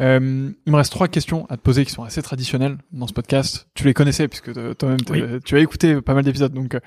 Euh, 0.00 0.50
il 0.66 0.70
me 0.72 0.76
reste 0.76 0.92
trois 0.92 1.08
questions 1.08 1.46
à 1.48 1.56
te 1.56 1.62
poser 1.62 1.84
qui 1.84 1.92
sont 1.92 2.02
assez 2.02 2.20
traditionnelles 2.22 2.76
dans 2.92 3.06
ce 3.06 3.12
podcast. 3.14 3.68
Tu 3.74 3.84
les 3.84 3.94
connaissais 3.94 4.28
puisque 4.28 4.52
toi-même 4.76 4.98
Oui. 5.10 5.22
tu 5.44 5.56
as 5.56 5.60
écouté 5.60 6.00
pas 6.02 6.14
mal 6.14 6.24
d'épisodes, 6.24 6.52
donc 6.52 6.78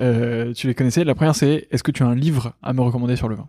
euh, 0.00 0.52
tu 0.52 0.66
les 0.66 0.74
connaissais. 0.74 1.04
La 1.04 1.14
première, 1.14 1.34
c'est 1.34 1.68
est-ce 1.70 1.82
que 1.82 1.90
tu 1.90 2.02
as 2.02 2.06
un 2.06 2.14
livre 2.14 2.52
à 2.62 2.72
me 2.72 2.82
recommander 2.82 3.16
sur 3.16 3.28
le 3.28 3.36
vin? 3.36 3.46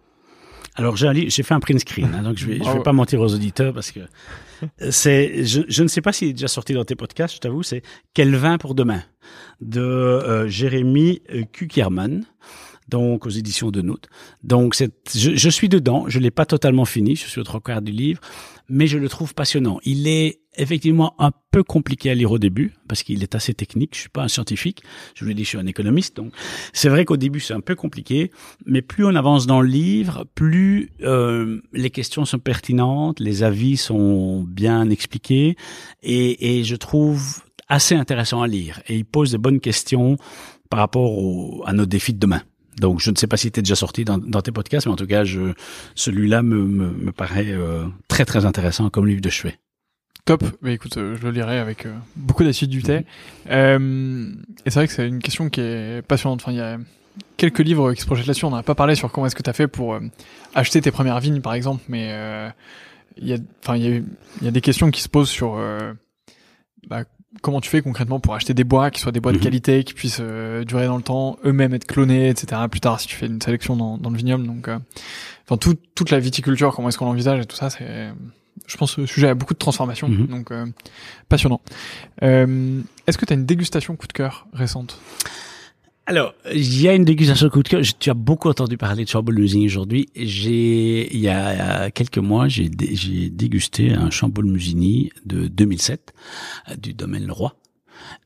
Alors 0.76 0.96
j'ai 0.96 1.08
un 1.08 1.14
livre- 1.14 1.32
j'ai 1.32 1.42
fait 1.44 1.56
un 1.56 1.60
print 1.60 1.80
screen, 1.80 2.10
hein, 2.14 2.22
donc 2.22 2.38
je 2.38 2.46
vais, 2.46 2.60
je 2.64 2.70
vais 2.72 2.84
pas 2.84 2.94
mentir 2.94 3.20
aux 3.20 3.34
auditeurs 3.34 3.74
parce 3.74 3.90
que 3.92 4.00
c'est, 4.90 5.44
je, 5.46 5.84
ne 5.84 5.88
sais 5.88 6.02
pas 6.02 6.12
s'il 6.12 6.30
est 6.30 6.34
déjà 6.34 6.48
sorti 6.48 6.74
dans 6.74 6.86
tes 6.86 6.96
podcasts, 6.96 7.36
je 7.36 7.40
t'avoue, 7.40 7.64
c'est 7.64 7.82
Quel 8.14 8.36
vin 8.36 8.58
pour 8.58 8.76
demain 8.76 9.04
de 9.62 9.82
euh, 9.82 10.48
Jérémy 10.48 11.22
euh, 11.34 11.44
Kukierman. 11.52 12.26
Donc 12.88 13.26
aux 13.26 13.30
éditions 13.30 13.72
de 13.72 13.82
Notes. 13.82 14.08
Donc 14.44 14.76
je, 14.76 14.86
je, 15.36 15.50
suis 15.50 15.70
dedans, 15.70 16.06
je 16.08 16.20
l'ai 16.20 16.32
pas 16.32 16.46
totalement 16.46 16.86
fini, 16.86 17.16
je 17.16 17.28
suis 17.28 17.40
au 17.40 17.44
trois 17.44 17.62
quarts 17.62 17.82
du 17.82 17.92
livre, 17.92 18.22
mais 18.70 18.88
je 18.88 18.98
le 18.98 19.10
trouve 19.10 19.34
passionnant. 19.34 19.80
Il 19.84 20.08
est 20.08 20.42
effectivement 20.58 21.14
un 21.20 21.32
peu 21.52 21.64
compliqué 21.64 22.10
à 22.10 22.16
lire 22.16 22.32
au 22.32 22.40
début 22.40 22.74
parce 22.88 23.04
qu'il 23.04 23.22
est 23.24 23.36
assez 23.36 23.54
technique. 23.54 23.92
Je 23.96 24.02
suis 24.02 24.10
pas 24.10 24.24
un 24.24 24.28
scientifique, 24.28 24.84
je 25.16 25.24
vous 25.24 25.30
l'ai 25.30 25.36
dit, 25.36 25.44
je 25.44 25.50
suis 25.50 25.58
un 25.58 25.68
économiste, 25.68 26.16
donc 26.16 26.34
c'est 26.74 26.90
vrai 26.90 27.06
qu'au 27.06 27.18
début 27.18 27.40
c'est 27.40 27.54
un 27.54 27.62
peu 27.62 27.76
compliqué, 27.76 28.32
mais 28.66 28.82
plus 28.82 29.06
on 29.06 29.16
avance 29.16 29.48
dans 29.48 29.62
le 29.62 29.68
livre, 29.68 30.26
plus 30.36 30.92
euh, 31.02 31.62
les 31.74 31.90
questions 31.90 32.26
sont 32.26 32.40
pertinentes, 32.40 33.20
les 33.20 33.44
avis 33.44 33.78
sont 33.78 34.44
bien 34.44 34.90
expliqués 34.90 35.56
et, 36.02 36.60
et 36.60 36.64
je 36.64 36.76
trouve 36.76 37.42
assez 37.70 37.96
intéressant 37.96 38.42
à 38.42 38.48
lire 38.48 38.82
et 38.88 38.96
il 38.96 39.06
pose 39.06 39.32
de 39.32 39.38
bonnes 39.38 39.60
questions 39.60 40.18
par 40.70 40.80
rapport 40.80 41.18
au, 41.18 41.64
à 41.66 41.74
nos 41.74 41.86
défis 41.86 42.14
de 42.14 42.20
demain. 42.20 42.42
Donc, 42.80 43.00
je 43.00 43.12
ne 43.12 43.16
sais 43.16 43.28
pas 43.28 43.38
si 43.38 43.52
tu 43.52 43.60
es 43.60 43.64
déjà 43.64 43.76
sorti 43.76 44.06
dans, 44.06 44.18
dans, 44.18 44.42
tes 44.42 44.52
podcasts, 44.52 44.86
mais 44.86 44.94
en 44.94 44.98
tout 44.98 45.08
cas, 45.08 45.24
je, 45.24 45.54
celui-là 45.96 46.44
me, 46.44 46.64
me, 46.64 46.90
me 46.92 47.12
paraît 47.12 47.52
euh, 47.52 47.86
très, 48.08 48.26
très 48.26 48.46
intéressant 48.46 48.90
comme 48.90 49.08
livre 49.08 49.22
de 49.22 49.30
chevet. 49.30 49.58
Top. 50.28 50.44
Mais 50.62 50.74
écoute, 50.74 50.98
euh, 50.98 51.16
je 51.16 51.24
le 51.24 51.32
lirai 51.32 51.58
avec 51.58 51.86
euh, 51.86 51.96
beaucoup 52.18 52.44
d'assiduité. 52.44 53.06
Euh, 53.50 54.30
et 54.66 54.70
c'est 54.70 54.80
vrai 54.80 54.88
que 54.88 54.94
c'est 54.94 55.08
une 55.08 55.20
question 55.20 55.50
qui 55.50 55.62
est 55.62 56.06
passionnante. 56.06 56.42
Enfin, 56.44 56.52
il 56.52 56.58
y 56.58 56.62
a 56.62 56.78
quelques 57.38 57.60
livres 57.60 57.94
qui 57.94 58.02
se 58.02 58.06
projettent 58.06 58.28
là-dessus. 58.28 58.44
On 58.44 58.52
n'a 58.52 58.62
pas 58.62 58.76
parlé 58.76 58.96
sur 58.96 59.10
comment 59.10 59.26
est-ce 59.26 59.38
que 59.38 59.42
tu 59.42 59.50
as 59.50 59.54
fait 59.54 59.70
pour 59.70 59.94
euh, 59.94 60.02
acheter 60.54 60.82
tes 60.82 60.92
premières 60.92 61.22
vignes, 61.22 61.40
par 61.40 61.54
exemple, 61.54 61.82
mais 61.88 62.08
il 63.16 63.28
y 63.28 63.34
a, 63.34 63.38
enfin, 63.64 63.78
il 63.78 63.84
y 63.84 63.88
a, 63.88 64.02
il 64.42 64.44
y 64.44 64.48
a 64.50 64.52
des 64.52 64.60
questions 64.60 64.92
qui 64.92 65.02
se 65.02 65.08
posent 65.08 65.30
sur 65.30 65.58
bah, 66.90 67.06
comment 67.42 67.62
tu 67.62 67.70
fais 67.70 67.82
concrètement 67.82 68.20
pour 68.20 68.34
acheter 68.36 68.54
des 68.54 68.64
bois 68.64 68.90
qui 68.92 69.00
soient 69.02 69.12
des 69.12 69.20
bois 69.20 69.32
de 69.32 69.38
Mhm. 69.38 69.44
qualité, 69.44 69.84
qui 69.84 69.94
puissent 69.94 70.20
euh, 70.22 70.64
durer 70.64 70.86
dans 70.88 70.98
le 70.98 71.04
temps, 71.04 71.38
eux-mêmes 71.46 71.74
être 71.74 71.86
clonés, 71.86 72.30
etc. 72.30 72.62
Plus 72.70 72.80
tard, 72.80 73.00
si 73.00 73.08
tu 73.08 73.16
fais 73.16 73.28
une 73.28 73.42
sélection 73.42 73.76
dans, 73.76 73.98
dans 73.98 74.10
le 74.10 74.18
vignoble, 74.18 74.46
donc, 74.48 74.68
euh, 74.68 74.80
enfin, 75.46 75.58
tout, 75.58 75.76
toute 75.96 76.10
la 76.10 76.20
viticulture, 76.20 76.74
comment 76.76 76.90
est-ce 76.90 76.98
qu'on 76.98 77.06
l'envisage 77.06 77.40
et 77.42 77.46
tout 77.46 77.56
ça, 77.56 77.70
c'est, 77.70 78.10
je 78.66 78.78
pense, 78.78 78.96
que 78.96 79.02
le 79.02 79.08
sujet 79.08 79.28
a 79.28 79.34
beaucoup 79.36 79.54
de 79.54 79.60
transformations, 79.60 80.08
Mhm. 80.10 80.28
donc 80.28 80.52
euh, 80.52 80.66
passionnant. 81.30 81.62
Euh, 82.24 82.82
est-ce 83.06 83.18
que 83.18 83.26
tu 83.26 83.34
as 83.34 83.36
une 83.36 83.46
dégustation 83.46 83.96
coup 83.96 84.08
de 84.08 84.14
cœur 84.14 84.48
récente? 84.54 85.00
Alors, 86.10 86.34
il 86.54 86.82
y 86.82 86.88
a 86.88 86.94
une 86.94 87.04
dégustation 87.04 87.50
coup 87.50 87.62
de 87.64 87.68
cœur. 87.68 87.82
Tu 88.00 88.10
as 88.10 88.14
beaucoup 88.14 88.48
entendu 88.48 88.78
parler 88.78 89.04
de 89.04 89.10
Chambol-Musigny 89.10 89.66
aujourd'hui. 89.66 90.08
J'ai, 90.16 91.14
il 91.14 91.20
y 91.20 91.28
a 91.28 91.92
quelques 91.92 92.18
mois, 92.18 92.48
j'ai, 92.48 92.70
dé- 92.70 92.96
j'ai 92.96 93.30
dégusté 93.30 93.92
un 93.92 94.10
Chambol-Musigny 94.10 95.12
de 95.26 95.48
2007 95.48 96.14
euh, 96.70 96.76
du 96.78 96.94
domaine 96.94 97.28
Leroy. 97.28 97.54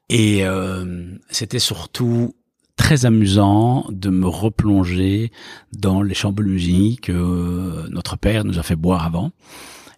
Et 0.09 0.45
euh, 0.45 1.07
c'était 1.31 1.57
surtout 1.57 2.35
très 2.75 3.07
amusant 3.07 3.87
de 3.89 4.11
me 4.11 4.27
replonger 4.27 5.31
dans 5.73 6.03
les 6.03 6.13
Chambol-Musigny 6.13 6.97
que 6.97 7.11
euh, 7.11 7.87
notre 7.89 8.15
père 8.15 8.45
nous 8.45 8.59
a 8.59 8.63
fait 8.63 8.75
boire 8.75 9.05
avant. 9.07 9.31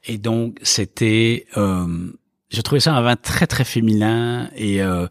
Et 0.06 0.18
donc, 0.18 0.58
c'était... 0.62 1.48
Euh, 1.58 2.14
j'ai 2.54 2.62
trouvé 2.64 2.80
ça 2.80 2.94
un 2.94 3.02
vin 3.02 3.16
très 3.16 3.48
très 3.48 3.64
féminin 3.64 4.50
et 4.56 4.82
euh, 4.82 5.08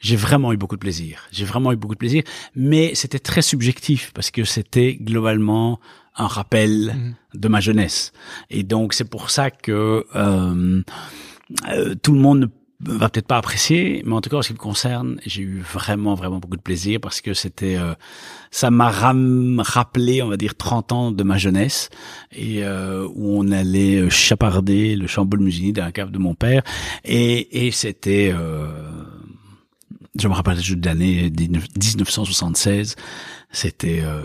j'ai 0.00 0.16
vraiment 0.16 0.52
eu 0.52 0.56
beaucoup 0.56 0.76
de 0.76 0.80
plaisir. 0.80 1.24
J'ai 1.32 1.44
vraiment 1.44 1.72
eu 1.72 1.76
beaucoup 1.76 1.94
de 1.94 1.98
plaisir, 1.98 2.22
mais 2.54 2.94
c'était 2.94 3.18
très 3.18 3.42
subjectif 3.42 4.12
parce 4.14 4.30
que 4.30 4.44
c'était 4.44 4.94
globalement 4.94 5.80
un 6.16 6.28
rappel 6.28 6.94
Mhm. 6.94 7.14
de 7.34 7.48
ma 7.48 7.60
jeunesse. 7.60 8.12
Et 8.48 8.62
donc 8.62 8.94
c'est 8.94 9.08
pour 9.10 9.30
ça 9.30 9.50
que 9.50 10.06
euh, 10.14 10.82
euh, 11.68 11.94
tout 12.00 12.12
le 12.12 12.20
monde 12.20 12.40
ne 12.40 12.46
va 12.80 13.08
peut-être 13.08 13.26
pas 13.28 13.36
apprécier, 13.38 14.02
mais 14.04 14.12
en 14.14 14.20
tout 14.20 14.28
cas 14.30 14.36
en 14.36 14.42
ce 14.42 14.48
qui 14.48 14.54
me 14.54 14.58
concerne, 14.58 15.18
j'ai 15.24 15.42
eu 15.42 15.60
vraiment 15.60 16.14
vraiment 16.14 16.38
beaucoup 16.38 16.56
de 16.56 16.62
plaisir 16.62 17.00
parce 17.00 17.20
que 17.20 17.32
c'était 17.32 17.76
euh, 17.76 17.94
ça 18.50 18.70
m'a 18.70 18.90
ram- 18.90 19.62
rappelé, 19.64 20.20
on 20.22 20.28
va 20.28 20.36
dire 20.36 20.54
30 20.56 20.92
ans 20.92 21.10
de 21.12 21.22
ma 21.22 21.38
jeunesse 21.38 21.88
et 22.32 22.64
euh, 22.64 23.06
où 23.14 23.38
on 23.40 23.50
allait 23.52 23.96
euh, 23.96 24.10
chaparder 24.10 24.96
le 24.96 25.06
Chambol-Musigny 25.06 25.72
dans 25.72 25.84
la 25.84 25.92
cave 25.92 26.10
de 26.10 26.18
mon 26.18 26.34
père 26.34 26.62
et, 27.04 27.66
et 27.66 27.70
c'était 27.70 28.32
euh, 28.36 28.66
je 30.18 30.28
me 30.28 30.34
rappelle 30.34 30.60
juste 30.60 30.80
de 30.80 30.86
l'année 30.86 31.30
1976 31.30 32.96
c'était 33.54 34.02
euh, 34.02 34.20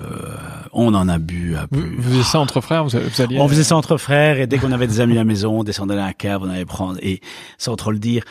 on 0.74 0.94
en 0.94 1.08
a 1.08 1.20
bu 1.20 1.56
à 1.56 1.68
plus 1.68 1.96
vous 1.98 2.04
faisiez 2.04 2.24
ça 2.24 2.40
entre 2.40 2.62
frères 2.62 2.84
vous, 2.84 2.98
vous 2.98 3.22
alliez, 3.22 3.40
on 3.40 3.48
faisait 3.48 3.64
ça 3.64 3.78
entre 3.78 3.98
frères 3.98 4.40
et 4.40 4.48
dès 4.48 4.58
qu'on 4.58 4.72
avait 4.72 4.88
des 4.88 5.00
amis 5.00 5.14
à 5.14 5.18
la 5.18 5.24
maison, 5.24 5.60
on 5.60 5.64
descendait 5.64 5.96
dans 5.96 6.06
la 6.06 6.14
cave, 6.14 6.42
on 6.44 6.50
allait 6.50 6.66
prendre 6.66 7.00
et 7.02 7.22
sans 7.58 7.76
trop 7.76 7.92
le 7.92 8.00
dire, 8.00 8.24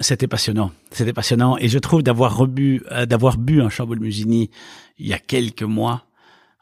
c'était 0.00 0.26
passionnant. 0.26 0.72
C'était 0.90 1.12
passionnant 1.12 1.56
et 1.58 1.68
je 1.68 1.78
trouve 1.78 2.02
d'avoir 2.02 2.36
rebu, 2.36 2.82
euh, 2.90 3.06
d'avoir 3.06 3.38
bu 3.38 3.60
un 3.60 3.68
Chambol 3.68 4.00
Musigny 4.00 4.50
il 4.98 5.06
y 5.06 5.12
a 5.12 5.18
quelques 5.18 5.62
mois, 5.62 6.04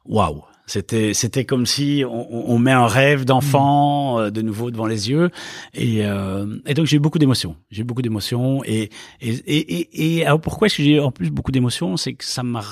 waouh. 0.05 0.43
C'était 0.67 1.13
c'était 1.13 1.45
comme 1.45 1.67
si 1.67 2.05
on, 2.09 2.51
on 2.51 2.59
met 2.59 2.73
un 2.73 2.87
rêve 2.87 3.27
d'enfant 3.27 4.19
euh, 4.19 4.31
de 4.31 4.41
nouveau 4.41 4.71
devant 4.71 4.87
les 4.87 5.11
yeux 5.11 5.31
et, 5.75 6.07
euh, 6.07 6.57
et 6.65 6.73
donc 6.73 6.87
j'ai 6.87 6.97
eu 6.97 7.01
beaucoup 7.01 7.19
d'émotions. 7.19 7.55
J'ai 7.71 7.83
eu 7.83 7.85
beaucoup 7.85 8.01
d'émotions 8.01 8.65
et 8.65 8.89
et 9.21 9.31
et, 9.47 9.59
et, 9.59 10.19
et 10.19 10.27
alors 10.27 10.41
pourquoi 10.41 10.67
est-ce 10.67 10.79
que 10.79 10.83
j'ai 10.83 11.01
en 11.01 11.11
plus 11.11 11.31
beaucoup 11.31 11.53
d'émotions, 11.53 11.99
c'est 11.99 12.15
que 12.15 12.25
ça 12.25 12.43
m'a 12.43 12.65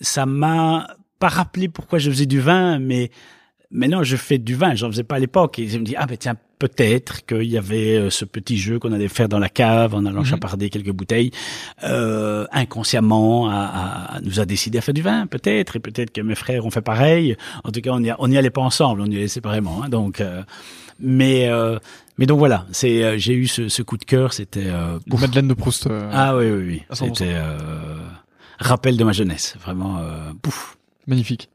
ça 0.00 0.26
m'a 0.26 0.86
pas 1.18 1.28
rappelé 1.28 1.68
pourquoi 1.68 1.98
je 1.98 2.10
faisais 2.10 2.26
du 2.26 2.40
vin, 2.40 2.78
mais 2.78 3.10
maintenant 3.70 4.02
je 4.02 4.16
fais 4.16 4.38
du 4.38 4.54
vin, 4.54 4.74
j'en 4.74 4.90
faisais 4.90 5.04
pas 5.04 5.16
à 5.16 5.18
l'époque. 5.18 5.58
Et 5.58 5.68
je 5.68 5.78
me 5.78 5.84
dis, 5.84 5.94
ah 5.96 6.06
ben 6.06 6.16
tiens, 6.16 6.34
peut-être 6.58 7.24
qu'il 7.26 7.42
y 7.44 7.58
avait 7.58 7.96
euh, 7.96 8.10
ce 8.10 8.24
petit 8.24 8.56
jeu 8.58 8.78
qu'on 8.78 8.92
allait 8.92 9.08
faire 9.08 9.28
dans 9.28 9.38
la 9.38 9.48
cave 9.50 9.94
en 9.94 10.06
allant 10.06 10.20
Mhm. 10.20 10.26
chaparder 10.26 10.70
quelques 10.70 10.90
bouteilles, 10.92 11.30
euh, 11.84 12.46
inconsciemment, 12.52 13.48
à, 13.50 14.14
à- 14.16 14.20
nous 14.22 14.40
a 14.40 14.44
décidé 14.46 14.78
à 14.78 14.80
faire 14.80 14.94
du 14.94 15.02
vin, 15.02 15.26
peut-être, 15.26 15.76
et 15.76 15.80
peut-être 15.80 16.12
que 16.12 16.20
mes 16.20 16.34
frères 16.34 16.64
ont 16.64 16.70
fait 16.70 16.80
pareil. 16.82 17.36
En 17.64 17.70
tout 17.72 17.80
cas, 17.80 17.90
on 17.92 18.02
y, 18.02 18.10
a- 18.10 18.16
on 18.18 18.28
n'y 18.28 18.38
allait 18.38 18.50
pas 18.50 18.62
ensemble, 18.62 19.00
on 19.02 19.06
y 19.06 19.16
allait 19.16 19.28
séparément. 19.28 19.82
Hein, 19.82 19.88
donc, 19.90 20.20
euh, 20.20 20.42
mais 20.98 21.48
euh, 21.50 21.78
mais 22.18 22.24
donc 22.24 22.38
voilà, 22.38 22.66
c'est 22.72 23.04
euh, 23.04 23.18
j'ai 23.18 23.34
eu 23.34 23.46
ce, 23.46 23.68
ce 23.68 23.82
coup 23.82 23.98
de 23.98 24.04
cœur, 24.04 24.32
c'était 24.32 24.64
euh, 24.66 24.98
Madeleine 25.06 25.48
de 25.48 25.54
Proust. 25.54 25.88
ah 26.12 26.36
oui 26.36 26.46
oui 26.50 26.64
oui, 26.66 26.82
à 26.88 26.94
100%. 26.94 26.98
c'était 27.14 27.32
euh, 27.34 27.58
rappel 28.58 28.96
de 28.96 29.04
ma 29.04 29.12
jeunesse, 29.12 29.56
vraiment 29.60 29.98
euh, 29.98 30.32
pouf. 30.42 30.76
Magnifique. 31.06 31.48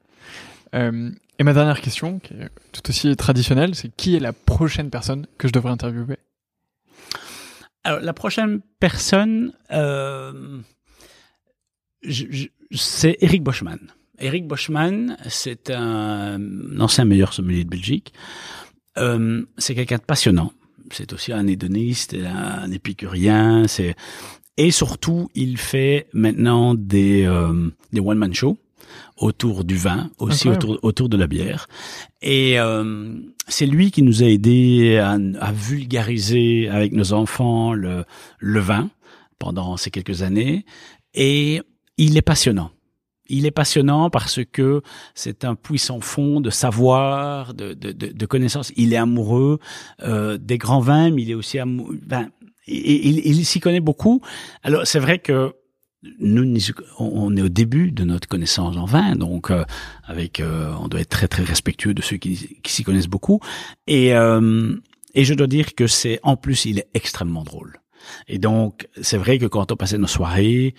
Euh, 0.73 1.11
et 1.39 1.43
ma 1.43 1.53
dernière 1.53 1.81
question, 1.81 2.19
qui 2.19 2.33
est 2.33 2.49
tout 2.71 2.89
aussi 2.89 3.15
traditionnelle, 3.15 3.75
c'est 3.75 3.89
qui 3.95 4.15
est 4.15 4.19
la 4.19 4.33
prochaine 4.33 4.89
personne 4.89 5.27
que 5.37 5.47
je 5.47 5.53
devrais 5.53 5.71
interviewer? 5.71 6.17
Alors, 7.83 7.99
la 7.99 8.13
prochaine 8.13 8.61
personne, 8.79 9.53
euh, 9.71 10.59
c'est 12.71 13.17
Eric 13.21 13.43
Boschman. 13.43 13.79
Eric 14.19 14.47
Boschman, 14.47 15.17
c'est 15.27 15.71
un, 15.71 16.39
ancien 16.79 17.05
meilleur 17.05 17.33
sommelier 17.33 17.63
de 17.63 17.69
Belgique. 17.69 18.13
Euh, 18.97 19.43
c'est 19.57 19.73
quelqu'un 19.73 19.97
de 19.97 20.03
passionnant. 20.03 20.53
C'est 20.91 21.11
aussi 21.13 21.33
un 21.33 21.47
hédoniste, 21.47 22.13
un 22.13 22.69
épicurien. 22.71 23.67
C'est 23.67 23.95
et 24.57 24.71
surtout, 24.71 25.29
il 25.35 25.57
fait 25.57 26.07
maintenant 26.13 26.75
des 26.75 27.25
euh, 27.25 27.69
des 27.93 27.99
one 28.01 28.17
man 28.17 28.33
shows 28.33 28.57
autour 29.17 29.63
du 29.63 29.77
vin, 29.77 30.09
aussi 30.17 30.49
Incroyable. 30.49 30.65
autour 30.65 30.83
autour 30.83 31.09
de 31.09 31.17
la 31.17 31.27
bière. 31.27 31.67
Et 32.21 32.59
euh, 32.59 33.13
c'est 33.47 33.65
lui 33.65 33.91
qui 33.91 34.01
nous 34.01 34.23
a 34.23 34.25
aidé 34.25 34.97
à, 34.97 35.17
à 35.39 35.51
vulgariser 35.51 36.67
avec 36.69 36.91
nos 36.91 37.13
enfants 37.13 37.73
le, 37.73 38.03
le 38.39 38.59
vin 38.59 38.89
pendant 39.39 39.77
ces 39.77 39.91
quelques 39.91 40.21
années. 40.23 40.65
Et 41.13 41.61
il 41.97 42.17
est 42.17 42.21
passionnant. 42.21 42.71
Il 43.29 43.45
est 43.45 43.51
passionnant 43.51 44.09
parce 44.09 44.41
que 44.51 44.81
c'est 45.15 45.45
un 45.45 45.55
puissant 45.55 46.01
fond 46.01 46.41
de 46.41 46.49
savoir, 46.49 47.53
de, 47.53 47.73
de, 47.73 47.91
de, 47.93 48.07
de 48.07 48.25
connaissances. 48.25 48.73
Il 48.75 48.91
est 48.93 48.97
amoureux 48.97 49.59
euh, 50.03 50.37
des 50.37 50.57
grands 50.57 50.81
vins, 50.81 51.11
mais 51.11 51.21
il 51.21 51.31
est 51.31 51.35
aussi 51.35 51.57
amoureux. 51.57 51.97
Ben, 52.05 52.29
il, 52.67 53.19
il, 53.19 53.37
il 53.39 53.45
s'y 53.45 53.59
connaît 53.59 53.79
beaucoup. 53.79 54.21
Alors 54.63 54.85
c'est 54.85 54.99
vrai 54.99 55.19
que 55.19 55.53
nous, 56.19 56.43
on 56.97 57.35
est 57.37 57.41
au 57.41 57.49
début 57.49 57.91
de 57.91 58.03
notre 58.03 58.27
connaissance 58.27 58.75
en 58.75 58.85
vin, 58.85 59.15
donc 59.15 59.51
euh, 59.51 59.63
avec, 60.03 60.39
euh, 60.39 60.73
on 60.79 60.87
doit 60.87 60.99
être 60.99 61.09
très 61.09 61.27
très 61.27 61.43
respectueux 61.43 61.93
de 61.93 62.01
ceux 62.01 62.17
qui, 62.17 62.59
qui 62.63 62.71
s'y 62.71 62.83
connaissent 62.83 63.07
beaucoup. 63.07 63.39
Et 63.85 64.15
euh, 64.15 64.75
et 65.13 65.25
je 65.25 65.33
dois 65.33 65.47
dire 65.47 65.75
que 65.75 65.87
c'est 65.87 66.19
en 66.23 66.37
plus, 66.37 66.65
il 66.65 66.79
est 66.79 66.87
extrêmement 66.93 67.43
drôle. 67.43 67.77
Et 68.27 68.39
donc, 68.39 68.87
c'est 69.01 69.17
vrai 69.17 69.37
que 69.37 69.45
quand 69.45 69.71
on 69.71 69.75
passait 69.75 69.99
nos 69.99 70.07
soirées 70.07 70.73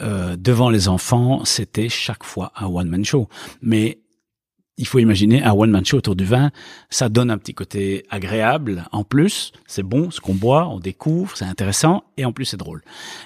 euh, 0.00 0.36
devant 0.36 0.68
les 0.68 0.88
enfants, 0.88 1.44
c'était 1.44 1.88
chaque 1.88 2.24
fois 2.24 2.52
un 2.56 2.66
one-man 2.66 3.04
show. 3.04 3.28
Mais 3.62 4.00
il 4.78 4.86
faut 4.86 4.98
imaginer 4.98 5.42
un 5.42 5.52
one-man 5.52 5.84
show 5.86 5.96
autour 5.98 6.16
du 6.16 6.24
vin, 6.24 6.50
ça 6.90 7.08
donne 7.08 7.30
un 7.30 7.38
petit 7.38 7.54
côté 7.54 8.04
agréable. 8.10 8.84
En 8.92 9.04
plus, 9.04 9.52
c'est 9.66 9.82
bon, 9.82 10.10
ce 10.10 10.20
qu'on 10.20 10.34
boit, 10.34 10.68
on 10.68 10.78
découvre, 10.80 11.36
c'est 11.36 11.46
intéressant, 11.46 12.04
et 12.18 12.24
en 12.26 12.32
plus 12.32 12.44
c'est 12.44 12.58
drôle. 12.58 12.82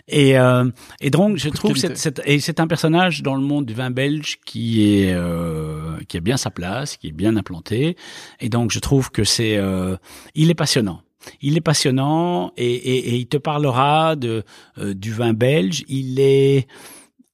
Et, 0.07 0.39
euh, 0.39 0.71
et 1.01 1.11
donc, 1.11 1.37
je 1.39 1.49
trouve 1.49 1.73
cette- 1.97 2.23
et 2.25 2.39
c'est 2.41 2.61
un 2.61 2.67
personnage 2.69 3.23
dans 3.23 3.35
le 3.35 3.43
monde 3.43 3.67
du 3.67 3.75
vin 3.75 3.91
belge 3.91 4.39
qui 4.47 4.83
est 5.03 5.13
euh, 5.13 5.99
qui 6.09 6.17
a 6.17 6.21
bien 6.21 6.37
sa 6.37 6.51
place, 6.51 6.97
qui 6.97 7.09
est 7.09 7.13
bien 7.13 7.37
implanté. 7.37 7.97
Et 8.41 8.49
donc, 8.49 8.71
je 8.71 8.79
trouve 8.79 9.11
que 9.11 9.25
c'est, 9.25 9.57
euh, 9.57 9.97
il 10.35 10.51
est 10.51 10.55
passionnant. 10.55 11.03
Il 11.43 11.57
est 11.57 11.61
passionnant 11.61 12.53
et, 12.57 12.65
et, 12.73 13.09
et 13.11 13.17
il 13.17 13.27
te 13.27 13.37
parlera 13.37 14.17
de 14.17 14.43
euh, 14.79 14.95
du 14.95 15.13
vin 15.13 15.35
belge. 15.35 15.85
Il 15.89 16.19
est 16.21 16.67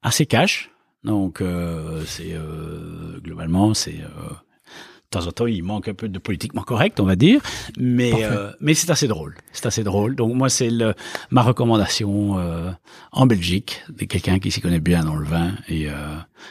assez 0.03 0.27
cash, 0.27 0.71
Donc, 1.05 1.41
euh, 1.41 2.03
c'est 2.07 2.33
euh, 2.33 3.21
globalement, 3.23 3.75
c'est 3.75 4.01
euh, 4.01 4.29
de 4.29 5.11
temps 5.11 5.27
en 5.27 5.31
temps, 5.31 5.47
il 5.47 5.63
manque 5.63 5.87
un 5.89 5.95
peu 5.95 6.09
de 6.09 6.19
politiquement 6.19 6.63
correct, 6.63 6.99
on 6.99 7.05
va 7.05 7.15
dire, 7.15 7.41
mais 7.79 8.13
euh, 8.25 8.51
mais 8.61 8.75
c'est 8.75 8.91
assez 8.91 9.07
drôle. 9.07 9.37
C'est 9.53 9.67
assez 9.67 9.85
drôle. 9.85 10.17
Donc 10.17 10.35
moi, 10.35 10.49
c'est 10.49 10.69
le, 10.69 10.95
ma 11.31 11.43
recommandation 11.43 12.39
euh, 12.39 12.71
en 13.13 13.27
Belgique 13.27 13.85
de 13.89 14.05
quelqu'un 14.05 14.41
qui 14.41 14.51
s'y 14.51 14.61
connaît 14.61 14.81
bien 14.81 15.05
dans 15.05 15.15
le 15.15 15.25
vin 15.25 15.53
et, 15.69 15.89
euh, 15.89 15.93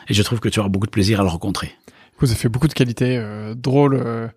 et 0.07 0.13
je 0.13 0.23
trouve 0.23 0.39
que 0.39 0.47
tu 0.47 0.59
auras 0.61 0.69
beaucoup 0.69 0.87
de 0.87 0.91
plaisir 0.91 1.19
à 1.19 1.23
le 1.23 1.29
rencontrer. 1.29 1.73
Vous 2.19 2.29
avez 2.29 2.39
fait 2.39 2.47
beaucoup 2.47 2.69
de 2.69 2.73
qualités, 2.73 3.17
euh, 3.17 3.55
drôle, 3.55 4.31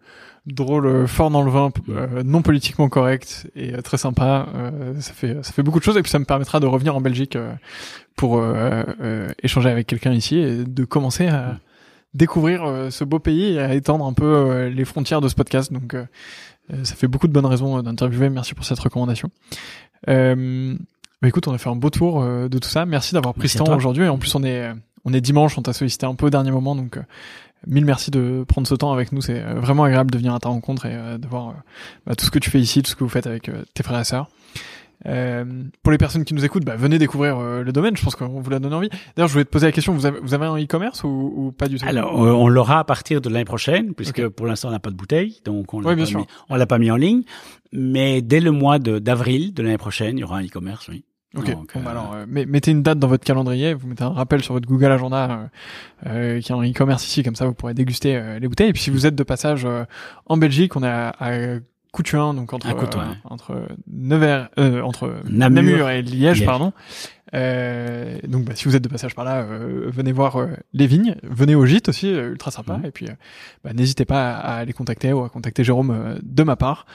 drôle, 0.47 1.07
fort 1.07 1.31
dans 1.31 1.43
le 1.43 1.51
vin, 1.51 1.71
euh, 1.89 2.23
non 2.25 2.43
politiquement 2.43 2.89
correct 2.89 3.47
et 3.55 3.75
euh, 3.75 3.83
très 3.83 3.99
sympa. 3.99 4.49
Euh, 4.55 5.01
ça 5.01 5.13
fait 5.13 5.37
ça 5.45 5.53
fait 5.53 5.63
beaucoup 5.63 5.79
de 5.79 5.85
choses 5.85 5.97
et 5.97 6.03
puis 6.03 6.11
ça 6.11 6.19
me 6.19 6.25
permettra 6.25 6.59
de 6.61 6.67
revenir 6.67 6.97
en 6.97 7.01
Belgique 7.01 7.37
euh, 7.37 7.53
pour 8.19 8.39
euh, 8.39 8.83
euh, 9.01 9.29
échanger 9.45 9.71
avec 9.71 9.87
quelqu'un 9.87 10.13
ici 10.13 10.37
et 10.37 10.65
de 10.65 10.85
commencer 10.85 11.29
à 11.29 11.57
découvrir 12.15 12.65
euh, 12.65 12.91
ce 12.91 13.05
beau 13.05 13.21
pays 13.21 13.53
et 13.53 13.61
à 13.61 13.75
étendre 13.75 14.05
un 14.05 14.13
peu 14.13 14.67
les 14.67 14.85
frontières 14.85 15.21
de 15.23 15.29
ce 15.29 15.35
podcast. 15.35 15.73
Donc 15.73 15.97
ça 16.83 16.95
fait 16.97 17.07
beaucoup 17.07 17.29
de 17.29 17.33
bonnes 17.33 17.47
raisons 17.47 17.81
d'interviewer. 17.81 18.29
Merci 18.29 18.55
pour 18.55 18.65
cette 18.65 18.81
recommandation. 18.81 19.31
Euh, 20.09 20.75
bah 21.23 21.29
écoute, 21.29 21.49
on 21.49 21.53
a 21.53 21.59
fait 21.59 21.71
un 21.71 21.77
beau 21.77 21.91
tour 21.91 22.23
de 22.23 22.59
tout 22.59 22.69
ça. 22.69 22.85
Merci 22.85 23.15
d'avoir 23.15 23.35
pris 23.35 23.49
ce 23.49 23.59
temps 23.59 23.75
aujourd'hui. 23.75 24.05
Et 24.05 24.09
en 24.09 24.19
plus, 24.19 24.35
on 24.35 24.43
est 24.45 24.69
on 25.05 25.15
est 25.15 25.21
dimanche, 25.21 25.57
on 25.57 25.63
t'a 25.63 25.73
sollicité 25.73 26.05
un 26.05 26.15
peu 26.17 26.27
au 26.27 26.31
dernier 26.31 26.51
moment, 26.51 26.75
donc 26.75 26.99
mille 27.67 27.85
merci 27.85 28.11
de 28.11 28.45
prendre 28.47 28.67
ce 28.67 28.75
temps 28.75 28.93
avec 28.93 29.13
nous. 29.13 29.23
C'est 29.23 29.41
vraiment 29.41 29.85
agréable 29.85 30.11
de 30.11 30.19
venir 30.19 30.35
à 30.35 30.41
ta 30.41 30.49
rencontre 30.49 30.87
et 30.87 31.19
de 31.19 31.27
voir 31.29 31.55
bah, 32.05 32.17
tout 32.17 32.27
ce 32.27 32.33
que 32.33 32.41
tu 32.41 32.51
fais 32.51 32.61
ici, 32.61 32.83
tout 32.83 32.91
ce 32.91 32.97
que 32.97 33.05
vous 33.05 33.11
faites 33.11 33.29
avec 33.29 33.49
tes 33.75 33.83
frères 33.85 34.01
et 34.01 34.05
sœurs. 34.05 34.29
Euh, 35.07 35.45
pour 35.83 35.93
les 35.93 35.99
personnes 35.99 36.25
qui 36.25 36.35
nous 36.35 36.45
écoutent, 36.45 36.65
bah, 36.65 36.77
venez 36.77 36.99
découvrir 36.99 37.39
euh, 37.39 37.63
le 37.63 37.73
domaine. 37.73 37.97
Je 37.97 38.03
pense 38.03 38.17
qu'on 38.17 38.41
vous 38.41 38.51
l'a 38.51 38.59
donné 38.59 38.75
envie. 38.75 38.89
D'ailleurs, 39.15 39.29
je 39.29 39.33
voulais 39.33 39.45
te 39.45 39.51
poser 39.51 39.67
la 39.67 39.73
question. 39.73 39.93
Vous 39.93 40.07
avez, 40.07 40.19
vous 40.21 40.35
avez 40.35 40.47
un 40.47 40.57
e-commerce 40.57 41.05
ou, 41.05 41.33
ou 41.37 41.53
pas 41.53 41.69
du 41.69 41.79
tout? 41.79 41.87
Alors, 41.87 42.25
euh, 42.25 42.33
on 42.33 42.49
l'aura 42.49 42.81
à 42.81 42.85
partir 42.85 43.21
de 43.21 43.29
l'année 43.29 43.45
prochaine, 43.45 43.95
puisque 43.95 44.27
pour 44.29 44.47
l'instant 44.47 44.69
on 44.69 44.73
n'a 44.73 44.81
pas 44.81 44.91
de 44.91 44.97
bouteille, 44.97 45.41
donc 45.45 45.73
on 45.73 45.81
l'a 45.81 45.91
Oui, 45.91 45.97
pas 46.13 46.19
mis, 46.19 46.27
on 46.49 46.57
l'a 46.57 46.67
pas 46.67 46.79
mis 46.79 46.91
en 46.91 46.97
ligne. 46.97 47.23
Mais 47.73 48.23
dès 48.23 48.41
le 48.41 48.51
mois 48.51 48.79
d'avril 48.79 49.55
de 49.55 49.63
l'année 49.63 49.79
prochaine, 49.79 50.19
il 50.19 50.23
y 50.23 50.25
aura 50.25 50.39
un 50.39 50.45
e-commerce, 50.45 50.89
oui. 50.89 51.05
Ok. 51.37 51.51
Donc, 51.53 51.75
bon, 51.75 51.83
bah 51.83 51.89
euh, 51.89 51.91
alors, 51.91 52.15
euh, 52.15 52.25
mettez 52.27 52.71
une 52.71 52.83
date 52.83 52.99
dans 52.99 53.07
votre 53.07 53.23
calendrier. 53.23 53.75
Vous 53.75 53.87
mettez 53.87 54.03
un 54.03 54.09
rappel 54.09 54.43
sur 54.43 54.55
votre 54.55 54.67
Google 54.67 54.91
Agenda 54.91 55.31
euh, 55.31 55.47
euh, 56.07 56.41
qui 56.41 56.53
a 56.53 56.57
un 56.57 56.63
e-commerce 56.63 57.07
ici, 57.07 57.23
comme 57.23 57.37
ça 57.37 57.45
vous 57.45 57.53
pourrez 57.53 57.75
déguster 57.75 58.39
les 58.41 58.49
bouteilles. 58.49 58.71
Et 58.71 58.73
puis 58.73 58.81
si 58.81 58.91
vous 58.91 59.05
êtes 59.07 59.15
de 59.15 59.23
passage 59.23 59.67
euh, 59.67 59.85
en 60.25 60.39
Belgique, 60.39 60.75
on 60.75 60.83
est 60.83 60.89
à, 60.89 61.11
à 61.21 61.59
Coutuin, 61.93 62.35
donc 62.35 62.53
entre 62.53 62.69
À 62.69 62.75
Coutuin, 62.75 63.03
euh, 63.03 63.09
ouais. 63.11 63.17
entre 63.25 63.69
Nevers, 63.87 64.51
euh, 64.59 64.83
entre 64.83 65.21
Namur. 65.29 65.63
Namur, 65.63 65.91
et 65.91 66.03
Liège, 66.03 66.39
Liège. 66.39 66.45
pardon. 66.45 66.73
Euh, 67.35 68.19
donc 68.27 68.45
bah, 68.45 68.53
si 68.55 68.65
vous 68.65 68.77
êtes 68.77 68.83
de 68.83 68.89
passage 68.89 69.15
par 69.15 69.25
là, 69.25 69.43
euh, 69.43 69.91
venez 69.93 70.13
voir 70.13 70.37
euh, 70.37 70.49
les 70.73 70.87
vignes, 70.87 71.17
venez 71.23 71.55
au 71.55 71.67
gîte 71.67 71.89
aussi, 71.89 72.11
ultra 72.11 72.51
sympa. 72.51 72.79
Mhm. 72.79 72.85
Et 72.87 72.91
puis 72.91 73.07
bah, 73.65 73.73
n'hésitez 73.73 74.05
pas 74.05 74.33
à, 74.35 74.57
à 74.59 74.65
les 74.65 74.73
contacter 74.73 75.13
ou 75.13 75.23
à 75.25 75.29
contacter 75.29 75.65
Jérôme 75.65 76.19
de 76.23 76.43
ma 76.43 76.57
part. 76.57 76.87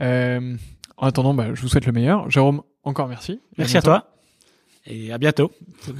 Euh, 0.00 0.56
en 0.96 1.06
attendant, 1.06 1.34
bah, 1.34 1.46
je 1.54 1.60
vous 1.60 1.68
souhaite 1.68 1.86
le 1.86 1.92
meilleur. 1.92 2.28
Jérôme, 2.30 2.62
encore 2.84 3.08
merci. 3.08 3.40
Merci 3.58 3.76
à 3.76 3.82
toi 3.82 4.12
et 4.86 5.12
à 5.12 5.18
bientôt. 5.18 5.50